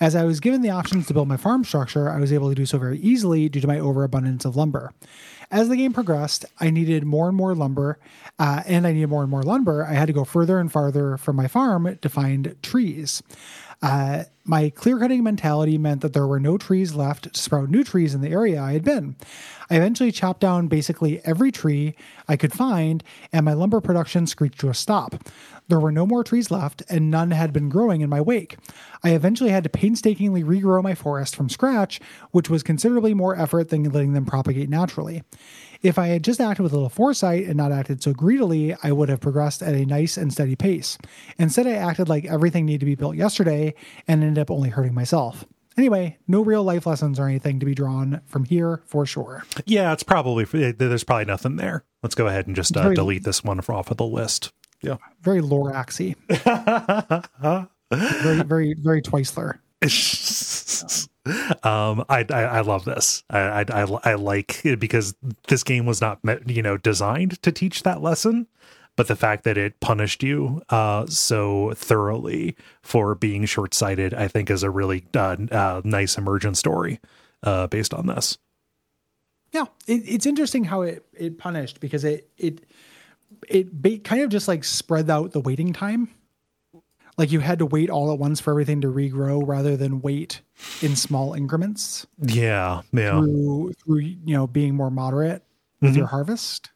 As 0.00 0.14
I 0.14 0.24
was 0.24 0.40
given 0.40 0.62
the 0.62 0.70
options 0.70 1.06
to 1.06 1.14
build 1.14 1.28
my 1.28 1.38
farm 1.38 1.64
structure, 1.64 2.10
I 2.10 2.18
was 2.18 2.32
able 2.32 2.48
to 2.48 2.54
do 2.54 2.66
so 2.66 2.78
very 2.78 2.98
easily 2.98 3.48
due 3.48 3.60
to 3.60 3.66
my 3.66 3.78
overabundance 3.78 4.44
of 4.44 4.56
lumber. 4.56 4.92
As 5.50 5.68
the 5.68 5.76
game 5.76 5.92
progressed, 5.92 6.44
I 6.60 6.70
needed 6.70 7.04
more 7.04 7.28
and 7.28 7.36
more 7.36 7.54
lumber, 7.54 7.98
uh, 8.38 8.62
and 8.66 8.86
I 8.86 8.92
needed 8.92 9.08
more 9.08 9.22
and 9.22 9.30
more 9.30 9.42
lumber. 9.42 9.84
I 9.84 9.92
had 9.92 10.06
to 10.06 10.12
go 10.12 10.24
further 10.24 10.58
and 10.58 10.70
farther 10.70 11.16
from 11.16 11.36
my 11.36 11.46
farm 11.46 11.98
to 12.00 12.08
find 12.08 12.56
trees. 12.62 13.22
Uh, 13.82 14.24
my 14.44 14.70
clear 14.70 14.98
cutting 14.98 15.22
mentality 15.22 15.76
meant 15.76 16.00
that 16.00 16.12
there 16.12 16.26
were 16.26 16.40
no 16.40 16.56
trees 16.56 16.94
left 16.94 17.32
to 17.32 17.40
sprout 17.40 17.68
new 17.68 17.84
trees 17.84 18.14
in 18.14 18.22
the 18.22 18.30
area 18.30 18.60
I 18.60 18.72
had 18.72 18.84
been. 18.84 19.16
I 19.68 19.76
eventually 19.76 20.12
chopped 20.12 20.40
down 20.40 20.68
basically 20.68 21.20
every 21.24 21.52
tree 21.52 21.94
I 22.28 22.36
could 22.36 22.52
find, 22.52 23.04
and 23.32 23.44
my 23.44 23.52
lumber 23.52 23.80
production 23.80 24.26
screeched 24.26 24.60
to 24.60 24.70
a 24.70 24.74
stop. 24.74 25.28
There 25.68 25.80
were 25.80 25.92
no 25.92 26.06
more 26.06 26.22
trees 26.22 26.50
left, 26.50 26.82
and 26.88 27.10
none 27.10 27.32
had 27.32 27.52
been 27.52 27.68
growing 27.68 28.00
in 28.00 28.08
my 28.08 28.20
wake. 28.20 28.56
I 29.02 29.10
eventually 29.10 29.50
had 29.50 29.64
to 29.64 29.68
painstakingly 29.68 30.44
regrow 30.44 30.82
my 30.82 30.94
forest 30.94 31.34
from 31.34 31.48
scratch, 31.48 32.00
which 32.30 32.48
was 32.48 32.62
considerably 32.62 33.14
more 33.14 33.36
effort 33.36 33.68
than 33.70 33.82
letting 33.84 34.12
them 34.12 34.26
propagate 34.26 34.68
naturally. 34.68 35.24
If 35.82 35.98
I 35.98 36.06
had 36.08 36.24
just 36.24 36.40
acted 36.40 36.62
with 36.62 36.72
a 36.72 36.76
little 36.76 36.88
foresight 36.88 37.46
and 37.46 37.56
not 37.56 37.72
acted 37.72 38.02
so 38.02 38.12
greedily, 38.12 38.76
I 38.82 38.92
would 38.92 39.08
have 39.08 39.20
progressed 39.20 39.62
at 39.62 39.74
a 39.74 39.84
nice 39.84 40.16
and 40.16 40.32
steady 40.32 40.56
pace. 40.56 40.98
Instead, 41.38 41.66
I 41.66 41.72
acted 41.72 42.08
like 42.08 42.24
everything 42.24 42.64
needed 42.64 42.80
to 42.80 42.86
be 42.86 42.94
built 42.94 43.16
yesterday 43.16 43.74
and 44.06 44.22
ended 44.22 44.40
up 44.40 44.50
only 44.50 44.70
hurting 44.70 44.94
myself. 44.94 45.44
Anyway, 45.76 46.16
no 46.26 46.42
real 46.42 46.62
life 46.64 46.86
lessons 46.86 47.18
or 47.20 47.28
anything 47.28 47.60
to 47.60 47.66
be 47.66 47.74
drawn 47.74 48.22
from 48.24 48.44
here 48.44 48.82
for 48.86 49.04
sure. 49.04 49.44
yeah 49.66 49.92
it's 49.92 50.02
probably 50.02 50.44
there's 50.44 51.04
probably 51.04 51.26
nothing 51.26 51.56
there 51.56 51.84
let's 52.02 52.14
go 52.14 52.26
ahead 52.26 52.46
and 52.46 52.56
just 52.56 52.74
uh, 52.76 52.94
delete 52.94 53.24
this 53.24 53.44
one 53.44 53.60
off 53.60 53.90
of 53.90 53.98
the 53.98 54.06
list 54.06 54.52
yeah 54.82 54.96
Very 55.22 55.40
Loraxy. 55.40 56.14
very, 57.90 58.42
very, 58.42 58.74
very 58.74 59.02
Twiceler. 59.02 59.58
um 61.64 62.04
I, 62.08 62.24
I 62.30 62.42
i 62.42 62.60
love 62.60 62.84
this 62.86 63.22
I, 63.28 63.40
I 63.40 63.64
i 63.68 63.98
i 64.04 64.14
like 64.14 64.64
it 64.64 64.80
because 64.80 65.14
this 65.48 65.62
game 65.64 65.84
was 65.84 66.00
not 66.00 66.18
you 66.46 66.62
know 66.62 66.76
designed 66.78 67.42
to 67.42 67.52
teach 67.52 67.82
that 67.82 68.00
lesson 68.00 68.46
but 68.96 69.08
the 69.08 69.16
fact 69.16 69.44
that 69.44 69.58
it 69.58 69.78
punished 69.80 70.22
you 70.22 70.62
uh 70.70 71.04
so 71.06 71.72
thoroughly 71.74 72.56
for 72.82 73.14
being 73.14 73.44
short-sighted 73.44 74.14
i 74.14 74.28
think 74.28 74.48
is 74.50 74.62
a 74.62 74.70
really 74.70 75.04
uh, 75.14 75.36
uh 75.50 75.82
nice 75.84 76.16
emergent 76.16 76.56
story 76.56 77.00
uh 77.42 77.66
based 77.66 77.92
on 77.92 78.06
this 78.06 78.38
Yeah, 79.52 79.66
it, 79.86 80.02
it's 80.06 80.26
interesting 80.26 80.64
how 80.64 80.82
it 80.82 81.04
it 81.12 81.38
punished 81.38 81.80
because 81.80 82.04
it 82.04 82.28
it 82.38 82.64
it 83.48 83.80
ba- 83.82 83.98
kind 83.98 84.22
of 84.22 84.30
just 84.30 84.48
like 84.48 84.64
spread 84.64 85.08
out 85.10 85.32
the 85.32 85.40
waiting 85.40 85.72
time. 85.72 86.08
Like 87.18 87.32
you 87.32 87.40
had 87.40 87.58
to 87.60 87.66
wait 87.66 87.88
all 87.88 88.12
at 88.12 88.18
once 88.18 88.40
for 88.40 88.50
everything 88.50 88.82
to 88.82 88.88
regrow 88.88 89.42
rather 89.46 89.74
than 89.76 90.02
wait 90.02 90.42
in 90.82 90.96
small 90.96 91.32
increments 91.34 92.06
yeah 92.22 92.82
yeah 92.92 93.20
through 93.20 93.72
through 93.82 93.98
you 94.00 94.34
know 94.34 94.46
being 94.46 94.74
more 94.74 94.90
moderate 94.90 95.42
with 95.80 95.96
your 95.96 96.06
harvest. 96.06 96.70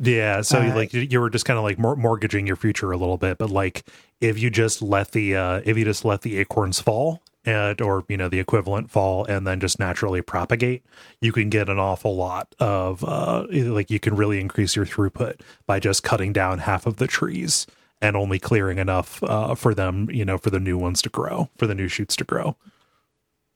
Yeah, 0.00 0.40
so 0.42 0.60
Uh, 0.60 0.74
like 0.74 0.92
you- 0.92 1.02
you 1.08 1.20
were 1.20 1.30
just 1.30 1.44
kind 1.44 1.58
of 1.58 1.64
like 1.64 1.78
mortgaging 1.78 2.46
your 2.46 2.56
future 2.56 2.92
a 2.92 2.96
little 2.96 3.16
bit, 3.18 3.38
but 3.38 3.50
like 3.50 3.84
if 4.20 4.38
you 4.38 4.50
just 4.50 4.80
let 4.82 5.12
the 5.12 5.36
uh 5.36 5.60
if 5.64 5.76
you 5.76 5.84
just 5.84 6.04
let 6.04 6.22
the 6.22 6.38
acorns 6.38 6.80
fall 6.80 7.22
and 7.44 7.80
or 7.80 8.04
you 8.08 8.16
know 8.16 8.28
the 8.28 8.38
equivalent 8.40 8.90
fall 8.90 9.24
and 9.26 9.46
then 9.46 9.60
just 9.60 9.78
naturally 9.78 10.22
propagate, 10.22 10.82
you 11.20 11.32
can 11.32 11.48
get 11.50 11.68
an 11.68 11.78
awful 11.78 12.16
lot 12.16 12.54
of 12.58 13.04
uh 13.04 13.46
like 13.50 13.90
you 13.90 14.00
can 14.00 14.16
really 14.16 14.40
increase 14.40 14.74
your 14.76 14.86
throughput 14.86 15.40
by 15.66 15.78
just 15.80 16.02
cutting 16.02 16.32
down 16.32 16.58
half 16.60 16.86
of 16.86 16.96
the 16.96 17.06
trees 17.06 17.66
and 18.00 18.16
only 18.16 18.38
clearing 18.38 18.78
enough 18.78 19.22
uh 19.24 19.54
for 19.54 19.74
them, 19.74 20.08
you 20.10 20.24
know, 20.24 20.38
for 20.38 20.50
the 20.50 20.60
new 20.60 20.78
ones 20.78 21.00
to 21.02 21.08
grow, 21.08 21.48
for 21.56 21.66
the 21.66 21.74
new 21.74 21.88
shoots 21.88 22.16
to 22.16 22.24
grow. 22.24 22.56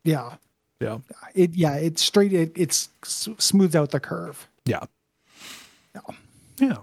Yeah, 0.05 0.35
Yeah. 0.81 0.99
it 1.35 1.55
yeah 1.55 1.75
it's 1.75 2.03
straight 2.03 2.33
it 2.33 2.53
it's 2.57 2.89
s- 3.05 3.29
smooths 3.39 3.75
out 3.77 3.91
the 3.91 4.01
curve. 4.01 4.47
Yeah. 4.65 4.85
Yeah. 5.95 6.15
Yeah. 6.61 6.77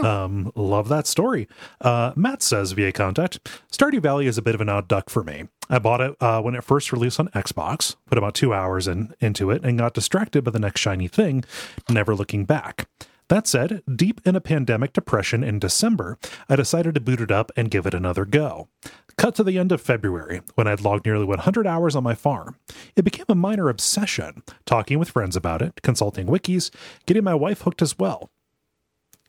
Um, 0.00 0.52
love 0.54 0.88
that 0.88 1.06
story. 1.06 1.48
Uh, 1.80 2.12
Matt 2.16 2.42
says 2.42 2.72
via 2.72 2.92
contact, 2.92 3.46
Stardew 3.70 4.00
Valley 4.00 4.26
is 4.26 4.38
a 4.38 4.42
bit 4.42 4.54
of 4.54 4.60
an 4.60 4.68
odd 4.68 4.88
duck 4.88 5.10
for 5.10 5.22
me. 5.22 5.48
I 5.68 5.78
bought 5.78 6.00
it 6.00 6.16
uh, 6.20 6.40
when 6.40 6.54
it 6.54 6.64
first 6.64 6.92
released 6.92 7.20
on 7.20 7.28
Xbox, 7.28 7.96
put 8.06 8.18
about 8.18 8.34
two 8.34 8.54
hours 8.54 8.88
in, 8.88 9.14
into 9.20 9.50
it, 9.50 9.64
and 9.64 9.78
got 9.78 9.94
distracted 9.94 10.44
by 10.44 10.50
the 10.50 10.58
next 10.58 10.80
shiny 10.80 11.08
thing, 11.08 11.44
never 11.90 12.14
looking 12.14 12.44
back. 12.44 12.88
That 13.28 13.46
said, 13.46 13.82
deep 13.94 14.20
in 14.26 14.36
a 14.36 14.42
pandemic 14.42 14.92
depression 14.92 15.42
in 15.42 15.58
December, 15.58 16.18
I 16.50 16.56
decided 16.56 16.94
to 16.94 17.00
boot 17.00 17.20
it 17.20 17.30
up 17.30 17.50
and 17.56 17.70
give 17.70 17.86
it 17.86 17.94
another 17.94 18.26
go. 18.26 18.68
Cut 19.16 19.34
to 19.36 19.44
the 19.44 19.58
end 19.58 19.72
of 19.72 19.80
February, 19.80 20.42
when 20.54 20.66
I'd 20.66 20.82
logged 20.82 21.06
nearly 21.06 21.24
100 21.24 21.66
hours 21.66 21.94
on 21.96 22.02
my 22.02 22.14
farm. 22.14 22.56
It 22.96 23.04
became 23.04 23.26
a 23.28 23.34
minor 23.34 23.68
obsession, 23.68 24.42
talking 24.66 24.98
with 24.98 25.10
friends 25.10 25.36
about 25.36 25.62
it, 25.62 25.80
consulting 25.82 26.26
wikis, 26.26 26.70
getting 27.06 27.24
my 27.24 27.34
wife 27.34 27.62
hooked 27.62 27.80
as 27.80 27.98
well. 27.98 28.30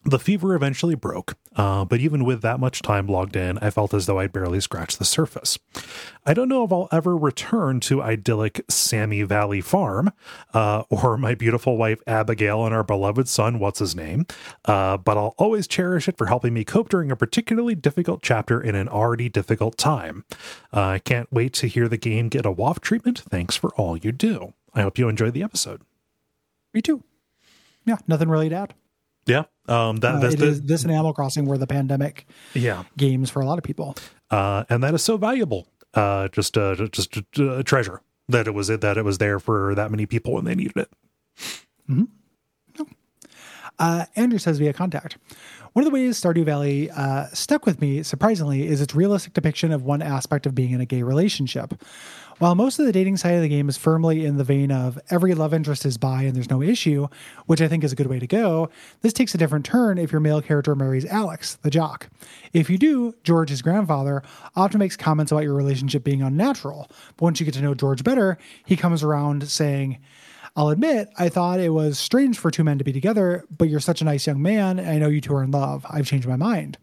The 0.06 0.20
fever 0.20 0.54
eventually 0.54 0.96
broke, 0.96 1.38
uh, 1.56 1.86
but 1.86 2.02
even 2.02 2.26
with 2.26 2.42
that 2.42 2.60
much 2.60 2.82
time 2.82 3.08
logged 3.08 3.38
in, 3.38 3.58
I 3.60 3.70
felt 3.70 3.94
as 3.94 4.06
though 4.06 4.20
I'd 4.20 4.34
barely 4.34 4.60
scratched 4.60 5.00
the 5.00 5.06
surface. 5.06 5.58
I 6.26 6.34
don't 6.34 6.50
know 6.50 6.66
if 6.66 6.74
I'll 6.74 6.90
ever 6.92 7.16
return 7.16 7.80
to 7.82 8.02
idyllic 8.02 8.66
Sammy 8.70 9.24
Valley 9.24 9.62
Farm, 9.62 10.12
uh, 10.54 10.84
or 10.90 11.18
my 11.18 11.36
beautiful 11.36 11.78
wife 11.78 12.02
Abigail 12.06 12.66
and 12.66 12.76
our 12.76 12.84
beloved 12.84 13.30
son, 13.30 13.60
what's 13.60 13.80
his 13.80 13.96
name, 13.96 14.26
uh, 14.66 14.98
but 14.98 15.18
I'll 15.18 15.36
always 15.38 15.68
cherish 15.68 16.10
it 16.10 16.18
for 16.18 16.28
helping 16.28 16.54
me 16.54 16.66
cope 16.66 16.90
during 16.90 17.10
a 17.10 17.16
particularly 17.16 17.76
difficult 17.76 18.22
chapter 18.22 18.60
in 18.60 18.76
an 18.76 18.90
already 18.90 19.30
difficult 19.30 19.78
time. 19.78 20.26
Uh, 20.74 20.82
I 20.82 21.00
can't 21.00 21.32
wait 21.32 21.54
to 21.54 21.68
hear 21.68 21.88
the 21.88 21.98
game 21.98 22.28
get 22.28 22.46
a 22.46 22.52
WAF 22.52 22.82
treatment. 22.82 23.20
Thanks 23.30 23.56
for 23.56 23.70
all 23.76 23.96
you 23.96 24.12
do. 24.12 24.54
I 24.74 24.82
hope 24.82 24.98
you 24.98 25.08
enjoyed 25.08 25.34
the 25.34 25.44
episode. 25.44 25.82
Me 26.74 26.82
too. 26.82 27.04
Yeah, 27.86 27.98
nothing 28.06 28.28
really 28.28 28.50
to 28.50 28.56
add. 28.56 28.74
Yeah, 29.26 29.44
um, 29.68 29.98
that 29.98 30.16
Uh, 30.16 30.20
that's 30.20 30.36
the- 30.36 30.48
is, 30.48 30.62
this 30.64 30.84
and 30.84 30.92
Animal 30.92 31.14
Crossing 31.14 31.46
were 31.46 31.58
the 31.58 31.68
pandemic 31.68 32.26
yeah. 32.54 32.84
games 32.98 33.30
for 33.30 33.42
a 33.42 33.46
lot 33.46 33.58
of 33.58 33.64
people. 33.64 33.96
uh, 34.32 34.64
and 34.70 34.84
that 34.84 34.94
is 34.94 35.04
so 35.04 35.18
valuable. 35.18 35.68
Uh, 35.94 36.28
just 36.30 36.58
uh, 36.58 36.76
just 36.92 37.16
a, 37.38 37.58
a 37.60 37.64
treasure 37.64 38.02
that 38.28 38.48
it 38.48 38.54
was 38.54 38.70
it, 38.70 38.82
that 38.82 38.98
it 38.98 39.06
was 39.06 39.20
there 39.20 39.40
for 39.40 39.76
that 39.76 39.92
many 39.92 40.06
people 40.06 40.34
when 40.34 40.44
they 40.46 40.56
needed 40.56 40.76
it. 40.78 40.90
Mm-hmm. 41.90 42.04
No. 42.80 42.88
Uh, 43.80 44.06
Andrew 44.16 44.40
says 44.40 44.58
via 44.60 44.74
contact. 44.74 45.18
One 45.74 45.86
of 45.86 45.92
the 45.92 45.94
ways 45.94 46.20
Stardew 46.22 46.46
Valley 46.46 46.90
uh, 46.92 47.26
stuck 47.34 47.66
with 47.66 47.82
me, 47.82 48.04
surprisingly, 48.04 48.68
is 48.68 48.80
its 48.82 48.94
realistic 48.94 49.34
depiction 49.34 49.72
of 49.72 49.84
one 49.84 50.02
aspect 50.02 50.46
of 50.46 50.54
being 50.54 50.72
in 50.72 50.82
a 50.82 50.86
gay 50.86 51.02
relationship. 51.04 51.74
While 52.44 52.56
most 52.56 52.78
of 52.78 52.86
the 52.86 52.92
dating 52.92 53.16
side 53.16 53.36
of 53.36 53.42
the 53.42 53.48
game 53.48 53.70
is 53.70 53.78
firmly 53.78 54.26
in 54.26 54.36
the 54.36 54.44
vein 54.44 54.70
of 54.70 55.00
every 55.10 55.34
love 55.34 55.54
interest 55.54 55.86
is 55.86 55.98
bi 55.98 56.24
and 56.24 56.36
there's 56.36 56.50
no 56.50 56.62
issue, 56.62 57.08
which 57.46 57.62
I 57.62 57.70
think 57.70 57.86
is 57.86 57.94
a 57.94 57.96
good 57.96 58.08
way 58.08 58.20
to 58.20 58.28
go, 58.28 58.70
this 59.00 59.14
takes 59.14 59.34
a 59.34 59.38
different 59.38 59.64
turn 59.64 59.98
if 59.98 60.12
your 60.12 60.20
male 60.20 60.42
character 60.42 60.76
marries 60.76 61.06
Alex, 61.06 61.56
the 61.62 61.70
jock. 61.70 62.10
If 62.52 62.70
you 62.70 62.78
do, 62.78 63.16
George, 63.24 63.50
his 63.50 63.62
grandfather, 63.62 64.24
often 64.58 64.80
makes 64.80 64.98
comments 64.98 65.32
about 65.32 65.46
your 65.46 65.54
relationship 65.54 66.04
being 66.04 66.22
unnatural. 66.22 66.90
But 67.16 67.24
once 67.24 67.40
you 67.40 67.46
get 67.46 67.54
to 67.54 67.62
know 67.62 67.76
George 67.76 68.04
better, 68.04 68.38
he 68.66 68.76
comes 68.76 69.04
around 69.04 69.48
saying, 69.48 70.00
I'll 70.56 70.70
admit, 70.70 71.10
I 71.18 71.30
thought 71.30 71.60
it 71.60 71.72
was 71.72 71.98
strange 71.98 72.38
for 72.38 72.52
two 72.52 72.64
men 72.64 72.78
to 72.78 72.84
be 72.84 72.94
together, 72.94 73.44
but 73.50 73.70
you're 73.70 73.80
such 73.80 74.02
a 74.02 74.06
nice 74.06 74.28
young 74.28 74.40
man, 74.40 74.78
and 74.78 74.88
I 74.88 75.00
know 75.00 75.08
you 75.08 75.20
two 75.20 75.34
are 75.34 75.42
in 75.42 75.50
love. 75.50 75.84
I've 75.90 76.06
changed 76.06 76.28
my 76.28 76.36
mind. 76.36 76.78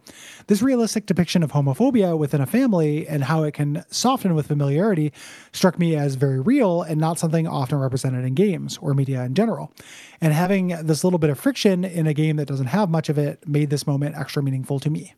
This 0.49 0.61
realistic 0.61 1.07
depiction 1.07 1.45
of 1.45 1.53
homophobia 1.53 2.19
within 2.19 2.41
a 2.41 2.47
family 2.47 3.07
and 3.07 3.23
how 3.23 3.45
it 3.45 3.55
can 3.55 3.85
soften 3.89 4.35
with 4.35 4.49
familiarity 4.49 5.13
struck 5.53 5.79
me 5.79 5.95
as 5.95 6.17
very 6.17 6.41
real 6.41 6.83
and 6.83 7.01
not 7.01 7.21
something 7.21 7.47
often 7.47 7.79
represented 7.79 8.25
in 8.25 8.35
games 8.35 8.77
or 8.79 8.93
media 8.93 9.23
in 9.23 9.35
general. 9.35 9.73
And 10.21 10.33
having 10.33 10.69
this 10.85 11.05
little 11.05 11.21
bit 11.21 11.31
of 11.31 11.39
friction 11.39 11.85
in 11.85 12.09
a 12.09 12.15
game 12.15 12.37
that 12.37 12.49
doesn't 12.49 12.67
have 12.67 12.91
much 12.91 13.09
of 13.09 13.19
it 13.19 13.47
made 13.47 13.71
this 13.71 13.87
moment 13.87 14.17
extra 14.17 14.43
meaningful 14.43 14.81
to 14.81 14.91
me. 14.91 15.15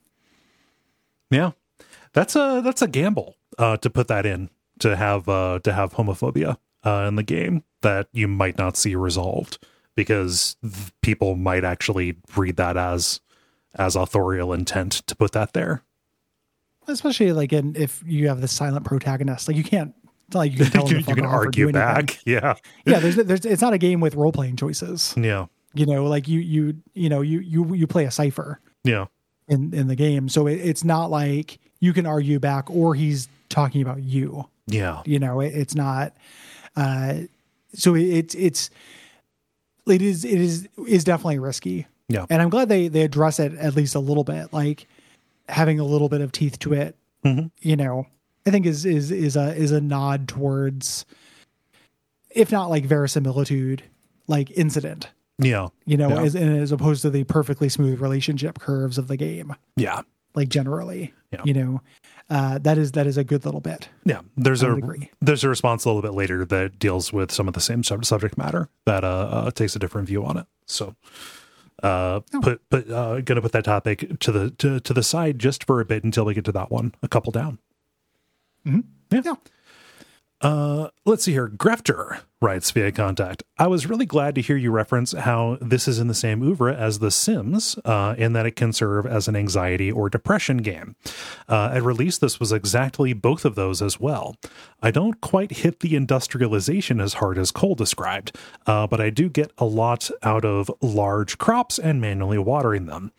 Yeah, 1.31 1.53
that's 2.12 2.37
a 2.37 2.61
that's 2.62 2.83
a 2.83 2.89
gamble 2.89 3.37
uh, 3.59 3.79
to 3.79 3.89
put 3.89 4.09
that 4.09 4.27
in 4.27 4.51
to 4.81 4.95
have 4.95 5.27
uh, 5.27 5.61
to 5.65 5.73
have 5.73 5.95
homophobia 5.95 6.59
uh, 6.84 7.04
in 7.09 7.16
the 7.16 7.22
game 7.22 7.62
that 7.82 8.09
you 8.12 8.28
might 8.28 8.59
not 8.59 8.76
see 8.76 8.94
resolved 8.94 9.59
because 9.94 10.56
people 11.02 11.36
might 11.36 11.64
actually 11.64 12.16
read 12.36 12.56
that 12.56 12.76
as 12.76 13.20
as 13.74 13.96
authorial 13.96 14.52
intent 14.52 14.92
to 15.06 15.16
put 15.16 15.32
that 15.32 15.52
there. 15.54 15.82
Especially 16.88 17.32
like 17.32 17.52
in 17.52 17.76
if 17.76 18.02
you 18.06 18.28
have 18.28 18.40
the 18.40 18.48
silent 18.48 18.84
protagonist, 18.84 19.48
like 19.48 19.56
you 19.56 19.64
can't 19.64 19.94
like 20.34 20.52
you 20.52 20.59
can 20.59 20.66
tell 20.72 20.88
you, 20.88 20.98
you 20.98 21.04
can 21.04 21.24
off 21.24 21.32
or 21.46 21.50
do 21.50 21.66
argue 21.66 21.72
back. 21.72 22.18
Yeah. 22.26 22.54
Yeah, 22.84 22.98
there's 22.98 23.16
there's 23.16 23.44
it's 23.44 23.62
not 23.62 23.72
a 23.72 23.78
game 23.78 24.00
with 24.00 24.14
role 24.14 24.32
playing 24.32 24.56
choices. 24.56 25.14
Yeah. 25.16 25.46
You 25.74 25.86
know, 25.86 26.04
like 26.04 26.26
you 26.28 26.40
you 26.40 26.76
you 26.94 27.09
know 27.09 27.20
you 27.20 27.38
you 27.40 27.74
you 27.74 27.86
play 27.86 28.04
a 28.04 28.10
cipher 28.10 28.60
Yeah. 28.84 29.06
in 29.48 29.72
in 29.72 29.86
the 29.88 29.96
game, 29.96 30.28
so 30.28 30.46
it, 30.46 30.54
it's 30.54 30.84
not 30.84 31.10
like 31.10 31.59
you 31.80 31.92
can 31.92 32.04
argue 32.06 32.38
back 32.38 32.68
or 32.70 32.94
he's 32.94 33.28
talking 33.48 33.80
about 33.82 34.02
you. 34.02 34.48
Yeah. 34.66 35.02
You 35.04 35.18
know, 35.18 35.40
it, 35.40 35.54
it's 35.54 35.74
not. 35.74 36.14
Uh, 36.77 37.15
so 37.74 37.94
it, 37.94 38.03
it's 38.03 38.35
it's 38.35 38.70
it 39.86 40.03
is 40.03 40.24
it 40.24 40.40
is 40.40 40.69
is 40.86 41.05
definitely 41.05 41.39
risky. 41.39 41.86
Yeah. 42.09 42.27
and 42.28 42.43
I'm 42.43 42.51
glad 42.51 42.69
they 42.69 42.89
they 42.89 43.03
address 43.03 43.39
it 43.40 43.55
at 43.55 43.74
least 43.74 43.94
a 43.94 43.99
little 44.01 44.24
bit, 44.24 44.53
like 44.53 44.86
having 45.49 45.81
a 45.81 45.85
little 45.85 46.09
bit 46.09 46.20
of 46.20 46.31
teeth 46.32 46.59
to 46.61 46.73
it. 46.74 46.94
Mhm. 47.24 47.51
You 47.61 47.77
know, 47.77 48.07
I 48.47 48.51
think 48.51 48.66
is 48.66 48.85
is 48.85 49.11
is 49.11 49.36
a 49.36 49.55
is 49.55 49.70
a 49.73 49.81
nod 49.81 50.28
towards, 50.28 51.05
if 52.31 52.53
not 52.53 52.69
like 52.70 52.85
verisimilitude, 52.85 53.82
like 54.27 54.51
incident. 54.53 55.09
Yeah. 55.39 55.69
You 55.86 55.97
know, 55.97 56.11
Yeah. 56.11 56.23
as 56.23 56.36
as 56.36 56.73
opposed 56.73 57.03
to 57.03 57.11
the 57.11 57.24
perfectly 57.24 57.69
smooth 57.69 58.01
relationship 58.01 58.59
curves 58.59 58.99
of 58.99 59.09
the 59.09 59.16
game, 59.16 59.55
Yeah. 59.77 60.03
like 60.35 60.49
generally. 60.49 61.15
Yeah. 61.32 61.40
You 61.44 61.55
know, 61.55 61.81
uh, 62.32 62.59
that 62.59 62.78
is 62.78 62.92
that 62.92 63.06
is 63.06 63.18
a 63.18 63.24
good 63.24 63.44
little 63.44 63.60
bit. 63.60 63.88
Yeah, 64.04 64.20
there's 64.36 64.62
a 64.62 64.72
agree. 64.72 65.10
there's 65.20 65.44
a 65.44 65.48
response 65.48 65.84
a 65.84 65.88
little 65.88 66.02
bit 66.02 66.14
later 66.14 66.44
that 66.46 66.78
deals 66.78 67.12
with 67.12 67.30
some 67.30 67.46
of 67.46 67.54
the 67.54 67.60
same 67.60 67.84
sub- 67.84 68.04
subject 68.04 68.38
matter 68.38 68.68
that 68.86 69.04
uh, 69.04 69.28
uh 69.30 69.50
takes 69.50 69.76
a 69.76 69.78
different 69.78 70.09
view 70.09 70.24
on 70.24 70.38
it. 70.38 70.46
So, 70.66 70.94
uh, 71.82 72.20
Oh. 72.34 72.40
put 72.40 72.70
put 72.70 72.90
uh, 72.90 73.20
gonna 73.20 73.42
put 73.42 73.52
that 73.52 73.64
topic 73.64 74.18
to 74.20 74.32
the 74.32 74.50
to, 74.52 74.80
to 74.80 74.94
the 74.94 75.02
side 75.02 75.38
just 75.38 75.64
for 75.64 75.80
a 75.80 75.84
bit 75.84 76.04
until 76.04 76.24
we 76.24 76.32
get 76.34 76.44
to 76.46 76.52
that 76.52 76.70
one, 76.70 76.94
a 77.02 77.09
couple 77.09 77.32
down. 77.32 77.59
Yeah. 78.64 79.34
Uh, 80.43 80.89
let's 81.06 81.23
see 81.23 81.32
here. 81.32 81.48
Grefter 81.48 82.20
writes 82.40 82.73
via 82.73 82.90
contact. 82.90 83.44
I 83.59 83.69
was 83.69 83.86
really 83.86 84.06
glad 84.06 84.35
to 84.35 84.40
hear 84.40 84.56
you 84.56 84.73
reference 84.73 85.12
how 85.12 85.56
this 85.60 85.86
is 85.86 86.01
in 86.01 86.09
the 86.09 86.14
same 86.14 86.43
oeuvre 86.43 86.74
as 86.74 86.98
The 86.98 87.12
Sims, 87.12 87.78
uh, 87.85 88.16
in 88.19 88.32
that 88.32 88.44
it 88.44 88.56
can 88.56 88.73
serve 88.73 89.06
as 89.06 89.28
an 89.28 89.36
anxiety 89.36 89.93
or 89.93 90.10
depression 90.10 90.56
game. 90.56 90.97
Uh, 91.48 91.70
at 91.73 91.85
release, 91.85 92.19
this 92.19 92.40
was 92.40 92.51
exactly 92.51 93.12
both 93.12 93.44
of 93.44 93.55
those 93.55 93.81
as 93.81 94.01
well. 94.01 94.35
I 94.82 94.90
don't 94.90 95.20
quite 95.20 95.59
hit 95.59 95.78
the 95.78 95.94
industrialization 95.94 97.01
as 97.01 97.14
hard 97.14 97.39
as 97.39 97.52
Cole 97.52 97.77
described, 97.77 98.36
uh, 98.66 98.89
but 98.89 99.01
I 99.01 99.10
do 99.10 99.28
get 99.28 99.52
a 99.59 99.64
lot 99.64 100.10
out 100.24 100.44
of 100.44 100.69
large 100.81 101.39
crops 101.39 101.78
and 101.78 102.01
manually 102.01 102.39
watering 102.39 102.86
them. 102.86 103.12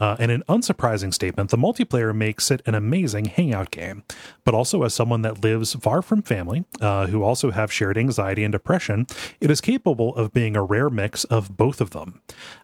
Uh, 0.00 0.16
in 0.18 0.30
an 0.30 0.42
unsurprising 0.48 1.12
statement, 1.12 1.50
the 1.50 1.58
multiplayer 1.58 2.14
makes 2.14 2.50
it 2.50 2.62
an 2.66 2.74
amazing 2.74 3.26
hangout 3.26 3.70
game. 3.70 4.02
But 4.44 4.54
also, 4.54 4.82
as 4.82 4.94
someone 4.94 5.22
that 5.22 5.44
lives 5.44 5.74
far 5.74 6.02
from 6.02 6.22
family, 6.22 6.64
uh, 6.80 7.06
who 7.08 7.22
also 7.22 7.50
have 7.50 7.72
shared 7.72 7.98
anxiety 7.98 8.42
and 8.42 8.52
depression, 8.52 9.06
it 9.40 9.50
is 9.50 9.60
capable 9.60 10.14
of 10.16 10.32
being 10.32 10.56
a 10.56 10.62
rare 10.62 10.90
mix 10.90 11.24
of 11.24 11.56
both 11.56 11.80
of 11.80 11.90
them. 11.90 12.20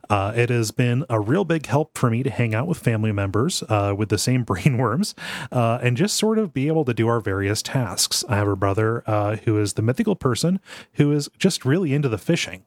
Uh, 0.09 0.33
it 0.37 0.51
has 0.51 0.71
been 0.71 1.05
a 1.11 1.21
real 1.21 1.45
big 1.45 1.67
help 1.67 1.99
for 1.99 2.11
me 2.11 2.23
to 2.23 2.31
hang 2.31 2.55
out 2.55 2.67
with 2.67 2.79
family 2.79 3.13
members 3.13 3.63
uh, 3.69 3.95
with 3.97 4.09
the 4.09 4.19
same 4.19 4.43
brain 4.45 4.79
worms 4.79 5.15
uh, 5.53 5.79
and 5.83 5.97
just 5.97 6.17
sort 6.17 6.39
of 6.39 6.53
be 6.55 6.69
able 6.69 6.85
to 6.85 6.95
do 6.95 7.09
our 7.09 7.21
various 7.21 7.63
tasks. 7.63 8.25
I 8.29 8.37
have 8.37 8.49
a 8.49 8.57
brother 8.57 9.03
uh, 9.07 9.37
who 9.37 9.59
is 9.59 9.75
the 9.75 9.83
mythical 9.83 10.17
person 10.17 10.61
who 10.95 11.13
is 11.13 11.29
just 11.39 11.65
really 11.65 11.93
into 11.93 12.09
the 12.09 12.19
fishing. 12.19 12.65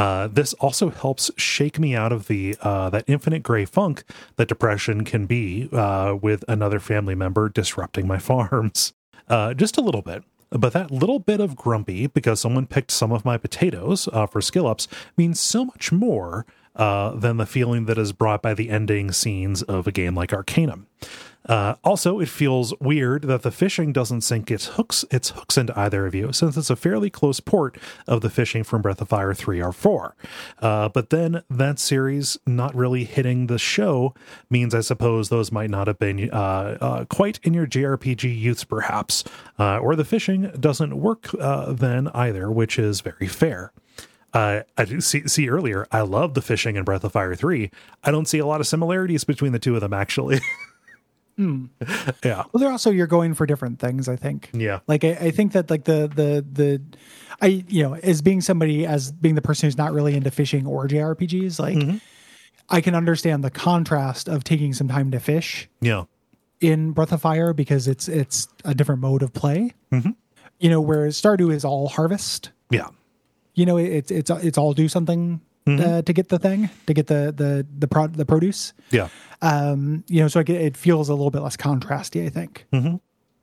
Uh, 0.00 0.28
this 0.28 0.54
also 0.54 0.88
helps 0.88 1.30
shake 1.36 1.78
me 1.78 1.94
out 1.94 2.10
of 2.10 2.26
the 2.26 2.56
uh, 2.62 2.88
that 2.88 3.04
infinite 3.06 3.42
gray 3.42 3.66
funk 3.66 4.02
that 4.36 4.48
depression 4.48 5.04
can 5.04 5.26
be 5.26 5.68
uh, 5.72 6.16
with 6.22 6.42
another 6.48 6.80
family 6.80 7.14
member 7.14 7.50
disrupting 7.50 8.06
my 8.06 8.16
farms. 8.30 8.94
Uh, 9.28 9.52
just 9.52 9.76
a 9.76 9.82
little 9.82 10.00
bit. 10.00 10.24
But 10.48 10.72
that 10.72 10.90
little 10.90 11.18
bit 11.18 11.38
of 11.38 11.54
grumpy 11.54 12.06
because 12.06 12.40
someone 12.40 12.66
picked 12.66 12.92
some 12.92 13.12
of 13.12 13.26
my 13.26 13.36
potatoes 13.36 14.08
uh, 14.10 14.26
for 14.26 14.40
skill 14.40 14.66
ups 14.66 14.88
means 15.18 15.38
so 15.38 15.66
much 15.66 15.92
more 15.92 16.46
than 16.74 17.36
the 17.36 17.44
feeling 17.44 17.84
that 17.84 17.98
is 17.98 18.12
brought 18.12 18.40
by 18.40 18.54
the 18.54 18.70
ending 18.70 19.12
scenes 19.12 19.62
of 19.62 19.86
a 19.86 19.92
game 19.92 20.14
like 20.14 20.32
Arcanum. 20.32 20.86
Uh, 21.46 21.74
also, 21.82 22.20
it 22.20 22.28
feels 22.28 22.74
weird 22.80 23.22
that 23.22 23.42
the 23.42 23.50
fishing 23.50 23.92
doesn't 23.92 24.20
sink 24.20 24.50
its 24.50 24.66
hooks 24.66 25.04
its 25.10 25.30
hooks 25.30 25.56
into 25.56 25.78
either 25.78 26.06
of 26.06 26.14
you, 26.14 26.32
since 26.32 26.56
it's 26.56 26.70
a 26.70 26.76
fairly 26.76 27.10
close 27.10 27.40
port 27.40 27.78
of 28.06 28.20
the 28.20 28.30
fishing 28.30 28.62
from 28.62 28.82
Breath 28.82 29.00
of 29.00 29.08
Fire 29.08 29.32
three 29.34 29.62
or 29.62 29.72
four. 29.72 30.14
Uh, 30.60 30.88
but 30.88 31.10
then 31.10 31.42
that 31.48 31.78
series 31.78 32.38
not 32.46 32.74
really 32.74 33.04
hitting 33.04 33.46
the 33.46 33.58
show 33.58 34.14
means, 34.50 34.74
I 34.74 34.80
suppose, 34.80 35.28
those 35.28 35.50
might 35.50 35.70
not 35.70 35.86
have 35.86 35.98
been 35.98 36.30
uh, 36.30 36.78
uh, 36.80 37.04
quite 37.06 37.40
in 37.42 37.54
your 37.54 37.66
JRPG 37.66 38.38
youths, 38.38 38.64
perhaps, 38.64 39.24
uh, 39.58 39.78
or 39.78 39.96
the 39.96 40.04
fishing 40.04 40.50
doesn't 40.60 40.98
work 40.98 41.28
uh, 41.40 41.72
then 41.72 42.08
either, 42.08 42.50
which 42.50 42.78
is 42.78 43.00
very 43.00 43.26
fair. 43.26 43.72
Uh, 44.32 44.60
I 44.76 44.84
see, 45.00 45.26
see 45.26 45.48
earlier. 45.48 45.86
I 45.90 46.02
love 46.02 46.34
the 46.34 46.42
fishing 46.42 46.76
in 46.76 46.84
Breath 46.84 47.02
of 47.02 47.12
Fire 47.12 47.34
three. 47.34 47.70
I 48.04 48.10
don't 48.10 48.28
see 48.28 48.38
a 48.38 48.46
lot 48.46 48.60
of 48.60 48.66
similarities 48.66 49.24
between 49.24 49.52
the 49.52 49.58
two 49.58 49.74
of 49.74 49.80
them, 49.80 49.92
actually. 49.92 50.40
Hmm. 51.40 51.66
Yeah, 52.22 52.44
Well, 52.52 52.60
they're 52.60 52.70
also 52.70 52.90
you're 52.90 53.06
going 53.06 53.32
for 53.32 53.46
different 53.46 53.78
things. 53.78 54.10
I 54.10 54.16
think. 54.16 54.50
yeah, 54.52 54.80
Like 54.86 55.04
I, 55.04 55.12
I 55.12 55.30
think 55.30 55.52
that 55.52 55.70
like 55.70 55.84
the 55.84 56.06
the 56.14 56.44
the 56.52 56.82
I 57.40 57.64
you 57.66 57.82
know 57.82 57.94
as 57.94 58.20
being 58.20 58.42
somebody 58.42 58.84
as 58.84 59.10
being 59.10 59.36
the 59.36 59.42
person 59.42 59.66
who's 59.66 59.78
not 59.78 59.92
really 59.92 60.14
into 60.14 60.30
fishing 60.30 60.66
or 60.66 60.86
JRPGs, 60.86 61.58
like 61.58 61.76
mm-hmm. 61.76 61.96
I 62.68 62.82
can 62.82 62.94
understand 62.94 63.42
the 63.42 63.50
contrast 63.50 64.28
of 64.28 64.44
taking 64.44 64.74
some 64.74 64.86
time 64.86 65.10
to 65.12 65.18
fish 65.18 65.66
yeah, 65.80 66.04
in 66.60 66.92
Breath 66.92 67.12
of 67.12 67.22
Fire 67.22 67.54
because 67.54 67.88
it's 67.88 68.06
it's 68.06 68.46
a 68.66 68.74
different 68.74 69.00
mode 69.00 69.22
of 69.22 69.32
play. 69.32 69.72
Mm-hmm. 69.90 70.10
You 70.58 70.68
know, 70.68 70.82
whereas 70.82 71.18
Stardew 71.18 71.54
is 71.54 71.64
all 71.64 71.88
harvest. 71.88 72.50
yeah, 72.68 72.88
You 73.54 73.64
know, 73.64 73.78
it's 73.78 74.10
it's 74.10 74.28
it's 74.28 74.58
all 74.58 74.74
do 74.74 74.88
something 74.88 75.40
uh, 75.66 76.02
to 76.02 76.12
get 76.12 76.28
the 76.28 76.38
thing 76.38 76.68
to 76.86 76.94
get 76.94 77.06
the 77.06 77.32
the 77.36 77.66
the 77.78 77.86
pro- 77.86 78.08
the 78.08 78.24
produce. 78.24 78.72
yeah. 78.90 79.08
Um, 79.42 80.04
you 80.08 80.20
know, 80.20 80.28
so 80.28 80.42
get, 80.42 80.60
it 80.60 80.76
feels 80.76 81.08
a 81.08 81.14
little 81.14 81.30
bit 81.30 81.40
less 81.40 81.56
contrasty. 81.56 82.26
I 82.26 82.28
think 82.28 82.66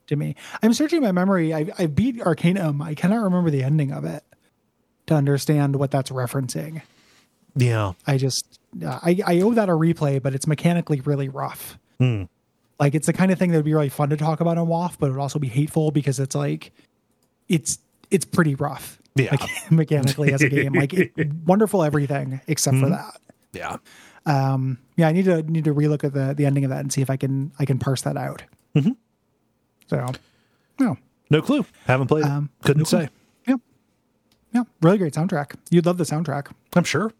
to 0.07 0.15
me. 0.15 0.35
I'm 0.61 0.73
searching 0.73 1.01
my 1.01 1.11
memory. 1.11 1.53
I 1.53 1.67
I 1.77 1.85
beat 1.87 2.21
Arcanum. 2.21 2.81
I 2.81 2.95
cannot 2.95 3.23
remember 3.23 3.49
the 3.49 3.63
ending 3.63 3.91
of 3.91 4.05
it 4.05 4.23
to 5.07 5.15
understand 5.15 5.75
what 5.77 5.91
that's 5.91 6.09
referencing. 6.11 6.81
Yeah, 7.55 7.93
I 8.05 8.17
just 8.17 8.59
I 8.85 9.19
I 9.25 9.41
owe 9.41 9.53
that 9.53 9.69
a 9.69 9.73
replay, 9.73 10.21
but 10.21 10.35
it's 10.35 10.47
mechanically 10.47 11.01
really 11.01 11.29
rough. 11.29 11.77
Like 12.79 12.93
it's 12.93 13.07
the 13.07 13.13
kind 13.13 13.31
of 13.31 13.39
thing 13.39 13.51
that 13.51 13.57
would 13.57 13.65
be 13.65 13.73
really 13.73 13.89
fun 13.89 14.09
to 14.09 14.17
talk 14.17 14.39
about 14.39 14.57
on 14.57 14.67
WAF, 14.67 14.97
but 14.99 15.07
it 15.07 15.11
would 15.13 15.21
also 15.21 15.39
be 15.39 15.47
hateful 15.47 15.89
because 15.91 16.19
it's 16.19 16.35
like 16.35 16.71
it's 17.49 17.79
it's 18.11 18.25
pretty 18.25 18.53
rough. 18.53 19.01
Yeah. 19.17 19.31
Like, 19.31 19.41
mechanically 19.71 20.33
as 20.33 20.41
a 20.41 20.49
game, 20.49 20.73
like 20.73 20.93
it, 20.93 21.11
wonderful 21.45 21.83
everything 21.83 22.41
except 22.47 22.77
for 22.77 22.89
that. 22.89 23.19
yeah. 23.53 23.77
Um, 24.25 24.77
yeah, 24.97 25.07
I 25.07 25.13
need 25.13 25.25
to 25.25 25.41
need 25.43 25.63
to 25.65 25.73
relook 25.73 26.03
at 26.03 26.13
the 26.13 26.33
the 26.35 26.45
ending 26.45 26.63
of 26.65 26.69
that 26.69 26.79
and 26.81 26.91
see 26.91 27.01
if 27.01 27.09
I 27.09 27.15
can 27.17 27.51
I 27.59 27.65
can 27.65 27.79
parse 27.79 28.01
that 28.01 28.17
out. 28.17 28.43
Mm-hmm. 28.75 28.91
So, 29.87 30.05
no, 30.79 30.97
No 31.29 31.41
clue. 31.41 31.65
Haven't 31.85 32.07
played. 32.07 32.25
Um, 32.25 32.49
Couldn't 32.63 32.81
no 32.81 32.99
say. 32.99 33.09
yeah, 33.47 33.55
yeah, 34.53 34.63
really 34.81 34.97
great 34.97 35.13
soundtrack. 35.13 35.55
You'd 35.69 35.85
love 35.85 35.97
the 35.97 36.03
soundtrack. 36.03 36.51
I'm 36.75 36.83
sure. 36.83 37.11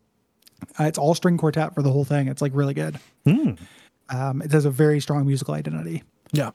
Uh, 0.79 0.83
it's 0.85 0.97
all 0.97 1.13
string 1.15 1.37
quartet 1.37 1.73
for 1.75 1.81
the 1.81 1.91
whole 1.91 2.03
thing. 2.03 2.27
It's 2.27 2.41
like 2.41 2.51
really 2.53 2.73
good. 2.73 2.99
Um, 4.09 4.41
it 4.41 4.51
has 4.51 4.65
a 4.65 4.69
very 4.71 4.99
strong 4.99 5.25
musical 5.25 5.53
identity. 5.53 6.03
Yeah. 6.31 6.51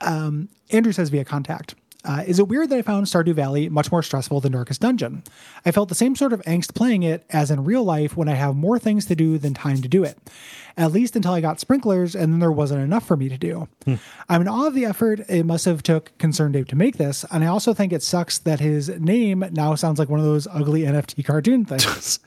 Um, 0.00 0.48
Andrew 0.70 0.92
says 0.92 1.08
via 1.08 1.24
contact. 1.24 1.74
Uh, 2.04 2.22
is 2.26 2.38
it 2.38 2.46
weird 2.46 2.70
that 2.70 2.78
I 2.78 2.82
found 2.82 3.06
Stardew 3.06 3.34
Valley 3.34 3.68
much 3.68 3.90
more 3.90 4.04
stressful 4.04 4.40
than 4.40 4.52
Darkest 4.52 4.80
Dungeon? 4.80 5.24
I 5.66 5.72
felt 5.72 5.88
the 5.88 5.96
same 5.96 6.14
sort 6.14 6.32
of 6.32 6.40
angst 6.42 6.74
playing 6.74 7.02
it 7.02 7.24
as 7.30 7.50
in 7.50 7.64
real 7.64 7.82
life 7.82 8.16
when 8.16 8.28
I 8.28 8.34
have 8.34 8.54
more 8.54 8.78
things 8.78 9.04
to 9.06 9.16
do 9.16 9.36
than 9.36 9.52
time 9.52 9.82
to 9.82 9.88
do 9.88 10.04
it. 10.04 10.16
At 10.76 10.92
least 10.92 11.16
until 11.16 11.32
I 11.32 11.40
got 11.40 11.58
sprinklers 11.58 12.14
and 12.14 12.32
then 12.32 12.38
there 12.38 12.52
wasn't 12.52 12.82
enough 12.82 13.04
for 13.04 13.16
me 13.16 13.28
to 13.28 13.36
do. 13.36 13.68
I'm 14.28 14.40
in 14.40 14.46
awe 14.46 14.68
of 14.68 14.74
the 14.74 14.84
effort 14.84 15.20
it 15.28 15.44
must 15.44 15.64
have 15.64 15.82
took 15.82 16.16
ConcernedApe 16.18 16.68
to 16.68 16.76
make 16.76 16.98
this, 16.98 17.24
and 17.32 17.42
I 17.42 17.48
also 17.48 17.74
think 17.74 17.92
it 17.92 18.02
sucks 18.04 18.38
that 18.38 18.60
his 18.60 18.88
name 18.88 19.44
now 19.50 19.74
sounds 19.74 19.98
like 19.98 20.08
one 20.08 20.20
of 20.20 20.26
those 20.26 20.46
ugly 20.46 20.82
NFT 20.82 21.24
cartoon 21.24 21.64
things. 21.64 22.20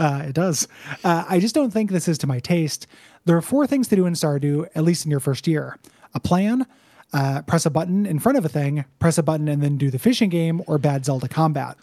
uh, 0.00 0.24
it 0.26 0.32
does. 0.34 0.66
Uh, 1.04 1.24
I 1.28 1.38
just 1.38 1.54
don't 1.54 1.70
think 1.70 1.92
this 1.92 2.08
is 2.08 2.18
to 2.18 2.26
my 2.26 2.40
taste. 2.40 2.88
There 3.26 3.36
are 3.36 3.42
four 3.42 3.64
things 3.66 3.86
to 3.88 3.96
do 3.96 4.06
in 4.06 4.14
Stardew, 4.14 4.66
at 4.74 4.82
least 4.82 5.04
in 5.04 5.10
your 5.12 5.20
first 5.20 5.46
year: 5.46 5.78
a 6.14 6.20
plan, 6.20 6.66
uh, 7.12 7.42
press 7.42 7.66
a 7.66 7.70
button 7.70 8.06
in 8.06 8.18
front 8.18 8.38
of 8.38 8.44
a 8.44 8.48
thing, 8.48 8.84
press 8.98 9.18
a 9.18 9.22
button 9.22 9.48
and 9.48 9.62
then 9.62 9.76
do 9.76 9.90
the 9.90 9.98
fishing 9.98 10.30
game 10.30 10.62
or 10.66 10.78
bad 10.78 11.04
Zelda 11.04 11.28
combat. 11.28 11.76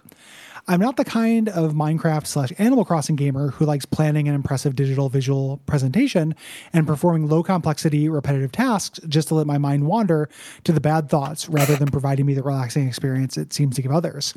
I'm 0.68 0.80
not 0.80 0.96
the 0.96 1.06
kind 1.06 1.50
of 1.50 1.74
Minecraft 1.74 2.28
slash 2.28 2.54
Animal 2.58 2.86
Crossing 2.86 3.16
gamer 3.16 3.50
who 3.50 3.66
likes 3.66 3.86
planning 3.86 4.28
an 4.28 4.36
impressive 4.36 4.76
digital 4.76 5.10
visual 5.10 5.58
presentation 5.66 6.36
and 6.72 6.86
performing 6.86 7.28
low 7.28 7.42
complexity 7.42 8.10
repetitive 8.10 8.52
tasks 8.52 9.00
just 9.08 9.30
to 9.30 9.36
let 9.36 9.48
my 9.48 9.58
mind 9.58 9.88
wander 9.88 10.30
to 10.64 10.72
the 10.72 10.80
bad 10.80 11.10
thoughts 11.10 11.50
rather 11.50 11.76
than 11.76 11.90
providing 11.90 12.26
me 12.26 12.34
the 12.34 12.44
relaxing 12.44 12.88
experience 12.88 13.38
it 13.38 13.54
seems 13.54 13.76
to 13.76 13.82
give 13.82 13.92
others. 13.92 14.36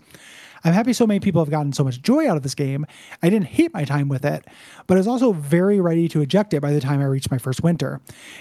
I'm 0.64 0.72
happy 0.72 0.92
so 0.94 1.06
many 1.06 1.20
people 1.20 1.42
have 1.42 1.50
gotten 1.50 1.72
so 1.72 1.84
much 1.84 2.00
joy 2.00 2.28
out 2.28 2.36
of 2.36 2.42
this 2.42 2.54
game. 2.54 2.86
I 3.22 3.28
didn't 3.28 3.48
hate 3.48 3.72
my 3.74 3.84
time 3.84 4.08
with 4.08 4.24
it, 4.24 4.46
but 4.86 4.94
I 4.94 4.98
was 4.98 5.06
also 5.06 5.32
very 5.32 5.80
ready 5.80 6.08
to 6.08 6.22
eject 6.22 6.54
it 6.54 6.60
by 6.60 6.72
the 6.72 6.80
time 6.80 7.00
I 7.00 7.04
reached 7.04 7.30
my 7.30 7.38
first 7.38 7.62
winter. 7.62 8.00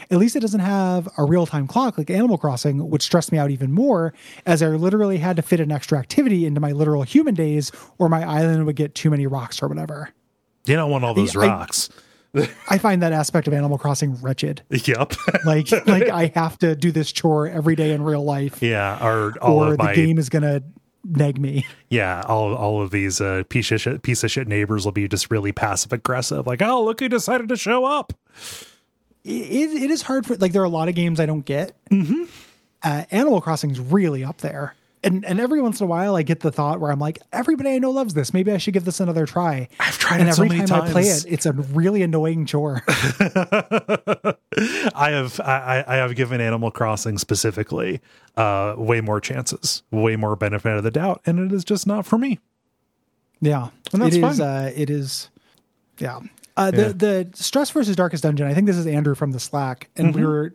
At 0.10 0.18
least 0.20 0.36
it 0.36 0.40
doesn't 0.40 0.62
have 0.62 1.10
a 1.18 1.26
real 1.26 1.45
time 1.45 1.68
clock 1.68 1.98
like 1.98 2.10
Animal 2.10 2.38
Crossing, 2.38 2.90
which 2.90 3.04
stressed 3.04 3.32
me 3.32 3.38
out 3.38 3.52
even 3.52 3.74
more, 3.74 4.14
as 4.45 4.64
I 4.64 4.68
literally 4.68 5.18
had 5.18 5.36
to 5.36 5.41
fit 5.41 5.60
an 5.60 5.72
extra 5.72 6.00
activity 6.00 6.45
into 6.45 6.62
my 6.62 6.72
literal 6.72 7.04
human 7.04 7.36
days, 7.36 7.72
or 7.98 8.08
my 8.10 8.24
island 8.24 8.66
would 8.66 8.76
get 8.78 8.95
too 8.95 9.10
many 9.10 9.28
rocks 9.28 9.62
or 9.62 9.68
whatever. 9.68 10.10
You 10.66 10.76
don't 10.76 10.90
want 10.90 11.04
all 11.04 11.14
those 11.14 11.36
I- 11.36 11.48
rocks. 11.48 11.90
I 12.70 12.80
find 12.80 13.04
that 13.04 13.14
aspect 13.14 13.48
of 13.48 13.54
Animal 13.54 13.78
Crossing 13.78 14.20
wretched. 14.22 14.64
yep. 14.70 15.14
Like, 15.45 15.70
like 15.86 16.10
I 16.10 16.32
have 16.34 16.58
to 16.60 16.76
do 16.76 16.91
this 16.91 17.12
chore 17.12 17.48
every 17.48 17.76
day 17.76 17.91
in 17.91 18.02
real 18.02 18.24
life, 18.24 18.62
yeah. 18.64 19.06
Or 19.06 19.34
all 19.41 19.60
or 19.64 19.72
of 19.74 19.78
the 19.78 19.84
my 19.84 19.94
game 19.94 20.18
is 20.18 20.30
gonna 20.30 20.64
neg 21.03 21.39
me. 21.39 21.65
yeah, 21.89 22.21
all 22.27 22.53
all 22.55 22.81
of 22.81 22.91
these 22.91 23.21
uh, 23.21 23.43
piece 23.49 23.71
of 23.71 23.81
shit, 23.81 24.01
piece 24.01 24.23
of 24.23 24.31
shit 24.31 24.47
neighbors 24.47 24.85
will 24.85 24.91
be 24.91 25.07
just 25.07 25.31
really 25.31 25.51
passive 25.51 25.93
aggressive. 25.93 26.47
Like, 26.47 26.61
oh, 26.61 26.84
look, 26.84 26.99
who 26.99 27.09
decided 27.09 27.49
to 27.49 27.55
show 27.55 27.85
up. 27.85 28.13
it, 29.23 29.84
it 29.84 29.91
is 29.91 30.03
hard 30.03 30.25
for 30.25 30.35
like 30.38 30.51
there 30.53 30.61
are 30.61 30.65
a 30.65 30.69
lot 30.69 30.89
of 30.89 30.95
games 30.95 31.19
I 31.19 31.25
don't 31.25 31.45
get. 31.45 31.75
Mm-hmm. 31.89 32.23
Uh, 32.81 33.05
Animal 33.11 33.39
Crossing 33.41 33.71
is 33.71 33.80
really 33.80 34.23
up 34.23 34.39
there, 34.39 34.75
and 35.03 35.25
and 35.25 35.39
every 35.39 35.61
once 35.61 35.80
in 35.80 35.85
a 35.85 35.88
while 35.88 36.15
I 36.15 36.23
get 36.23 36.39
the 36.41 36.51
thought 36.51 36.80
where 36.80 36.91
I'm 36.91 36.99
like, 36.99 37.19
everybody 37.31 37.71
I 37.71 37.80
know 37.80 37.91
loves 37.91 38.13
this. 38.13 38.34
Maybe 38.34 38.51
I 38.51 38.57
should 38.57 38.73
give 38.73 38.85
this 38.85 38.99
another 38.99 39.25
try. 39.25 39.67
I've 39.80 39.97
tried 39.99 40.19
and 40.21 40.30
it 40.30 40.34
so 40.35 40.43
every 40.43 40.57
many 40.57 40.67
time 40.67 40.84
I 40.84 40.91
play 40.91 41.03
it, 41.03 41.25
it's 41.27 41.45
a 41.45 41.51
really 41.53 42.01
annoying 42.03 42.45
chore. 42.45 42.81
I 44.95 45.09
have 45.11 45.39
I, 45.39 45.84
I 45.88 45.95
have 45.97 46.15
given 46.15 46.41
Animal 46.41 46.71
Crossing 46.71 47.17
specifically 47.17 48.01
uh, 48.38 48.75
way 48.77 49.01
more 49.01 49.19
chances, 49.19 49.84
way 49.91 50.15
more 50.15 50.35
benefit 50.35 50.77
of 50.77 50.84
the 50.84 50.91
doubt, 50.91 51.21
and 51.25 51.39
it 51.39 51.51
is 51.51 51.63
just 51.63 51.88
not 51.88 52.05
for 52.05 52.17
me. 52.17 52.39
yeah, 53.41 53.69
And 53.91 54.01
that's 54.01 54.15
it 54.15 54.23
is. 54.23 54.38
fine. 54.38 54.47
Uh, 54.47 54.71
it 54.75 54.89
is. 54.89 55.30
Yeah. 55.99 56.19
Uh, 56.55 56.71
Yeah. 56.73 56.84
the 56.89 56.93
the 56.93 57.30
stress 57.34 57.69
versus 57.71 57.95
darkest 57.95 58.23
dungeon. 58.23 58.47
I 58.47 58.53
think 58.53 58.67
this 58.67 58.77
is 58.77 58.85
Andrew 58.88 59.15
from 59.15 59.31
the 59.31 59.39
Slack, 59.39 59.89
and 59.95 60.09
Mm-hmm. 60.09 60.19
we 60.19 60.25
were 60.25 60.53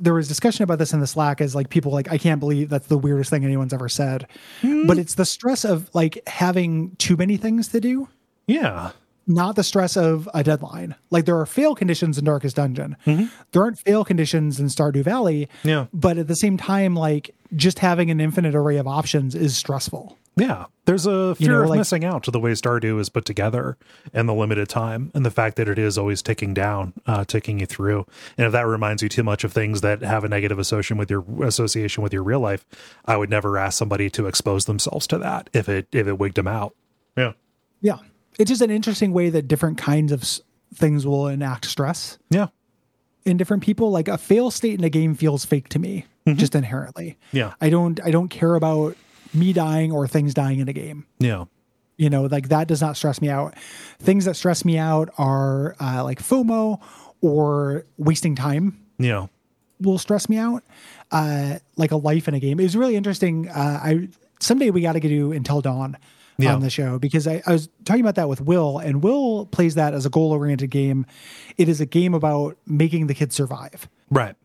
there 0.00 0.14
was 0.14 0.26
discussion 0.28 0.62
about 0.64 0.78
this 0.78 0.92
in 0.92 1.00
the 1.00 1.06
Slack 1.06 1.40
as 1.40 1.54
like 1.54 1.68
people 1.68 1.92
like 1.92 2.10
I 2.10 2.18
can't 2.18 2.40
believe 2.40 2.68
that's 2.68 2.86
the 2.88 2.98
weirdest 2.98 3.30
thing 3.30 3.44
anyone's 3.44 3.72
ever 3.74 3.88
said, 3.88 4.26
Mm-hmm. 4.62 4.86
but 4.86 4.98
it's 4.98 5.14
the 5.14 5.24
stress 5.24 5.64
of 5.64 5.88
like 5.94 6.20
having 6.26 6.94
too 6.96 7.16
many 7.16 7.36
things 7.36 7.68
to 7.68 7.80
do. 7.80 8.08
Yeah, 8.46 8.90
not 9.26 9.54
the 9.56 9.62
stress 9.62 9.96
of 9.96 10.28
a 10.34 10.42
deadline. 10.42 10.94
Like 11.10 11.24
there 11.24 11.38
are 11.38 11.46
fail 11.46 11.74
conditions 11.74 12.18
in 12.18 12.24
Darkest 12.24 12.56
Dungeon. 12.56 12.96
There 13.04 13.62
aren't 13.62 13.78
fail 13.78 14.04
conditions 14.04 14.58
in 14.58 14.66
Stardew 14.66 15.04
Valley. 15.04 15.48
Yeah. 15.62 15.86
But 15.92 16.18
at 16.18 16.26
the 16.26 16.34
same 16.36 16.56
time, 16.56 16.96
like 16.96 17.34
just 17.54 17.78
having 17.78 18.10
an 18.10 18.20
infinite 18.20 18.54
array 18.54 18.76
of 18.78 18.88
options 18.88 19.34
is 19.34 19.56
stressful. 19.56 20.16
Yeah. 20.36 20.66
There's 20.86 21.06
a 21.06 21.34
fear 21.36 21.50
know, 21.52 21.62
of 21.62 21.68
like- 21.70 21.78
missing 21.78 22.04
out 22.04 22.24
to 22.24 22.30
the 22.32 22.40
way 22.40 22.50
Stardew 22.52 22.98
is 22.98 23.08
put 23.08 23.24
together 23.24 23.76
and 24.12 24.28
the 24.28 24.34
limited 24.34 24.68
time, 24.68 25.10
and 25.14 25.24
the 25.24 25.30
fact 25.30 25.56
that 25.56 25.68
it 25.68 25.78
is 25.78 25.96
always 25.96 26.20
ticking 26.22 26.52
down, 26.54 26.94
uh, 27.06 27.24
ticking 27.24 27.60
you 27.60 27.66
through. 27.66 28.06
And 28.36 28.46
if 28.46 28.52
that 28.52 28.66
reminds 28.66 29.02
you 29.02 29.08
too 29.08 29.22
much 29.22 29.44
of 29.44 29.52
things 29.52 29.82
that 29.82 30.02
have 30.02 30.24
a 30.24 30.28
negative 30.28 30.58
association 30.58 30.96
with 30.96 31.10
your 31.10 31.24
association 31.44 32.02
with 32.02 32.12
your 32.12 32.22
real 32.24 32.40
life, 32.40 32.64
I 33.04 33.16
would 33.16 33.30
never 33.30 33.56
ask 33.58 33.78
somebody 33.78 34.10
to 34.10 34.26
expose 34.26 34.64
themselves 34.64 35.06
to 35.08 35.18
that 35.18 35.48
if 35.52 35.68
it 35.68 35.86
if 35.92 36.06
it 36.08 36.18
wigged 36.18 36.34
them 36.36 36.48
out. 36.48 36.74
Yeah. 37.16 37.32
Yeah. 37.80 37.98
It's 38.38 38.48
just 38.48 38.62
an 38.62 38.70
interesting 38.70 39.12
way 39.12 39.28
that 39.30 39.46
different 39.48 39.78
kinds 39.78 40.10
of 40.12 40.22
s- 40.22 40.40
things 40.74 41.06
will 41.06 41.28
enact 41.28 41.66
stress 41.66 42.18
Yeah. 42.30 42.48
in 43.24 43.36
different 43.36 43.62
people. 43.62 43.90
Like 43.90 44.08
a 44.08 44.18
fail 44.18 44.50
state 44.50 44.78
in 44.78 44.84
a 44.84 44.90
game 44.90 45.14
feels 45.14 45.44
fake 45.44 45.68
to 45.70 45.78
me, 45.78 46.06
just 46.34 46.54
inherently. 46.54 47.16
Yeah. 47.32 47.54
I 47.60 47.70
don't 47.70 48.00
I 48.04 48.10
don't 48.10 48.28
care 48.28 48.54
about 48.56 48.96
me 49.34 49.52
dying 49.52 49.92
or 49.92 50.06
things 50.08 50.34
dying 50.34 50.58
in 50.60 50.68
a 50.68 50.72
game. 50.72 51.06
Yeah. 51.18 51.44
you 51.96 52.08
know 52.10 52.22
like 52.24 52.48
that 52.48 52.66
does 52.68 52.80
not 52.80 52.96
stress 52.96 53.20
me 53.20 53.28
out 53.28 53.54
things 53.98 54.24
that 54.24 54.34
stress 54.34 54.64
me 54.64 54.78
out 54.78 55.10
are 55.18 55.76
uh, 55.80 56.02
like 56.02 56.18
fomo 56.22 56.80
or 57.20 57.84
wasting 57.98 58.34
time 58.34 58.80
Yeah. 58.98 59.26
will 59.80 59.98
stress 59.98 60.28
me 60.28 60.38
out 60.38 60.62
uh, 61.10 61.58
like 61.76 61.90
a 61.92 61.96
life 61.96 62.26
in 62.28 62.34
a 62.34 62.40
game 62.40 62.58
it 62.60 62.62
was 62.62 62.76
really 62.76 62.96
interesting 62.96 63.48
uh, 63.48 63.80
i 63.82 64.08
someday 64.40 64.70
we 64.70 64.80
got 64.80 64.92
to 64.94 65.00
do 65.00 65.32
until 65.32 65.60
dawn 65.60 65.96
Yeah. 66.38 66.54
on 66.54 66.60
the 66.60 66.70
show 66.70 66.98
because 66.98 67.26
I, 67.26 67.42
I 67.46 67.52
was 67.52 67.68
talking 67.84 68.00
about 68.00 68.14
that 68.14 68.28
with 68.30 68.40
will 68.40 68.78
and 68.78 69.02
will 69.02 69.44
plays 69.46 69.74
that 69.74 69.92
as 69.92 70.06
a 70.06 70.10
goal 70.10 70.32
oriented 70.32 70.70
game 70.70 71.04
it 71.58 71.68
is 71.68 71.80
a 71.82 71.86
game 71.86 72.14
about 72.14 72.56
making 72.66 73.08
the 73.08 73.14
kids 73.14 73.34
survive 73.34 73.88
Right. 74.10 74.36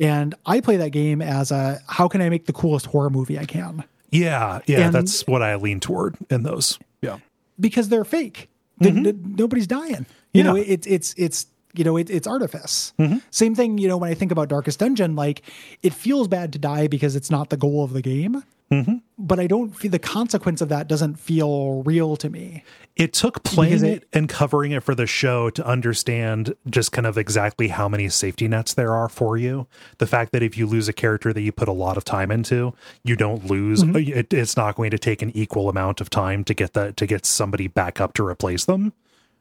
and 0.00 0.34
i 0.44 0.60
play 0.60 0.76
that 0.78 0.90
game 0.90 1.22
as 1.22 1.52
a 1.52 1.80
how 1.86 2.08
can 2.08 2.20
i 2.20 2.28
make 2.28 2.46
the 2.46 2.52
coolest 2.52 2.86
horror 2.86 3.10
movie 3.10 3.38
i 3.38 3.44
can 3.44 3.84
Yeah. 4.14 4.60
Yeah. 4.66 4.80
And- 4.86 4.94
that's 4.94 5.26
what 5.26 5.42
I 5.42 5.56
lean 5.56 5.80
toward 5.80 6.16
in 6.30 6.42
those. 6.42 6.78
Yeah. 7.02 7.18
because 7.60 7.88
they're 7.88 8.04
fake. 8.04 8.48
They- 8.78 8.90
they- 8.90 9.12
nobody's 9.12 9.66
dying. 9.66 10.06
You 10.32 10.42
know, 10.42 10.54
Mm-hmm. 10.54 10.72
It's 10.72 10.86
it's 10.86 11.14
it's 11.16 11.46
you 11.76 11.84
know 11.84 11.96
it, 11.96 12.10
it's 12.10 12.26
artifice. 12.26 12.92
Mm-hmm. 12.98 13.18
Same 13.30 13.54
thing. 13.54 13.78
You 13.78 13.88
know, 13.88 13.96
when 13.96 14.10
I 14.10 14.14
think 14.14 14.32
about 14.32 14.48
Darkest 14.48 14.78
Dungeon, 14.80 15.14
like 15.16 15.42
it 15.82 15.92
feels 15.94 16.26
bad 16.28 16.52
to 16.54 16.58
die 16.58 16.86
because 16.88 17.14
it's 17.16 17.30
not 17.30 17.50
the 17.50 17.56
goal 17.56 17.84
of 17.84 17.92
the 17.92 18.02
game. 18.02 18.42
Mm-hmm. 18.82 18.94
But 19.16 19.38
I 19.38 19.46
don't 19.46 19.70
feel 19.76 19.90
the 19.90 19.98
consequence 19.98 20.60
of 20.60 20.68
that 20.70 20.88
doesn't 20.88 21.20
feel 21.20 21.82
real 21.84 22.16
to 22.16 22.28
me. 22.28 22.64
It 22.96 23.12
took 23.12 23.42
playing 23.44 23.84
it, 23.84 24.02
it- 24.02 24.08
and 24.12 24.28
covering 24.28 24.72
it 24.72 24.82
for 24.82 24.94
the 24.94 25.06
show 25.06 25.50
to 25.50 25.64
understand 25.66 26.54
just 26.68 26.90
kind 26.92 27.06
of 27.06 27.16
exactly 27.16 27.68
how 27.68 27.88
many 27.88 28.08
safety 28.08 28.48
nets 28.48 28.74
there 28.74 28.92
are 28.92 29.08
for 29.08 29.36
you. 29.36 29.66
The 29.98 30.06
fact 30.06 30.32
that 30.32 30.42
if 30.42 30.56
you 30.58 30.66
lose 30.66 30.88
a 30.88 30.92
character 30.92 31.32
that 31.32 31.40
you 31.42 31.52
put 31.52 31.68
a 31.68 31.72
lot 31.72 31.96
of 31.96 32.04
time 32.04 32.30
into, 32.30 32.74
you 33.04 33.16
don't 33.16 33.46
lose. 33.46 33.82
Mm-hmm. 33.84 34.18
It, 34.18 34.32
it's 34.34 34.56
not 34.56 34.74
going 34.76 34.90
to 34.90 34.98
take 34.98 35.22
an 35.22 35.30
equal 35.36 35.68
amount 35.68 36.00
of 36.00 36.10
time 36.10 36.42
to 36.44 36.54
get 36.54 36.72
that 36.74 36.96
to 36.96 37.06
get 37.06 37.24
somebody 37.24 37.68
back 37.68 38.00
up 38.00 38.14
to 38.14 38.26
replace 38.26 38.64
them. 38.64 38.92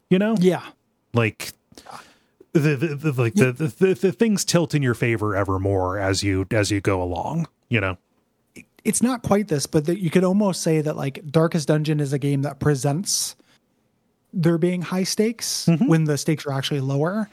You 0.09 0.19
know, 0.19 0.35
Yeah, 0.39 0.63
like 1.13 1.51
the, 2.53 2.75
the, 2.75 2.95
the 2.95 3.11
like 3.21 3.33
the, 3.33 3.51
the, 3.51 3.67
the 3.67 3.93
the 3.95 4.11
things 4.11 4.45
tilt 4.45 4.75
in 4.75 4.83
your 4.83 4.93
favor 4.93 5.35
ever 5.35 5.57
more 5.57 5.97
as 5.97 6.21
you 6.23 6.45
as 6.51 6.69
you 6.69 6.81
go 6.81 7.01
along. 7.01 7.47
You 7.69 7.81
know. 7.81 7.97
It's 8.85 9.01
not 9.01 9.21
quite 9.23 9.47
this, 9.47 9.65
but 9.65 9.85
that 9.85 9.99
you 9.99 10.09
could 10.09 10.23
almost 10.23 10.61
say 10.61 10.81
that 10.81 10.95
like 10.97 11.25
Darkest 11.29 11.67
Dungeon 11.67 11.99
is 11.99 12.13
a 12.13 12.19
game 12.19 12.41
that 12.41 12.59
presents 12.59 13.35
there 14.33 14.57
being 14.57 14.81
high 14.81 15.03
stakes 15.03 15.65
Mm-hmm. 15.67 15.87
when 15.87 16.03
the 16.05 16.17
stakes 16.17 16.45
are 16.45 16.51
actually 16.51 16.81
lower, 16.81 17.29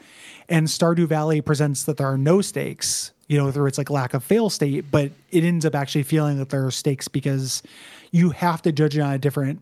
and 0.49 0.67
Stardew 0.67 1.07
Valley 1.07 1.41
presents 1.41 1.83
that 1.85 1.97
there 1.97 2.07
are 2.07 2.17
no 2.17 2.41
stakes. 2.41 3.11
You 3.27 3.37
know, 3.37 3.49
through 3.49 3.67
its 3.67 3.77
like 3.77 3.89
lack 3.89 4.13
of 4.13 4.25
fail 4.25 4.49
state, 4.49 4.91
but 4.91 5.09
it 5.31 5.45
ends 5.45 5.65
up 5.65 5.73
actually 5.73 6.03
feeling 6.03 6.37
that 6.39 6.49
there 6.49 6.65
are 6.65 6.71
stakes 6.71 7.07
because 7.07 7.63
you 8.11 8.31
have 8.31 8.61
to 8.63 8.73
judge 8.73 8.97
it 8.97 8.99
on 9.01 9.13
a 9.13 9.17
different 9.17 9.61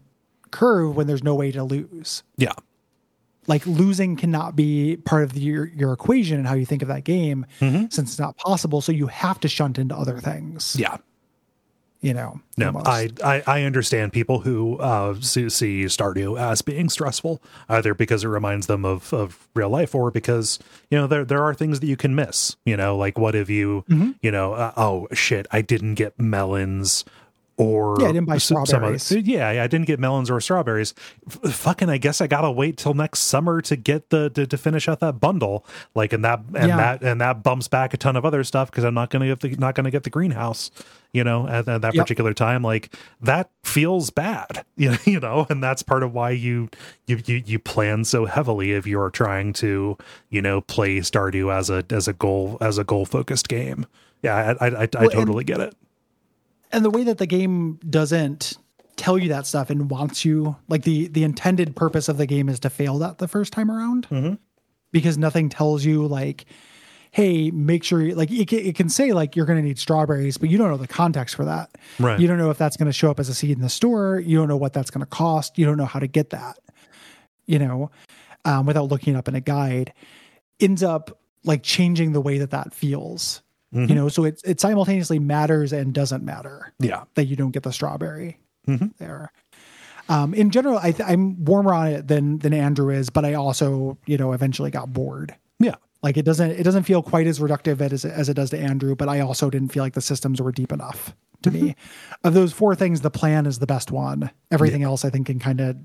curve 0.49 0.95
when 0.95 1.05
there's 1.05 1.23
no 1.23 1.35
way 1.35 1.51
to 1.51 1.63
lose. 1.63 2.23
Yeah. 2.35 2.53
Like 3.45 3.63
losing 3.67 4.15
cannot 4.15 4.55
be 4.55 4.97
part 4.97 5.23
of 5.23 5.33
the, 5.33 5.41
your 5.41 5.65
your 5.67 5.93
equation 5.93 6.39
and 6.39 6.47
how 6.47 6.55
you 6.55 6.65
think 6.65 6.81
of 6.81 6.87
that 6.87 7.03
game, 7.03 7.45
since 7.59 7.97
it's 7.99 8.17
not 8.19 8.37
possible. 8.37 8.81
So 8.81 8.91
you 8.91 9.05
have 9.05 9.39
to 9.41 9.47
shunt 9.47 9.77
into 9.77 9.95
other 9.95 10.17
things. 10.17 10.69
Mm-hmm. 10.73 10.81
Yeah. 10.81 10.97
You 12.01 12.13
know, 12.13 12.39
No. 12.55 12.81
I, 12.85 13.09
I 13.21 13.43
I 13.45 13.63
understand 13.63 14.13
people 14.13 14.39
who 14.39 14.77
uh, 14.79 15.15
see, 15.19 15.49
see 15.49 15.83
Stardew 15.83 16.39
as 16.39 16.61
being 16.61 16.87
stressful, 16.87 17.41
either 17.67 17.93
because 17.93 18.23
it 18.23 18.29
reminds 18.29 18.67
them 18.67 18.85
of, 18.85 19.13
of 19.13 19.49
real 19.53 19.69
life, 19.69 19.93
or 19.93 20.09
because 20.09 20.59
you 20.89 20.97
know 20.97 21.07
there 21.07 21.25
there 21.25 21.43
are 21.43 21.53
things 21.53 21.81
that 21.81 21.87
you 21.87 21.97
can 21.97 22.15
miss. 22.15 22.55
You 22.63 22.77
know, 22.77 22.95
like 22.95 23.17
what 23.17 23.35
if 23.35 23.49
you 23.49 23.83
Mm-hmm. 23.89 24.11
you 24.21 24.31
know 24.31 24.53
uh, 24.53 24.71
oh 24.77 25.07
shit 25.11 25.45
I 25.51 25.61
didn't 25.61 25.95
get 25.95 26.17
melons 26.17 27.03
or 27.59 27.97
Yeah, 27.99 28.07
I 28.07 28.11
didn't 28.13 28.25
buy 28.25 28.37
some 28.39 28.57
other- 28.57 28.65
strawberries. 28.65 29.11
yeah, 29.11 29.49
I 29.61 29.67
didn't 29.67 29.85
get 29.85 29.99
melons 29.99 30.31
or 30.31 30.39
strawberries. 30.41 30.93
F- 31.27 31.53
fucking, 31.53 31.89
I 31.89 31.97
guess 31.97 32.21
I 32.21 32.27
gotta 32.27 32.49
wait 32.49 32.77
till 32.77 32.93
next 32.93 33.19
summer 33.19 33.61
to 33.61 33.75
get 33.75 34.09
the 34.09 34.29
to, 34.31 34.47
to 34.47 34.57
finish 34.57 34.87
out 34.87 35.01
that 35.01 35.19
bundle. 35.19 35.65
Like, 35.93 36.13
and 36.13 36.23
that 36.25 36.39
and 36.55 36.69
Yeah. 36.69 36.77
that 36.77 37.03
and 37.03 37.21
that 37.21 37.43
bumps 37.43 37.67
back 37.67 37.93
a 37.93 37.97
ton 37.97 38.15
of 38.15 38.25
other 38.25 38.43
stuff 38.43 38.71
because 38.71 38.83
I'm 38.85 38.93
not 38.95 39.09
gonna 39.11 39.27
get 39.27 39.41
the 39.41 39.49
not 39.57 39.75
gonna 39.75 39.91
get 39.91 40.03
the 40.03 40.09
greenhouse. 40.09 40.71
You 41.11 41.23
know, 41.23 41.47
at, 41.47 41.67
at 41.67 41.81
that 41.81 41.95
Yep. 41.95 42.03
particular 42.05 42.33
time, 42.35 42.61
like 42.61 42.93
that 43.19 43.49
feels 43.63 44.09
bad. 44.11 44.63
You 44.77 44.91
know, 44.91 44.97
you 45.05 45.19
know, 45.19 45.45
and 45.49 45.61
that's 45.61 45.83
part 45.83 46.03
of 46.03 46.13
why 46.13 46.29
you 46.31 46.69
you 47.07 47.19
you 47.25 47.43
you 47.45 47.59
plan 47.59 48.05
so 48.05 48.25
heavily 48.25 48.71
if 48.71 48.87
you're 48.87 49.09
trying 49.09 49.51
to 49.53 49.97
you 50.29 50.41
know 50.41 50.61
play 50.61 50.99
Stardew 50.99 51.53
as 51.53 51.69
a 51.69 51.83
as 51.89 52.07
a 52.07 52.13
goal 52.13 52.57
as 52.61 52.77
a 52.77 52.83
goal 52.85 53.05
focused 53.05 53.49
game. 53.49 53.85
Yeah, 54.21 54.55
I 54.59 54.65
I, 54.65 54.69
I, 54.69 54.81
I 54.81 54.81
and- 54.81 55.11
totally 55.11 55.43
get 55.43 55.59
it. 55.59 55.75
And 56.71 56.83
the 56.85 56.89
way 56.89 57.03
that 57.03 57.17
the 57.17 57.25
game 57.27 57.79
doesn't 57.89 58.57
tell 58.95 59.17
you 59.17 59.29
that 59.29 59.47
stuff 59.47 59.69
and 59.69 59.89
wants 59.89 60.25
you 60.25 60.55
like 60.67 60.83
the 60.83 61.07
the 61.07 61.23
intended 61.23 61.75
purpose 61.75 62.09
of 62.09 62.17
the 62.17 62.25
game 62.25 62.49
is 62.49 62.59
to 62.59 62.69
fail 62.69 62.97
that 62.99 63.17
the 63.17 63.27
first 63.27 63.53
time 63.53 63.71
around. 63.71 64.07
Mm-hmm. 64.09 64.33
because 64.91 65.17
nothing 65.17 65.47
tells 65.49 65.85
you 65.85 66.05
like 66.05 66.45
hey 67.11 67.49
make 67.49 67.83
sure 67.83 68.01
you, 68.01 68.13
like 68.13 68.29
it, 68.29 68.47
can- 68.47 68.59
it 68.59 68.75
can 68.75 68.87
say 68.89 69.13
like 69.13 69.35
you're 69.35 69.45
going 69.45 69.57
to 69.59 69.65
need 69.67 69.79
strawberries 69.79 70.37
but 70.37 70.49
you 70.49 70.57
don't 70.57 70.69
know 70.69 70.77
the 70.77 70.87
context 70.87 71.35
for 71.35 71.45
that. 71.45 71.69
Right. 71.97 72.19
you 72.19 72.27
don't 72.27 72.37
know 72.37 72.51
if 72.51 72.57
that's 72.57 72.77
going 72.77 72.85
to 72.87 72.93
show 72.93 73.09
up 73.09 73.19
as 73.19 73.29
a 73.29 73.33
seed 73.33 73.51
in 73.51 73.61
the 73.61 73.69
store. 73.69 74.19
You 74.19 74.37
don't 74.37 74.47
know 74.47 74.57
what 74.57 74.73
that's 74.73 74.91
going 74.91 75.01
to 75.01 75.09
cost. 75.09 75.57
You 75.57 75.65
don't 75.65 75.77
know 75.77 75.85
how 75.85 75.99
to 75.99 76.07
get 76.07 76.29
that 76.31 76.59
you 77.45 77.57
know 77.57 77.89
um, 78.45 78.65
without 78.65 78.89
looking 78.89 79.15
it 79.15 79.17
up 79.17 79.27
in 79.27 79.35
a 79.35 79.41
guide. 79.41 79.93
Ends 80.59 80.83
up 80.83 81.17
like 81.45 81.63
changing 81.63 82.11
the 82.11 82.21
way 82.21 82.37
that 82.39 82.51
that 82.51 82.73
feels 82.73 83.41
Mm-hmm. 83.73 83.89
you 83.89 83.95
know 83.95 84.09
so 84.09 84.23
it, 84.25 84.41
it 84.43 84.59
simultaneously 84.59 85.19
matters 85.19 85.71
and 85.73 85.93
doesn't 85.93 86.23
matter 86.25 86.73
Yeah. 86.79 87.03
that 87.13 87.25
you 87.25 87.35
don't 87.35 87.51
get 87.51 87.63
the 87.63 87.71
strawberry 87.71 88.37
Mm-hmm. 88.67 88.87
there. 88.97 89.31
Um, 90.09 90.33
in 90.33 90.49
general, 90.49 90.79
I 90.79 90.91
th- 90.91 91.07
I'm 91.07 91.43
warmer 91.45 91.73
on 91.73 91.87
it 91.87 92.07
than 92.07 92.39
than 92.39 92.51
Andrew 92.53 92.89
is, 92.89 93.09
but 93.11 93.25
I 93.25 93.35
also, 93.35 93.97
you 94.07 94.17
know, 94.17 94.33
eventually 94.33 94.71
got 94.71 94.91
bored. 94.91 95.35
Yeah. 95.59 95.75
Like 96.01 96.17
it 96.17 96.25
doesn't 96.25 96.49
it 96.51 96.63
doesn't 96.63 96.83
feel 96.83 97.03
quite 97.03 97.27
as 97.27 97.37
reductive 97.39 97.79
as 97.81 98.05
as 98.05 98.27
it 98.29 98.33
does 98.33 98.49
to 98.49 98.57
Andrew, 98.59 98.95
but 98.95 99.07
I 99.07 99.19
also 99.19 99.49
didn't 99.51 99.67
feel 99.71 99.83
like 99.83 99.93
the 99.93 100.01
systems 100.01 100.41
were 100.41 100.51
deep 100.51 100.71
enough 100.71 101.15
to 101.43 101.51
me. 101.51 101.75
Of 102.23 102.33
those 102.33 102.53
four 102.53 102.73
things, 102.75 103.01
the 103.01 103.11
plan 103.11 103.45
is 103.45 103.59
the 103.59 103.67
best 103.67 103.91
one. 103.91 104.31
Everything 104.49 104.81
else, 104.81 105.05
I 105.05 105.09
think, 105.11 105.27
can 105.27 105.37
kind 105.39 105.61
of 105.61 105.77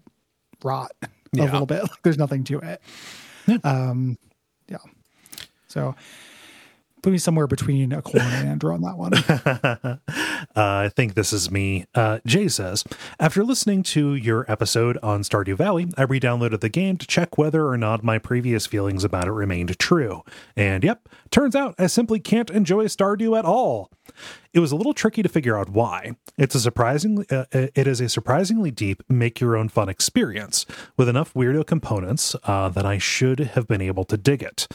rot 0.62 0.90
a 1.02 1.08
Yeah. 1.32 1.44
little 1.44 1.66
bit. 1.66 1.82
Like 1.90 2.02
there's 2.02 2.18
nothing 2.18 2.44
to 2.44 2.60
it. 2.60 2.80
Um, 3.62 4.16
yeah. 4.68 4.78
So 5.68 5.94
put 7.04 7.12
me 7.12 7.18
somewhere 7.18 7.46
between 7.46 7.92
a 7.92 8.00
corn 8.00 8.24
and 8.24 8.48
Andrew 8.48 8.72
on 8.72 8.80
that 8.80 8.96
one. 8.96 10.00
Uh, 10.56 10.84
I 10.86 10.88
think 10.90 11.14
this 11.14 11.32
is 11.32 11.50
me. 11.50 11.86
Uh, 11.94 12.20
Jay 12.26 12.48
says, 12.48 12.84
after 13.18 13.42
listening 13.42 13.82
to 13.84 14.14
your 14.14 14.44
episode 14.46 14.98
on 15.02 15.22
Stardew 15.22 15.56
Valley, 15.56 15.88
I 15.96 16.02
re-downloaded 16.02 16.60
the 16.60 16.68
game 16.68 16.96
to 16.98 17.06
check 17.06 17.38
whether 17.38 17.66
or 17.66 17.76
not 17.76 18.04
my 18.04 18.18
previous 18.18 18.66
feelings 18.66 19.04
about 19.04 19.26
it 19.26 19.32
remained 19.32 19.76
true. 19.78 20.22
And 20.54 20.84
yep, 20.84 21.08
turns 21.30 21.56
out 21.56 21.74
I 21.78 21.86
simply 21.86 22.20
can't 22.20 22.50
enjoy 22.50 22.84
Stardew 22.84 23.36
at 23.36 23.44
all. 23.44 23.90
It 24.52 24.60
was 24.60 24.70
a 24.70 24.76
little 24.76 24.94
tricky 24.94 25.22
to 25.22 25.28
figure 25.28 25.58
out 25.58 25.70
why. 25.70 26.14
It's 26.38 26.54
a 26.54 26.60
surprisingly, 26.60 27.26
uh, 27.30 27.46
it 27.52 27.86
is 27.86 28.00
a 28.00 28.08
surprisingly 28.08 28.70
deep, 28.70 29.02
make 29.08 29.40
your 29.40 29.56
own 29.56 29.68
fun 29.68 29.88
experience 29.88 30.66
with 30.96 31.08
enough 31.08 31.34
weirdo 31.34 31.66
components 31.66 32.36
uh, 32.44 32.68
that 32.68 32.86
I 32.86 32.98
should 32.98 33.40
have 33.40 33.66
been 33.66 33.80
able 33.80 34.04
to 34.04 34.16
dig 34.16 34.42
it. 34.42 34.68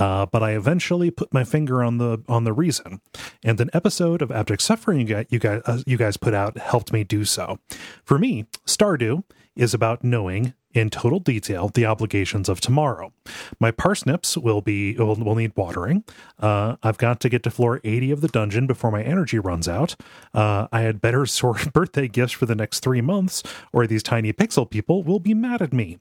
Uh, 0.00 0.24
but 0.26 0.42
I 0.42 0.52
eventually 0.52 1.10
put 1.10 1.32
my 1.32 1.44
finger 1.44 1.84
on 1.84 1.98
the 1.98 2.22
on 2.26 2.44
the 2.44 2.54
reason, 2.54 3.02
and 3.44 3.60
an 3.60 3.70
episode 3.74 4.22
of 4.22 4.32
Abject 4.32 4.62
Suffering 4.62 4.98
you 5.00 5.04
guys 5.04 5.26
you 5.28 5.38
guys, 5.38 5.60
uh, 5.66 5.82
you 5.86 5.98
guys 5.98 6.16
put 6.16 6.32
out 6.32 6.56
helped 6.56 6.92
me 6.92 7.04
do 7.04 7.24
so. 7.26 7.58
For 8.02 8.18
me, 8.18 8.46
Stardew 8.66 9.24
is 9.54 9.74
about 9.74 10.02
knowing 10.02 10.54
in 10.72 10.88
total 10.88 11.18
detail 11.18 11.68
the 11.68 11.84
obligations 11.84 12.48
of 12.48 12.60
tomorrow. 12.60 13.12
My 13.58 13.70
parsnips 13.70 14.36
will 14.36 14.60
be 14.60 14.96
will, 14.96 15.16
will 15.16 15.34
need 15.34 15.52
watering. 15.56 16.04
Uh, 16.38 16.76
I've 16.82 16.98
got 16.98 17.20
to 17.20 17.28
get 17.28 17.42
to 17.42 17.50
floor 17.50 17.80
80 17.84 18.10
of 18.12 18.20
the 18.20 18.28
dungeon 18.28 18.66
before 18.66 18.90
my 18.90 19.02
energy 19.02 19.38
runs 19.38 19.68
out. 19.68 19.96
Uh, 20.32 20.68
I 20.72 20.82
had 20.82 21.00
better 21.00 21.26
sort 21.40 21.72
birthday 21.72 22.08
gifts 22.08 22.32
for 22.32 22.46
the 22.46 22.54
next 22.54 22.80
three 22.80 23.00
months, 23.00 23.42
or 23.72 23.86
these 23.86 24.02
tiny 24.02 24.32
pixel 24.32 24.68
people 24.68 25.02
will 25.02 25.20
be 25.20 25.34
mad 25.34 25.60
at 25.60 25.72
me. 25.72 25.98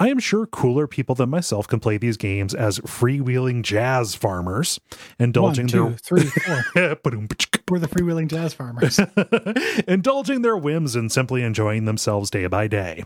I 0.00 0.08
am 0.08 0.18
sure 0.18 0.46
cooler 0.46 0.86
people 0.86 1.14
than 1.14 1.28
myself 1.28 1.68
can 1.68 1.78
play 1.78 1.98
these 1.98 2.16
games 2.16 2.54
as 2.54 2.78
freewheeling 2.78 3.60
jazz 3.60 4.14
farmers, 4.14 4.80
indulging 5.18 5.64
One, 5.66 5.68
two, 5.68 5.88
their 5.90 5.98
three, 5.98 6.22
four. 6.24 6.64
We're 7.70 7.78
the 7.78 7.86
freewheeling 7.86 8.28
jazz 8.28 8.54
farmers. 8.54 8.98
indulging 9.86 10.40
their 10.40 10.56
whims 10.56 10.96
and 10.96 11.12
simply 11.12 11.42
enjoying 11.42 11.84
themselves 11.84 12.30
day 12.30 12.46
by 12.46 12.66
day. 12.66 13.04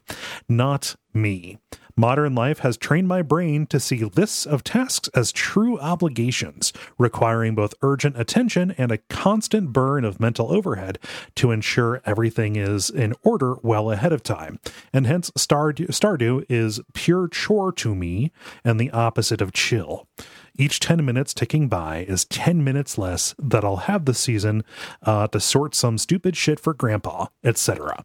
Not 0.49 0.95
me. 1.13 1.59
Modern 1.97 2.35
life 2.35 2.59
has 2.59 2.77
trained 2.77 3.07
my 3.07 3.23
brain 3.23 3.67
to 3.67 3.79
see 3.79 4.05
lists 4.05 4.47
of 4.47 4.65
tasks 4.65 5.09
as 5.15 5.31
true 5.31 5.79
obligations, 5.79 6.73
requiring 6.99 7.55
both 7.55 7.75
urgent 7.83 8.19
attention 8.19 8.73
and 8.73 8.91
a 8.91 8.99
constant 8.99 9.73
burn 9.73 10.05
of 10.05 10.19
mental 10.19 10.53
overhead 10.53 10.99
to 11.37 11.53
ensure 11.53 12.03
everything 12.05 12.57
is 12.57 12.91
in 12.91 13.15
order 13.23 13.55
well 13.63 13.93
ahead 13.93 14.13
of 14.13 14.25
time. 14.25 14.59
And 14.93 15.07
hence, 15.07 15.31
Stardew, 15.39 15.87
Stardew 15.89 16.45
is 16.49 16.81
pure 16.95 17.29
chore 17.29 17.71
to 17.75 17.95
me 17.95 18.33
and 18.65 18.81
the 18.81 18.91
opposite 18.91 19.41
of 19.41 19.53
chill. 19.53 20.09
Each 20.57 20.79
10 20.81 21.05
minutes 21.05 21.35
ticking 21.35 21.69
by 21.69 22.05
is 22.09 22.25
10 22.25 22.63
minutes 22.63 22.97
less 22.97 23.35
that 23.39 23.65
I'll 23.65 23.77
have 23.77 24.05
this 24.05 24.21
season 24.21 24.65
uh, 25.03 25.27
to 25.29 25.41
sort 25.41 25.75
some 25.75 25.99
stupid 25.99 26.37
shit 26.37 26.61
for 26.61 26.75
grandpa, 26.75 27.27
etc. 27.43 28.05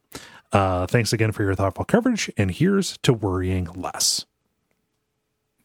Uh, 0.51 0.87
thanks 0.87 1.13
again 1.13 1.31
for 1.31 1.43
your 1.43 1.55
thoughtful 1.55 1.85
coverage, 1.85 2.31
and 2.37 2.49
here's 2.51 2.97
to 2.99 3.13
worrying 3.13 3.65
less. 3.75 4.25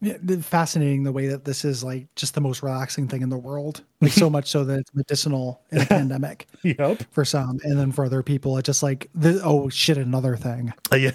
Yeah, 0.01 0.19
fascinating 0.43 1.05
the 1.05 1.13
way 1.13 1.29
that 1.29 1.47
this 1.47 1.65
is 1.65 1.83
like 1.83 2.07
just 2.15 2.35
the 2.35 2.43
most 2.43 2.63
relaxing 2.63 3.09
thing 3.09 3.23
in 3.23 3.31
the 3.31 3.39
world. 3.39 3.83
Like 4.03 4.13
so 4.13 4.29
much 4.31 4.51
so 4.51 4.63
that 4.65 4.81
it's 4.81 4.95
medicinal 4.95 5.63
in 5.71 5.81
a 5.81 5.87
pandemic 5.87 6.47
Yep. 6.63 7.05
for 7.11 7.25
some, 7.25 7.59
and 7.65 7.79
then 7.79 7.91
for 7.91 8.05
other 8.05 8.23
people, 8.23 8.59
it's 8.59 8.67
just 8.67 8.83
like 8.83 9.09
the, 9.15 9.41
oh 9.43 9.71
shit, 9.71 9.97
another 9.97 10.37
thing. 10.37 10.75
Yeah. 10.95 11.13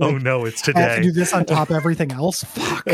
oh 0.00 0.18
no, 0.18 0.44
it's 0.44 0.62
today. 0.62 0.80
I 0.80 0.88
have 0.88 0.96
to 0.98 1.02
do 1.02 1.12
this 1.12 1.32
on 1.32 1.44
top 1.44 1.70
of 1.70 1.76
everything 1.76 2.12
else. 2.12 2.44
Fuck. 2.44 2.86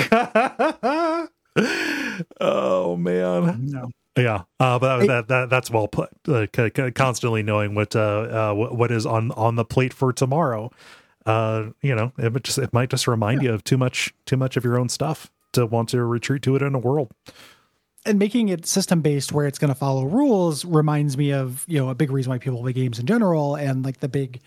oh 2.40 2.96
man. 2.96 3.66
No. 3.66 3.90
Yeah, 4.16 4.42
uh, 4.60 4.78
but 4.78 4.98
that, 4.98 5.06
that, 5.06 5.28
that 5.28 5.50
that's 5.50 5.70
well 5.70 5.88
put. 5.88 6.10
Uh, 6.28 6.46
c- 6.54 6.70
c- 6.76 6.90
constantly 6.92 7.42
knowing 7.42 7.74
what 7.74 7.96
uh, 7.96 8.52
uh, 8.52 8.54
what, 8.54 8.90
is 8.92 9.06
on 9.06 9.32
on 9.32 9.56
the 9.56 9.64
plate 9.64 9.92
for 9.92 10.12
tomorrow. 10.12 10.70
Uh, 11.26 11.70
you 11.82 11.94
know, 11.94 12.12
it 12.18 12.32
might 12.32 12.44
just 12.44 12.58
it 12.58 12.72
might 12.72 12.90
just 12.90 13.08
remind 13.08 13.42
you 13.42 13.52
of 13.52 13.64
too 13.64 13.76
much 13.78 14.14
too 14.26 14.36
much 14.36 14.56
of 14.56 14.64
your 14.64 14.78
own 14.78 14.88
stuff 14.88 15.32
to 15.52 15.66
want 15.66 15.88
to 15.88 16.04
retreat 16.04 16.42
to 16.42 16.54
it 16.54 16.62
in 16.62 16.74
a 16.74 16.78
world. 16.78 17.10
and 18.06 18.18
making 18.18 18.50
it 18.50 18.66
system 18.66 19.00
based 19.00 19.32
where 19.32 19.46
it's 19.46 19.58
going 19.58 19.72
to 19.72 19.74
follow 19.74 20.04
rules 20.04 20.64
reminds 20.64 21.16
me 21.16 21.32
of 21.32 21.64
you 21.66 21.78
know 21.78 21.88
a 21.88 21.94
big 21.94 22.10
reason 22.10 22.30
why 22.30 22.38
people 22.38 22.60
play 22.60 22.72
games 22.72 22.98
in 22.98 23.06
general 23.06 23.54
and 23.56 23.84
like 23.84 24.00
the 24.00 24.08
big 24.08 24.40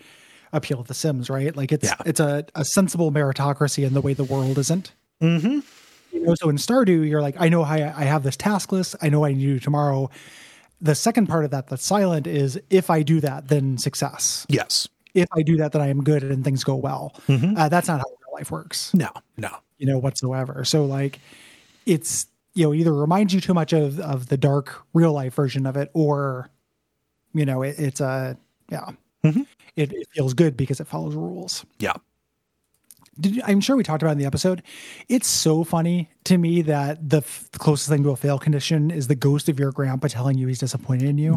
appeal 0.52 0.78
of 0.80 0.86
the 0.86 0.94
sims 0.94 1.28
right 1.28 1.56
like 1.56 1.72
it's 1.72 1.84
Yeah. 1.84 1.96
it's 2.06 2.20
a, 2.20 2.44
a 2.54 2.64
sensible 2.64 3.10
meritocracy 3.10 3.84
in 3.86 3.92
the 3.94 4.00
way 4.00 4.14
the 4.14 4.24
world 4.24 4.56
isn't 4.58 4.92
mm-hmm. 5.20 5.58
You 6.12 6.22
know 6.22 6.34
so 6.34 6.48
in 6.48 6.56
stardew 6.56 7.08
you're 7.08 7.22
like 7.22 7.36
i 7.38 7.48
know 7.48 7.64
how 7.64 7.74
i 7.74 8.04
have 8.04 8.22
this 8.22 8.36
task 8.36 8.72
list. 8.72 8.96
I 9.02 9.08
know 9.08 9.20
what 9.20 9.30
i 9.30 9.32
need 9.34 9.40
to 9.46 9.54
do 9.54 9.58
tomorrow. 9.60 10.10
The 10.80 10.94
second 10.94 11.26
part 11.26 11.44
of 11.44 11.50
that 11.50 11.66
that's 11.68 11.84
silent 11.84 12.26
is 12.26 12.60
if 12.70 12.90
i 12.90 13.02
do 13.02 13.20
that 13.20 13.48
then 13.48 13.78
success. 13.78 14.46
Yes. 14.48 14.88
if 15.14 15.28
i 15.32 15.42
do 15.42 15.56
that 15.58 15.72
then 15.72 15.82
i 15.82 15.88
am 15.88 16.02
good 16.04 16.22
and 16.22 16.44
things 16.44 16.64
go 16.64 16.74
well. 16.76 17.14
Uh, 17.28 17.68
that's 17.68 17.88
not 17.88 17.98
how 17.98 18.06
real 18.08 18.34
life 18.34 18.50
works. 18.50 18.92
No. 18.94 19.10
No. 19.36 19.50
you 19.78 19.86
know 19.86 19.98
whatsoever. 19.98 20.64
So 20.64 20.84
like 20.84 21.18
it's 21.86 22.26
you 22.54 22.64
know 22.64 22.74
either 22.74 22.92
reminds 22.92 23.32
you 23.34 23.40
too 23.40 23.54
much 23.54 23.72
of 23.72 23.98
of 24.00 24.28
the 24.28 24.36
dark 24.36 24.82
real 24.94 25.12
life 25.12 25.34
version 25.34 25.66
of 25.66 25.76
it 25.76 25.90
or 25.94 26.50
you 27.34 27.44
know 27.44 27.62
it, 27.62 27.78
it's 27.78 28.00
a 28.00 28.36
yeah. 28.70 28.90
It, 29.24 29.92
it 29.92 30.08
feels 30.12 30.34
good 30.34 30.56
because 30.56 30.80
it 30.80 30.86
follows 30.88 31.14
rules. 31.14 31.64
Yeah. 31.78 31.92
Did 33.20 33.40
i'm 33.44 33.60
sure 33.60 33.76
we 33.76 33.82
talked 33.82 34.02
about 34.02 34.12
in 34.12 34.18
the 34.18 34.26
episode 34.26 34.62
it's 35.08 35.26
so 35.28 35.64
funny 35.64 36.08
to 36.24 36.38
me 36.38 36.62
that 36.62 37.08
the 37.08 37.18
f- 37.18 37.48
closest 37.58 37.88
thing 37.88 38.02
to 38.04 38.10
a 38.10 38.16
fail 38.16 38.38
condition 38.38 38.90
is 38.90 39.08
the 39.08 39.14
ghost 39.14 39.48
of 39.48 39.58
your 39.58 39.72
grandpa 39.72 40.08
telling 40.08 40.38
you 40.38 40.46
he's 40.46 40.58
disappointed 40.60 41.08
in 41.08 41.18
you 41.18 41.30
in 41.30 41.36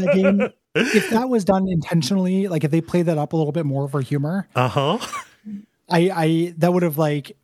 that 0.00 0.10
game 0.14 0.48
if 0.74 1.10
that 1.10 1.28
was 1.28 1.44
done 1.44 1.66
intentionally 1.68 2.48
like 2.48 2.64
if 2.64 2.70
they 2.70 2.80
played 2.80 3.06
that 3.06 3.18
up 3.18 3.32
a 3.32 3.36
little 3.36 3.52
bit 3.52 3.66
more 3.66 3.88
for 3.88 4.00
humor 4.00 4.48
Uh 4.54 4.68
huh. 4.68 4.98
I, 5.88 6.10
I 6.14 6.54
that 6.58 6.72
would 6.72 6.82
have 6.82 6.98
like 6.98 7.36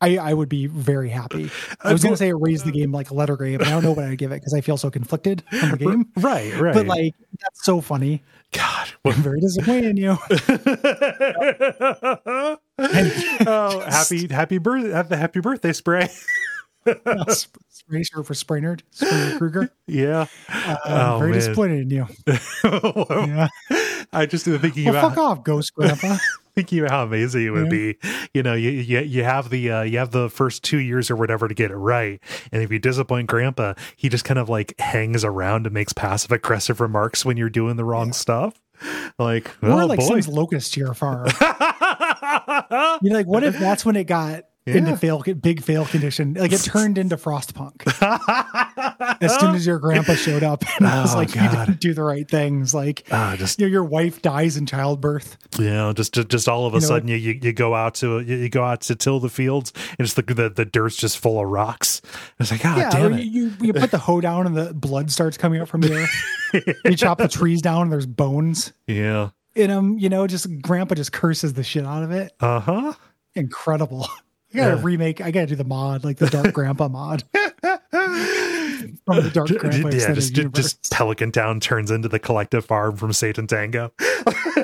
I, 0.00 0.16
I 0.16 0.34
would 0.34 0.48
be 0.48 0.66
very 0.66 1.10
happy. 1.10 1.44
Uh, 1.44 1.88
I 1.88 1.92
was 1.92 2.02
going 2.02 2.14
to 2.14 2.16
say 2.16 2.30
it 2.30 2.34
raised 2.34 2.64
the 2.64 2.70
uh, 2.70 2.74
game 2.74 2.92
like 2.92 3.10
a 3.10 3.14
letter 3.14 3.36
grade, 3.36 3.58
but 3.58 3.68
I 3.68 3.70
don't 3.70 3.84
know 3.84 3.92
what 3.92 4.06
I'd 4.06 4.16
give 4.16 4.32
it 4.32 4.36
because 4.36 4.54
I 4.54 4.62
feel 4.62 4.78
so 4.78 4.90
conflicted 4.90 5.42
on 5.52 5.72
the 5.72 5.76
game. 5.78 6.06
Right. 6.16 6.58
Right. 6.58 6.74
But 6.74 6.86
like, 6.86 7.14
that's 7.40 7.64
so 7.64 7.80
funny. 7.80 8.22
God. 8.52 8.88
I'm 9.04 9.12
very 9.14 9.40
disappointed 9.40 9.84
in 9.84 9.96
you. 9.96 10.18
oh, 13.46 13.80
happy 13.86 14.26
happy 14.28 14.58
birthday! 14.58 15.02
The 15.08 15.16
happy 15.16 15.40
birthday 15.40 15.72
spray. 15.72 16.08
Spray 17.68 18.02
short 18.02 18.26
for 18.26 18.34
Sprainerd, 18.34 18.80
Sprainerd 18.94 19.38
Kruger. 19.38 19.72
Yeah. 19.86 20.26
Uh, 20.48 20.76
Oh, 20.84 21.18
very 21.18 21.30
man. 21.32 21.38
disappointed 21.40 21.80
in 21.80 21.90
you. 21.90 22.06
Yeah. 22.64 23.48
I 24.12 24.26
just 24.26 24.44
do 24.44 24.58
thinking 24.58 24.86
Well, 24.86 24.96
about 24.96 25.10
fuck 25.14 25.18
off, 25.18 25.44
Ghost 25.44 25.74
Grandpa. 25.74 26.16
thinking 26.54 26.80
about 26.80 26.90
how 26.90 27.02
amazing 27.04 27.44
it 27.46 27.50
would 27.50 27.64
Yeah. 27.66 27.70
be. 27.70 27.96
You 28.34 28.42
know, 28.42 28.54
you, 28.54 28.70
you 28.70 29.00
you 29.00 29.22
have 29.24 29.50
the 29.50 29.70
uh, 29.70 29.82
you 29.82 29.98
have 29.98 30.10
the 30.10 30.28
first 30.28 30.64
two 30.64 30.78
years 30.78 31.10
or 31.10 31.16
whatever 31.16 31.46
to 31.46 31.54
get 31.54 31.70
it 31.70 31.76
right, 31.76 32.20
and 32.50 32.62
if 32.62 32.72
you 32.72 32.78
disappoint 32.80 33.28
Grandpa, 33.28 33.74
he 33.96 34.08
just 34.08 34.24
kind 34.24 34.38
of 34.38 34.48
like 34.48 34.74
hangs 34.80 35.24
around 35.24 35.66
and 35.66 35.74
makes 35.74 35.92
passive 35.92 36.32
aggressive 36.32 36.80
remarks 36.80 37.24
when 37.24 37.36
you're 37.36 37.50
doing 37.50 37.76
the 37.76 37.84
wrong 37.84 38.12
stuff. 38.12 38.60
Like, 39.18 39.48
or 39.62 39.70
oh 39.70 39.86
like 39.86 40.00
boy, 40.00 40.06
sends 40.08 40.26
locusts 40.28 40.70
to 40.72 40.80
your 40.80 40.94
farm. 40.94 41.28
You're 43.02 43.14
like, 43.14 43.26
what 43.26 43.44
if 43.44 43.58
that's 43.58 43.84
when 43.84 43.94
it 43.96 44.04
got 44.04 44.44
into 44.66 44.96
fail, 44.96 45.22
big 45.40 45.62
fail 45.62 45.84
condition? 45.86 46.34
Like 46.34 46.52
it 46.52 46.58
turned 46.62 46.98
into 46.98 47.16
Frostpunk 47.16 47.82
as 49.22 49.38
soon 49.38 49.54
as 49.54 49.66
your 49.66 49.78
grandpa 49.78 50.14
showed 50.14 50.42
up. 50.42 50.64
And 50.78 50.86
I 50.86 51.02
was 51.02 51.14
Oh, 51.14 51.18
like, 51.18 51.34
you 51.34 51.40
God. 51.40 51.66
didn't 51.66 51.80
do 51.80 51.94
the 51.94 52.02
right 52.02 52.28
things. 52.28 52.72
Like, 52.74 53.04
Ah, 53.10 53.34
just 53.36 53.58
you 53.58 53.66
know, 53.66 53.70
your 53.72 53.84
wife 53.84 54.22
dies 54.22 54.56
in 54.56 54.66
childbirth. 54.66 55.36
you 55.58 55.64
know, 55.70 55.92
just 55.92 56.14
just, 56.14 56.28
just 56.28 56.48
all 56.48 56.66
of 56.66 56.74
a 56.74 56.76
You 56.76 56.80
know, 56.82 56.86
sudden 56.88 57.08
you, 57.08 57.16
you 57.16 57.38
you 57.42 57.52
go 57.52 57.74
out 57.74 57.94
to 57.96 58.20
you, 58.20 58.36
you 58.36 58.48
go 58.48 58.62
out 58.64 58.82
to 58.82 58.94
till 58.94 59.18
the 59.20 59.28
fields 59.28 59.72
and 59.98 60.04
it's 60.06 60.14
the 60.14 60.22
the, 60.22 60.50
the 60.50 60.64
dirt's 60.64 60.96
just 60.96 61.18
full 61.18 61.40
of 61.40 61.48
rocks. 61.48 62.02
It's 62.38 62.50
like, 62.50 62.64
ah, 62.64 62.76
yeah, 62.76 62.90
damn 62.90 63.14
it. 63.14 63.24
you, 63.24 63.52
you 63.60 63.72
put 63.72 63.90
the 63.90 63.98
hoe 64.06 64.20
down 64.20 64.46
and 64.46 64.56
the 64.56 64.72
blood 64.74 65.10
starts 65.10 65.36
coming 65.36 65.60
up 65.60 65.68
from 65.68 65.80
the 65.80 65.94
earth. 65.94 66.76
you 66.84 66.96
chop 66.96 67.18
the 67.18 67.28
trees 67.28 67.62
down 67.62 67.82
and 67.82 67.92
there's 67.92 68.06
bones 68.06 68.72
yeah. 68.86 69.30
in 69.54 69.70
them. 69.70 69.98
You 69.98 70.08
know, 70.08 70.26
just 70.26 70.46
grandpa 70.62 70.94
just 70.94 71.12
curses 71.12 71.54
the 71.54 71.62
shit 71.64 71.84
out 71.86 72.02
of 72.02 72.10
it. 72.12 72.32
Uh 72.40 72.60
huh. 72.60 72.92
Incredible. 73.34 74.06
I 74.52 74.56
gotta 74.56 74.76
Yeah. 74.76 74.80
remake. 74.82 75.20
I 75.20 75.30
gotta 75.30 75.46
do 75.46 75.54
the 75.56 75.64
mod, 75.64 76.04
like 76.04 76.16
the 76.18 76.26
Dark 76.26 76.52
Grandpa 76.54 76.88
mod 76.88 77.22
from 77.32 77.40
the 77.62 79.30
Dark 79.32 79.48
Grandpa. 79.48 79.90
yeah, 79.92 80.12
just 80.12 80.34
just 80.34 80.90
Pelican 80.90 81.30
Town 81.32 81.60
turns 81.60 81.90
into 81.90 82.08
the 82.08 82.18
collective 82.18 82.64
farm 82.64 82.96
from 82.96 83.10
Sátántangó. 83.12 83.90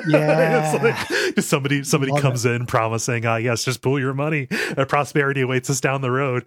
Yeah. 0.07 0.73
it's 0.75 0.83
like 1.37 1.43
somebody 1.43 1.83
somebody 1.83 2.11
Love 2.11 2.21
comes 2.21 2.45
in 2.45 2.65
promising, 2.65 3.25
uh, 3.25 3.35
yes, 3.37 3.63
just 3.65 3.81
pool 3.81 3.99
your 3.99 4.13
money. 4.13 4.47
Uh, 4.77 4.85
prosperity 4.85 5.41
awaits 5.41 5.69
us 5.69 5.81
down 5.81 6.01
the 6.01 6.11
road. 6.11 6.45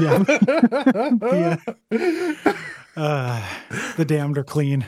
yeah. 0.00 0.22
yeah. 1.90 2.54
Uh, 2.96 3.42
the 3.96 4.04
damned 4.04 4.38
are 4.38 4.44
clean. 4.44 4.84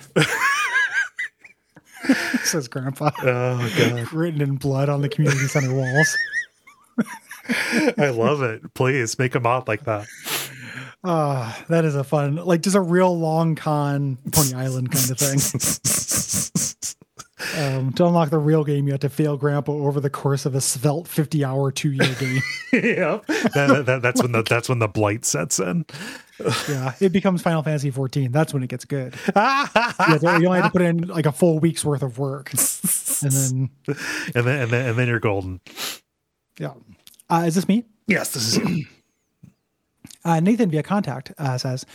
Says 2.45 2.69
Grandpa, 2.69 3.11
Oh 3.23 3.73
god, 3.77 4.13
written 4.13 4.41
in 4.41 4.57
blood 4.57 4.89
on 4.89 5.03
the 5.03 5.09
community 5.09 5.47
center 5.49 5.75
walls. 5.75 6.17
I 7.99 8.11
love 8.11 8.43
it. 8.43 8.75
Please 8.75 9.19
make 9.19 9.35
a 9.35 9.41
mod 9.41 9.69
like 9.69 9.85
that. 9.85 10.07
Uh, 11.05 11.55
that 11.69 11.85
is 11.85 11.95
a 11.95 12.05
fun, 12.05 12.37
like 12.37 12.61
just 12.62 12.77
a 12.77 12.81
real 12.81 13.16
long 13.16 13.55
con 13.55 14.19
Pony 14.33 14.55
Island 14.55 14.91
kind 14.91 15.11
of 15.11 15.19
thing. 15.19 15.39
Um, 17.57 17.93
to 17.93 18.05
unlock 18.05 18.31
the 18.31 18.39
real 18.39 18.65
game, 18.65 18.87
you 18.87 18.93
have 18.93 19.01
to 19.01 19.09
fail 19.09 19.37
Grandpa 19.37 19.70
over 19.70 20.01
the 20.01 20.11
course 20.11 20.45
of 20.45 20.57
a 20.57 20.61
svelte 20.61 21.07
fifty-hour, 21.07 21.70
two-year 21.70 22.15
game. 22.19 22.43
yeah, 22.73 23.20
that, 23.27 23.85
that, 23.87 24.03
that's 24.03 24.20
when 24.20 24.33
the 24.33 24.43
that's 24.43 24.69
when 24.69 24.81
the 24.81 24.89
blight 24.89 25.25
sets 25.25 25.61
in. 25.61 25.87
Yeah, 26.69 26.95
it 27.01 27.11
becomes 27.12 27.41
Final 27.41 27.62
Fantasy 27.62 27.93
fourteen. 27.93 28.33
That's 28.33 28.53
when 28.53 28.65
it 28.65 28.69
gets 28.69 28.85
good. 28.85 29.15
Yeah, 29.37 30.19
you 30.20 30.47
only 30.47 30.61
have 30.61 30.73
to 30.73 30.79
put 30.79 30.83
in 30.83 31.07
like 31.07 31.27
a 31.27 31.33
full 31.33 31.61
week's 31.61 31.85
worth 31.85 32.03
of 32.03 32.19
work, 32.19 32.53
and 32.53 33.31
then 33.33 33.70
and 34.35 34.47
then 34.47 34.62
and 34.62 34.70
then 34.70 34.89
and 34.89 34.99
then 34.99 35.07
you're 35.07 35.20
golden. 35.20 35.61
yeah. 36.59 36.73
Uh, 37.31 37.45
is 37.47 37.55
this 37.55 37.69
me? 37.69 37.85
Yes, 38.07 38.31
this 38.33 38.47
is 38.49 38.57
you. 38.57 38.87
Uh, 40.25 40.41
Nathan 40.41 40.69
via 40.69 40.83
contact 40.83 41.33
uh, 41.39 41.57
says, 41.57 41.87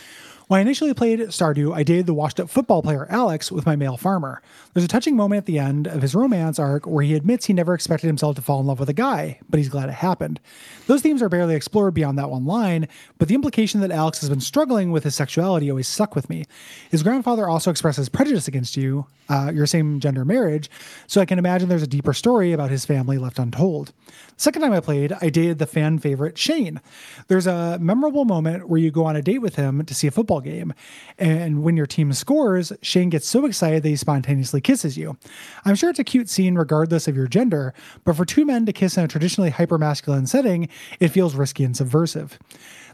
When 0.48 0.58
I 0.58 0.62
initially 0.62 0.92
played 0.94 1.20
Stardew, 1.20 1.72
I 1.72 1.82
dated 1.84 2.06
the 2.06 2.14
washed 2.14 2.40
up 2.40 2.48
football 2.48 2.82
player 2.82 3.06
Alex 3.08 3.52
with 3.52 3.64
my 3.66 3.76
male 3.76 3.96
farmer. 3.96 4.42
There's 4.74 4.84
a 4.84 4.88
touching 4.88 5.14
moment 5.14 5.38
at 5.38 5.46
the 5.46 5.60
end 5.60 5.86
of 5.86 6.02
his 6.02 6.16
romance 6.16 6.58
arc 6.58 6.84
where 6.84 7.04
he 7.04 7.14
admits 7.14 7.46
he 7.46 7.52
never 7.52 7.74
expected 7.74 8.08
himself 8.08 8.34
to 8.34 8.42
fall 8.42 8.58
in 8.58 8.66
love 8.66 8.80
with 8.80 8.88
a 8.88 8.94
guy, 8.94 9.38
but 9.48 9.58
he's 9.58 9.68
glad 9.68 9.88
it 9.88 9.94
happened. 9.94 10.40
Those 10.88 11.00
themes 11.00 11.22
are 11.22 11.28
barely 11.28 11.54
explored 11.54 11.94
beyond 11.94 12.18
that 12.18 12.28
one 12.28 12.44
line, 12.44 12.88
but 13.16 13.28
the 13.28 13.36
implication 13.36 13.80
that 13.82 13.92
Alex 13.92 14.20
has 14.20 14.28
been 14.28 14.40
struggling 14.40 14.90
with 14.90 15.04
his 15.04 15.14
sexuality 15.14 15.70
always 15.70 15.86
stuck 15.86 16.16
with 16.16 16.28
me. 16.28 16.44
His 16.90 17.04
grandfather 17.04 17.48
also 17.48 17.70
expresses 17.70 18.08
prejudice 18.08 18.48
against 18.48 18.76
you, 18.76 19.06
uh, 19.28 19.52
your 19.54 19.66
same 19.66 20.00
gender 20.00 20.24
marriage, 20.24 20.68
so 21.06 21.20
I 21.20 21.24
can 21.24 21.38
imagine 21.38 21.68
there's 21.68 21.82
a 21.84 21.86
deeper 21.86 22.12
story 22.12 22.52
about 22.52 22.70
his 22.70 22.84
family 22.84 23.16
left 23.16 23.38
untold. 23.38 23.92
Second 24.36 24.62
time 24.62 24.72
I 24.72 24.80
played, 24.80 25.12
I 25.20 25.30
dated 25.30 25.60
the 25.60 25.66
fan 25.66 26.00
favorite 26.00 26.36
Shane. 26.36 26.80
There's 27.28 27.46
a 27.46 27.78
memorable 27.80 28.24
moment 28.24 28.68
where 28.68 28.80
you 28.80 28.90
go 28.90 29.04
on 29.04 29.14
a 29.14 29.22
date 29.22 29.38
with 29.38 29.54
him 29.54 29.84
to 29.84 29.94
see 29.94 30.08
a 30.08 30.10
football 30.10 30.40
game, 30.40 30.74
and 31.16 31.62
when 31.62 31.76
your 31.76 31.86
team 31.86 32.12
scores, 32.12 32.72
Shane 32.82 33.08
gets 33.08 33.28
so 33.28 33.46
excited 33.46 33.84
that 33.84 33.88
he 33.88 33.96
spontaneously 33.96 34.60
kisses 34.64 34.98
you. 34.98 35.16
I'm 35.64 35.74
sure 35.74 35.90
it's 35.90 35.98
a 35.98 36.04
cute 36.04 36.28
scene 36.28 36.56
regardless 36.56 37.06
of 37.06 37.16
your 37.16 37.28
gender, 37.28 37.72
but 38.04 38.16
for 38.16 38.24
two 38.24 38.44
men 38.44 38.66
to 38.66 38.72
kiss 38.72 38.96
in 38.96 39.04
a 39.04 39.08
traditionally 39.08 39.50
hypermasculine 39.50 40.26
setting, 40.26 40.68
it 40.98 41.08
feels 41.08 41.34
risky 41.34 41.62
and 41.64 41.76
subversive. 41.76 42.38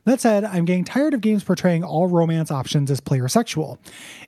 That 0.04 0.20
said, 0.20 0.44
I'm 0.44 0.64
getting 0.64 0.84
tired 0.84 1.14
of 1.14 1.20
games 1.20 1.44
portraying 1.44 1.84
all 1.84 2.06
romance 2.06 2.50
options 2.50 2.90
as 2.90 3.00
player 3.00 3.28
sexual. 3.28 3.78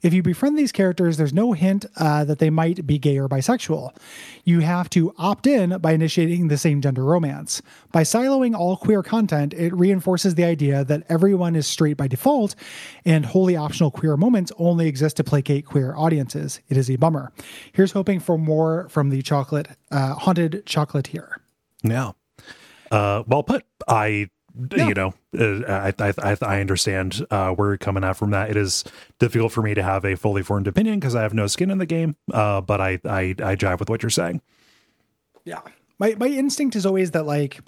If 0.02 0.12
you 0.12 0.22
befriend 0.22 0.58
these 0.58 0.72
characters, 0.72 1.16
there's 1.16 1.32
no 1.32 1.52
hint 1.52 1.86
uh, 1.96 2.24
that 2.24 2.38
they 2.38 2.50
might 2.50 2.86
be 2.86 2.98
gay 2.98 3.18
or 3.18 3.28
bisexual. 3.28 3.96
You 4.44 4.60
have 4.60 4.90
to 4.90 5.14
opt 5.16 5.46
in 5.46 5.78
by 5.78 5.92
initiating 5.92 6.48
the 6.48 6.58
same 6.58 6.80
gender 6.80 7.04
romance. 7.04 7.62
By 7.90 8.02
siloing 8.02 8.54
all 8.54 8.76
queer 8.76 9.02
content, 9.02 9.54
it 9.54 9.74
reinforces 9.74 10.34
the 10.34 10.44
idea 10.44 10.84
that 10.84 11.04
everyone 11.08 11.56
is 11.56 11.66
straight 11.66 11.96
by 11.96 12.08
default, 12.08 12.54
and 13.04 13.24
wholly 13.24 13.56
optional 13.56 13.90
queer 13.90 14.16
moments 14.16 14.52
only 14.58 14.86
exist 14.88 15.16
to 15.16 15.24
placate 15.24 15.64
queer 15.64 15.94
audiences. 15.96 16.60
It 16.68 16.76
is 16.76 16.90
a 16.90 16.96
bummer. 16.96 17.32
Here's 17.72 17.92
hoping 17.92 18.20
for 18.20 18.36
more 18.36 18.88
from 18.88 19.10
the 19.10 19.22
chocolate 19.22 19.68
uh, 19.90 20.14
haunted 20.14 20.64
chocolatier. 20.66 21.36
Yeah. 21.82 22.12
Uh, 22.90 23.22
well 23.26 23.42
put. 23.42 23.64
I, 23.88 24.28
Yeah. 24.76 24.88
you 24.88 24.94
know, 24.94 25.14
uh, 25.38 25.90
I, 25.98 26.08
I, 26.08 26.12
I, 26.32 26.36
I 26.42 26.60
understand 26.60 27.24
uh, 27.30 27.52
where 27.52 27.68
you're 27.70 27.78
coming 27.78 28.04
at 28.04 28.14
from 28.18 28.30
that. 28.32 28.50
It 28.50 28.56
is 28.56 28.84
difficult 29.18 29.52
for 29.52 29.62
me 29.62 29.72
to 29.74 29.82
have 29.82 30.04
a 30.04 30.14
fully 30.16 30.42
formed 30.42 30.66
opinion 30.66 31.00
because 31.00 31.14
I 31.14 31.22
have 31.22 31.32
no 31.32 31.46
skin 31.46 31.70
in 31.70 31.78
the 31.78 31.86
game. 31.86 32.16
Uh, 32.30 32.60
but 32.60 32.80
I, 32.80 33.00
I, 33.04 33.20
I 33.42 33.56
jive 33.56 33.78
with 33.78 33.88
what 33.88 34.02
you're 34.02 34.10
saying. 34.10 34.42
Yeah. 35.44 35.60
My 35.98 36.14
my 36.18 36.26
instinct 36.26 36.76
is 36.76 36.84
always 36.84 37.12
that 37.12 37.24
like 37.26 37.60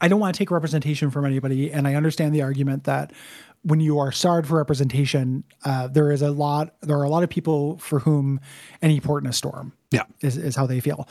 I 0.00 0.08
don't 0.08 0.20
want 0.20 0.34
to 0.34 0.38
take 0.38 0.50
representation 0.50 1.10
from 1.10 1.24
anybody, 1.24 1.72
and 1.72 1.86
I 1.88 1.94
understand 1.94 2.34
the 2.34 2.42
argument 2.42 2.84
that 2.84 3.12
when 3.62 3.80
you 3.80 3.98
are 3.98 4.12
starved 4.12 4.48
for 4.48 4.56
representation, 4.56 5.44
uh, 5.64 5.88
there 5.88 6.10
is 6.12 6.20
a 6.22 6.30
lot. 6.30 6.74
There 6.82 6.96
are 6.98 7.02
a 7.04 7.08
lot 7.08 7.22
of 7.22 7.30
people 7.30 7.78
for 7.78 8.00
whom 8.00 8.40
any 8.82 9.00
port 9.00 9.22
in 9.24 9.30
a 9.30 9.32
storm 9.32 9.72
Yeah. 9.90 10.04
is 10.20 10.36
is 10.36 10.56
how 10.56 10.66
they 10.66 10.80
feel. 10.80 11.08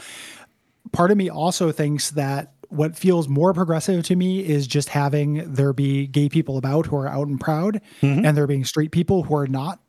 Part 0.92 1.12
of 1.12 1.18
me 1.18 1.30
also 1.30 1.72
thinks 1.72 2.12
that 2.12 2.54
what 2.70 2.98
feels 2.98 3.28
more 3.28 3.54
progressive 3.54 4.04
to 4.06 4.16
me 4.16 4.40
is 4.46 4.68
just 4.68 4.90
having 4.90 5.54
there 5.54 5.74
be 5.74 6.08
gay 6.08 6.30
people 6.30 6.58
about 6.58 6.86
who 6.86 6.96
are 6.98 7.08
out 7.08 7.28
and 7.28 7.40
proud, 7.40 7.82
mm-hmm. 8.02 8.26
and 8.26 8.36
there 8.36 8.48
being 8.48 8.66
straight 8.66 8.92
people 8.92 9.24
who 9.24 9.36
are 9.36 9.48
not 9.48 9.80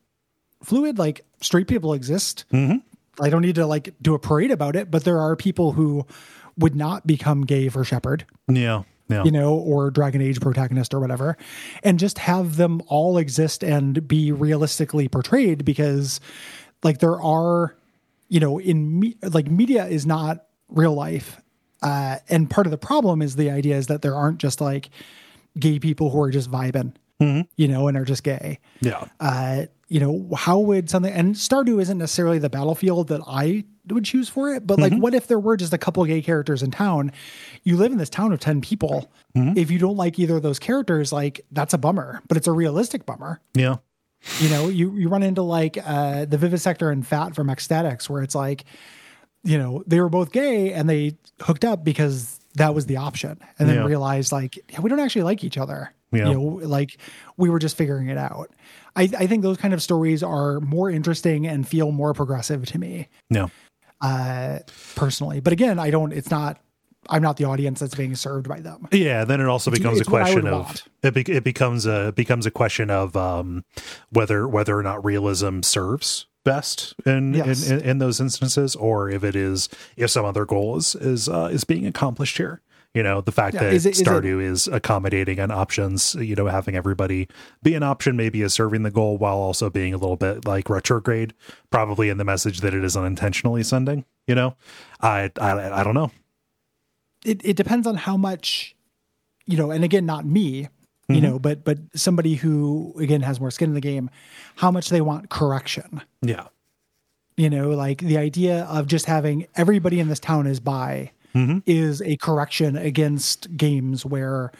fluid. 0.63 0.97
Like 0.97 1.25
straight 1.41 1.67
people 1.67 1.93
exist. 1.93 2.45
Mm-hmm. 2.53 2.77
I 3.23 3.29
don't 3.29 3.41
need 3.41 3.55
to 3.55 3.65
like 3.65 3.93
do 4.01 4.13
a 4.13 4.19
parade 4.19 4.51
about 4.51 4.75
it, 4.75 4.89
but 4.89 5.03
there 5.03 5.19
are 5.19 5.35
people 5.35 5.73
who 5.73 6.05
would 6.57 6.75
not 6.75 7.07
become 7.07 7.45
gay 7.45 7.69
for 7.69 7.83
Shepard, 7.83 8.25
Yeah. 8.47 8.83
Yeah. 9.07 9.23
you 9.23 9.31
know, 9.31 9.55
or 9.55 9.89
Dragon 9.89 10.21
Age 10.21 10.39
protagonist 10.39 10.93
or 10.93 10.99
whatever, 10.99 11.35
and 11.81 11.97
just 11.97 12.19
have 12.19 12.57
them 12.57 12.79
all 12.85 13.17
exist 13.17 13.63
and 13.63 14.07
be 14.07 14.31
realistically 14.31 15.07
portrayed 15.07 15.65
because, 15.65 16.19
like, 16.83 16.99
there 16.99 17.19
are, 17.19 17.75
you 18.27 18.39
know, 18.39 18.59
in 18.59 18.99
me, 18.99 19.17
like 19.23 19.49
media 19.49 19.87
is 19.87 20.05
not 20.05 20.45
real 20.67 20.93
life, 20.93 21.41
uh, 21.81 22.17
and 22.29 22.49
part 22.49 22.67
of 22.67 22.71
the 22.71 22.77
problem 22.77 23.21
is 23.21 23.35
the 23.35 23.49
idea 23.49 23.77
is 23.77 23.87
that 23.87 24.01
there 24.01 24.15
aren't 24.15 24.39
just 24.39 24.61
like 24.61 24.89
gay 25.57 25.79
people 25.79 26.09
who 26.09 26.21
are 26.21 26.31
just 26.31 26.49
vibing, 26.49 26.93
you 27.55 27.67
know, 27.67 27.87
and 27.87 27.97
are 27.97 28.05
just 28.05 28.23
gay 28.23 28.59
yeah. 28.81 29.05
uh, 29.19 29.65
you 29.89 29.99
know, 29.99 30.29
how 30.35 30.59
would 30.59 30.89
something 30.89 31.11
and 31.11 31.33
Stardew 31.33 31.81
isn't 31.81 31.97
necessarily 31.97 32.37
the 32.37 32.49
battlefield 32.49 33.07
that 33.07 33.21
I 33.27 33.65
would 33.87 34.05
choose 34.05 34.29
for 34.29 34.53
it, 34.53 34.67
but 34.67 34.79
like 34.79 34.93
what 34.93 35.15
if 35.15 35.25
there 35.25 35.39
were 35.39 35.57
just 35.57 35.73
a 35.73 35.79
couple 35.79 36.05
gay 36.05 36.21
characters 36.21 36.61
in 36.61 36.69
town? 36.69 37.11
You 37.63 37.75
live 37.75 37.91
in 37.91 37.97
this 37.97 38.09
town 38.09 38.31
of 38.31 38.39
10 38.39 38.61
people. 38.61 39.11
If 39.57 39.71
you 39.71 39.79
don't 39.79 39.97
like 39.97 40.19
either 40.19 40.37
of 40.37 40.43
those 40.43 40.59
characters, 40.59 41.11
like 41.11 41.41
that's 41.51 41.73
a 41.73 41.77
bummer, 41.79 42.21
but 42.27 42.37
it's 42.37 42.45
a 42.45 42.51
realistic 42.51 43.07
bummer. 43.07 43.41
Yeah. 43.55 43.77
You 44.39 44.49
know, 44.49 44.67
you 44.67 44.95
you 44.95 45.09
run 45.09 45.23
into 45.23 45.41
like 45.41 45.77
uh 45.83 46.25
the 46.25 46.37
Vivisector 46.37 46.91
and 46.91 47.05
Fat 47.07 47.33
from 47.33 47.47
Ecstatics 47.47 48.09
where 48.09 48.21
it's 48.21 48.35
like, 48.35 48.65
you 49.43 49.57
know, 49.57 49.83
they 49.87 49.99
were 49.99 50.09
both 50.09 50.31
gay 50.31 50.73
and 50.73 50.89
they 50.89 51.17
hooked 51.41 51.63
up 51.65 51.83
because 51.83 52.39
that 52.55 52.73
was 52.75 52.85
the 52.87 52.97
option. 52.97 53.39
And 53.57 53.69
then 53.69 53.77
Yeah. 53.77 53.85
realized 53.85 54.31
like 54.31 54.59
yeah, 54.71 54.81
we 54.81 54.89
don't 54.89 54.99
actually 54.99 55.23
like 55.23 55.43
each 55.43 55.57
other. 55.57 55.93
Yeah. 56.11 56.27
You 56.29 56.33
know, 56.33 56.41
like 56.67 56.97
we 57.37 57.49
were 57.49 57.59
just 57.59 57.77
figuring 57.77 58.09
it 58.09 58.17
out. 58.17 58.49
I, 58.95 59.03
I 59.17 59.27
think 59.27 59.43
those 59.43 59.57
kind 59.57 59.73
of 59.73 59.81
stories 59.83 60.23
are 60.23 60.59
more 60.59 60.89
interesting 60.89 61.45
and 61.47 61.67
feel 61.67 61.91
more 61.91 62.13
progressive 62.13 62.65
to 62.67 62.79
me 62.79 63.07
Yeah. 63.29 63.47
uh, 64.01 64.59
personally. 64.95 65.39
But 65.39 65.53
again, 65.53 65.79
I 65.79 65.89
don't. 65.91 66.11
It's 66.11 66.31
not. 66.31 66.59
I'm 67.09 67.21
not 67.21 67.37
the 67.37 67.45
audience 67.45 67.79
that's 67.79 67.95
being 67.95 68.13
served 68.15 68.47
by 68.49 68.59
them. 68.59 68.87
Yeah, 68.91 69.23
then 69.23 69.39
it 69.39 69.47
also 69.47 69.71
becomes 69.71 69.99
it's 69.99 70.07
a 70.07 70.11
question 70.11 70.45
of 70.47 70.65
want. 70.65 70.83
it, 71.01 71.13
be, 71.13 71.21
it 71.21 71.43
becomes 71.43 71.85
a 71.85 72.09
it 72.09 72.15
becomes 72.15 72.45
a 72.45 72.51
question 72.51 72.89
of 72.89 73.15
um, 73.15 73.63
whether 74.09 74.47
whether 74.47 74.77
or 74.77 74.83
not 74.83 75.05
realism 75.05 75.61
serves 75.61 76.25
best 76.53 76.93
in, 77.05 77.33
Yes. 77.33 77.69
in, 77.69 77.79
in 77.79 77.85
in 77.89 77.97
those 77.99 78.19
instances, 78.25 78.75
or 78.75 79.09
if 79.09 79.23
it 79.23 79.35
is 79.35 79.69
if 79.97 80.09
some 80.09 80.25
other 80.25 80.45
goal 80.45 80.77
is 80.77 80.95
is 80.95 81.27
uh, 81.29 81.49
is 81.51 81.63
being 81.63 81.85
accomplished 81.87 82.37
here. 82.37 82.61
You 82.97 83.03
know, 83.03 83.21
the 83.21 83.31
fact 83.31 83.53
Yeah, 83.53 83.63
that 83.65 83.73
is 83.73 83.85
it- 83.85 83.91
is 83.91 84.01
it- 84.01 84.07
Stardew 84.07 84.41
is 84.41 84.67
accommodating 84.67 85.39
on 85.39 85.51
options, 85.51 86.15
you 86.15 86.35
know, 86.35 86.47
having 86.47 86.75
everybody 86.75 87.27
be 87.61 87.75
an 87.75 87.83
option 87.83 88.15
maybe 88.17 88.41
is 88.41 88.51
serving 88.61 88.81
the 88.81 88.89
goal 88.99 89.13
while 89.23 89.37
also 89.37 89.69
being 89.69 89.93
a 89.93 89.97
little 90.03 90.17
bit 90.17 90.45
like 90.45 90.69
retrograde, 90.71 91.33
probably 91.69 92.09
in 92.09 92.17
the 92.17 92.25
message 92.25 92.61
that 92.61 92.73
it 92.73 92.83
is 92.83 92.97
unintentionally 92.97 93.61
sending. 93.63 94.05
You 94.27 94.33
know, 94.35 94.55
I 95.01 95.29
I, 95.39 95.51
I 95.81 95.83
don't 95.83 95.93
know. 96.01 96.09
It 97.23 97.41
it 97.45 97.55
depends 97.57 97.85
on 97.85 97.95
how 97.95 98.17
much, 98.17 98.75
you 99.45 99.55
know, 99.57 99.69
and 99.71 99.83
again, 99.83 100.05
not 100.07 100.25
me, 100.25 100.69
you 101.09 101.15
Mm-hmm. 101.15 101.25
know, 101.25 101.39
but 101.39 101.63
but 101.65 101.79
somebody 101.95 102.35
who 102.35 102.93
again 102.99 103.21
has 103.21 103.39
more 103.39 103.51
skin 103.51 103.69
in 103.69 103.73
the 103.75 103.81
game, 103.81 104.09
how 104.57 104.69
much 104.71 104.89
they 104.89 105.01
want 105.01 105.29
correction. 105.29 106.01
Yeah, 106.21 106.47
You 107.35 107.49
know, 107.49 107.69
like 107.71 107.99
the 108.01 108.17
idea 108.17 108.65
of 108.65 108.85
just 108.87 109.05
having 109.05 109.47
everybody 109.55 109.99
in 109.99 110.07
this 110.07 110.19
town 110.19 110.47
is 110.47 110.59
by 110.59 111.11
Mm-hmm. 111.35 111.59
is 111.67 112.01
a 112.01 112.17
correction 112.17 112.75
against 112.75 113.55
games 113.55 114.03
where 114.03 114.51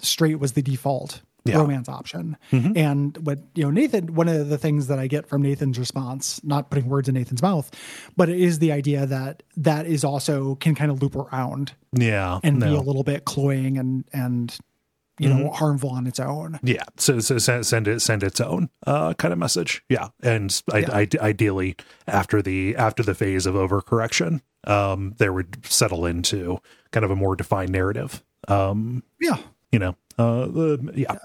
straight 0.00 0.40
was 0.40 0.52
the 0.52 0.62
default 0.62 1.20
Yeah. 1.44 1.52
Mm-hmm. 1.52 1.60
romance 1.60 1.88
option. 1.90 2.36
And 2.50 3.16
what, 3.18 3.38
you 3.54 3.64
know, 3.64 3.70
Nathan, 3.70 4.14
one 4.14 4.26
of 4.26 4.48
the 4.48 4.56
things 4.58 4.86
that 4.86 4.98
I 4.98 5.08
get 5.08 5.26
from 5.28 5.42
Nathan's 5.42 5.78
response, 5.78 6.40
not 6.42 6.70
putting 6.70 6.88
words 6.88 7.08
in 7.08 7.14
Nathan's 7.14 7.42
mouth, 7.42 7.70
but 8.16 8.28
it 8.30 8.40
is 8.40 8.58
the 8.60 8.72
idea 8.72 9.04
that 9.06 9.42
that 9.58 9.86
is 9.86 10.04
also 10.04 10.54
can 10.56 10.74
kind 10.74 10.90
of 10.90 11.02
loop 11.02 11.16
around 11.16 11.72
yeah, 11.92 12.40
and 12.42 12.60
be 12.60 12.74
a 12.74 12.80
little 12.80 13.04
bit 13.04 13.24
cloying 13.26 13.76
and, 13.78 14.04
and, 14.14 14.56
you 15.18 15.28
Mm-hmm. 15.30 15.44
know, 15.44 15.50
harmful 15.50 15.90
on 15.90 16.06
its 16.06 16.20
own. 16.20 16.60
Yeah, 16.62 16.82
so, 16.98 17.20
so 17.20 17.38
send, 17.38 17.64
send 17.66 17.88
it 17.88 18.00
send 18.00 18.22
its 18.22 18.40
own 18.40 18.68
uh, 18.86 19.14
kind 19.14 19.32
of 19.32 19.38
message. 19.38 19.82
Yeah, 19.88 20.08
and 20.22 20.62
I, 20.72 20.78
Yeah. 20.80 20.88
I, 20.92 21.08
ideally 21.20 21.76
after 22.06 22.42
the 22.42 22.76
after 22.76 23.02
the 23.02 23.14
phase 23.14 23.46
of 23.46 23.54
overcorrection, 23.54 24.40
um, 24.66 25.14
there 25.18 25.32
would 25.32 25.64
settle 25.64 26.04
into 26.06 26.58
kind 26.90 27.04
of 27.04 27.10
a 27.10 27.16
more 27.16 27.34
defined 27.36 27.70
narrative. 27.72 28.22
Um, 28.48 29.02
Yeah. 29.20 29.38
you 29.72 29.78
know, 29.78 29.96
uh, 30.18 30.46
the, 30.46 30.92
yeah, 30.94 31.16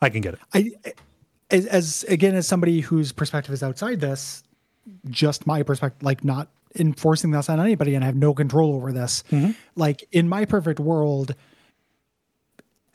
I 0.00 0.08
can 0.08 0.20
get 0.22 0.34
it. 0.34 0.40
I, 0.54 0.70
as, 1.50 1.66
as 1.66 2.04
again, 2.08 2.34
as 2.34 2.46
somebody 2.46 2.80
whose 2.80 3.12
perspective 3.12 3.52
is 3.52 3.62
outside 3.62 4.00
this, 4.00 4.42
just 5.10 5.46
my 5.46 5.62
perspective, 5.62 6.02
like 6.02 6.24
not 6.24 6.48
enforcing 6.78 7.30
this 7.30 7.48
on 7.48 7.60
anybody 7.60 7.94
and 7.94 8.04
I 8.04 8.06
have 8.06 8.16
no 8.16 8.34
control 8.34 8.74
over 8.74 8.92
this. 8.92 9.24
Like 9.76 10.06
in 10.12 10.28
my 10.28 10.44
perfect 10.44 10.78
world, 10.80 11.34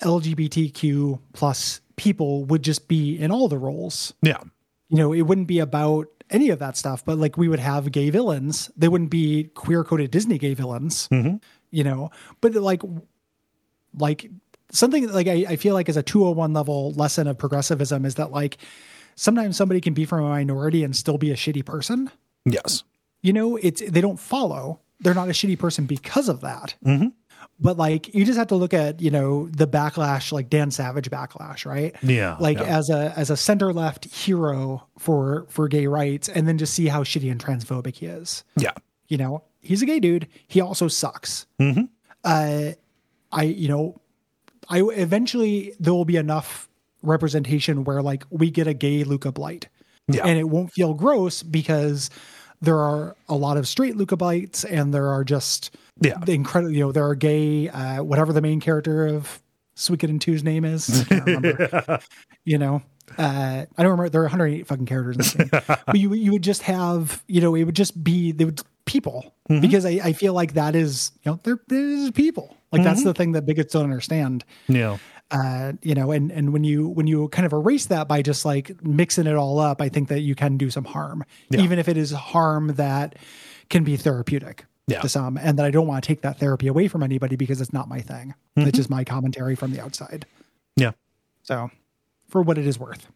LGBTQ 0.02 1.20
plus 1.34 1.82
people 1.96 2.46
would 2.46 2.64
just 2.64 2.88
be 2.88 3.18
in 3.18 3.32
all 3.32 3.48
the 3.48 3.58
roles. 3.58 4.14
Yeah, 4.22 4.42
You 4.90 4.98
know, 4.98 5.14
it 5.14 5.22
wouldn't 5.22 5.48
be 5.48 5.60
about 5.60 6.08
any 6.30 6.50
of 6.50 6.60
that 6.60 6.78
stuff, 6.78 7.04
but 7.06 7.18
like 7.18 7.38
we 7.38 7.48
would 7.48 7.60
have 7.60 7.92
gay 7.92 8.10
villains. 8.10 8.72
They 8.76 8.88
wouldn't 8.88 9.12
be 9.12 9.46
queer 9.54 9.84
coded 9.84 10.12
Disney 10.12 10.38
gay 10.38 10.54
villains, 10.54 11.08
mm-hmm. 11.10 11.38
you 11.70 11.84
know, 11.84 12.10
but 12.40 12.54
like, 12.56 12.82
like 13.98 14.30
something 14.72 15.12
like 15.12 15.28
I, 15.28 15.46
I 15.50 15.56
feel 15.58 15.74
like 15.74 15.90
as 15.90 15.98
a 15.98 16.04
201 16.04 16.54
level 16.54 16.94
lesson 16.94 17.28
of 17.28 17.38
progressivism 17.38 18.06
is 18.06 18.16
that 18.16 18.32
like 18.32 18.58
sometimes 19.16 19.58
somebody 19.58 19.82
can 19.82 19.94
be 19.94 20.06
from 20.06 20.24
a 20.26 20.30
minority 20.30 20.84
and 20.84 20.96
still 20.96 21.18
be 21.18 21.32
a 21.32 21.36
shitty 21.36 21.66
person. 21.66 22.10
yes, 22.46 22.84
You 23.22 23.34
know, 23.34 23.58
it's 23.58 23.82
they 23.82 24.02
don't 24.02 24.20
follow. 24.20 24.80
They're 25.00 25.14
not 25.14 25.30
a 25.30 25.34
shitty 25.34 25.60
person 25.60 25.86
because 25.86 26.30
of 26.30 26.42
that. 26.42 26.76
Mm-hmm. 26.86 27.08
But 27.64 27.78
like 27.78 28.14
you 28.16 28.26
just 28.26 28.40
have 28.40 28.48
to 28.48 28.56
look 28.56 28.74
at, 28.74 29.02
you 29.02 29.12
know, 29.12 29.48
the 29.50 29.68
backlash, 29.68 30.32
like 30.32 30.50
Dan 30.50 30.72
Savage 30.72 31.12
backlash, 31.12 31.64
right? 31.66 31.96
Yeah, 32.02 32.36
Like 32.40 32.58
yeah. 32.58 32.78
as 32.80 32.90
a 32.90 33.14
as 33.16 33.30
a 33.30 33.38
center 33.38 33.72
left 33.72 34.06
hero 34.06 34.88
for 34.98 35.46
for 35.50 35.68
gay 35.68 35.86
rights, 35.86 36.28
and 36.28 36.48
then 36.48 36.58
just 36.58 36.74
see 36.74 36.88
how 36.88 37.04
shitty 37.04 37.30
and 37.32 37.40
transphobic 37.44 37.98
he 37.98 38.08
is. 38.08 38.44
yeah, 38.58 38.72
You 39.10 39.18
know, 39.18 39.44
he's 39.62 39.84
a 39.84 39.86
gay 39.86 40.00
dude. 40.00 40.28
He 40.48 40.60
also 40.60 40.88
sucks. 40.88 41.46
Mm-hmm. 41.60 41.84
Uh, 42.24 42.72
I, 43.32 43.44
you 43.44 43.68
know, 43.68 44.02
I 44.68 44.80
eventually 44.82 45.74
there 45.80 45.94
will 45.94 46.06
be 46.06 46.18
enough 46.18 46.68
representation 47.04 47.84
where 47.84 48.02
like 48.02 48.24
we 48.32 48.50
get 48.52 48.68
a 48.68 48.74
gay 48.74 49.04
Luca 49.04 49.32
Blight, 49.32 49.68
Yeah. 50.08 50.26
and 50.26 50.40
it 50.40 50.50
won't 50.50 50.72
feel 50.74 50.94
gross 50.96 51.44
because 51.44 52.10
there 52.62 52.78
are 52.78 53.16
a 53.28 53.36
lot 53.36 53.58
of 53.58 53.68
straight 53.68 53.96
Luca 53.98 54.16
Blights, 54.18 54.64
and 54.64 54.94
there 54.94 55.08
are 55.08 55.24
just 55.24 55.76
Yeah. 56.02 56.18
the 56.24 56.34
incredible. 56.34 56.72
You 56.74 56.80
know, 56.82 56.92
there 56.92 57.06
are 57.08 57.16
gay, 57.16 57.70
uh, 57.70 58.04
whatever 58.04 58.34
the 58.34 58.42
main 58.42 58.60
character 58.60 59.08
of 59.08 59.42
Suikoden 59.76 60.20
2's 60.20 60.44
name 60.44 60.64
is. 60.66 61.06
Remember. 61.10 62.00
you 62.46 62.58
know, 62.58 62.82
uh, 63.18 63.66
I 63.78 63.82
don't 63.84 63.92
remember. 63.92 64.10
There 64.10 64.22
are 64.22 64.26
108 64.26 64.68
fucking 64.68 64.86
characters 64.86 65.16
in 65.36 65.48
this 65.50 65.50
game, 65.52 65.62
but 65.86 65.96
you 66.00 66.14
you 66.14 66.32
would 66.32 66.44
just 66.44 66.62
have, 66.64 67.24
you 67.28 67.42
know, 67.42 67.56
it 67.56 67.64
would 67.64 67.76
just 67.76 68.04
be 68.04 68.32
they 68.32 68.46
would 68.46 68.62
people 68.86 69.34
because 69.62 69.86
I, 69.86 70.00
I 70.04 70.14
feel 70.14 70.34
like 70.34 70.54
that 70.54 70.76
is, 70.76 71.12
you 71.24 71.32
know, 71.32 71.40
they're, 71.44 71.60
they're 71.68 72.12
people. 72.12 72.56
Like 72.72 72.84
that's 72.84 73.04
the 73.04 73.14
thing 73.14 73.34
that 73.34 73.46
bigots 73.46 73.74
don't 73.74 73.84
understand. 73.84 74.44
yeah, 74.68 74.98
Uh, 75.32 75.74
you 75.82 75.96
know, 75.96 76.12
and 76.12 76.30
and 76.32 76.52
when 76.52 76.64
you 76.66 76.88
when 76.90 77.08
you 77.08 77.30
kind 77.30 77.46
of 77.46 77.54
erase 77.54 77.86
that 77.86 78.08
by 78.10 78.22
just 78.22 78.44
like 78.44 78.84
mixing 78.84 79.28
it 79.28 79.36
all 79.36 79.60
up, 79.60 79.82
I 79.82 79.88
think 79.88 80.10
that 80.10 80.20
you 80.20 80.36
can 80.36 80.58
do 80.58 80.70
some 80.70 80.84
harm, 80.84 81.24
even 81.52 81.80
if 81.80 81.88
it 81.88 81.96
is 81.98 82.12
harm 82.12 82.74
that 82.76 83.16
can 83.70 83.86
be 83.86 83.96
therapeutic 83.96 84.66
Yeah. 84.88 85.00
to 85.00 85.08
some, 85.08 85.38
and 85.38 85.58
that 85.58 85.66
I 85.66 85.72
don't 85.72 85.88
want 85.88 86.04
to 86.04 86.08
take 86.08 86.22
that 86.24 86.38
therapy 86.38 86.68
away 86.68 86.90
from 86.90 87.02
anybody 87.02 87.38
because 87.38 87.62
it's 87.62 87.72
not 87.72 87.88
my 87.88 88.02
thing. 88.02 88.34
It's 88.58 88.76
just 88.76 88.90
my 88.90 89.06
commentary 89.06 89.56
from 89.56 89.72
the 89.72 89.80
outside. 89.82 90.26
yeah. 90.76 90.92
So, 91.44 91.72
for 92.28 92.42
what 92.42 92.58
it 92.58 92.68
is 92.68 92.78
worth. 92.78 93.08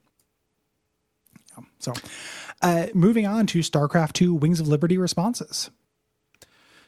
Yeah, 1.58 1.64
So, 1.80 1.94
uh, 2.62 2.88
moving 2.94 3.28
on 3.28 3.46
to 3.48 3.60
StarCraft 3.60 4.14
2 4.14 4.34
Wings 4.34 4.60
of 4.62 4.68
Liberty 4.68 4.98
responses. 4.98 5.70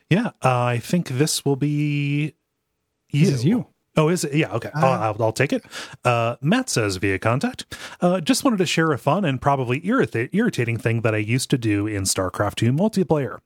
Yeah, 0.10 0.28
uh, 0.42 0.64
I 0.64 0.80
think 0.80 1.10
this 1.10 1.44
will 1.44 1.58
be 1.58 2.34
you. 3.10 3.26
This 3.26 3.36
is 3.36 3.46
you. 3.46 3.68
Oh, 3.98 4.10
is 4.10 4.24
it? 4.24 4.36
Yeah, 4.36 4.54
okay. 4.54 4.70
I'll, 4.76 5.02
I'll, 5.02 5.24
I'll 5.24 5.32
take 5.34 5.52
it. 5.52 5.66
Uh, 6.06 6.36
Matt 6.40 6.70
says 6.70 6.98
via 6.98 7.18
contact, 7.18 7.66
uh, 8.00 8.22
just 8.22 8.44
wanted 8.44 8.58
to 8.58 8.66
share 8.68 8.92
a 8.92 8.98
fun 9.00 9.26
and 9.26 9.42
probably 9.42 9.82
irrita- 9.82 10.30
irritating 10.32 10.78
thing 10.78 11.02
that 11.02 11.16
I 11.16 11.18
used 11.18 11.50
to 11.50 11.58
do 11.58 11.88
in 11.88 12.04
StarCraft 12.04 12.56
2 12.56 12.72
multiplayer. 12.72 13.40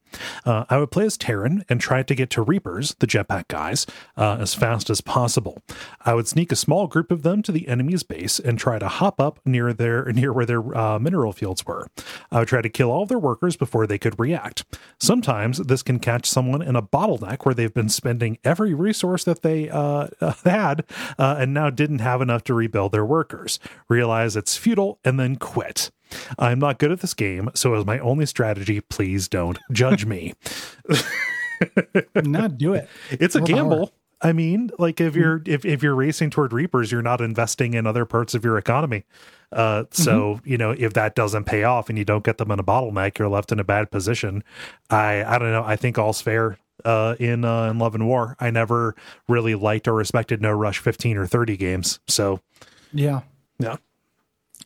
Uh, 0.45 0.65
I 0.69 0.77
would 0.77 0.91
play 0.91 1.05
as 1.05 1.17
Terran 1.17 1.63
and 1.69 1.79
try 1.79 2.03
to 2.03 2.13
get 2.13 2.29
to 2.31 2.41
Reapers, 2.41 2.95
the 2.99 3.07
jetpack 3.07 3.47
guys, 3.47 3.85
uh, 4.17 4.37
as 4.41 4.53
fast 4.53 4.89
as 4.89 4.99
possible. 4.99 5.61
I 6.05 6.13
would 6.13 6.27
sneak 6.27 6.51
a 6.51 6.57
small 6.57 6.87
group 6.87 7.11
of 7.11 7.23
them 7.23 7.41
to 7.43 7.51
the 7.53 7.67
enemy's 7.69 8.03
base 8.03 8.37
and 8.37 8.59
try 8.59 8.77
to 8.77 8.89
hop 8.89 9.21
up 9.21 9.39
near 9.45 9.71
their 9.71 10.11
near 10.11 10.33
where 10.33 10.45
their 10.45 10.77
uh, 10.77 10.99
mineral 10.99 11.31
fields 11.31 11.65
were. 11.65 11.87
I 12.29 12.39
would 12.39 12.49
try 12.49 12.61
to 12.61 12.69
kill 12.69 12.91
all 12.91 13.05
their 13.05 13.19
workers 13.19 13.55
before 13.55 13.87
they 13.87 13.97
could 13.97 14.19
react. 14.19 14.65
Sometimes 14.99 15.59
this 15.59 15.81
can 15.81 15.99
catch 15.99 16.25
someone 16.29 16.61
in 16.61 16.75
a 16.75 16.81
bottleneck 16.81 17.45
where 17.45 17.55
they've 17.55 17.73
been 17.73 17.89
spending 17.89 18.37
every 18.43 18.73
resource 18.73 19.23
that 19.23 19.43
they 19.43 19.69
uh, 19.69 20.07
had 20.49 20.85
uh, 21.17 21.35
and 21.39 21.53
now 21.53 21.69
didn't 21.69 21.99
have 21.99 22.21
enough 22.21 22.43
to 22.45 22.53
rebuild 22.53 22.91
their 22.91 23.05
workers. 23.05 23.59
Realize 23.89 24.35
it's 24.35 24.57
futile 24.57 24.99
and 25.03 25.19
then 25.19 25.35
quit. 25.35 25.91
I'm 26.37 26.59
not 26.59 26.77
good 26.77 26.91
at 26.91 26.99
this 26.99 27.13
game, 27.13 27.49
so 27.53 27.73
as 27.73 27.85
my 27.85 27.99
only 27.99 28.25
strategy, 28.25 28.81
please 28.81 29.27
don't 29.27 29.57
judge 29.71 30.05
me. 30.05 30.33
Not 32.15 32.57
do 32.57 32.73
it. 32.73 32.89
It's 33.11 33.35
a 33.35 33.39
power. 33.39 33.47
gamble. 33.47 33.93
I 34.21 34.33
mean, 34.33 34.69
like 34.77 35.01
if 35.01 35.15
you're 35.15 35.41
if, 35.45 35.65
if 35.65 35.81
you're 35.81 35.95
racing 35.95 36.29
toward 36.29 36.53
reapers, 36.53 36.91
you're 36.91 37.01
not 37.01 37.21
investing 37.21 37.73
in 37.73 37.87
other 37.87 38.05
parts 38.05 38.35
of 38.35 38.45
your 38.45 38.57
economy. 38.57 39.03
Uh, 39.51 39.85
so 39.91 40.39
you 40.45 40.57
know 40.57 40.71
if 40.71 40.93
that 40.93 41.15
doesn't 41.15 41.45
pay 41.45 41.63
off 41.63 41.89
and 41.89 41.97
you 41.97 42.05
don't 42.05 42.23
get 42.23 42.37
them 42.37 42.51
in 42.51 42.59
a 42.59 42.63
bottleneck, 42.63 43.17
you're 43.17 43.29
left 43.29 43.51
in 43.51 43.59
a 43.59 43.63
bad 43.63 43.89
position. 43.89 44.43
I 44.89 45.23
I 45.23 45.39
don't 45.39 45.51
know. 45.51 45.63
I 45.63 45.75
think 45.75 45.97
all's 45.97 46.21
fair 46.21 46.57
uh, 46.85 47.15
in 47.19 47.45
uh, 47.45 47.69
in 47.69 47.79
Love 47.79 47.95
and 47.95 48.07
War. 48.07 48.35
I 48.39 48.49
never 48.51 48.95
really 49.27 49.55
liked 49.55 49.87
or 49.87 49.93
respected 49.93 50.41
No 50.41 50.51
Rush 50.51 50.79
15 50.79 51.17
or 51.17 51.25
30 51.27 51.57
games. 51.57 51.99
So 52.07 52.39
Yeah. 52.93 53.21
yeah, 53.59 53.77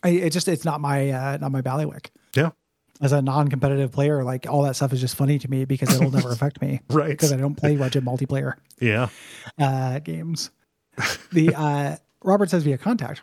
I, 0.04 0.10
it 0.10 0.30
just, 0.32 0.48
it's 0.48 0.66
not 0.66 0.82
my, 0.82 1.10
uh, 1.12 1.38
not 1.42 1.52
my 1.52 1.62
ballywick. 1.62 2.08
yeah, 2.36 2.52
As 3.02 3.12
a 3.12 3.22
non-competitive 3.22 3.92
player, 3.92 4.24
like 4.24 4.46
all 4.48 4.64
that 4.64 4.76
stuff 4.76 4.94
is 4.94 5.02
just 5.02 5.16
funny 5.16 5.38
to 5.40 5.50
me 5.50 5.66
because 5.66 5.94
it'll 5.96 6.12
never 6.12 6.32
affect 6.34 6.62
me. 6.62 6.82
Right. 6.90 7.10
Because 7.10 7.32
I 7.34 7.38
don't 7.38 7.56
play 7.56 7.76
budget 7.76 8.04
multiplayer. 8.06 8.54
yeah, 8.80 9.10
uh, 9.60 10.00
games. 10.00 10.52
The 11.32 11.54
uh, 11.56 11.96
Robert 12.24 12.50
says 12.50 12.64
via 12.64 12.78
contact 12.78 13.22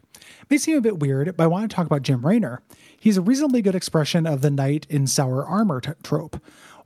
may 0.50 0.58
seem 0.58 0.76
a 0.76 0.80
bit 0.80 0.98
weird, 1.00 1.36
but 1.36 1.44
I 1.44 1.46
want 1.46 1.68
to 1.70 1.74
talk 1.74 1.86
about 1.86 2.02
Jim 2.02 2.24
Raynor. 2.24 2.60
He's 3.00 3.16
a 3.16 3.22
reasonably 3.22 3.62
good 3.62 3.74
expression 3.74 4.26
of 4.26 4.42
the 4.42 4.50
knight 4.50 4.86
in 4.90 5.06
sour 5.06 5.44
armor 5.44 5.80
t- 5.80 5.90
trope. 6.02 6.36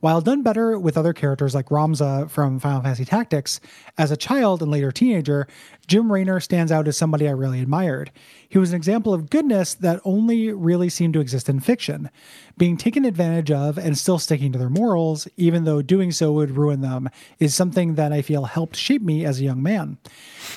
While 0.00 0.20
done 0.20 0.42
better 0.42 0.78
with 0.78 0.98
other 0.98 1.12
characters 1.12 1.54
like 1.54 1.70
Ramza 1.70 2.30
from 2.30 2.58
Final 2.58 2.82
Fantasy 2.82 3.04
Tactics, 3.04 3.60
as 3.96 4.10
a 4.10 4.16
child 4.16 4.62
and 4.62 4.70
later 4.70 4.92
teenager, 4.92 5.48
Jim 5.86 6.12
Raynor 6.12 6.40
stands 6.40 6.70
out 6.70 6.86
as 6.86 6.96
somebody 6.96 7.28
I 7.28 7.32
really 7.32 7.60
admired. 7.60 8.10
He 8.48 8.58
was 8.58 8.70
an 8.70 8.76
example 8.76 9.14
of 9.14 9.30
goodness 9.30 9.74
that 9.74 10.00
only 10.04 10.52
really 10.52 10.88
seemed 10.88 11.14
to 11.14 11.20
exist 11.20 11.48
in 11.48 11.60
fiction, 11.60 12.10
being 12.58 12.76
taken 12.76 13.04
advantage 13.04 13.50
of 13.50 13.78
and 13.78 13.96
still 13.96 14.18
sticking 14.18 14.52
to 14.52 14.58
their 14.58 14.68
morals, 14.68 15.28
even 15.36 15.64
though 15.64 15.82
doing 15.82 16.12
so 16.12 16.32
would 16.32 16.56
ruin 16.56 16.80
them, 16.80 17.08
is 17.38 17.54
something 17.54 17.94
that 17.94 18.12
I 18.12 18.22
feel 18.22 18.44
helped 18.44 18.76
shape 18.76 19.02
me 19.02 19.24
as 19.24 19.40
a 19.40 19.44
young 19.44 19.62
man. 19.62 19.98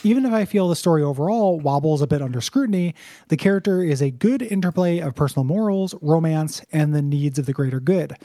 Even 0.04 0.26
if 0.26 0.34
I 0.34 0.46
feel 0.46 0.68
the 0.68 0.76
story 0.76 1.04
overall 1.04 1.60
wobbles 1.60 2.02
a 2.02 2.08
bit 2.08 2.22
under 2.22 2.42
scrutiny, 2.42 2.96
the 3.30 3.38
character 3.38 3.84
is 3.84 4.02
a 4.02 4.12
good 4.12 4.42
interplay 4.42 5.00
of 5.00 5.16
personal 5.16 5.44
morals, 5.44 5.96
romance, 6.02 6.62
and 6.72 6.94
the 6.94 7.02
needs 7.02 7.40
of 7.40 7.46
the 7.46 7.54
greater 7.54 7.80
good. 7.80 8.16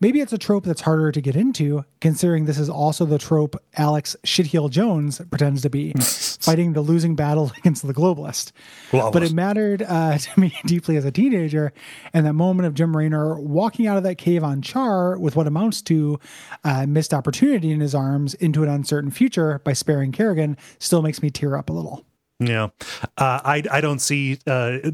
Maybe 0.00 0.20
it's 0.20 0.32
a 0.32 0.38
trope 0.38 0.64
that's 0.64 0.82
harder 0.82 1.10
to 1.10 1.20
get 1.20 1.34
into, 1.34 1.84
considering 2.00 2.44
this 2.44 2.58
is 2.58 2.68
also 2.68 3.04
the 3.04 3.18
trope 3.18 3.56
Alex 3.76 4.14
Shitheel 4.24 4.70
Jones 4.70 5.20
pretends 5.30 5.62
to 5.62 5.70
be, 5.70 5.92
fighting 6.40 6.72
the 6.72 6.80
losing 6.80 7.16
battle 7.16 7.52
against 7.58 7.86
the 7.86 7.94
globalist. 7.94 8.52
Well, 8.92 9.10
but 9.10 9.22
it 9.22 9.32
mattered 9.32 9.82
uh, 9.82 10.18
to 10.18 10.40
me 10.40 10.56
deeply 10.66 10.96
as 10.96 11.04
a 11.04 11.10
teenager, 11.10 11.72
and 12.12 12.24
that 12.26 12.34
moment 12.34 12.66
of 12.66 12.74
Jim 12.74 12.96
Raynor 12.96 13.40
walking 13.40 13.86
out 13.86 13.96
of 13.96 14.04
that 14.04 14.18
cave 14.18 14.44
on 14.44 14.62
Char 14.62 15.18
with 15.18 15.34
what 15.34 15.46
amounts 15.46 15.82
to 15.82 16.20
a 16.64 16.86
missed 16.86 17.12
opportunity 17.12 17.70
in 17.70 17.80
his 17.80 17.94
arms 17.94 18.34
into 18.34 18.62
an 18.62 18.68
uncertain 18.68 19.10
future 19.10 19.60
by 19.64 19.72
sparing 19.72 20.12
Kerrigan 20.12 20.56
still 20.78 21.02
makes 21.02 21.22
me 21.22 21.30
tear 21.30 21.56
up 21.56 21.70
a 21.70 21.72
little. 21.72 22.04
Yeah, 22.40 22.68
uh, 23.16 23.40
I 23.44 23.64
I 23.68 23.80
don't 23.80 23.98
see. 23.98 24.38
Uh, 24.46 24.78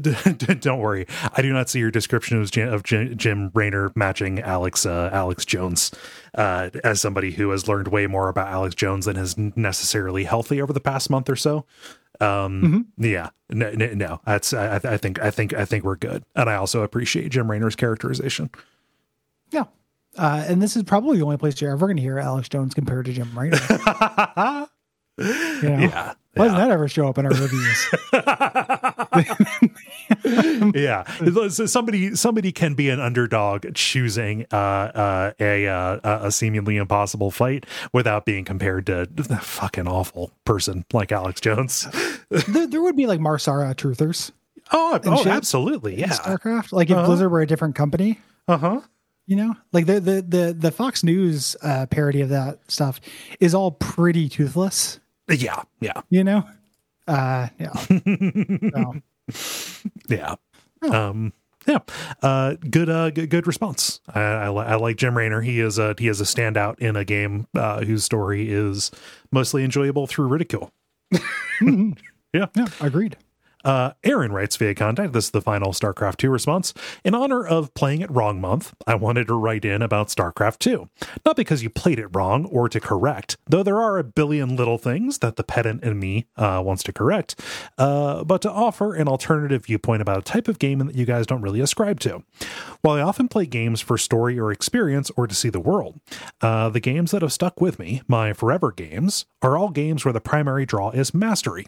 don't 0.59 0.79
worry, 0.79 1.05
I 1.35 1.43
do 1.43 1.53
not 1.53 1.69
see 1.69 1.77
your 1.77 1.91
description 1.91 2.41
of 2.41 2.49
Jim, 2.49 2.73
of 2.73 2.81
Jim, 2.83 3.51
Raynor 3.53 3.91
matching 3.95 4.39
Alex 4.39 4.83
uh, 4.83 5.11
Alex 5.13 5.45
Jones 5.45 5.91
uh, 6.33 6.71
as 6.83 7.01
somebody 7.01 7.31
who 7.31 7.51
has 7.51 7.67
learned 7.67 7.89
way 7.89 8.07
more 8.07 8.29
about 8.29 8.47
Alex 8.47 8.73
Jones 8.73 9.05
than 9.05 9.15
is 9.15 9.37
necessarily 9.37 10.23
healthy 10.23 10.59
over 10.59 10.73
the 10.73 10.79
past 10.79 11.11
month 11.11 11.29
or 11.29 11.35
so. 11.35 11.65
Um, 12.19 12.87
mm-hmm. 12.97 13.03
Yeah, 13.05 13.29
no, 13.51 13.69
no, 13.71 14.21
that's 14.25 14.51
I, 14.51 14.77
I 14.83 14.97
think 14.97 15.21
I 15.21 15.29
think 15.29 15.53
I 15.53 15.65
think 15.65 15.83
we're 15.83 15.97
good, 15.97 16.23
and 16.35 16.49
I 16.49 16.55
also 16.55 16.81
appreciate 16.81 17.29
Jim 17.29 17.51
Raynor's 17.51 17.75
characterization. 17.75 18.49
Yeah, 19.51 19.65
uh, 20.17 20.45
and 20.47 20.63
this 20.63 20.75
is 20.75 20.81
probably 20.81 21.19
the 21.19 21.25
only 21.25 21.37
place 21.37 21.61
you're 21.61 21.71
ever 21.71 21.85
going 21.85 21.97
to 21.97 22.03
hear 22.03 22.17
Alex 22.17 22.49
Jones 22.49 22.73
compared 22.73 23.05
to 23.05 23.13
Jim 23.13 23.37
Raynor. 23.37 23.59
You 25.17 25.69
know? 25.69 25.77
Yeah. 25.79 26.13
Why 26.35 26.45
doesn't 26.45 26.59
that 26.59 26.71
ever 26.71 26.87
show 26.87 27.07
up 27.07 27.17
in 27.17 27.25
our 27.25 27.31
reviews? 27.31 27.87
yeah, 30.75 31.03
somebody 31.65 32.15
somebody 32.15 32.51
can 32.51 32.73
be 32.73 32.89
an 32.89 32.99
underdog 32.99 33.73
choosing 33.73 34.45
uh, 34.51 34.55
uh, 34.55 35.31
a 35.39 35.67
uh, 35.67 35.99
a 36.03 36.31
seemingly 36.31 36.77
impossible 36.77 37.31
fight 37.31 37.65
without 37.93 38.25
being 38.25 38.43
compared 38.43 38.87
to 38.87 39.07
a 39.17 39.37
fucking 39.37 39.87
awful 39.87 40.31
person 40.43 40.85
like 40.91 41.11
Alex 41.11 41.39
Jones. 41.39 41.87
there, 42.29 42.67
there 42.67 42.81
would 42.81 42.97
be 42.97 43.07
like 43.07 43.19
Mar 43.19 43.39
Sara 43.39 43.73
truthers. 43.73 44.31
Oh, 44.71 44.99
oh, 45.05 45.17
shit. 45.17 45.27
absolutely, 45.27 45.99
yeah. 45.99 46.09
StarCraft, 46.09 46.71
like 46.71 46.89
if 46.89 46.97
uh-huh. 46.97 47.05
Blizzard 47.05 47.31
were 47.31 47.41
a 47.41 47.47
different 47.47 47.75
company. 47.75 48.19
Uh 48.47 48.57
huh. 48.57 48.81
You 49.27 49.37
know, 49.37 49.55
like 49.71 49.85
the 49.85 49.99
the 49.99 50.21
the 50.21 50.55
the 50.57 50.71
Fox 50.71 51.03
News 51.03 51.55
uh, 51.61 51.85
parody 51.87 52.21
of 52.21 52.29
that 52.29 52.59
stuff 52.67 52.99
is 53.39 53.55
all 53.55 53.71
pretty 53.71 54.29
toothless. 54.29 54.99
Yeah, 55.29 55.63
yeah. 55.79 56.01
You 56.09 56.23
know? 56.23 56.43
Uh 57.07 57.47
yeah. 57.59 57.73
so. 59.31 59.91
Yeah. 60.07 60.35
Oh. 60.81 60.91
Um 60.91 61.33
yeah, 61.67 61.79
uh, 62.21 62.55
good, 62.69 62.89
uh, 62.89 63.09
good, 63.09 63.29
good 63.29 63.47
response. 63.47 63.99
I, 64.07 64.21
I, 64.21 64.47
I, 64.49 64.75
like 64.75 64.97
Jim 64.97 65.17
Raynor. 65.17 65.41
He 65.41 65.59
is 65.59 65.79
a 65.79 65.95
he 65.97 66.07
is 66.07 66.21
a 66.21 66.23
standout 66.23 66.77
in 66.79 66.95
a 66.95 67.03
game 67.03 67.47
uh, 67.55 67.83
whose 67.83 68.03
story 68.03 68.51
is 68.51 68.91
mostly 69.31 69.63
enjoyable 69.63 70.05
through 70.05 70.27
ridicule. 70.27 70.71
yeah, 71.61 72.45
yeah, 72.55 72.67
agreed. 72.79 73.17
Uh, 73.65 73.93
Aaron 74.03 74.31
writes 74.31 74.55
via 74.57 74.75
contact. 74.75 75.11
This 75.13 75.25
is 75.25 75.31
the 75.31 75.41
final 75.41 75.71
StarCraft 75.71 76.17
2 76.17 76.29
response. 76.29 76.71
In 77.03 77.15
honor 77.15 77.45
of 77.45 77.73
playing 77.73 78.01
it 78.01 78.11
wrong 78.11 78.39
month, 78.39 78.75
I 78.85 78.93
wanted 78.93 79.25
to 79.27 79.33
write 79.33 79.65
in 79.65 79.81
about 79.81 80.09
StarCraft 80.09 80.59
2. 80.59 80.87
Not 81.25 81.35
because 81.35 81.63
you 81.63 81.71
played 81.71 81.97
it 81.97 82.07
wrong 82.13 82.45
or 82.45 82.69
to 82.69 82.79
correct, 82.79 83.37
though 83.47 83.63
there 83.63 83.81
are 83.81 83.97
a 83.97 84.03
billion 84.03 84.55
little 84.55 84.77
things 84.77 85.17
that 85.17 85.35
the 85.35 85.43
pedant 85.43 85.83
in 85.83 85.99
me 85.99 86.27
uh, 86.37 86.61
wants 86.63 86.83
to 86.83 86.93
correct, 86.93 87.41
uh, 87.79 88.23
but 88.23 88.43
to 88.43 88.51
offer 88.51 88.93
an 88.93 89.07
alternative 89.07 89.65
viewpoint 89.65 90.03
about 90.03 90.19
a 90.19 90.21
type 90.21 90.47
of 90.47 90.59
game 90.59 90.77
that 90.79 90.95
you 90.95 91.05
guys 91.05 91.25
don't 91.25 91.41
really 91.41 91.59
ascribe 91.59 91.99
to. 92.01 92.23
While 92.81 92.97
I 92.97 93.01
often 93.01 93.27
play 93.27 93.47
games 93.47 93.81
for 93.81 93.97
story 93.97 94.39
or 94.39 94.51
experience 94.51 95.09
or 95.17 95.25
to 95.25 95.33
see 95.33 95.49
the 95.49 95.59
world, 95.59 95.99
uh, 96.39 96.69
the 96.69 96.79
games 96.79 97.09
that 97.11 97.23
have 97.23 97.33
stuck 97.33 97.59
with 97.59 97.79
me, 97.79 98.03
my 98.07 98.31
forever 98.31 98.71
games, 98.71 99.25
are 99.41 99.57
all 99.57 99.69
games 99.69 100.05
where 100.05 100.13
the 100.13 100.21
primary 100.21 100.67
draw 100.67 100.91
is 100.91 101.13
mastery. 101.13 101.65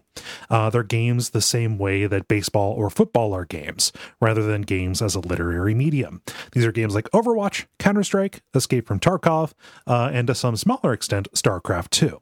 Uh, 0.49 0.69
they're 0.69 0.84
games 0.84 1.32
the 1.32 1.41
same 1.41 1.80
way 1.80 1.86
way 1.88 2.05
that 2.05 2.27
baseball 2.27 2.73
or 2.73 2.89
football 2.89 3.34
are 3.34 3.45
games, 3.45 3.93
rather 4.19 4.43
than 4.43 4.61
games 4.64 5.01
as 5.01 5.15
a 5.15 5.22
literary 5.22 5.73
medium. 5.73 6.22
These 6.51 6.65
are 6.65 6.73
games 6.73 6.93
like 6.93 7.09
Overwatch, 7.11 7.65
Counter 7.80 8.03
Strike, 8.03 8.41
Escape 8.53 8.85
from 8.85 8.99
Tarkov, 8.99 9.53
uh, 9.88 10.09
and 10.11 10.27
to 10.27 10.35
some 10.35 10.57
smaller 10.57 10.91
extent, 10.91 11.30
StarCraft 11.34 11.91
2. 11.91 12.19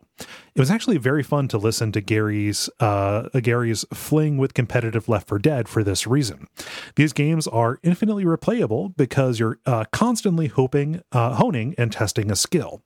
It 0.56 0.60
was 0.60 0.72
actually 0.72 0.98
very 0.98 1.24
fun 1.24 1.48
to 1.50 1.58
listen 1.58 1.92
to 1.92 2.00
Gary's 2.00 2.70
uh, 2.80 3.28
Gary's 3.42 3.84
fling 3.94 4.38
with 4.38 4.54
competitive 4.54 5.10
Left 5.10 5.28
4 5.28 5.40
Dead 5.40 5.68
for 5.68 5.84
this 5.84 6.08
reason. 6.08 6.48
These 6.96 7.12
games 7.12 7.48
are 7.48 7.80
infinitely 7.84 8.24
replayable 8.24 8.96
because 8.96 9.40
you're 9.40 9.60
uh, 9.66 9.86
constantly 9.92 10.48
hoping, 10.48 11.02
uh, 11.12 11.36
honing, 11.36 11.74
and 11.78 11.92
testing 11.92 12.32
a 12.32 12.36
skill. 12.36 12.84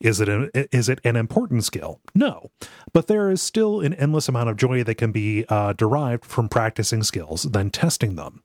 Is 0.00 0.20
it 0.20 0.28
an, 0.28 0.50
is 0.54 0.88
it 0.88 1.00
an 1.04 1.16
important 1.16 1.64
skill? 1.64 2.00
No, 2.14 2.50
but 2.92 3.08
there 3.08 3.30
is 3.30 3.42
still 3.42 3.80
an 3.80 3.94
endless 3.94 4.28
amount 4.28 4.48
of 4.48 4.56
joy 4.56 4.84
that 4.84 4.94
can 4.94 5.12
be 5.12 5.44
uh, 5.48 5.72
derived 5.72 6.24
from 6.24 6.48
practicing 6.48 7.02
skills 7.02 7.42
then 7.42 7.70
testing 7.70 8.14
them. 8.14 8.42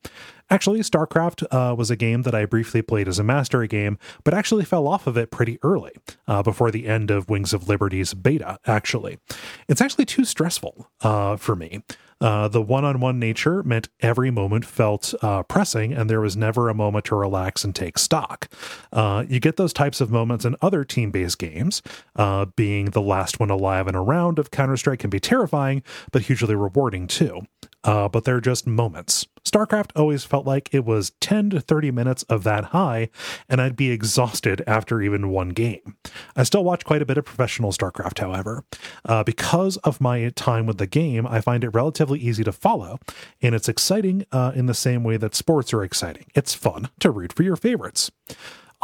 Actually, 0.49 0.79
StarCraft 0.81 1.43
uh, 1.51 1.73
was 1.75 1.89
a 1.89 1.95
game 1.95 2.23
that 2.23 2.35
I 2.35 2.45
briefly 2.45 2.81
played 2.81 3.07
as 3.07 3.17
a 3.17 3.23
mastery 3.23 3.67
game, 3.67 3.97
but 4.23 4.33
actually 4.33 4.65
fell 4.65 4.87
off 4.87 5.07
of 5.07 5.17
it 5.17 5.31
pretty 5.31 5.57
early, 5.63 5.93
uh, 6.27 6.43
before 6.43 6.69
the 6.69 6.87
end 6.87 7.09
of 7.09 7.29
Wings 7.29 7.53
of 7.53 7.67
Liberty's 7.67 8.13
beta, 8.13 8.59
actually. 8.67 9.19
It's 9.67 9.81
actually 9.81 10.05
too 10.05 10.25
stressful 10.25 10.89
uh, 11.01 11.37
for 11.37 11.55
me. 11.55 11.83
Uh, 12.23 12.47
the 12.47 12.61
one 12.61 12.85
on 12.85 13.01
one 13.01 13.19
nature 13.19 13.61
meant 13.63 13.89
every 13.99 14.31
moment 14.31 14.63
felt 14.63 15.13
uh, 15.21 15.43
pressing, 15.43 15.91
and 15.91 16.09
there 16.09 16.21
was 16.21 16.37
never 16.37 16.69
a 16.69 16.73
moment 16.73 17.03
to 17.03 17.15
relax 17.15 17.65
and 17.65 17.75
take 17.75 17.97
stock. 17.97 18.49
Uh, 18.93 19.25
you 19.27 19.41
get 19.41 19.57
those 19.57 19.73
types 19.73 19.99
of 19.99 20.09
moments 20.09 20.45
in 20.45 20.55
other 20.61 20.85
team 20.85 21.11
based 21.11 21.37
games. 21.37 21.81
Uh, 22.15 22.45
being 22.55 22.85
the 22.91 23.01
last 23.01 23.41
one 23.41 23.49
alive 23.49 23.89
in 23.89 23.95
a 23.95 24.01
round 24.01 24.39
of 24.39 24.51
Counter 24.51 24.77
Strike 24.77 24.99
can 24.99 25.09
be 25.09 25.19
terrifying, 25.19 25.83
but 26.13 26.23
hugely 26.23 26.55
rewarding 26.55 27.07
too. 27.07 27.41
Uh, 27.83 28.07
but 28.07 28.23
they're 28.23 28.41
just 28.41 28.65
moments. 28.65 29.27
StarCraft 29.43 29.91
always 29.95 30.23
felt 30.23 30.45
like 30.45 30.69
it 30.71 30.85
was 30.85 31.11
10 31.19 31.49
to 31.51 31.59
30 31.59 31.91
minutes 31.91 32.23
of 32.23 32.43
that 32.43 32.65
high, 32.65 33.09
and 33.49 33.61
I'd 33.61 33.75
be 33.75 33.91
exhausted 33.91 34.63
after 34.65 35.01
even 35.01 35.29
one 35.29 35.49
game. 35.49 35.97
I 36.35 36.43
still 36.43 36.63
watch 36.63 36.85
quite 36.85 37.01
a 37.01 37.05
bit 37.05 37.17
of 37.17 37.25
professional 37.25 37.71
StarCraft, 37.71 38.19
however. 38.19 38.63
Uh, 39.03 39.23
because 39.23 39.77
of 39.77 39.99
my 39.99 40.29
time 40.29 40.65
with 40.65 40.77
the 40.77 40.87
game, 40.87 41.27
I 41.27 41.41
find 41.41 41.63
it 41.63 41.69
relatively 41.69 42.19
easy 42.19 42.43
to 42.45 42.51
follow, 42.53 42.99
and 43.41 43.53
it's 43.53 43.69
exciting 43.69 44.25
uh, 44.31 44.53
in 44.55 44.65
the 44.65 44.73
same 44.73 45.03
way 45.03 45.17
that 45.17 45.35
sports 45.35 45.73
are 45.73 45.83
exciting. 45.83 46.25
It's 46.33 46.53
fun 46.53 46.89
to 46.99 47.11
root 47.11 47.33
for 47.33 47.43
your 47.43 47.57
favorites. 47.57 48.11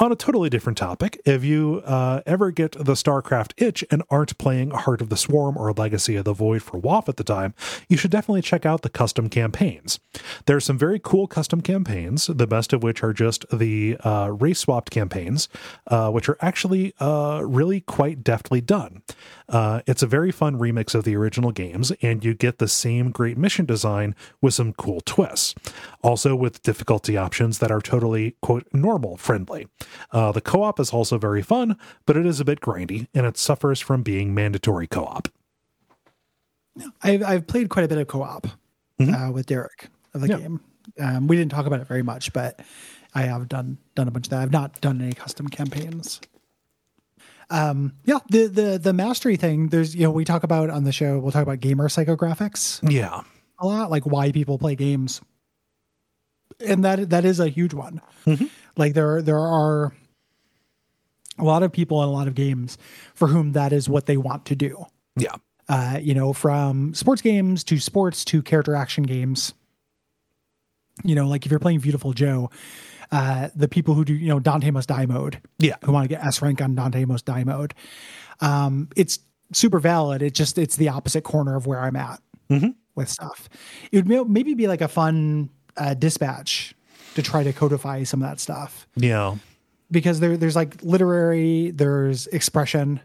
On 0.01 0.13
a 0.13 0.15
totally 0.15 0.49
different 0.49 0.77
topic, 0.77 1.19
if 1.25 1.43
you 1.43 1.81
uh, 1.83 2.21
ever 2.25 2.51
get 2.51 2.71
the 2.71 2.93
StarCraft 2.93 3.51
itch 3.57 3.83
and 3.91 4.01
aren't 4.09 4.37
playing 4.37 4.69
Heart 4.69 5.01
of 5.01 5.09
the 5.09 5.17
Swarm 5.17 5.57
or 5.57 5.73
Legacy 5.73 6.15
of 6.15 6.23
the 6.23 6.31
Void 6.31 6.63
for 6.63 6.77
WoW 6.77 7.03
at 7.05 7.17
the 7.17 7.23
time, 7.25 7.53
you 7.89 7.97
should 7.97 8.09
definitely 8.09 8.41
check 8.41 8.65
out 8.65 8.81
the 8.81 8.89
custom 8.89 9.27
campaigns. 9.27 9.99
There 10.45 10.55
are 10.55 10.61
some 10.61 10.77
very 10.77 11.01
cool 11.03 11.27
custom 11.27 11.59
campaigns, 11.59 12.27
the 12.27 12.47
best 12.47 12.71
of 12.71 12.81
which 12.81 13.03
are 13.03 13.11
just 13.11 13.45
the 13.51 13.97
uh, 14.05 14.29
race 14.31 14.59
swapped 14.59 14.89
campaigns, 14.89 15.49
uh, 15.87 16.09
which 16.11 16.29
are 16.29 16.37
actually 16.39 16.93
uh, 17.01 17.41
really 17.43 17.81
quite 17.81 18.23
deftly 18.23 18.61
done. 18.61 19.01
Uh, 19.49 19.81
it's 19.87 20.03
a 20.03 20.07
very 20.07 20.31
fun 20.31 20.57
remix 20.57 20.93
of 20.93 21.03
the 21.03 21.15
original 21.15 21.51
games, 21.51 21.91
and 22.01 22.23
you 22.23 22.33
get 22.33 22.59
the 22.59 22.67
same 22.67 23.11
great 23.11 23.37
mission 23.37 23.65
design 23.65 24.15
with 24.41 24.53
some 24.53 24.73
cool 24.73 25.01
twists. 25.05 25.55
Also, 26.03 26.35
with 26.35 26.61
difficulty 26.61 27.17
options 27.17 27.59
that 27.59 27.71
are 27.71 27.81
totally, 27.81 28.35
quote, 28.41 28.67
normal 28.71 29.17
friendly. 29.17 29.67
Uh, 30.11 30.31
the 30.31 30.41
co 30.41 30.63
op 30.63 30.79
is 30.79 30.91
also 30.91 31.17
very 31.17 31.41
fun, 31.41 31.77
but 32.05 32.15
it 32.15 32.25
is 32.25 32.39
a 32.39 32.45
bit 32.45 32.61
grindy, 32.61 33.07
and 33.13 33.25
it 33.25 33.37
suffers 33.37 33.79
from 33.79 34.03
being 34.03 34.33
mandatory 34.33 34.87
co 34.87 35.05
op. 35.05 35.27
I've, 37.01 37.23
I've 37.23 37.47
played 37.47 37.69
quite 37.69 37.85
a 37.85 37.87
bit 37.87 37.97
of 37.97 38.07
co 38.07 38.21
op 38.21 38.47
mm-hmm. 38.99 39.13
uh, 39.13 39.31
with 39.31 39.47
Derek 39.47 39.89
of 40.13 40.21
the 40.21 40.27
yeah. 40.27 40.37
game. 40.37 40.61
Um, 40.99 41.27
we 41.27 41.35
didn't 41.35 41.51
talk 41.51 41.65
about 41.65 41.81
it 41.81 41.87
very 41.87 42.03
much, 42.03 42.33
but 42.33 42.59
I 43.15 43.23
have 43.23 43.49
done 43.49 43.77
done 43.95 44.07
a 44.07 44.11
bunch 44.11 44.27
of 44.27 44.31
that. 44.31 44.41
I've 44.41 44.51
not 44.51 44.79
done 44.81 45.01
any 45.01 45.13
custom 45.13 45.47
campaigns 45.47 46.21
um, 47.49 47.93
yeah, 48.05 48.19
the 48.29 48.47
the 48.47 48.79
the 48.79 48.93
mastery 48.93 49.35
thing. 49.35 49.69
There's 49.69 49.95
you 49.95 50.03
know 50.03 50.11
we 50.11 50.25
talk 50.25 50.43
about 50.43 50.69
on 50.69 50.83
the 50.83 50.91
show. 50.91 51.19
We'll 51.19 51.31
talk 51.31 51.43
about 51.43 51.59
gamer 51.59 51.87
psychographics. 51.87 52.79
Yeah, 52.89 53.21
a 53.59 53.65
lot 53.65 53.89
like 53.89 54.05
why 54.05 54.31
people 54.31 54.57
play 54.57 54.75
games, 54.75 55.21
and 56.59 56.83
that 56.85 57.09
that 57.09 57.25
is 57.25 57.39
a 57.39 57.49
huge 57.49 57.73
one. 57.73 58.01
Mm-hmm. 58.25 58.45
Like 58.77 58.93
there 58.93 59.21
there 59.21 59.39
are 59.39 59.93
a 61.39 61.43
lot 61.43 61.63
of 61.63 61.71
people 61.71 62.03
in 62.03 62.09
a 62.09 62.11
lot 62.11 62.27
of 62.27 62.35
games 62.35 62.77
for 63.15 63.27
whom 63.27 63.53
that 63.53 63.73
is 63.73 63.89
what 63.89 64.05
they 64.05 64.17
want 64.17 64.45
to 64.45 64.55
do. 64.55 64.85
Yeah. 65.15 65.35
Uh, 65.67 65.99
you 66.01 66.13
know, 66.13 66.33
from 66.33 66.93
sports 66.93 67.21
games 67.21 67.63
to 67.63 67.79
sports 67.79 68.25
to 68.25 68.41
character 68.41 68.75
action 68.75 69.03
games. 69.03 69.53
You 71.03 71.15
know, 71.15 71.27
like 71.27 71.45
if 71.45 71.51
you're 71.51 71.59
playing 71.59 71.79
Beautiful 71.79 72.11
Joe, 72.11 72.49
uh, 73.11 73.49
the 73.55 73.67
people 73.67 73.93
who 73.95 74.05
do, 74.05 74.13
you 74.13 74.27
know, 74.27 74.39
Dante 74.39 74.69
Must 74.71 74.87
Die 74.87 75.05
mode, 75.05 75.41
Yeah. 75.57 75.75
who 75.83 75.91
want 75.91 76.03
to 76.09 76.15
get 76.15 76.23
S 76.25 76.41
rank 76.41 76.61
on 76.61 76.75
Dante 76.75 77.05
Must 77.05 77.25
Die 77.25 77.43
mode, 77.43 77.73
um, 78.41 78.89
it's 78.95 79.19
super 79.51 79.79
valid. 79.79 80.21
It 80.21 80.33
just, 80.35 80.57
it's 80.57 80.75
the 80.75 80.89
opposite 80.89 81.23
corner 81.23 81.55
of 81.55 81.65
where 81.67 81.79
I'm 81.79 81.95
at 81.95 82.21
with 82.95 83.09
stuff. 83.09 83.49
It 83.91 84.07
would 84.07 84.29
maybe 84.29 84.53
be 84.53 84.67
like 84.67 84.81
a 84.81 84.87
fun 84.87 85.49
uh, 85.77 85.93
dispatch 85.93 86.73
to 87.15 87.21
try 87.21 87.43
to 87.43 87.53
codify 87.53 88.03
some 88.03 88.21
of 88.21 88.29
that 88.29 88.39
stuff 88.39 88.87
Yeah. 88.95 89.35
because 89.91 90.19
there 90.19 90.37
there's 90.37 90.55
like 90.55 90.81
literary, 90.83 91.71
there's 91.71 92.27
expression, 92.27 92.99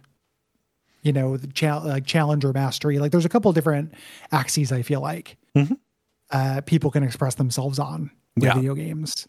you 1.03 1.13
know, 1.13 1.37
the 1.37 1.47
cha- 1.49 1.79
like 1.79 2.05
challenge 2.07 2.45
or 2.45 2.53
mastery. 2.53 2.99
Like 2.99 3.13
there's 3.13 3.25
a 3.25 3.29
couple 3.31 3.53
different 3.53 3.95
axes 4.33 4.73
I 4.73 4.83
feel 4.83 5.01
like 5.01 5.37
uh, 6.31 6.61
people 6.67 6.91
can 6.91 7.03
express 7.03 7.35
themselves 7.37 7.79
on 7.79 8.11
with 8.35 8.45
Yeah. 8.45 8.55
video 8.55 8.75
games. 8.75 9.27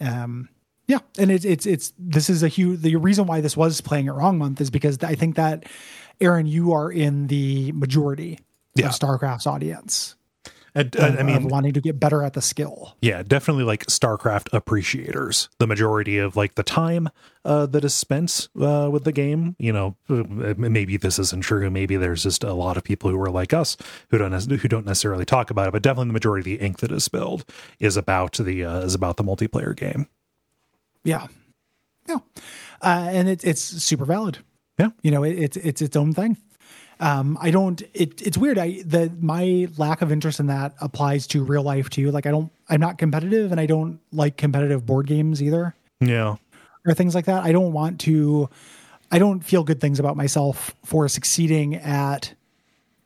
Um, 0.00 0.48
yeah, 0.86 0.98
and 1.18 1.30
it's 1.30 1.44
it's 1.44 1.66
it's 1.66 1.92
this 1.98 2.30
is 2.30 2.42
a 2.42 2.48
huge. 2.48 2.80
The 2.80 2.96
reason 2.96 3.26
why 3.26 3.40
this 3.40 3.56
was 3.56 3.80
playing 3.80 4.06
it 4.06 4.12
wrong 4.12 4.38
month 4.38 4.60
is 4.60 4.70
because 4.70 4.98
I 5.02 5.14
think 5.14 5.36
that 5.36 5.64
Aaron, 6.20 6.46
you 6.46 6.72
are 6.72 6.90
in 6.90 7.26
the 7.26 7.72
majority 7.72 8.38
Yeah. 8.74 8.86
of 8.86 8.92
StarCraft's 8.92 9.46
audience. 9.46 10.14
And, 10.74 10.94
Of, 10.96 11.18
I 11.18 11.22
mean, 11.22 11.48
wanting 11.48 11.72
to 11.72 11.80
get 11.80 11.98
better 11.98 12.22
at 12.22 12.34
the 12.34 12.42
skill. 12.42 12.96
yeah, 13.00 13.22
definitely 13.22 13.64
like 13.64 13.86
StarCraft 13.86 14.48
appreciators. 14.52 15.48
The 15.58 15.66
majority 15.66 16.18
of 16.18 16.36
like 16.36 16.54
the 16.56 16.62
time 16.62 17.08
uh, 17.44 17.66
that 17.66 17.84
is 17.84 17.94
spent 17.94 18.48
uh, 18.60 18.88
with 18.92 19.04
the 19.04 19.12
game, 19.12 19.56
you 19.58 19.72
know, 19.72 19.96
uh, 20.10 20.54
maybe 20.56 20.96
this 20.96 21.18
isn't 21.18 21.42
true. 21.42 21.70
Maybe 21.70 21.96
there's 21.96 22.22
just 22.22 22.44
a 22.44 22.52
lot 22.52 22.76
of 22.76 22.84
people 22.84 23.10
who 23.10 23.20
are 23.20 23.30
like 23.30 23.54
us 23.54 23.76
who 24.10 24.18
don't 24.18 24.32
who 24.32 24.68
don't 24.68 24.84
necessarily 24.86 25.24
talk 25.24 25.50
about 25.50 25.68
it. 25.68 25.72
But 25.72 25.82
definitely 25.82 26.08
the 26.08 26.12
majority 26.14 26.54
of 26.54 26.60
the 26.60 26.64
ink 26.66 26.78
that 26.78 26.92
is 26.92 27.04
spilled 27.04 27.44
is 27.80 27.96
about 27.96 28.34
the 28.34 28.64
uh, 28.64 28.80
is 28.80 28.94
about 28.94 29.16
the 29.16 29.24
multiplayer 29.24 29.74
game. 29.74 30.06
Yeah, 31.04 31.28
yeah, 32.06 32.18
uh, 32.82 33.08
and 33.10 33.28
it's 33.28 33.44
it's 33.44 33.62
super 33.62 34.04
valid. 34.04 34.38
Yeah. 34.78 34.90
you 35.02 35.10
know, 35.10 35.24
it, 35.24 35.38
it's 35.38 35.56
it's 35.56 35.82
its 35.82 35.96
own 35.96 36.12
thing. 36.12 36.36
Um, 37.00 37.38
I 37.40 37.50
don't. 37.50 37.80
It, 37.94 38.20
it's 38.22 38.36
weird. 38.36 38.58
I 38.58 38.82
the 38.82 39.12
my 39.20 39.68
lack 39.76 40.02
of 40.02 40.10
interest 40.10 40.40
in 40.40 40.46
that 40.46 40.74
applies 40.80 41.26
to 41.28 41.44
real 41.44 41.62
life 41.62 41.88
too. 41.90 42.10
Like 42.10 42.26
I 42.26 42.30
don't. 42.30 42.50
I'm 42.68 42.80
not 42.80 42.98
competitive, 42.98 43.52
and 43.52 43.60
I 43.60 43.66
don't 43.66 44.00
like 44.12 44.36
competitive 44.36 44.84
board 44.84 45.06
games 45.06 45.42
either, 45.42 45.74
Yeah, 46.00 46.36
or 46.86 46.94
things 46.94 47.14
like 47.14 47.26
that. 47.26 47.44
I 47.44 47.52
don't 47.52 47.72
want 47.72 48.00
to. 48.00 48.50
I 49.10 49.18
don't 49.18 49.40
feel 49.40 49.64
good 49.64 49.80
things 49.80 50.00
about 50.00 50.16
myself 50.16 50.74
for 50.84 51.08
succeeding 51.08 51.76
at 51.76 52.34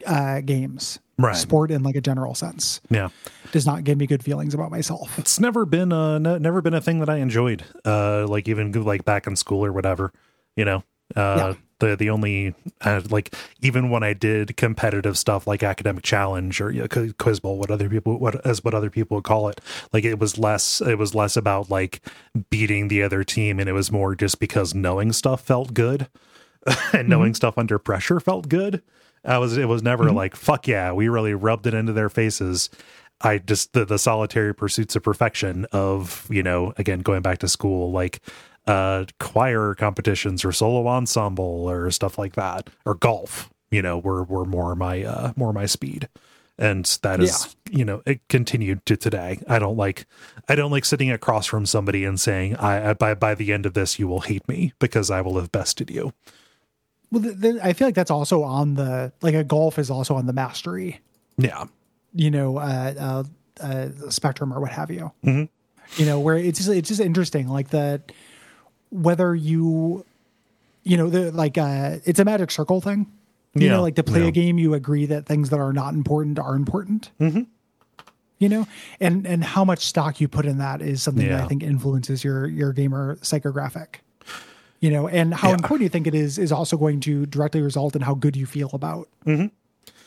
uh, 0.06 0.40
games. 0.40 0.98
Right. 1.18 1.36
Sport 1.36 1.70
in 1.70 1.82
like 1.82 1.94
a 1.94 2.00
general 2.00 2.34
sense 2.34 2.80
yeah. 2.90 3.10
does 3.52 3.64
not 3.66 3.84
give 3.84 3.98
me 3.98 4.06
good 4.06 4.24
feelings 4.24 4.54
about 4.54 4.70
myself. 4.70 5.16
It's 5.18 5.38
never 5.38 5.64
been 5.66 5.92
a 5.92 6.18
never 6.18 6.62
been 6.62 6.74
a 6.74 6.80
thing 6.80 6.98
that 7.00 7.10
I 7.10 7.18
enjoyed. 7.18 7.64
Uh, 7.84 8.26
like 8.26 8.48
even 8.48 8.72
like 8.72 9.04
back 9.04 9.26
in 9.26 9.36
school 9.36 9.64
or 9.64 9.72
whatever, 9.72 10.12
you 10.56 10.64
know. 10.64 10.82
Uh, 11.14 11.54
the 11.82 11.96
the 11.96 12.10
only 12.10 12.54
uh, 12.80 13.02
like 13.10 13.34
even 13.60 13.90
when 13.90 14.02
I 14.02 14.12
did 14.12 14.56
competitive 14.56 15.18
stuff 15.18 15.46
like 15.46 15.62
academic 15.62 16.04
challenge 16.04 16.60
or 16.60 16.70
you 16.70 16.82
know, 16.82 16.88
Quiz- 16.88 17.14
quiz 17.18 17.40
bowl, 17.40 17.58
what 17.58 17.70
other 17.70 17.88
people 17.88 18.18
what 18.18 18.44
as 18.46 18.64
what 18.64 18.74
other 18.74 18.90
people 18.90 19.16
would 19.16 19.24
call 19.24 19.48
it, 19.48 19.60
like 19.92 20.04
it 20.04 20.18
was 20.18 20.38
less 20.38 20.80
it 20.80 20.98
was 20.98 21.14
less 21.14 21.36
about 21.36 21.70
like 21.70 22.00
beating 22.50 22.88
the 22.88 23.02
other 23.02 23.24
team, 23.24 23.58
and 23.58 23.68
it 23.68 23.72
was 23.72 23.92
more 23.92 24.14
just 24.14 24.38
because 24.38 24.74
knowing 24.74 25.12
stuff 25.12 25.42
felt 25.42 25.74
good, 25.74 26.08
and 26.92 27.08
knowing 27.08 27.34
stuff 27.34 27.58
under 27.58 27.78
pressure 27.78 28.20
felt 28.20 28.48
good. 28.48 28.82
I 29.24 29.38
was 29.38 29.56
it 29.56 29.68
was 29.68 29.82
never 29.82 30.10
like 30.10 30.36
fuck 30.36 30.66
yeah, 30.66 30.92
we 30.92 31.08
really 31.08 31.34
rubbed 31.34 31.66
it 31.66 31.74
into 31.74 31.92
their 31.92 32.08
faces. 32.08 32.70
I 33.20 33.38
just 33.38 33.72
the, 33.72 33.84
the 33.84 33.98
solitary 33.98 34.54
pursuits 34.54 34.96
of 34.96 35.02
perfection 35.02 35.66
of 35.72 36.26
you 36.30 36.42
know 36.42 36.72
again 36.76 37.00
going 37.00 37.22
back 37.22 37.38
to 37.38 37.48
school 37.48 37.92
like 37.92 38.20
uh 38.66 39.04
choir 39.18 39.74
competitions 39.74 40.44
or 40.44 40.52
solo 40.52 40.86
ensemble 40.86 41.68
or 41.68 41.90
stuff 41.90 42.16
like 42.18 42.34
that 42.34 42.70
or 42.84 42.94
golf 42.94 43.50
you 43.70 43.82
know 43.82 43.98
were 43.98 44.22
were 44.22 44.44
more 44.44 44.74
my 44.76 45.02
uh 45.02 45.32
more 45.36 45.52
my 45.52 45.66
speed. 45.66 46.08
And 46.58 46.84
that 47.02 47.20
is 47.20 47.56
you 47.70 47.84
know 47.84 48.02
it 48.06 48.20
continued 48.28 48.84
to 48.86 48.96
today. 48.96 49.40
I 49.48 49.58
don't 49.58 49.76
like 49.76 50.06
i 50.48 50.54
don't 50.54 50.70
like 50.70 50.84
sitting 50.84 51.10
across 51.10 51.46
from 51.46 51.66
somebody 51.66 52.04
and 52.04 52.20
saying 52.20 52.56
i, 52.56 52.90
I 52.90 52.92
by 52.92 53.14
by 53.14 53.34
the 53.34 53.52
end 53.52 53.64
of 53.64 53.74
this 53.74 53.98
you 53.98 54.06
will 54.06 54.20
hate 54.20 54.46
me 54.48 54.72
because 54.78 55.10
i 55.10 55.20
will 55.20 55.38
have 55.38 55.50
bested 55.50 55.90
you. 55.90 56.12
Well, 57.10 57.20
the, 57.20 57.32
the, 57.32 57.60
I 57.62 57.74
feel 57.74 57.88
like 57.88 57.94
that's 57.94 58.10
also 58.10 58.42
on 58.42 58.74
the 58.74 59.12
like 59.22 59.34
a 59.34 59.44
golf 59.44 59.78
is 59.78 59.90
also 59.90 60.14
on 60.14 60.26
the 60.26 60.32
mastery, 60.32 61.00
yeah. 61.36 61.64
You 62.14 62.30
know, 62.30 62.58
uh, 62.58 63.24
uh, 63.60 63.64
uh 63.64 64.10
spectrum 64.10 64.52
or 64.52 64.60
what 64.60 64.70
have 64.70 64.90
you. 64.90 65.12
You 65.96 66.06
know, 66.06 66.20
where 66.20 66.36
it's 66.36 66.58
just, 66.58 66.70
it's 66.70 66.88
just 66.88 67.00
interesting, 67.00 67.48
like 67.48 67.70
that 67.70 68.12
whether 68.92 69.34
you, 69.34 70.04
you 70.84 70.96
know, 70.96 71.10
the 71.10 71.32
like 71.32 71.58
uh, 71.58 71.96
it's 72.04 72.20
a 72.20 72.24
magic 72.24 72.50
circle 72.52 72.80
thing. 72.80 73.06
You 73.54 73.66
Yeah, 73.66 73.72
know, 73.76 73.82
like 73.82 73.96
to 73.96 74.02
play 74.02 74.22
yeah. 74.22 74.28
a 74.28 74.30
game, 74.30 74.58
you 74.58 74.72
agree 74.74 75.06
that 75.06 75.26
things 75.26 75.50
that 75.50 75.58
are 75.58 75.72
not 75.72 75.94
important 75.94 76.38
are 76.38 76.54
important. 76.54 77.10
Mm-hmm. 77.20 77.42
You 78.38 78.48
know, 78.48 78.66
and 79.00 79.26
and 79.26 79.44
how 79.44 79.64
much 79.64 79.84
stock 79.84 80.20
you 80.20 80.26
put 80.28 80.46
in 80.46 80.58
that 80.58 80.80
is 80.82 81.02
something 81.02 81.26
that 81.28 81.42
I 81.44 81.46
think 81.46 81.62
influences 81.62 82.24
your 82.24 82.46
your 82.46 82.72
gamer 82.72 83.16
psychographic. 83.16 83.96
You 84.80 84.90
know, 84.90 85.06
and 85.06 85.32
how 85.32 85.48
Yeah. 85.50 85.54
important 85.54 85.82
you 85.82 85.88
think 85.90 86.06
it 86.08 86.14
is 86.14 86.38
is 86.38 86.50
also 86.50 86.76
going 86.76 87.00
to 87.00 87.24
directly 87.26 87.60
result 87.62 87.94
in 87.94 88.02
how 88.02 88.14
good 88.14 88.36
you 88.36 88.46
feel 88.46 88.70
about 88.72 89.08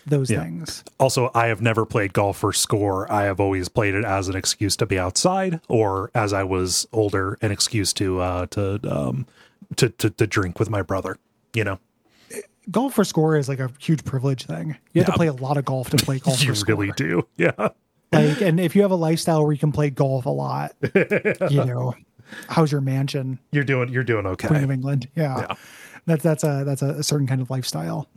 those 0.05 0.29
Yeah. 0.29 0.43
things. 0.43 0.83
Also, 0.99 1.31
I 1.33 1.47
have 1.47 1.61
never 1.61 1.85
played 1.85 2.13
golf 2.13 2.37
for 2.37 2.53
score. 2.53 3.11
I 3.11 3.23
have 3.23 3.39
always 3.39 3.67
played 3.69 3.95
it 3.95 4.05
as 4.05 4.27
an 4.27 4.35
excuse 4.35 4.75
to 4.77 4.85
be 4.85 4.99
outside, 4.99 5.59
or 5.67 6.11
as 6.13 6.31
I 6.33 6.43
was 6.43 6.87
older, 6.93 7.37
an 7.41 7.51
excuse 7.51 7.91
to 7.93 8.19
uh, 8.21 8.45
to 8.47 8.79
um 8.89 9.25
to, 9.77 9.89
to 9.89 10.09
to 10.11 10.27
drink 10.27 10.59
with 10.59 10.69
my 10.69 10.81
brother. 10.81 11.17
You 11.53 11.63
know, 11.63 11.79
Golf 12.71 12.93
for 12.95 13.03
score 13.03 13.37
is 13.37 13.47
like 13.47 13.59
a 13.59 13.69
huge 13.79 14.03
privilege 14.03 14.45
thing. 14.45 14.69
You 14.93 15.01
have 15.01 15.07
Yeah. 15.09 15.13
to 15.13 15.13
play 15.13 15.27
a 15.27 15.33
lot 15.33 15.57
of 15.57 15.65
golf 15.65 15.89
to 15.91 15.97
play 15.97 16.19
golf 16.25 16.41
you 16.41 16.49
for 16.49 16.55
score. 16.55 16.75
really 16.75 16.91
do. 16.95 17.27
Yeah, 17.37 17.51
Like, 18.11 18.41
and 18.41 18.59
if 18.59 18.75
you 18.75 18.81
have 18.81 18.91
a 18.91 18.95
lifestyle 18.95 19.43
where 19.43 19.51
you 19.53 19.59
can 19.59 19.71
play 19.71 19.89
golf 19.89 20.25
a 20.25 20.29
lot, 20.29 20.73
you 21.49 21.63
know, 21.65 21.93
how's 22.49 22.71
your 22.71 22.81
mansion, 22.81 23.39
you're 23.51 23.63
doing 23.63 23.89
you're 23.89 24.03
doing 24.03 24.25
okay. 24.25 24.47
Queen 24.47 24.63
of 24.63 24.71
England? 24.71 25.07
Yeah, 25.15 25.37
Yeah. 25.39 25.55
that's 26.05 26.23
that's 26.23 26.43
a 26.43 26.63
that's 26.65 26.81
a, 26.81 27.03
certain 27.03 27.27
kind 27.27 27.41
of 27.41 27.49
lifestyle. 27.49 28.07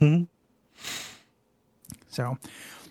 So, 2.18 2.36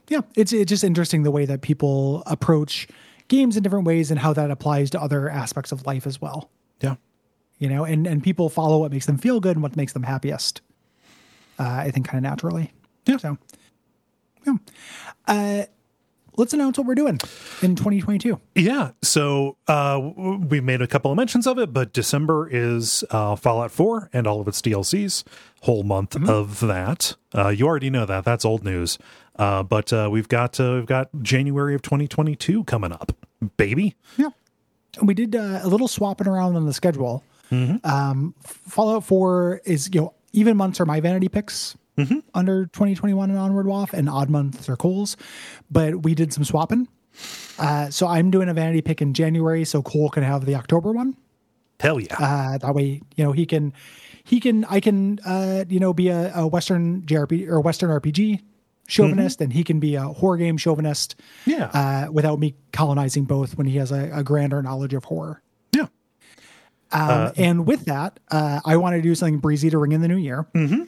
yeah, 0.08 0.22
it's 0.36 0.54
it's 0.54 0.70
just 0.70 0.86
interesting 0.86 1.24
the 1.24 1.32
way 1.32 1.44
that 1.44 1.62
people 1.62 2.24
approach 2.26 2.88
games 3.28 3.58
in 3.58 3.64
different 3.64 3.86
ways 3.86 4.10
and 4.10 4.18
how 4.18 4.32
that 4.32 4.50
applies 4.50 4.90
to 4.92 5.02
other 5.02 5.30
aspects 5.30 5.74
of 5.74 5.86
life 5.86 6.08
as 6.08 6.22
well. 6.22 6.50
Yeah, 6.80 6.96
You 7.60 7.68
know, 7.68 7.84
and 7.84 8.08
and 8.08 8.24
people 8.24 8.48
follow 8.48 8.78
what 8.78 8.90
makes 8.90 9.06
them 9.06 9.18
feel 9.18 9.42
good 9.42 9.58
and 9.58 9.64
what 9.64 9.76
makes 9.76 9.92
them 9.92 10.04
happiest. 10.04 10.62
Uh, 11.60 11.84
I 11.88 11.92
think 11.92 12.08
kind 12.08 12.26
of 12.26 12.30
naturally. 12.30 12.72
Yeah. 13.06 13.18
So, 13.18 13.38
yeah. 14.46 14.56
Uh, 15.28 15.64
let's 16.38 16.54
announce 16.54 16.78
what 16.78 16.88
we're 16.88 16.96
doing 16.96 17.20
in 17.62 17.76
2022. 17.76 18.40
yeah. 18.56 18.92
So 19.04 19.58
uh, 19.68 20.00
we 20.16 20.62
made 20.62 20.82
a 20.82 20.88
couple 20.88 21.12
of 21.12 21.18
mentions 21.18 21.46
of 21.48 21.58
it, 21.60 21.74
but 21.74 21.94
December 21.94 22.48
is 22.50 23.04
uh, 23.10 23.36
Fallout 23.36 23.72
4 23.72 24.10
and 24.14 24.26
all 24.28 24.40
of 24.40 24.48
its 24.48 24.62
DLCs. 24.62 25.24
Whole 25.64 25.84
month 25.84 26.16
of 26.30 26.60
that. 26.62 27.16
Uh, 27.34 27.50
you 27.50 27.66
already 27.66 27.90
know 27.90 28.06
that. 28.06 28.24
That's 28.24 28.46
old 28.46 28.64
news. 28.64 28.98
Uh, 29.36 29.64
but 29.64 29.92
uh, 29.92 30.10
we've 30.12 30.28
got 30.28 30.60
uh, 30.60 30.74
we've 30.76 30.86
got 30.86 31.10
January 31.22 31.76
of 31.76 31.82
2022 31.82 32.64
coming 32.64 32.92
up, 32.92 33.12
baby. 33.58 33.96
Yeah. 34.18 34.30
We 35.02 35.14
did 35.14 35.36
uh, 35.36 35.60
a 35.62 35.68
little 35.68 35.88
swapping 35.88 36.28
around 36.28 36.56
on 36.56 36.66
the 36.66 36.74
schedule. 36.74 37.24
Um, 37.52 38.34
Fallout 38.44 39.06
4 39.06 39.62
is, 39.64 39.90
you 39.94 40.02
know, 40.02 40.14
even 40.34 40.58
months 40.58 40.82
are 40.82 40.86
my 40.86 41.00
vanity 41.00 41.30
picks 41.30 41.76
under 42.34 42.66
2021 42.68 43.30
and 43.30 43.40
onward 43.40 43.66
WAF, 43.66 43.94
and 43.94 44.10
odd 44.10 44.30
months 44.30 44.70
are 44.70 44.76
Cole's. 44.76 45.18
But 45.72 46.04
we 46.04 46.16
did 46.16 46.34
some 46.34 46.44
swapping. 46.44 46.88
Uh, 47.58 47.90
so 47.90 48.08
I'm 48.08 48.30
doing 48.30 48.50
a 48.50 48.54
vanity 48.54 48.82
pick 48.82 49.02
in 49.02 49.14
January, 49.14 49.66
so 49.66 49.82
Cole 49.82 50.10
can 50.10 50.24
have 50.24 50.46
the 50.46 50.56
October 50.56 50.92
one. 50.92 51.18
Hell 51.80 52.00
yeah. 52.00 52.16
Uh, 52.18 52.58
that 52.58 52.74
way, 52.76 53.02
you 53.16 53.24
know, 53.24 53.32
he 53.32 53.46
can, 53.46 53.74
he 54.24 54.40
can, 54.40 54.66
I 54.66 54.80
can, 54.80 55.20
uh, 55.26 55.66
you 55.68 55.80
know, 55.80 55.94
be 55.94 56.10
a, 56.10 56.32
a 56.36 56.48
Western 56.48 57.02
JRPG 57.04 57.48
or 57.48 57.60
Western 57.62 57.90
RPG 57.90 58.42
chauvinist, 58.88 59.42
and 59.42 59.54
he 59.54 59.64
can 59.64 59.80
be 59.80 59.96
a 59.96 60.04
horror 60.04 60.38
game 60.38 60.58
chauvinist 60.58 61.16
yeah. 61.46 61.66
uh, 61.74 62.12
without 62.12 62.40
me 62.40 62.56
colonizing 62.72 63.26
both 63.26 63.58
when 63.58 63.68
he 63.68 63.78
has 63.78 63.92
a, 63.92 64.10
a 64.14 64.24
grander 64.24 64.62
knowledge 64.64 64.94
of 64.94 65.04
horror. 65.04 65.42
yeah. 66.92 67.28
Um, 67.28 67.34
and 67.36 67.68
with 67.68 67.86
that, 67.86 68.20
uh, 68.32 68.62
I 68.66 68.78
want 68.78 68.96
to 68.96 69.02
do 69.02 69.14
something 69.14 69.40
breezy 69.40 69.70
to 69.70 69.78
ring 69.78 69.92
in 69.92 70.02
the 70.02 70.08
new 70.08 70.18
year. 70.18 70.48
Mm-hmm. 70.56 70.84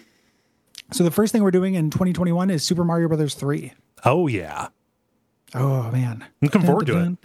So 0.91 1.03
the 1.03 1.11
first 1.11 1.31
thing 1.31 1.43
we're 1.43 1.51
doing 1.51 1.75
in 1.75 1.89
2021 1.89 2.49
is 2.49 2.63
Super 2.63 2.83
Mario 2.83 3.07
Brothers 3.07 3.35
3. 3.35 3.73
Oh 4.05 4.27
yeah. 4.27 4.69
Oh 5.53 5.91
man. 5.91 6.25
Looking 6.41 6.63
forward 6.63 6.87
to 6.87 6.97
it. 6.97 7.17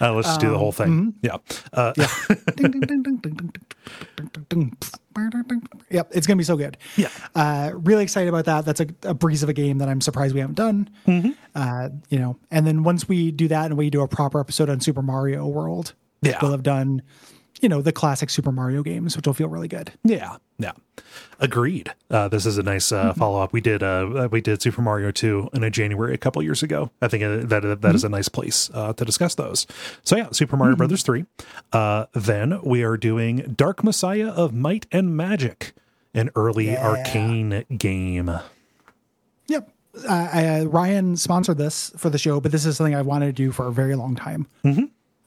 Uh, 0.00 0.12
let's 0.12 0.28
just 0.28 0.40
do 0.40 0.50
the 0.50 0.58
whole 0.58 0.72
thing. 0.72 0.86
Um, 0.88 1.12
mm-hmm. 1.12 1.18
Yeah. 1.22 1.36
Uh, 1.72 1.92
yeah. 1.96 2.08
yep. 5.90 6.10
It's 6.12 6.26
going 6.26 6.36
to 6.36 6.40
be 6.40 6.44
so 6.44 6.56
good. 6.56 6.76
Yeah. 6.96 7.10
Uh, 7.34 7.70
really 7.74 8.02
excited 8.02 8.28
about 8.28 8.44
that. 8.46 8.64
That's 8.64 8.80
a, 8.80 8.88
a, 9.04 9.14
breeze 9.14 9.42
of 9.42 9.48
a 9.48 9.52
game 9.52 9.78
that 9.78 9.88
I'm 9.88 10.00
surprised 10.00 10.34
we 10.34 10.40
haven't 10.40 10.56
done. 10.56 10.90
Mm-hmm. 11.06 11.30
Uh, 11.54 11.90
you 12.08 12.18
know, 12.18 12.36
and 12.50 12.66
then 12.66 12.82
once 12.82 13.08
we 13.08 13.30
do 13.30 13.46
that 13.48 13.66
and 13.66 13.76
we 13.76 13.88
do 13.88 14.02
a 14.02 14.08
proper 14.08 14.40
episode 14.40 14.68
on 14.68 14.80
Super 14.80 15.02
Mario 15.02 15.46
World, 15.46 15.94
yeah. 16.30 16.38
we'll 16.42 16.52
have 16.52 16.62
done, 16.62 17.02
you 17.60 17.68
know, 17.68 17.82
the 17.82 17.92
classic 17.92 18.30
Super 18.30 18.52
Mario 18.52 18.82
games, 18.82 19.16
which 19.16 19.26
will 19.26 19.34
feel 19.34 19.48
really 19.48 19.68
good. 19.68 19.92
Yeah, 20.04 20.36
yeah, 20.58 20.72
agreed. 21.40 21.92
Uh, 22.10 22.28
this 22.28 22.46
is 22.46 22.58
a 22.58 22.62
nice 22.62 22.92
uh, 22.92 23.12
follow 23.14 23.40
up. 23.40 23.52
We 23.52 23.60
did 23.60 23.82
uh, 23.82 24.28
we 24.30 24.40
did 24.40 24.62
Super 24.62 24.82
Mario 24.82 25.10
two 25.10 25.48
in 25.52 25.64
a 25.64 25.70
January 25.70 26.14
a 26.14 26.18
couple 26.18 26.42
years 26.42 26.62
ago. 26.62 26.90
I 27.00 27.08
think 27.08 27.22
uh, 27.24 27.46
that 27.46 27.80
that 27.80 27.94
is 27.94 28.04
a 28.04 28.08
nice 28.08 28.28
place 28.28 28.70
uh, 28.74 28.92
to 28.92 29.04
discuss 29.04 29.34
those. 29.34 29.66
So 30.02 30.16
yeah, 30.16 30.28
Super 30.32 30.56
Mario 30.56 30.76
Brothers 30.76 31.02
three. 31.02 31.26
Uh, 31.72 32.06
then 32.12 32.60
we 32.62 32.82
are 32.82 32.96
doing 32.96 33.54
Dark 33.56 33.82
Messiah 33.82 34.28
of 34.28 34.52
Might 34.52 34.86
and 34.92 35.16
Magic, 35.16 35.72
an 36.12 36.30
early 36.36 36.66
Arkane 36.66 37.78
game. 37.78 38.38
Yep. 39.48 39.70
Uh, 40.08 40.28
I, 40.32 40.46
uh, 40.46 40.64
Ryan 40.64 41.16
sponsored 41.16 41.58
this 41.58 41.92
for 41.96 42.10
the 42.10 42.18
show, 42.18 42.40
but 42.40 42.50
this 42.50 42.66
is 42.66 42.76
something 42.76 42.96
I 42.96 43.02
wanted 43.02 43.26
to 43.26 43.32
do 43.32 43.52
for 43.52 43.66
a 43.66 43.72
very 43.72 43.94
long 43.94 44.16
time 44.16 44.46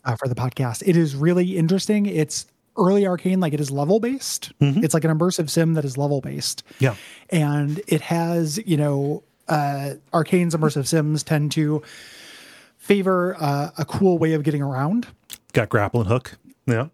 uh, 0.08 0.16
for 0.16 0.28
the 0.28 0.34
podcast. 0.34 0.82
It 0.86 0.98
is 0.98 1.16
really 1.16 1.58
interesting. 1.58 2.08
It's 2.08 2.48
early 2.78 3.04
Arkane, 3.04 3.40
like 3.40 3.54
it 3.54 3.60
is 3.60 3.70
level 3.70 4.00
based. 4.00 4.52
It's 4.60 4.94
like 4.94 5.04
an 5.04 5.16
immersive 5.16 5.50
sim 5.50 5.74
that 5.76 5.86
is 5.86 5.98
level 5.98 6.22
based. 6.22 6.64
Yeah. 6.80 6.96
And 7.30 7.82
it 7.88 8.02
has, 8.02 8.58
you 8.66 8.78
know, 8.78 9.24
uh, 9.48 9.96
Arkane's 10.14 10.56
immersive 10.56 10.88
sims 10.88 11.24
tend 11.24 11.52
to 11.54 11.84
favor 12.78 13.36
uh, 13.40 13.72
a 13.78 13.86
cool 13.86 14.18
way 14.18 14.34
of 14.34 14.44
getting 14.44 14.62
around. 14.62 15.08
Got 15.54 15.70
grappling 15.70 16.06
hook. 16.06 16.38
Yeah. 16.66 16.88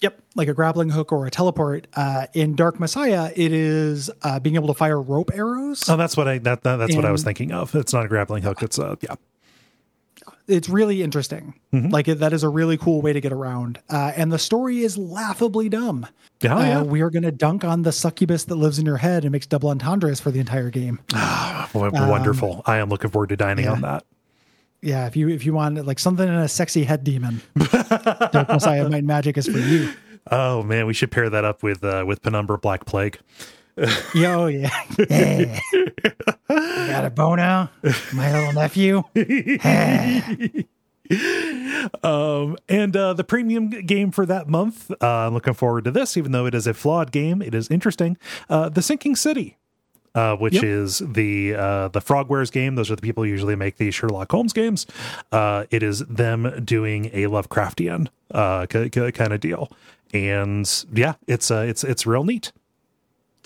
Yep, 0.00 0.22
like 0.36 0.46
a 0.46 0.54
grappling 0.54 0.90
hook 0.90 1.10
or 1.10 1.26
a 1.26 1.30
teleport. 1.30 1.88
Uh, 1.94 2.26
in 2.32 2.54
Dark 2.54 2.78
Messiah, 2.78 3.32
it 3.34 3.52
is 3.52 4.10
uh, 4.22 4.38
being 4.38 4.54
able 4.54 4.68
to 4.68 4.74
fire 4.74 5.00
rope 5.02 5.32
arrows. 5.34 5.88
Oh, 5.88 5.96
that's 5.96 6.16
what 6.16 6.28
I 6.28 6.38
that, 6.38 6.62
that 6.62 6.76
that's 6.76 6.94
what 6.94 7.04
I 7.04 7.10
was 7.10 7.24
thinking 7.24 7.50
of. 7.50 7.74
It's 7.74 7.92
not 7.92 8.04
a 8.04 8.08
grappling 8.08 8.44
hook. 8.44 8.62
It's 8.62 8.78
uh 8.78 8.94
yeah. 9.00 9.16
It's 10.48 10.68
really 10.68 11.02
interesting. 11.02 11.54
Like 11.72 12.08
it, 12.08 12.20
that 12.20 12.32
is 12.32 12.42
a 12.42 12.48
really 12.48 12.76
cool 12.76 13.00
way 13.02 13.12
to 13.12 13.20
get 13.20 13.32
around. 13.32 13.78
Uh, 13.88 14.12
and 14.16 14.32
the 14.32 14.38
story 14.38 14.80
is 14.80 14.96
laughably 14.98 15.68
dumb. 15.68 16.06
Yeah, 16.42 16.56
Uh, 16.56 16.60
yeah. 16.64 16.82
We 16.82 17.00
are 17.02 17.10
going 17.10 17.22
to 17.24 17.30
dunk 17.32 17.64
on 17.64 17.82
the 17.82 17.92
succubus 17.92 18.44
that 18.44 18.54
lives 18.56 18.78
in 18.78 18.86
your 18.86 18.96
head 18.96 19.24
and 19.24 19.32
makes 19.32 19.46
double 19.46 19.70
entendres 19.70 20.20
for 20.20 20.30
the 20.30 20.40
entire 20.40 20.70
game. 20.70 21.00
W- 21.72 21.90
Wonderful. 21.92 22.62
I 22.66 22.78
am 22.78 22.88
looking 22.88 23.10
forward 23.10 23.28
to 23.28 23.36
dining 23.36 23.66
yeah. 23.66 23.72
on 23.72 23.80
that. 23.82 24.04
Yeah, 24.80 25.06
if 25.06 25.16
you 25.16 25.28
if 25.28 25.44
you 25.44 25.52
want 25.52 25.84
like 25.86 25.98
something 25.98 26.26
in 26.28 26.34
a 26.34 26.46
sexy 26.48 26.84
head 26.84 27.02
demon, 27.02 27.42
Dark 28.32 28.48
Messiah 28.48 28.88
Might 28.88 29.02
Magic 29.04 29.36
is 29.36 29.46
for 29.48 29.58
you. 29.58 29.92
Oh 30.30 30.62
man, 30.62 30.86
we 30.86 30.94
should 30.94 31.10
pair 31.10 31.28
that 31.28 31.44
up 31.44 31.62
with 31.64 31.82
uh, 31.82 32.04
with 32.06 32.22
Penumbra 32.22 32.58
Black 32.58 32.84
Plague. 32.84 33.18
Yo, 34.14 34.46
yeah, 34.46 34.70
yeah. 35.10 35.60
got 36.48 37.04
a 37.04 37.10
bono, 37.14 37.68
my 38.12 38.32
little 38.32 38.52
nephew. 38.52 39.02
Um, 42.02 42.58
and 42.68 42.94
uh, 42.94 43.14
the 43.14 43.24
premium 43.24 43.70
game 43.70 44.10
for 44.10 44.26
that 44.26 44.46
month, 44.46 44.90
uh, 44.90 45.06
I'm 45.06 45.32
looking 45.32 45.54
forward 45.54 45.84
to 45.84 45.90
this, 45.90 46.18
even 46.18 46.32
though 46.32 46.44
it 46.44 46.54
is 46.54 46.66
a 46.66 46.74
flawed 46.74 47.12
game. 47.12 47.40
It 47.40 47.54
is 47.54 47.68
interesting. 47.70 48.18
Uh, 48.50 48.68
the 48.68 48.82
Sinking 48.82 49.16
City, 49.16 49.56
uh, 50.14 50.36
which 50.36 50.54
Yep. 50.54 50.64
is 50.64 50.98
the 50.98 51.54
uh, 51.54 51.88
the 51.88 52.00
Frogwares 52.00 52.52
game. 52.52 52.74
Those 52.74 52.90
are 52.90 52.96
the 52.96 53.00
people 53.00 53.24
who 53.24 53.30
usually 53.30 53.56
make 53.56 53.78
the 53.78 53.90
Sherlock 53.90 54.30
Holmes 54.30 54.52
games. 54.52 54.86
Uh, 55.32 55.64
it 55.70 55.82
is 55.82 56.00
them 56.00 56.62
doing 56.62 57.06
a 57.06 57.22
Lovecraftian 57.24 58.08
uh, 58.32 58.66
kind 58.66 59.32
of 59.32 59.40
deal, 59.40 59.70
and 60.12 60.84
yeah, 60.92 61.14
it's 61.26 61.50
uh, 61.50 61.64
it's 61.66 61.84
it's 61.84 62.06
real 62.06 62.24
neat. 62.24 62.52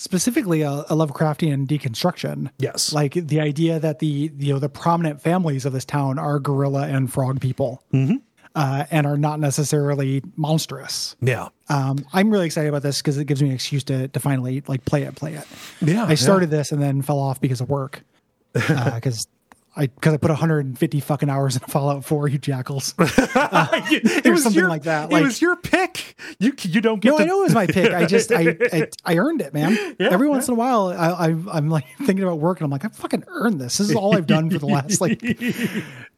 Specifically 0.02 0.62
a, 0.62 0.70
a 0.70 0.94
Lovecraftian 0.96 1.66
deconstruction. 1.66 2.50
Yes. 2.58 2.92
like 2.92 3.14
the 3.14 3.40
idea 3.40 3.78
that 3.78 4.00
the 4.00 4.30
you 4.36 4.52
know 4.52 4.58
the 4.58 4.68
prominent 4.68 5.20
families 5.22 5.64
of 5.64 5.72
this 5.72 5.84
town 5.84 6.18
are 6.18 6.38
gorilla 6.40 6.86
and 6.88 7.12
frog 7.12 7.40
people, 7.40 7.82
Mm-hmm. 7.92 8.16
uh, 8.54 8.84
and 8.90 9.06
are 9.06 9.16
not 9.16 9.38
necessarily 9.40 10.22
monstrous. 10.36 11.16
Yeah, 11.20 11.48
Um, 11.68 12.04
I'm 12.12 12.30
really 12.30 12.46
excited 12.46 12.68
about 12.68 12.82
this 12.82 13.00
because 13.00 13.16
it 13.18 13.26
gives 13.26 13.42
me 13.42 13.48
an 13.50 13.54
excuse 13.54 13.84
to 13.84 14.08
to 14.08 14.20
finally 14.20 14.62
like 14.66 14.84
play 14.84 15.02
it, 15.04 15.14
play 15.14 15.34
it. 15.34 15.46
yeah. 15.80 16.04
I 16.04 16.16
started 16.16 16.50
this 16.50 16.72
and 16.72 16.82
then 16.82 17.00
fell 17.02 17.18
off 17.20 17.40
because 17.40 17.60
of 17.60 17.68
work, 17.70 18.02
because. 18.52 19.26
I 19.74 19.86
because 19.86 20.12
I 20.12 20.16
put 20.18 20.30
150 20.30 21.00
fucking 21.00 21.30
hours 21.30 21.56
in 21.56 21.60
Fallout 21.68 22.04
4, 22.04 22.28
you 22.28 22.38
jackals. 22.38 22.94
it 22.98 24.30
was 24.30 24.42
something 24.42 24.60
your, 24.60 24.68
like 24.68 24.82
that, 24.82 25.10
it 25.10 25.22
was 25.22 25.40
your 25.40 25.56
pick. 25.56 26.14
You 26.38 26.52
you 26.62 26.80
don't 26.80 27.00
get 27.00 27.10
No, 27.10 27.16
to 27.18 27.22
I 27.22 27.26
know 27.26 27.40
it 27.40 27.44
was 27.44 27.54
my 27.54 27.66
pick. 27.66 27.92
I 27.92 28.04
just 28.06 28.30
I 28.32 28.56
I, 28.72 28.88
I 29.04 29.16
earned 29.16 29.40
it, 29.40 29.54
man. 29.54 29.76
Every 29.98 30.28
once 30.28 30.48
in 30.48 30.52
a 30.52 30.56
while, 30.56 30.88
I, 30.88 31.28
I 31.28 31.36
I'm 31.52 31.68
like 31.70 31.84
thinking 32.04 32.22
about 32.22 32.38
work, 32.38 32.58
and 32.60 32.64
I'm 32.66 32.70
like, 32.70 32.84
I 32.84 32.88
fucking 32.88 33.24
earned 33.28 33.60
this. 33.60 33.78
This 33.78 33.90
is 33.90 33.96
all 33.96 34.16
I've 34.16 34.26
done 34.26 34.50
for 34.50 34.58
the 34.58 34.66
last 34.66 35.00
like 35.00 35.20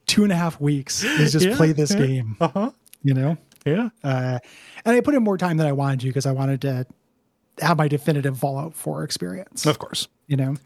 two 0.07 0.25
and 0.25 0.33
a 0.33 0.37
half 0.37 0.61
weeks 0.61 1.05
is 1.05 1.33
just 1.33 1.47
Yeah, 1.47 1.57
play 1.57 1.73
this 1.73 1.93
yeah. 1.93 2.07
game. 2.07 2.37
Uh-huh. 2.41 2.71
You 3.03 3.15
know, 3.15 3.37
Yeah. 3.65 3.91
uh, 4.03 4.39
and 4.85 4.97
I 4.97 5.01
put 5.01 5.15
in 5.15 5.23
more 5.23 5.39
time 5.39 5.59
than 5.59 5.67
I 5.67 5.73
wanted 5.73 6.01
to 6.01 6.07
because 6.09 6.27
I 6.27 6.33
wanted 6.33 6.61
to 6.63 6.87
have 7.61 7.79
my 7.79 7.89
definitive 7.89 8.39
Fallout 8.39 8.75
4 8.75 9.05
experience. 9.05 9.67
Of 9.67 9.79
course. 9.79 10.09
You 10.27 10.39
know, 10.39 10.57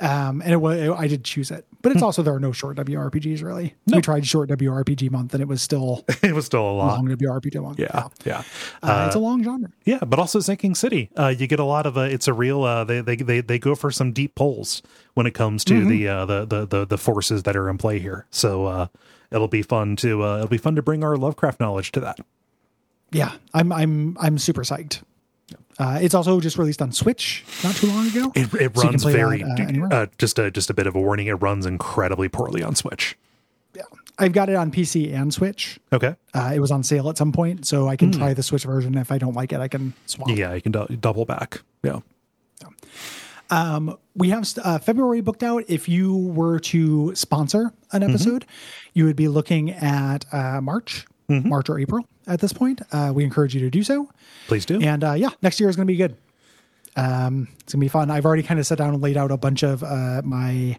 um, 0.00 0.42
and 0.42 0.52
it 0.52 0.58
was 0.60 0.78
I 0.90 1.06
did 1.06 1.24
choose 1.24 1.50
it, 1.50 1.64
but 1.80 1.92
it's 1.92 2.02
also 2.02 2.22
there 2.22 2.34
are 2.34 2.38
no 2.38 2.52
short 2.52 2.76
WRPGs 2.76 3.42
really. 3.42 3.74
We 3.86 4.02
tried 4.02 4.26
short 4.26 4.50
WRPG 4.50 5.10
month, 5.10 5.32
and 5.32 5.40
it 5.40 5.48
was 5.48 5.62
still 5.62 6.04
It 6.22 6.34
was 6.34 6.44
still 6.44 6.60
a 6.60 6.72
lot. 6.72 6.88
long 6.98 7.08
WRPG 7.08 7.62
month. 7.62 7.78
Yeah. 7.80 8.08
Yeah. 8.26 8.42
Uh, 8.82 9.04
it's 9.06 9.16
a 9.16 9.18
long 9.18 9.42
genre. 9.42 9.70
Yeah, 9.84 10.00
but 10.06 10.18
also 10.18 10.40
Sinking 10.40 10.74
City. 10.74 11.08
Uh, 11.16 11.28
you 11.28 11.46
get 11.46 11.58
a 11.58 11.64
lot 11.64 11.86
of 11.86 11.96
uh, 11.96 12.02
it's 12.02 12.28
a 12.28 12.34
real 12.34 12.64
uh, 12.64 12.84
they, 12.84 13.00
they 13.00 13.16
they 13.16 13.40
they 13.40 13.58
go 13.58 13.74
for 13.74 13.90
some 13.90 14.12
deep 14.12 14.34
pulls 14.34 14.82
when 15.14 15.26
it 15.26 15.32
comes 15.32 15.64
to 15.64 15.72
Mm-hmm. 15.72 15.88
the, 15.88 16.08
uh, 16.08 16.26
the 16.26 16.44
the 16.44 16.66
the 16.66 16.84
the 16.86 16.98
forces 16.98 17.44
that 17.44 17.56
are 17.56 17.70
in 17.70 17.78
play 17.78 17.98
here. 18.00 18.26
So 18.30 18.66
uh, 18.66 18.86
it'll 19.30 19.48
be 19.48 19.62
fun 19.62 19.96
to 19.96 20.22
uh, 20.22 20.36
it'll 20.36 20.48
be 20.48 20.58
fun 20.58 20.74
to 20.74 20.82
bring 20.82 21.02
our 21.02 21.16
Lovecraft 21.16 21.60
knowledge 21.60 21.92
to 21.92 22.00
that. 22.00 22.18
yeah, 23.10 23.32
I'm 23.54 23.72
I'm 23.72 24.18
I'm 24.20 24.36
super 24.36 24.64
psyched. 24.64 25.00
Uh, 25.78 25.98
it's 26.02 26.14
also 26.14 26.40
just 26.40 26.58
released 26.58 26.82
on 26.82 26.90
Switch 26.92 27.44
not 27.62 27.74
too 27.76 27.86
long 27.86 28.08
ago. 28.08 28.32
It, 28.34 28.52
it 28.54 28.76
So 28.76 28.82
runs 28.84 29.04
very 29.04 29.42
that, 29.42 29.88
uh, 29.92 29.94
uh, 29.94 30.06
just 30.18 30.38
a 30.38 30.50
just 30.50 30.70
a 30.70 30.74
bit 30.74 30.86
of 30.88 30.96
a 30.96 31.00
warning. 31.00 31.28
It 31.28 31.34
runs 31.34 31.66
incredibly 31.66 32.28
poorly 32.28 32.62
on 32.62 32.74
Switch. 32.74 33.16
Yeah, 33.74 33.82
I've 34.18 34.32
got 34.32 34.48
it 34.48 34.56
on 34.56 34.72
PC 34.72 35.14
and 35.14 35.32
Switch. 35.32 35.78
Okay. 35.92 36.16
Uh, 36.34 36.50
it 36.54 36.58
was 36.60 36.70
on 36.72 36.82
sale 36.82 37.08
at 37.10 37.16
some 37.16 37.30
point, 37.30 37.64
so 37.66 37.86
I 37.86 37.94
can 37.96 38.10
try 38.10 38.34
the 38.34 38.42
Switch 38.42 38.64
version. 38.64 38.96
If 38.96 39.12
I 39.12 39.18
don't 39.18 39.34
like 39.34 39.52
it, 39.52 39.60
I 39.60 39.68
can 39.68 39.92
swap. 40.06 40.28
Yeah, 40.30 40.52
you 40.54 40.62
can 40.62 40.72
du- 40.72 40.96
double 41.00 41.24
back. 41.24 41.60
Yeah. 41.84 42.00
Um, 43.50 43.96
We 44.14 44.30
have 44.30 44.46
uh, 44.62 44.78
February 44.78 45.20
booked 45.20 45.42
out. 45.42 45.64
If 45.68 45.88
you 45.88 46.14
were 46.16 46.58
to 46.60 47.14
sponsor 47.14 47.72
an 47.92 48.02
Mm-hmm. 48.02 48.10
episode, 48.10 48.44
you 48.94 49.04
would 49.04 49.16
be 49.16 49.28
looking 49.28 49.70
at 49.70 50.24
uh, 50.32 50.60
March, 50.60 51.06
Mm-hmm. 51.28 51.48
March 51.48 51.68
or 51.68 51.78
April 51.78 52.06
at 52.26 52.40
this 52.40 52.52
point. 52.54 52.80
Uh, 52.90 53.12
we 53.14 53.22
encourage 53.22 53.54
you 53.54 53.60
to 53.60 53.68
do 53.70 53.82
so. 53.82 54.08
Please 54.46 54.64
do. 54.64 54.80
And 54.80 55.04
uh, 55.04 55.12
yeah, 55.12 55.28
next 55.42 55.60
year 55.60 55.68
is 55.68 55.76
going 55.76 55.86
to 55.86 55.92
be 55.92 55.96
good. 55.98 56.16
Um, 56.96 57.48
it's 57.60 57.72
going 57.74 57.80
to 57.80 57.84
be 57.84 57.88
fun. 57.88 58.10
I've 58.10 58.24
already 58.24 58.42
kind 58.42 58.58
of 58.58 58.66
sat 58.66 58.78
down 58.78 58.94
and 58.94 59.02
laid 59.02 59.16
out 59.18 59.30
a 59.30 59.36
bunch 59.36 59.62
of 59.62 59.82
uh, 59.84 60.22
my 60.24 60.78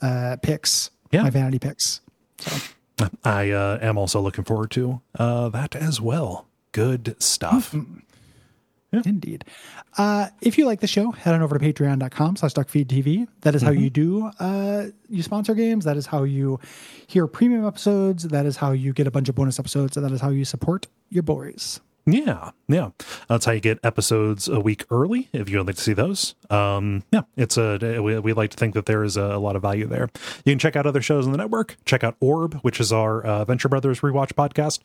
uh, 0.00 0.36
picks, 0.42 0.90
Yeah. 1.12 1.22
my 1.22 1.30
vanity 1.30 1.58
picks. 1.58 2.00
So 2.38 3.08
I 3.24 3.50
uh, 3.50 3.78
am 3.82 3.98
also 3.98 4.20
looking 4.20 4.44
forward 4.44 4.70
to 4.72 5.00
uh, 5.18 5.48
that 5.50 5.76
as 5.76 6.00
well. 6.00 6.46
Good 6.72 7.14
stuff. 7.22 7.74
Indeed. 9.04 9.44
Uh, 9.96 10.28
if 10.40 10.58
you 10.58 10.66
like 10.66 10.80
the 10.80 10.86
show, 10.86 11.10
head 11.10 11.34
on 11.34 11.42
over 11.42 11.58
to 11.58 11.64
patreon.com 11.64 12.36
slash 12.36 12.54
duckfeedtv. 12.54 13.28
That 13.42 13.54
is 13.54 13.62
how 13.62 13.70
you 13.70 13.90
do, 13.90 14.30
uh, 14.38 14.86
you 15.08 15.22
sponsor 15.22 15.54
games. 15.54 15.84
That 15.84 15.96
is 15.96 16.06
how 16.06 16.24
you 16.24 16.60
hear 17.06 17.26
premium 17.26 17.66
episodes. 17.66 18.24
That 18.24 18.46
is 18.46 18.56
how 18.56 18.72
you 18.72 18.92
get 18.92 19.06
a 19.06 19.10
bunch 19.10 19.28
of 19.28 19.34
bonus 19.34 19.58
episodes. 19.58 19.96
And 19.96 20.04
that 20.04 20.12
is 20.12 20.20
how 20.20 20.30
you 20.30 20.44
support 20.44 20.86
your 21.10 21.22
boys. 21.22 21.80
Yeah, 22.06 22.50
yeah. 22.68 22.90
That's 23.28 23.46
how 23.46 23.52
you 23.52 23.60
get 23.60 23.78
episodes 23.82 24.46
a 24.46 24.60
week 24.60 24.84
early 24.90 25.30
if 25.32 25.48
you 25.48 25.56
would 25.58 25.66
like 25.66 25.76
to 25.76 25.82
see 25.82 25.94
those. 25.94 26.34
Um, 26.50 27.02
yeah, 27.10 27.22
it's 27.36 27.56
a 27.56 27.78
we, 28.00 28.18
we 28.18 28.32
like 28.34 28.50
to 28.50 28.56
think 28.58 28.74
that 28.74 28.84
there 28.84 29.04
is 29.04 29.16
a, 29.16 29.22
a 29.22 29.38
lot 29.38 29.56
of 29.56 29.62
value 29.62 29.86
there. 29.86 30.10
You 30.44 30.52
can 30.52 30.58
check 30.58 30.76
out 30.76 30.86
other 30.86 31.00
shows 31.00 31.24
on 31.24 31.32
the 31.32 31.38
network. 31.38 31.76
Check 31.86 32.04
out 32.04 32.16
Orb, 32.20 32.54
which 32.60 32.78
is 32.78 32.92
our 32.92 33.22
uh, 33.24 33.44
Venture 33.46 33.70
Brothers 33.70 34.00
rewatch 34.00 34.34
podcast. 34.34 34.80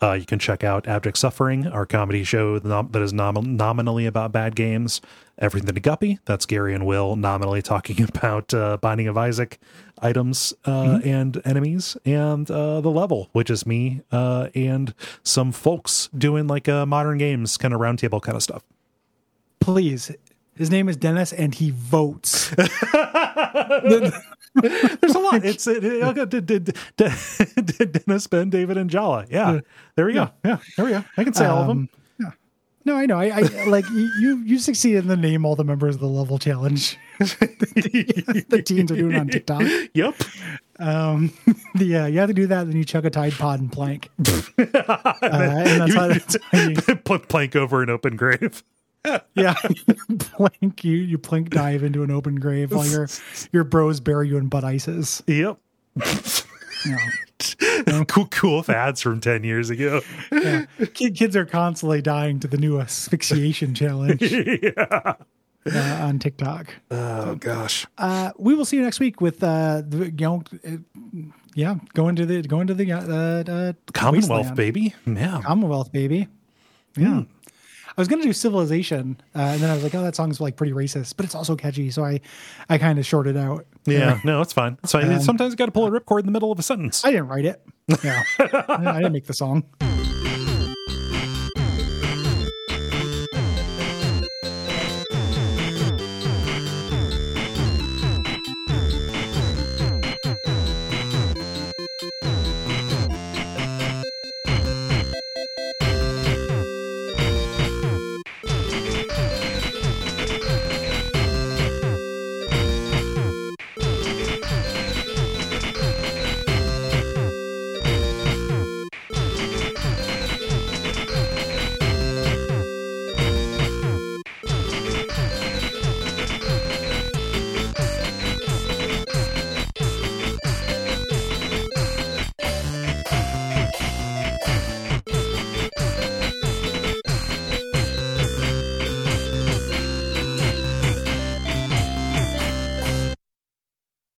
Uh, 0.00 0.12
you 0.12 0.26
can 0.26 0.38
check 0.38 0.62
out 0.62 0.86
Abject 0.86 1.18
Suffering, 1.18 1.66
our 1.66 1.86
comedy 1.86 2.22
show 2.22 2.60
that 2.60 3.02
is 3.02 3.12
nom- 3.12 3.56
nominally 3.56 4.06
about 4.06 4.30
bad 4.30 4.54
games. 4.54 5.00
Everything 5.38 5.74
to 5.74 5.80
Guppy, 5.80 6.18
that's 6.26 6.44
Gary 6.44 6.74
and 6.74 6.86
Will 6.86 7.16
nominally 7.16 7.62
talking 7.62 8.02
about 8.14 8.52
uh, 8.52 8.76
Binding 8.76 9.08
of 9.08 9.16
Isaac 9.16 9.58
items 10.02 10.52
uh, 10.66 11.00
and 11.04 11.40
enemies, 11.44 11.96
and 12.04 12.50
uh, 12.50 12.80
the 12.80 12.90
level, 12.90 13.28
which 13.32 13.50
is 13.50 13.66
me 13.66 14.02
uh, 14.12 14.48
and 14.54 14.94
some 15.22 15.52
folks 15.52 16.08
doing 16.16 16.46
like 16.46 16.68
uh, 16.68 16.86
modern 16.86 17.18
games 17.18 17.56
kind 17.56 17.74
of 17.74 17.80
roundtable 17.80 18.20
kind 18.20 18.36
of 18.36 18.42
stuff. 18.42 18.62
Please. 19.60 20.10
His 20.56 20.70
name 20.70 20.88
is 20.88 20.96
Dennis 20.96 21.32
and 21.32 21.54
he 21.54 21.70
votes. 21.70 22.50
There's 24.54 25.14
a 25.14 25.18
lot. 25.18 25.44
It's 25.44 25.66
it, 25.66 25.82
it, 25.82 26.76
Dennis, 27.92 28.26
Ben, 28.26 28.50
David, 28.50 28.76
and 28.76 28.90
Jala. 28.90 29.24
Yeah, 29.30 29.60
there 29.94 30.06
we 30.06 30.12
go. 30.12 30.28
Yeah, 30.44 30.58
there 30.76 30.84
we 30.84 30.90
go. 30.90 31.04
I 31.16 31.24
can 31.24 31.32
say 31.32 31.46
all 31.46 31.62
of 31.62 31.68
them. 31.68 31.88
No, 32.84 32.96
I 32.96 33.06
know. 33.06 33.18
I, 33.18 33.26
I 33.28 33.64
like 33.66 33.88
you. 33.90 34.38
You 34.38 34.58
succeeded 34.58 35.02
in 35.02 35.08
the 35.08 35.16
name 35.16 35.44
all 35.44 35.56
the 35.56 35.64
members 35.64 35.96
of 35.96 36.00
the 36.00 36.08
level 36.08 36.38
challenge. 36.38 36.98
the 37.18 38.62
teens 38.64 38.90
are 38.90 38.96
doing 38.96 39.16
on 39.16 39.28
TikTok. 39.28 39.62
Yep. 39.94 40.14
Um, 40.78 41.32
the 41.74 41.96
uh, 41.96 42.06
you 42.06 42.18
have 42.18 42.28
to 42.28 42.34
do 42.34 42.46
that, 42.46 42.66
then 42.66 42.76
you 42.76 42.84
chuck 42.84 43.04
a 43.04 43.10
Tide 43.10 43.34
Pod 43.34 43.60
and 43.60 43.70
plank. 43.70 44.08
uh, 44.18 45.14
and 45.22 45.80
that's 45.80 45.94
how, 45.94 46.08
that's 46.08 46.36
you, 46.52 46.96
put 46.96 47.28
plank 47.28 47.54
over 47.54 47.82
an 47.82 47.90
open 47.90 48.16
grave. 48.16 48.64
yeah, 49.34 49.54
plank 50.18 50.84
you 50.84 50.96
you 50.96 51.16
plank 51.16 51.48
dive 51.48 51.82
into 51.82 52.02
an 52.02 52.10
open 52.10 52.36
grave 52.36 52.70
while 52.72 52.86
your 52.86 53.08
your 53.50 53.64
bros 53.64 53.98
bury 53.98 54.28
you 54.28 54.36
in 54.36 54.48
Bud 54.48 54.64
Ices. 54.64 55.22
Yep. 55.26 55.58
Cool, 58.08 58.26
cool 58.26 58.62
fads 58.62 59.00
from 59.00 59.20
ten 59.20 59.44
years 59.44 59.70
ago. 59.70 60.02
Yeah. 60.30 60.66
Kids 60.94 61.34
are 61.36 61.46
constantly 61.46 62.02
dying 62.02 62.38
to 62.40 62.48
the 62.48 62.58
new 62.58 62.78
asphyxiation 62.78 63.74
challenge. 63.74 64.20
yeah. 64.62 65.14
Uh, 65.66 65.98
on 66.02 66.18
TikTok. 66.18 66.74
Oh 66.90 67.34
gosh. 67.36 67.86
Uh, 67.98 68.32
we 68.38 68.54
will 68.54 68.64
see 68.64 68.76
you 68.76 68.82
next 68.82 69.00
week 69.00 69.20
with 69.20 69.42
uh, 69.42 69.82
the, 69.86 70.06
you 70.06 70.12
know, 70.18 70.42
uh, 70.66 70.76
yeah, 71.54 71.76
going 71.94 72.16
to 72.16 72.26
the 72.26 72.42
going 72.42 72.66
to 72.66 72.74
the 72.74 72.92
uh, 72.92 72.98
uh 72.98 73.72
Commonwealth, 73.92 74.30
wasteland. 74.30 74.56
baby. 74.56 74.94
Yeah, 75.06 75.40
Commonwealth, 75.42 75.92
baby. 75.92 76.28
Yeah. 76.96 77.08
Mm. 77.08 77.26
I 77.96 78.00
was 78.00 78.08
gonna 78.08 78.22
do 78.22 78.32
Civilization, 78.32 79.20
uh, 79.34 79.40
and 79.40 79.60
then 79.60 79.70
I 79.70 79.74
was 79.74 79.82
like, 79.82 79.94
"Oh, 79.94 80.02
that 80.02 80.16
song's 80.16 80.40
like 80.40 80.56
pretty 80.56 80.72
racist, 80.72 81.16
but 81.16 81.26
it's 81.26 81.34
also 81.34 81.56
catchy." 81.56 81.90
So 81.90 82.04
I, 82.04 82.20
I 82.68 82.78
kind 82.78 82.98
of 82.98 83.04
shorted 83.04 83.36
out. 83.36 83.66
Yeah, 83.98 84.20
no, 84.24 84.40
it's 84.40 84.52
fine. 84.52 84.78
It's 84.82 84.92
fine. 84.92 85.12
Um, 85.12 85.20
Sometimes 85.20 85.52
you 85.52 85.56
got 85.56 85.66
to 85.66 85.72
pull 85.72 85.86
a 85.86 85.90
ripcord 85.90 86.20
in 86.20 86.26
the 86.26 86.32
middle 86.32 86.52
of 86.52 86.58
a 86.58 86.62
sentence. 86.62 87.04
I 87.04 87.10
didn't 87.10 87.28
write 87.28 87.44
it. 87.44 87.62
Yeah, 88.04 88.22
I 88.38 88.94
didn't 88.98 89.12
make 89.12 89.26
the 89.26 89.34
song. 89.34 89.64